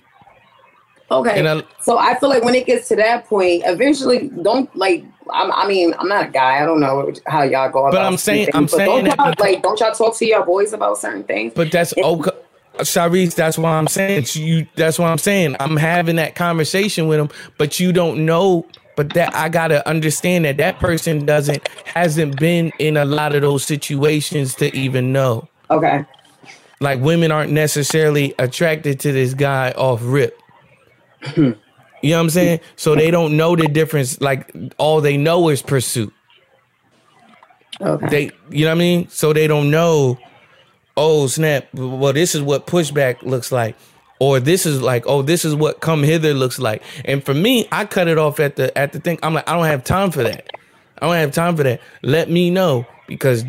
Okay. 1.10 1.38
And 1.38 1.48
I- 1.48 1.62
so 1.80 1.96
I 1.96 2.18
feel 2.18 2.28
like 2.28 2.44
when 2.44 2.54
it 2.54 2.66
gets 2.66 2.88
to 2.88 2.96
that 2.96 3.26
point, 3.26 3.62
eventually, 3.64 4.28
don't 4.42 4.74
like. 4.76 5.04
I'm, 5.30 5.52
I 5.52 5.68
mean, 5.68 5.94
I'm 5.98 6.08
not 6.08 6.26
a 6.26 6.28
guy. 6.30 6.60
I 6.62 6.64
don't 6.66 6.80
know 6.80 7.12
how 7.26 7.42
y'all 7.42 7.70
go 7.70 7.80
about. 7.86 7.92
But 7.92 8.02
I'm 8.04 8.16
saying- 8.16 8.48
I'm 8.54 8.66
saying 8.66 9.04
don't 9.04 9.16
y'all, 9.18 9.34
like, 9.38 9.62
don't 9.62 9.78
y'all 9.78 9.92
talk 9.92 10.16
to 10.16 10.26
your 10.26 10.42
boys 10.44 10.72
about 10.72 10.96
certain 10.98 11.22
things? 11.22 11.52
But 11.54 11.70
that's 11.70 11.94
okay. 11.96 12.30
Sharice, 12.78 13.34
that's 13.34 13.58
why 13.58 13.72
I'm 13.72 13.86
saying 13.86 14.26
you. 14.34 14.66
That's 14.76 14.98
why 14.98 15.10
I'm 15.10 15.18
saying 15.18 15.56
I'm 15.60 15.76
having 15.76 16.16
that 16.16 16.34
conversation 16.34 17.08
with 17.08 17.20
him, 17.20 17.30
but 17.56 17.80
you 17.80 17.92
don't 17.92 18.24
know. 18.24 18.66
But 18.96 19.14
that 19.14 19.34
I 19.34 19.48
gotta 19.48 19.86
understand 19.88 20.44
that 20.44 20.56
that 20.56 20.80
person 20.80 21.24
doesn't 21.24 21.68
hasn't 21.84 22.38
been 22.38 22.72
in 22.78 22.96
a 22.96 23.04
lot 23.04 23.34
of 23.34 23.42
those 23.42 23.64
situations 23.64 24.54
to 24.56 24.74
even 24.76 25.12
know. 25.12 25.48
Okay. 25.70 26.04
Like 26.80 27.00
women 27.00 27.30
aren't 27.32 27.52
necessarily 27.52 28.34
attracted 28.38 29.00
to 29.00 29.12
this 29.12 29.34
guy 29.34 29.72
off 29.72 30.00
rip. 30.02 30.38
Hmm. 31.22 31.52
you 32.02 32.10
know 32.10 32.16
what 32.16 32.22
I'm 32.22 32.30
saying? 32.30 32.60
So 32.76 32.94
they 32.94 33.10
don't 33.10 33.36
know 33.36 33.56
the 33.56 33.66
difference. 33.66 34.20
Like 34.20 34.54
all 34.78 35.00
they 35.00 35.16
know 35.16 35.48
is 35.48 35.62
pursuit. 35.62 36.12
Okay. 37.80 38.08
They, 38.08 38.56
you 38.56 38.64
know 38.64 38.70
what 38.70 38.76
I 38.76 38.78
mean? 38.78 39.08
So 39.08 39.32
they 39.32 39.46
don't 39.46 39.70
know. 39.70 40.18
Oh 41.00 41.28
snap! 41.28 41.72
Well, 41.74 42.12
this 42.12 42.34
is 42.34 42.42
what 42.42 42.66
pushback 42.66 43.22
looks 43.22 43.52
like, 43.52 43.76
or 44.18 44.40
this 44.40 44.66
is 44.66 44.82
like, 44.82 45.04
oh, 45.06 45.22
this 45.22 45.44
is 45.44 45.54
what 45.54 45.80
come 45.80 46.02
hither 46.02 46.34
looks 46.34 46.58
like. 46.58 46.82
And 47.04 47.22
for 47.24 47.34
me, 47.34 47.68
I 47.70 47.84
cut 47.84 48.08
it 48.08 48.18
off 48.18 48.40
at 48.40 48.56
the 48.56 48.76
at 48.76 48.92
the 48.92 48.98
thing. 48.98 49.20
I'm 49.22 49.32
like, 49.32 49.48
I 49.48 49.54
don't 49.54 49.66
have 49.66 49.84
time 49.84 50.10
for 50.10 50.24
that. 50.24 50.48
I 51.00 51.06
don't 51.06 51.14
have 51.14 51.30
time 51.30 51.56
for 51.56 51.62
that. 51.62 51.80
Let 52.02 52.28
me 52.28 52.50
know 52.50 52.84
because 53.06 53.44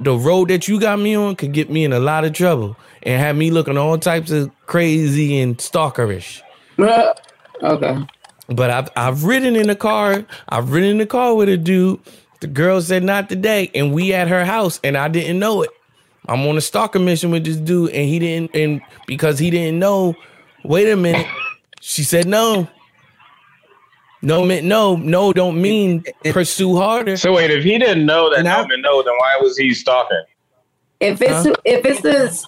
the 0.00 0.18
road 0.18 0.48
that 0.48 0.66
you 0.66 0.80
got 0.80 0.98
me 0.98 1.14
on 1.14 1.36
could 1.36 1.52
get 1.52 1.70
me 1.70 1.84
in 1.84 1.92
a 1.92 2.00
lot 2.00 2.24
of 2.24 2.32
trouble 2.32 2.76
and 3.04 3.20
have 3.20 3.36
me 3.36 3.52
looking 3.52 3.78
all 3.78 3.96
types 3.96 4.32
of 4.32 4.50
crazy 4.66 5.38
and 5.38 5.58
stalkerish. 5.58 6.42
okay. 7.62 8.06
But 8.48 8.70
I've 8.72 8.90
I've 8.96 9.22
ridden 9.22 9.54
in 9.54 9.68
the 9.68 9.76
car. 9.76 10.24
I've 10.48 10.72
ridden 10.72 10.90
in 10.90 10.98
the 10.98 11.06
car 11.06 11.36
with 11.36 11.48
a 11.48 11.56
dude. 11.56 12.00
The 12.40 12.48
girl 12.48 12.80
said 12.82 13.04
not 13.04 13.28
today, 13.28 13.70
and 13.72 13.94
we 13.94 14.12
at 14.12 14.26
her 14.26 14.44
house, 14.44 14.80
and 14.82 14.96
I 14.96 15.06
didn't 15.06 15.38
know 15.38 15.62
it. 15.62 15.70
I'm 16.28 16.46
on 16.46 16.56
a 16.56 16.60
stalker 16.60 16.98
mission 16.98 17.30
with 17.30 17.44
this 17.44 17.56
dude, 17.56 17.90
and 17.90 18.08
he 18.08 18.18
didn't, 18.18 18.54
and 18.54 18.80
because 19.06 19.38
he 19.38 19.50
didn't 19.50 19.78
know. 19.78 20.14
Wait 20.64 20.90
a 20.90 20.96
minute. 20.96 21.26
She 21.80 22.02
said 22.02 22.26
no. 22.26 22.68
No 24.22 24.44
meant 24.44 24.64
no. 24.66 24.96
No 24.96 25.32
don't 25.32 25.60
mean 25.60 26.02
pursue 26.24 26.76
harder. 26.76 27.16
So 27.16 27.34
wait, 27.34 27.50
if 27.50 27.62
he 27.62 27.78
didn't 27.78 28.06
know 28.06 28.30
that 28.30 28.40
And 28.40 28.48
I- 28.48 28.56
Norman 28.58 28.80
know, 28.82 29.02
then 29.02 29.14
why 29.18 29.38
was 29.40 29.56
he 29.56 29.72
stalking? 29.72 30.24
If 30.98 31.20
it's 31.22 31.46
if 31.64 31.84
it's 31.84 32.00
this, 32.00 32.46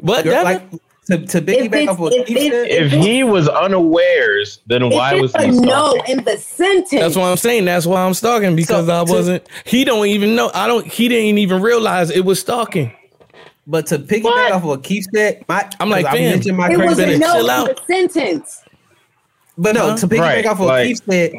What? 0.00 0.24
Girl, 0.24 0.32
Devin? 0.44 0.44
like 0.44 0.62
to, 1.06 1.18
to 1.26 1.38
if 1.38 1.44
piggyback 1.46 1.82
it's, 1.82 1.88
off 1.90 1.98
what 1.98 2.12
if 2.12 2.26
Keith 2.26 2.36
it's, 2.38 2.54
said, 2.54 2.84
If 2.84 2.92
he 2.92 3.22
was 3.24 3.48
unawares, 3.48 4.60
then 4.66 4.90
why 4.90 5.14
was 5.14 5.32
he 5.34 5.52
stalking? 5.52 5.60
no 5.62 6.02
in 6.08 6.24
the 6.24 6.36
sentence, 6.38 6.90
That's 6.90 7.16
what 7.16 7.24
I'm 7.24 7.36
saying. 7.36 7.64
That's 7.64 7.86
why 7.86 8.04
I'm 8.04 8.14
stalking 8.14 8.56
because 8.56 8.86
So, 8.86 8.92
I 8.92 9.02
wasn't. 9.02 9.46
He 9.64 9.84
don't 9.84 10.06
even 10.06 10.34
know. 10.34 10.50
I 10.54 10.66
don't. 10.66 10.86
He 10.86 11.08
didn't 11.08 11.38
even 11.38 11.62
realize 11.62 12.10
it 12.10 12.24
was 12.24 12.40
stalking. 12.40 12.92
but 13.66 13.86
to 13.86 13.98
piggyback 13.98 14.24
What? 14.24 14.52
off 14.52 14.64
what 14.64 14.82
Keith 14.84 15.06
said, 15.14 15.44
my 15.48 15.68
I'm 15.80 15.90
like, 15.90 16.06
I 16.06 16.12
fam, 16.12 16.30
mentioned 16.30 16.56
my 16.56 16.70
it 16.70 16.76
was 16.78 16.96
crazy, 16.96 17.14
a 17.14 17.18
no 17.18 17.32
chill 17.34 17.44
in 17.44 17.50
out. 17.50 17.66
the 17.68 17.82
sentence. 17.94 18.62
but 19.58 19.74
no, 19.74 19.90
Huh? 19.90 19.96
to 19.98 20.06
piggyback 20.08 20.18
Right, 20.20 20.46
off 20.46 20.58
what 20.58 20.68
like- 20.68 20.86
Keith 20.86 21.00
said, 21.08 21.32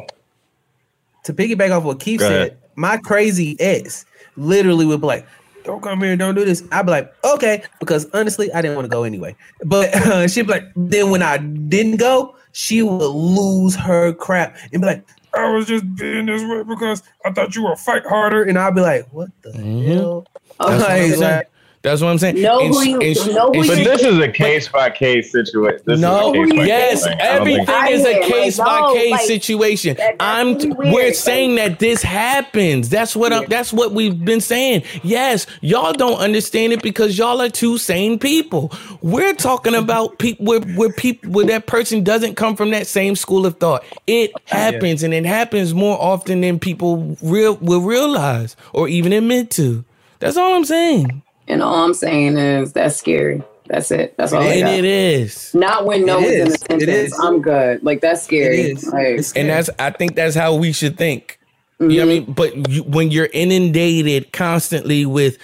to 1.25 1.33
piggyback 1.33 1.71
off 1.75 1.83
what 1.83 1.99
Keith 1.99 2.19
Go 2.21 2.27
said, 2.29 2.41
ahead. 2.47 2.57
my 2.75 2.97
crazy 2.97 3.57
ex 3.59 4.05
literally 4.37 4.85
would 4.85 5.01
be 5.01 5.07
like, 5.07 5.27
"Don't 5.67 5.83
come 5.83 6.01
here, 6.01 6.15
don't 6.15 6.33
do 6.33 6.45
this." 6.45 6.63
I'd 6.71 6.85
be 6.85 6.91
like, 6.91 7.13
"Okay," 7.23 7.63
because 7.79 8.07
honestly, 8.13 8.51
I 8.53 8.61
didn't 8.61 8.75
want 8.75 8.85
to 8.85 8.89
go 8.89 9.03
anyway. 9.03 9.35
But 9.65 9.93
uh, 10.07 10.27
she'd 10.27 10.47
be 10.47 10.53
like, 10.53 10.65
then 10.75 11.11
when 11.11 11.21
I 11.21 11.37
didn't 11.37 11.97
go, 11.97 12.35
she 12.53 12.81
would 12.81 13.11
lose 13.11 13.75
her 13.75 14.13
crap 14.13 14.57
and 14.71 14.81
be 14.81 14.87
like, 14.87 15.05
"I 15.33 15.51
was 15.51 15.67
just 15.67 15.83
being 15.95 16.25
this 16.25 16.41
way 16.41 16.63
because 16.63 17.03
I 17.25 17.31
thought 17.31 17.55
you 17.55 17.63
were 17.63 17.75
fight 17.75 18.05
harder," 18.05 18.43
and 18.43 18.57
I'd 18.57 18.73
be 18.73 18.81
like, 18.81 19.07
"What 19.11 19.29
the 19.43 19.51
hell?" 19.51 20.25
Mm-hmm. 20.59 20.71
That's 20.71 20.81
what 20.81 20.91
I'm 20.91 21.19
like, 21.19 21.49
That's 21.83 22.01
what 22.01 22.09
I'm 22.09 22.17
saying. 22.17 22.41
Know 22.41 22.59
And 22.59 22.73
who 22.73 22.81
you- 22.83 22.99
and 23.01 23.15
sh- 23.15 23.27
know 23.27 23.47
who 23.47 23.53
and 23.61 23.65
you- 23.65 23.75
But 23.75 23.83
this 23.83 24.03
is 24.03 24.19
a 24.19 24.27
case 24.27 24.67
by 24.67 24.89
case 24.89 25.31
situation. 25.31 25.81
This 25.85 25.99
No, 25.99 26.33
is 26.33 26.51
case 26.51 26.67
yes, 26.67 26.89
case 26.89 27.03
thing. 27.03 27.17
Think- 27.17 27.21
everything 27.21 27.87
is 27.91 28.05
a 28.05 28.19
case 28.21 28.59
like, 28.59 28.67
by 28.67 28.79
no, 28.79 28.93
case 28.93 29.11
like, 29.11 29.21
situation. 29.21 29.95
that- 29.97 30.15
I'm 30.19 30.53
really 30.55 30.69
we're 30.75 30.91
weird, 30.91 31.15
saying 31.15 31.55
that 31.55 31.79
this 31.79 32.01
happens. 32.01 32.89
That's 32.89 33.15
what 33.15 33.31
I'm, 33.31 33.45
that's 33.47 33.71
what 33.71 33.93
we've 33.93 34.25
been 34.25 34.41
saying. 34.41 34.83
Yes, 35.03 35.45
y'all 35.61 35.93
don't 35.93 36.17
understand 36.17 36.73
it 36.73 36.81
because 36.81 37.17
y'all 37.17 37.41
are 37.41 37.47
two 37.49 37.77
sane 37.77 38.19
people. 38.19 38.71
We're 39.01 39.33
talking 39.35 39.75
about 39.83 40.17
people 40.19 40.45
where 40.45 40.59
where 40.61 40.91
people 40.91 41.31
where 41.31 41.45
that 41.45 41.67
person 41.67 42.03
doesn't 42.03 42.35
come 42.35 42.55
from 42.55 42.71
that 42.71 42.87
same 42.87 43.15
school 43.15 43.45
of 43.45 43.57
thought. 43.59 43.83
It 44.07 44.31
happens 44.45 45.03
and 45.03 45.13
it 45.13 45.25
happens 45.25 45.73
more 45.73 45.97
often 46.01 46.41
than 46.41 46.59
people 46.59 47.15
real 47.21 47.55
will 47.61 47.81
realize 47.81 48.55
or 48.73 48.89
even 48.89 49.13
admit 49.13 49.51
to. 49.51 49.85
That's 50.19 50.35
all 50.35 50.55
I'm 50.55 50.65
saying. 50.65 51.21
And 51.47 51.63
all 51.63 51.85
I'm 51.85 51.93
saying 51.93 52.37
is 52.37 52.73
that's 52.73 52.97
scary. 52.97 53.43
That's 53.67 53.91
it. 53.91 54.15
That's 54.17 54.33
all 54.33 54.41
I 54.41 54.47
And 54.47 54.61
got. 54.61 54.73
it 54.75 54.85
is. 54.85 55.53
Not 55.53 55.85
when 55.85 56.05
no 56.05 56.19
It 56.19 56.21
one's 56.21 56.31
in 56.31 56.47
is. 56.47 56.53
the 56.53 56.79
sentence. 56.79 57.19
I'm 57.19 57.41
good. 57.41 57.83
Like 57.83 58.01
that's 58.01 58.23
scary. 58.23 58.61
It 58.61 58.77
is. 58.77 58.87
Like, 58.87 59.05
It's 59.07 59.33
and 59.33 59.49
that's 59.49 59.69
I 59.77 59.91
think 59.91 60.15
that's 60.15 60.35
how 60.35 60.55
we 60.55 60.71
should 60.71 60.97
think. 60.97 61.39
You 61.79 61.87
know 61.87 61.95
what 61.95 62.01
I 62.01 62.17
mm-hmm. 62.17 62.25
mean? 62.25 62.33
But 62.33 62.69
you, 62.69 62.83
when 62.83 63.11
you're 63.11 63.29
inundated 63.33 64.31
constantly 64.31 65.05
with 65.05 65.37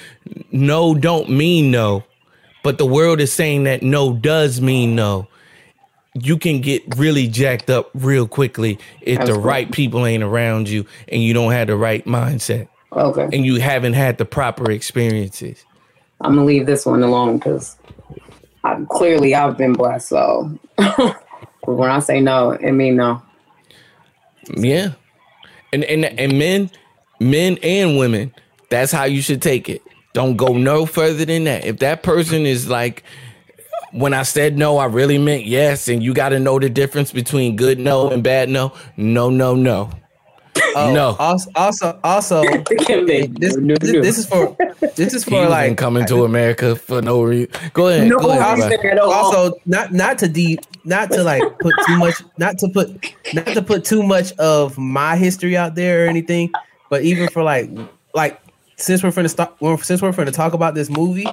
no 0.52 0.96
don't 0.96 1.30
mean 1.30 1.70
no, 1.70 2.04
but 2.64 2.78
the 2.78 2.86
world 2.86 3.20
is 3.20 3.32
saying 3.32 3.66
that 3.66 3.84
no 3.84 4.14
does 4.14 4.60
mean 4.60 4.96
no, 4.96 5.28
you 6.16 6.38
can 6.38 6.62
get 6.62 6.82
really 6.98 7.28
jacked 7.28 7.70
up 7.70 7.90
real 7.94 8.28
quickly 8.28 8.80
if 9.02 9.18
the 9.18 9.22
Absolutely. 9.22 9.44
right 9.44 9.72
people 9.72 10.06
ain't 10.06 10.24
around 10.24 10.70
you 10.70 10.86
and 11.08 11.22
you 11.22 11.34
don't 11.34 11.52
have 11.52 11.68
the 11.68 11.76
right 11.76 12.06
mindset 12.06 12.68
okay. 12.92 13.30
and 13.32 13.46
you 13.46 13.60
haven't 13.60 13.94
had 13.94 14.18
the 14.18 14.26
proper 14.26 14.72
experiences. 14.72 15.64
I'm 16.22 16.36
gonna 16.36 16.46
leave 16.46 16.66
this 16.66 16.86
one 16.86 17.04
alone 17.04 17.38
because 17.38 17.78
I'm 18.64 18.86
clearly 18.86 19.36
I've 19.36 19.58
been 19.58 19.74
blessed. 19.74 20.10
So 20.10 20.58
when 21.66 21.90
I 21.90 22.00
say 22.00 22.22
no, 22.22 22.52
it 22.52 22.72
mean 22.72 22.96
no. 22.96 23.22
Yeah. 24.56 24.94
And 25.72 25.84
and 25.86 26.06
and 26.06 26.38
men, 26.38 26.70
men 27.20 27.58
and 27.64 27.98
women, 27.98 28.34
that's 28.70 28.92
how 28.92 29.06
you 29.06 29.22
should 29.22 29.42
take 29.42 29.70
it. 29.70 29.82
Don't 30.14 30.38
go 30.38 30.54
no 30.54 30.86
further 30.86 31.26
than 31.26 31.46
that. 31.46 31.66
If 31.66 31.80
that 31.80 32.04
person 32.04 32.46
is 32.46 32.70
like 32.70 33.04
when 33.92 34.14
I 34.14 34.24
said 34.24 34.58
no, 34.58 34.78
I 34.78 34.86
really 34.86 35.18
meant 35.18 35.46
yes, 35.46 35.88
and 35.88 36.04
you 36.04 36.14
got 36.14 36.30
to 36.30 36.40
know 36.40 36.60
the 36.60 36.70
difference 36.70 37.12
between 37.12 37.56
good 37.56 37.80
no 37.80 38.10
and 38.10 38.24
bad 38.24 38.50
no. 38.50 38.74
No, 38.98 39.30
no, 39.30 39.56
no. 39.56 39.92
No. 40.76 41.16
Also, 41.20 41.50
also, 41.56 42.00
also 42.04 42.44
this, 42.44 42.90
No, 42.90 43.76
this, 43.76 43.92
no. 43.92 44.02
this 44.02 44.18
is 44.18 44.26
for 44.26 44.56
this 44.96 45.14
is 45.14 45.24
for 45.24 45.32
wasn't 45.32 45.52
like 45.52 45.78
coming 45.78 46.06
to 46.08 46.24
America 46.24 46.76
for 46.76 47.02
no 47.02 47.24
reason. 47.24 47.52
Go 47.74 47.88
ahead. 47.88 48.08
No 48.08 48.20
go 48.20 48.32
ahead. 48.32 48.58
reason 48.58 48.80
bro. 48.82 48.92
at 48.92 49.00
all. 49.00 49.12
also 49.12 49.60
not 49.66 49.94
not 49.94 50.18
to 50.20 50.28
deep 50.28 50.60
not 50.84 51.12
to 51.12 51.24
like 51.24 51.42
put 51.60 51.74
too 51.88 51.98
much 51.98 52.16
not 52.38 52.58
to 52.60 52.70
put 52.70 53.14
not 53.34 53.48
to 53.48 53.62
put 53.62 53.84
too 53.86 54.04
much 54.04 54.32
of 54.34 54.78
my 54.78 55.16
history 55.16 55.56
out 55.58 55.76
there 55.76 56.06
or 56.06 56.08
anything 56.10 56.52
but 56.90 57.02
even 57.02 57.28
for 57.30 57.42
like 57.42 57.70
like 58.14 58.40
since 58.78 59.04
we're 59.04 59.12
finna 59.12 59.30
start, 59.30 59.56
since 59.84 60.02
we're 60.02 60.12
finna 60.12 60.34
talk 60.34 60.54
about 60.54 60.76
this 60.76 60.90
movie, 60.90 61.26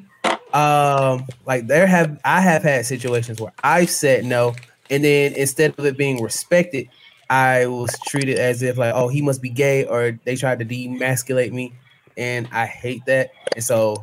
um, 0.53 1.27
like 1.47 1.67
there 1.67 1.87
have 1.87 2.19
I 2.25 2.41
have 2.41 2.63
had 2.63 2.87
situations 2.87 3.41
where 3.41 3.53
I've 3.63 3.91
said 3.91 4.25
no, 4.25 4.55
and 4.89 5.05
then 5.05 5.33
instead 5.35 5.75
of 5.79 5.85
it 5.85 5.97
being 5.97 6.23
respected, 6.23 6.89
I 7.31 7.67
was 7.67 7.97
treated 8.01 8.39
as 8.39 8.61
if 8.61 8.77
like, 8.77 8.93
oh, 8.93 9.07
he 9.09 9.23
must 9.23 9.41
be 9.41 9.49
gay, 9.51 9.85
or 9.85 10.19
they 10.25 10.35
tried 10.35 10.59
to 10.59 10.65
demasculate 10.65 11.53
me, 11.53 11.73
and 12.17 12.49
I 12.53 12.67
hate 12.67 13.07
that. 13.07 13.31
And 13.55 13.63
so, 13.63 14.03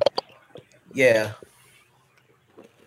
yeah, 0.94 1.34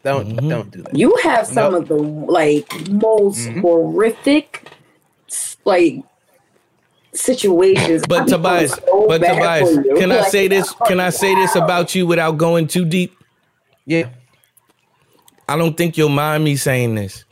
don't 0.02 0.26
Mm-hmm. 0.26 0.48
don't 0.48 0.70
do 0.70 0.82
that. 0.82 0.96
You 0.96 1.14
have 1.22 1.46
some 1.46 1.74
Nope. 1.74 1.82
of 1.82 1.88
the 1.88 1.96
like 1.96 2.66
most 2.90 3.50
Mhm. 3.50 3.60
horrific 3.60 4.66
like 5.66 6.02
situations. 7.12 8.06
But 8.08 8.24
be 8.24 8.30
Tobias, 8.30 8.72
so 8.72 9.06
but 9.08 9.18
Tobias, 9.18 9.74
for 9.74 9.84
you. 9.84 9.96
can 9.98 10.10
I 10.10 10.20
Like, 10.20 10.30
say 10.30 10.48
this? 10.48 10.72
Can 10.86 11.00
I 11.00 11.10
say 11.10 11.34
this 11.34 11.54
about 11.54 11.94
you 11.94 12.06
without 12.06 12.38
going 12.38 12.66
too 12.66 12.86
deep? 12.86 13.12
Yeah, 13.84 14.08
I 15.48 15.56
don't 15.58 15.76
think 15.76 15.98
you'll 15.98 16.08
mind 16.08 16.44
me 16.44 16.56
saying 16.56 16.94
this. 16.94 17.24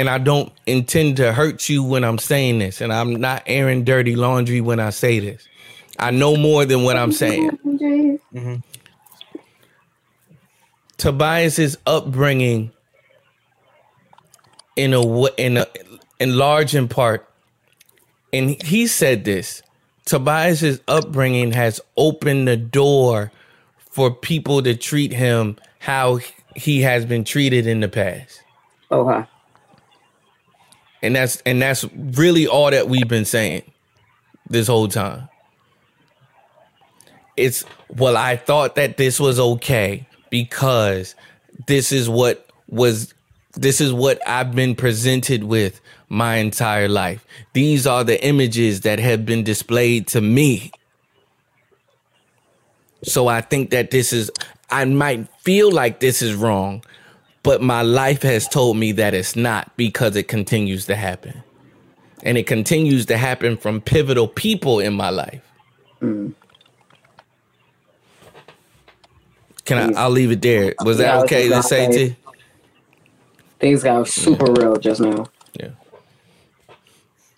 And 0.00 0.08
I 0.08 0.16
don't 0.16 0.50
intend 0.64 1.18
to 1.18 1.30
hurt 1.30 1.68
you 1.68 1.82
when 1.82 2.04
I'm 2.04 2.16
saying 2.16 2.60
this. 2.60 2.80
And 2.80 2.90
I'm 2.90 3.16
not 3.16 3.42
airing 3.44 3.84
dirty 3.84 4.16
laundry 4.16 4.62
when 4.62 4.80
I 4.80 4.88
say 4.88 5.18
this. 5.18 5.46
I 5.98 6.10
know 6.10 6.38
more 6.38 6.64
than 6.64 6.84
what 6.84 6.96
I'm 6.96 7.12
saying. 7.12 7.58
Mm-hmm. 8.32 8.56
Tobias's 10.96 11.76
upbringing 11.84 12.70
in 14.76 14.94
a 14.94 15.04
wa- 15.04 15.30
in 15.36 15.56
a 15.56 15.66
in 16.20 16.36
large 16.36 16.76
in 16.76 16.86
part, 16.86 17.28
and 18.32 18.62
he 18.62 18.86
said 18.86 19.24
this. 19.24 19.62
Tobias's 20.04 20.80
upbringing 20.86 21.50
has 21.50 21.80
opened 21.96 22.46
the 22.46 22.56
door 22.56 23.32
for 23.90 24.14
people 24.14 24.62
to 24.62 24.76
treat 24.76 25.12
him 25.12 25.56
how 25.80 26.20
he 26.54 26.82
has 26.82 27.04
been 27.04 27.24
treated 27.24 27.66
in 27.66 27.80
the 27.80 27.88
past. 27.88 28.40
Okay. 28.92 29.26
And 31.02 31.16
that's 31.16 31.42
and 31.46 31.62
that's 31.62 31.84
really 31.94 32.46
all 32.46 32.70
that 32.70 32.88
we've 32.88 33.08
been 33.08 33.24
saying 33.24 33.62
this 34.48 34.66
whole 34.66 34.88
time. 34.88 35.28
It's 37.36 37.64
well, 37.88 38.16
I 38.16 38.36
thought 38.36 38.74
that 38.74 38.96
this 38.96 39.18
was 39.18 39.40
okay 39.40 40.06
because 40.28 41.14
this 41.66 41.92
is 41.92 42.08
what 42.08 42.46
was 42.68 43.14
this 43.54 43.80
is 43.80 43.92
what 43.92 44.26
I've 44.28 44.54
been 44.54 44.74
presented 44.74 45.44
with 45.44 45.80
my 46.08 46.36
entire 46.36 46.88
life. 46.88 47.26
These 47.52 47.86
are 47.86 48.04
the 48.04 48.22
images 48.24 48.82
that 48.82 48.98
have 48.98 49.24
been 49.24 49.44
displayed 49.44 50.06
to 50.08 50.20
me. 50.20 50.70
So 53.02 53.28
I 53.28 53.40
think 53.40 53.70
that 53.70 53.90
this 53.90 54.12
is 54.12 54.30
I 54.70 54.84
might 54.84 55.28
feel 55.40 55.72
like 55.72 56.00
this 56.00 56.22
is 56.22 56.34
wrong, 56.34 56.84
but 57.42 57.62
my 57.62 57.82
life 57.82 58.22
has 58.22 58.46
told 58.46 58.76
me 58.76 58.92
that 58.92 59.14
it's 59.14 59.34
not 59.34 59.74
because 59.76 60.16
it 60.16 60.28
continues 60.28 60.86
to 60.86 60.96
happen. 60.96 61.42
And 62.22 62.36
it 62.36 62.46
continues 62.46 63.06
to 63.06 63.16
happen 63.16 63.56
from 63.56 63.80
pivotal 63.80 64.28
people 64.28 64.78
in 64.78 64.92
my 64.92 65.08
life. 65.08 65.42
Mm. 66.02 66.34
Can 69.64 69.96
I 69.96 70.00
I'll 70.02 70.10
leave 70.10 70.30
it 70.30 70.42
there. 70.42 70.74
Was 70.84 70.98
that 70.98 71.14
was 71.14 71.24
okay 71.24 71.48
to 71.48 71.62
say 71.62 71.86
gonna 71.86 72.16
Things 73.58 73.82
got 73.82 74.08
super 74.08 74.52
real 74.52 74.76
just 74.76 75.00
now. 75.00 75.26
Yeah. 75.54 75.70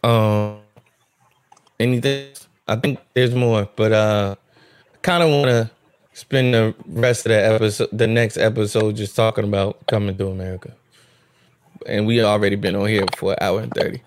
Um 0.03 0.59
anything 1.79 2.29
I 2.67 2.77
think 2.77 2.99
there's 3.15 3.35
more, 3.35 3.69
but 3.77 3.93
uh 3.93 4.35
kind 5.03 5.23
of 5.23 5.31
want 5.31 5.47
to 5.47 5.71
spend 6.15 6.55
the 6.55 6.75
rest 6.87 7.27
of 7.27 7.31
the 7.31 7.45
episode 7.45 7.89
the 7.93 8.07
next 8.07 8.37
episode 8.37 8.97
just 8.97 9.17
talking 9.17 9.45
about 9.45 9.87
coming 9.87 10.17
to 10.17 10.29
America. 10.29 10.75
And 11.87 12.07
we 12.07 12.23
already 12.23 12.57
been 12.57 12.77
on 12.77 12.87
here 12.89 13.05
for 13.17 13.33
an 13.33 13.39
hour 13.41 13.61
and 13.61 13.73
30. 13.75 14.01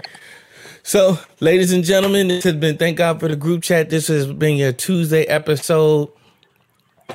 So, 0.84 1.18
ladies 1.40 1.74
and 1.74 1.84
gentlemen, 1.84 2.28
this 2.28 2.44
has 2.44 2.54
been 2.54 2.78
thank 2.78 2.98
God 2.98 3.20
for 3.20 3.28
the 3.28 3.36
group 3.36 3.64
chat. 3.64 3.90
This 3.90 4.08
has 4.08 4.32
been 4.32 4.56
your 4.56 4.72
Tuesday 4.72 5.24
episode. 5.24 6.10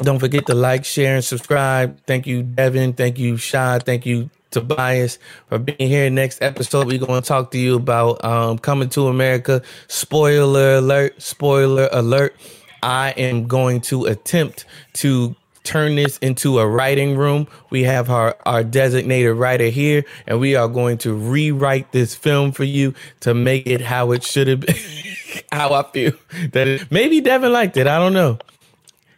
Don't 0.03 0.19
forget 0.19 0.47
to 0.47 0.55
like, 0.55 0.85
share, 0.85 1.15
and 1.15 1.25
subscribe. 1.25 1.99
Thank 2.07 2.27
you, 2.27 2.43
Devin. 2.43 2.95
Thank 2.95 3.19
you, 3.19 3.37
Shy. 3.37 3.79
Thank 3.79 4.07
you, 4.07 4.29
Tobias, 4.51 5.19
for 5.49 5.59
being 5.59 5.89
here. 5.89 6.11
Next 6.11 6.43
episode, 6.43 6.89
we're 6.89 6.99
going 6.99 7.23
to 7.23 7.27
talk 7.27 7.53
to 7.53 7.59
you 7.59 7.77
about 7.77 8.25
um, 8.25 8.59
coming 8.59 8.89
to 8.91 9.07
America. 9.07 9.63
Spoiler 9.89 10.77
alert! 10.77 11.21
Spoiler 11.23 11.89
alert! 11.93 12.35
I 12.83 13.11
am 13.11 13.47
going 13.47 13.81
to 13.83 14.07
attempt 14.07 14.65
to 14.95 15.35
turn 15.65 15.95
this 15.95 16.19
into 16.19 16.59
a 16.59 16.67
writing 16.67 17.17
room. 17.17 17.47
We 17.71 17.85
have 17.85 18.11
our, 18.11 18.37
our 18.47 18.65
designated 18.65 19.37
writer 19.37 19.67
here, 19.69 20.05
and 20.27 20.41
we 20.41 20.57
are 20.57 20.69
going 20.69 20.99
to 20.99 21.15
rewrite 21.15 21.93
this 21.93 22.15
film 22.15 22.53
for 22.53 22.65
you 22.65 22.95
to 23.21 23.35
make 23.35 23.67
it 23.67 23.81
how 23.81 24.13
it 24.13 24.25
should 24.25 24.49
have 24.49 24.61
been. 24.61 24.77
how 25.53 25.73
I 25.75 25.83
feel 25.91 26.13
that 26.53 26.67
it, 26.67 26.91
maybe 26.91 27.21
Devin 27.21 27.53
liked 27.53 27.77
it. 27.77 27.87
I 27.87 27.99
don't 27.99 28.13
know. 28.13 28.39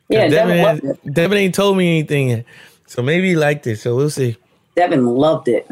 Yeah, 0.08 0.28
Devin 0.28 0.56
Devin, 0.56 0.62
loved 0.62 0.82
has- 0.82 0.98
it. 1.04 1.14
Devin 1.14 1.38
ain't 1.38 1.54
told 1.54 1.76
me 1.76 1.98
anything 1.98 2.28
yet. 2.30 2.44
So 2.86 3.02
maybe 3.02 3.30
he 3.30 3.36
liked 3.36 3.66
it. 3.66 3.78
So 3.78 3.96
we'll 3.96 4.10
see. 4.10 4.36
Devin 4.76 5.06
loved 5.06 5.48
it. 5.48 5.70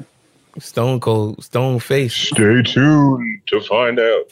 Stone 0.58 1.00
cold, 1.00 1.42
stone 1.44 1.78
face. 1.78 2.14
Stay 2.14 2.62
tuned 2.62 3.40
to 3.48 3.60
find 3.62 3.98
out. 3.98 4.24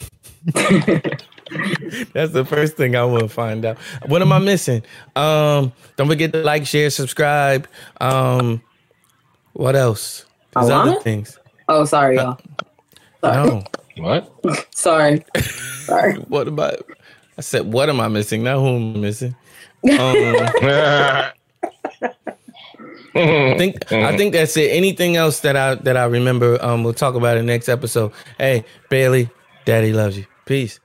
That's 2.13 2.33
the 2.33 2.45
first 2.45 2.77
thing 2.77 2.97
I 2.97 3.05
want 3.05 3.23
to 3.23 3.29
find 3.29 3.65
out. 3.65 3.79
What 4.07 4.23
am 4.23 4.33
I 4.33 4.39
missing? 4.39 4.83
Um, 5.17 5.73
don't 5.97 6.09
forget 6.09 6.33
to 6.33 6.43
like, 6.43 6.67
share, 6.67 6.91
subscribe. 6.91 7.67
Um, 8.01 8.63
what 9.53 9.77
else? 9.77 10.25
There's 10.55 10.71
other 10.71 11.01
things. 11.01 11.39
Oh, 11.69 11.85
sorry, 11.85 12.17
y'all. 12.17 12.39
No. 13.23 13.65
What? 13.99 14.33
Sorry. 14.75 15.25
Sorry. 15.37 16.15
What 16.29 16.49
about? 16.49 16.87
I 17.37 17.41
said, 17.41 17.73
what 17.73 17.89
am 17.89 18.01
I 18.01 18.09
missing? 18.09 18.45
Not 18.45 18.59
who 18.59 18.77
am 18.77 18.95
I 18.95 18.99
missing. 18.99 19.35
Um, 19.85 19.99
I 23.15 23.55
think 23.57 23.93
I 23.93 24.17
think 24.17 24.33
that's 24.33 24.57
it. 24.57 24.71
Anything 24.71 25.17
else 25.17 25.41
that 25.41 25.57
I 25.57 25.75
that 25.77 25.97
I 25.97 26.05
remember, 26.05 26.63
um, 26.65 26.85
we'll 26.85 26.95
talk 26.95 27.15
about 27.15 27.37
in 27.37 27.47
next 27.47 27.69
episode. 27.69 28.13
Hey, 28.39 28.65
Bailey, 28.89 29.31
Daddy 29.65 29.93
loves 29.93 30.17
you. 30.17 30.27
Peace. 30.47 30.81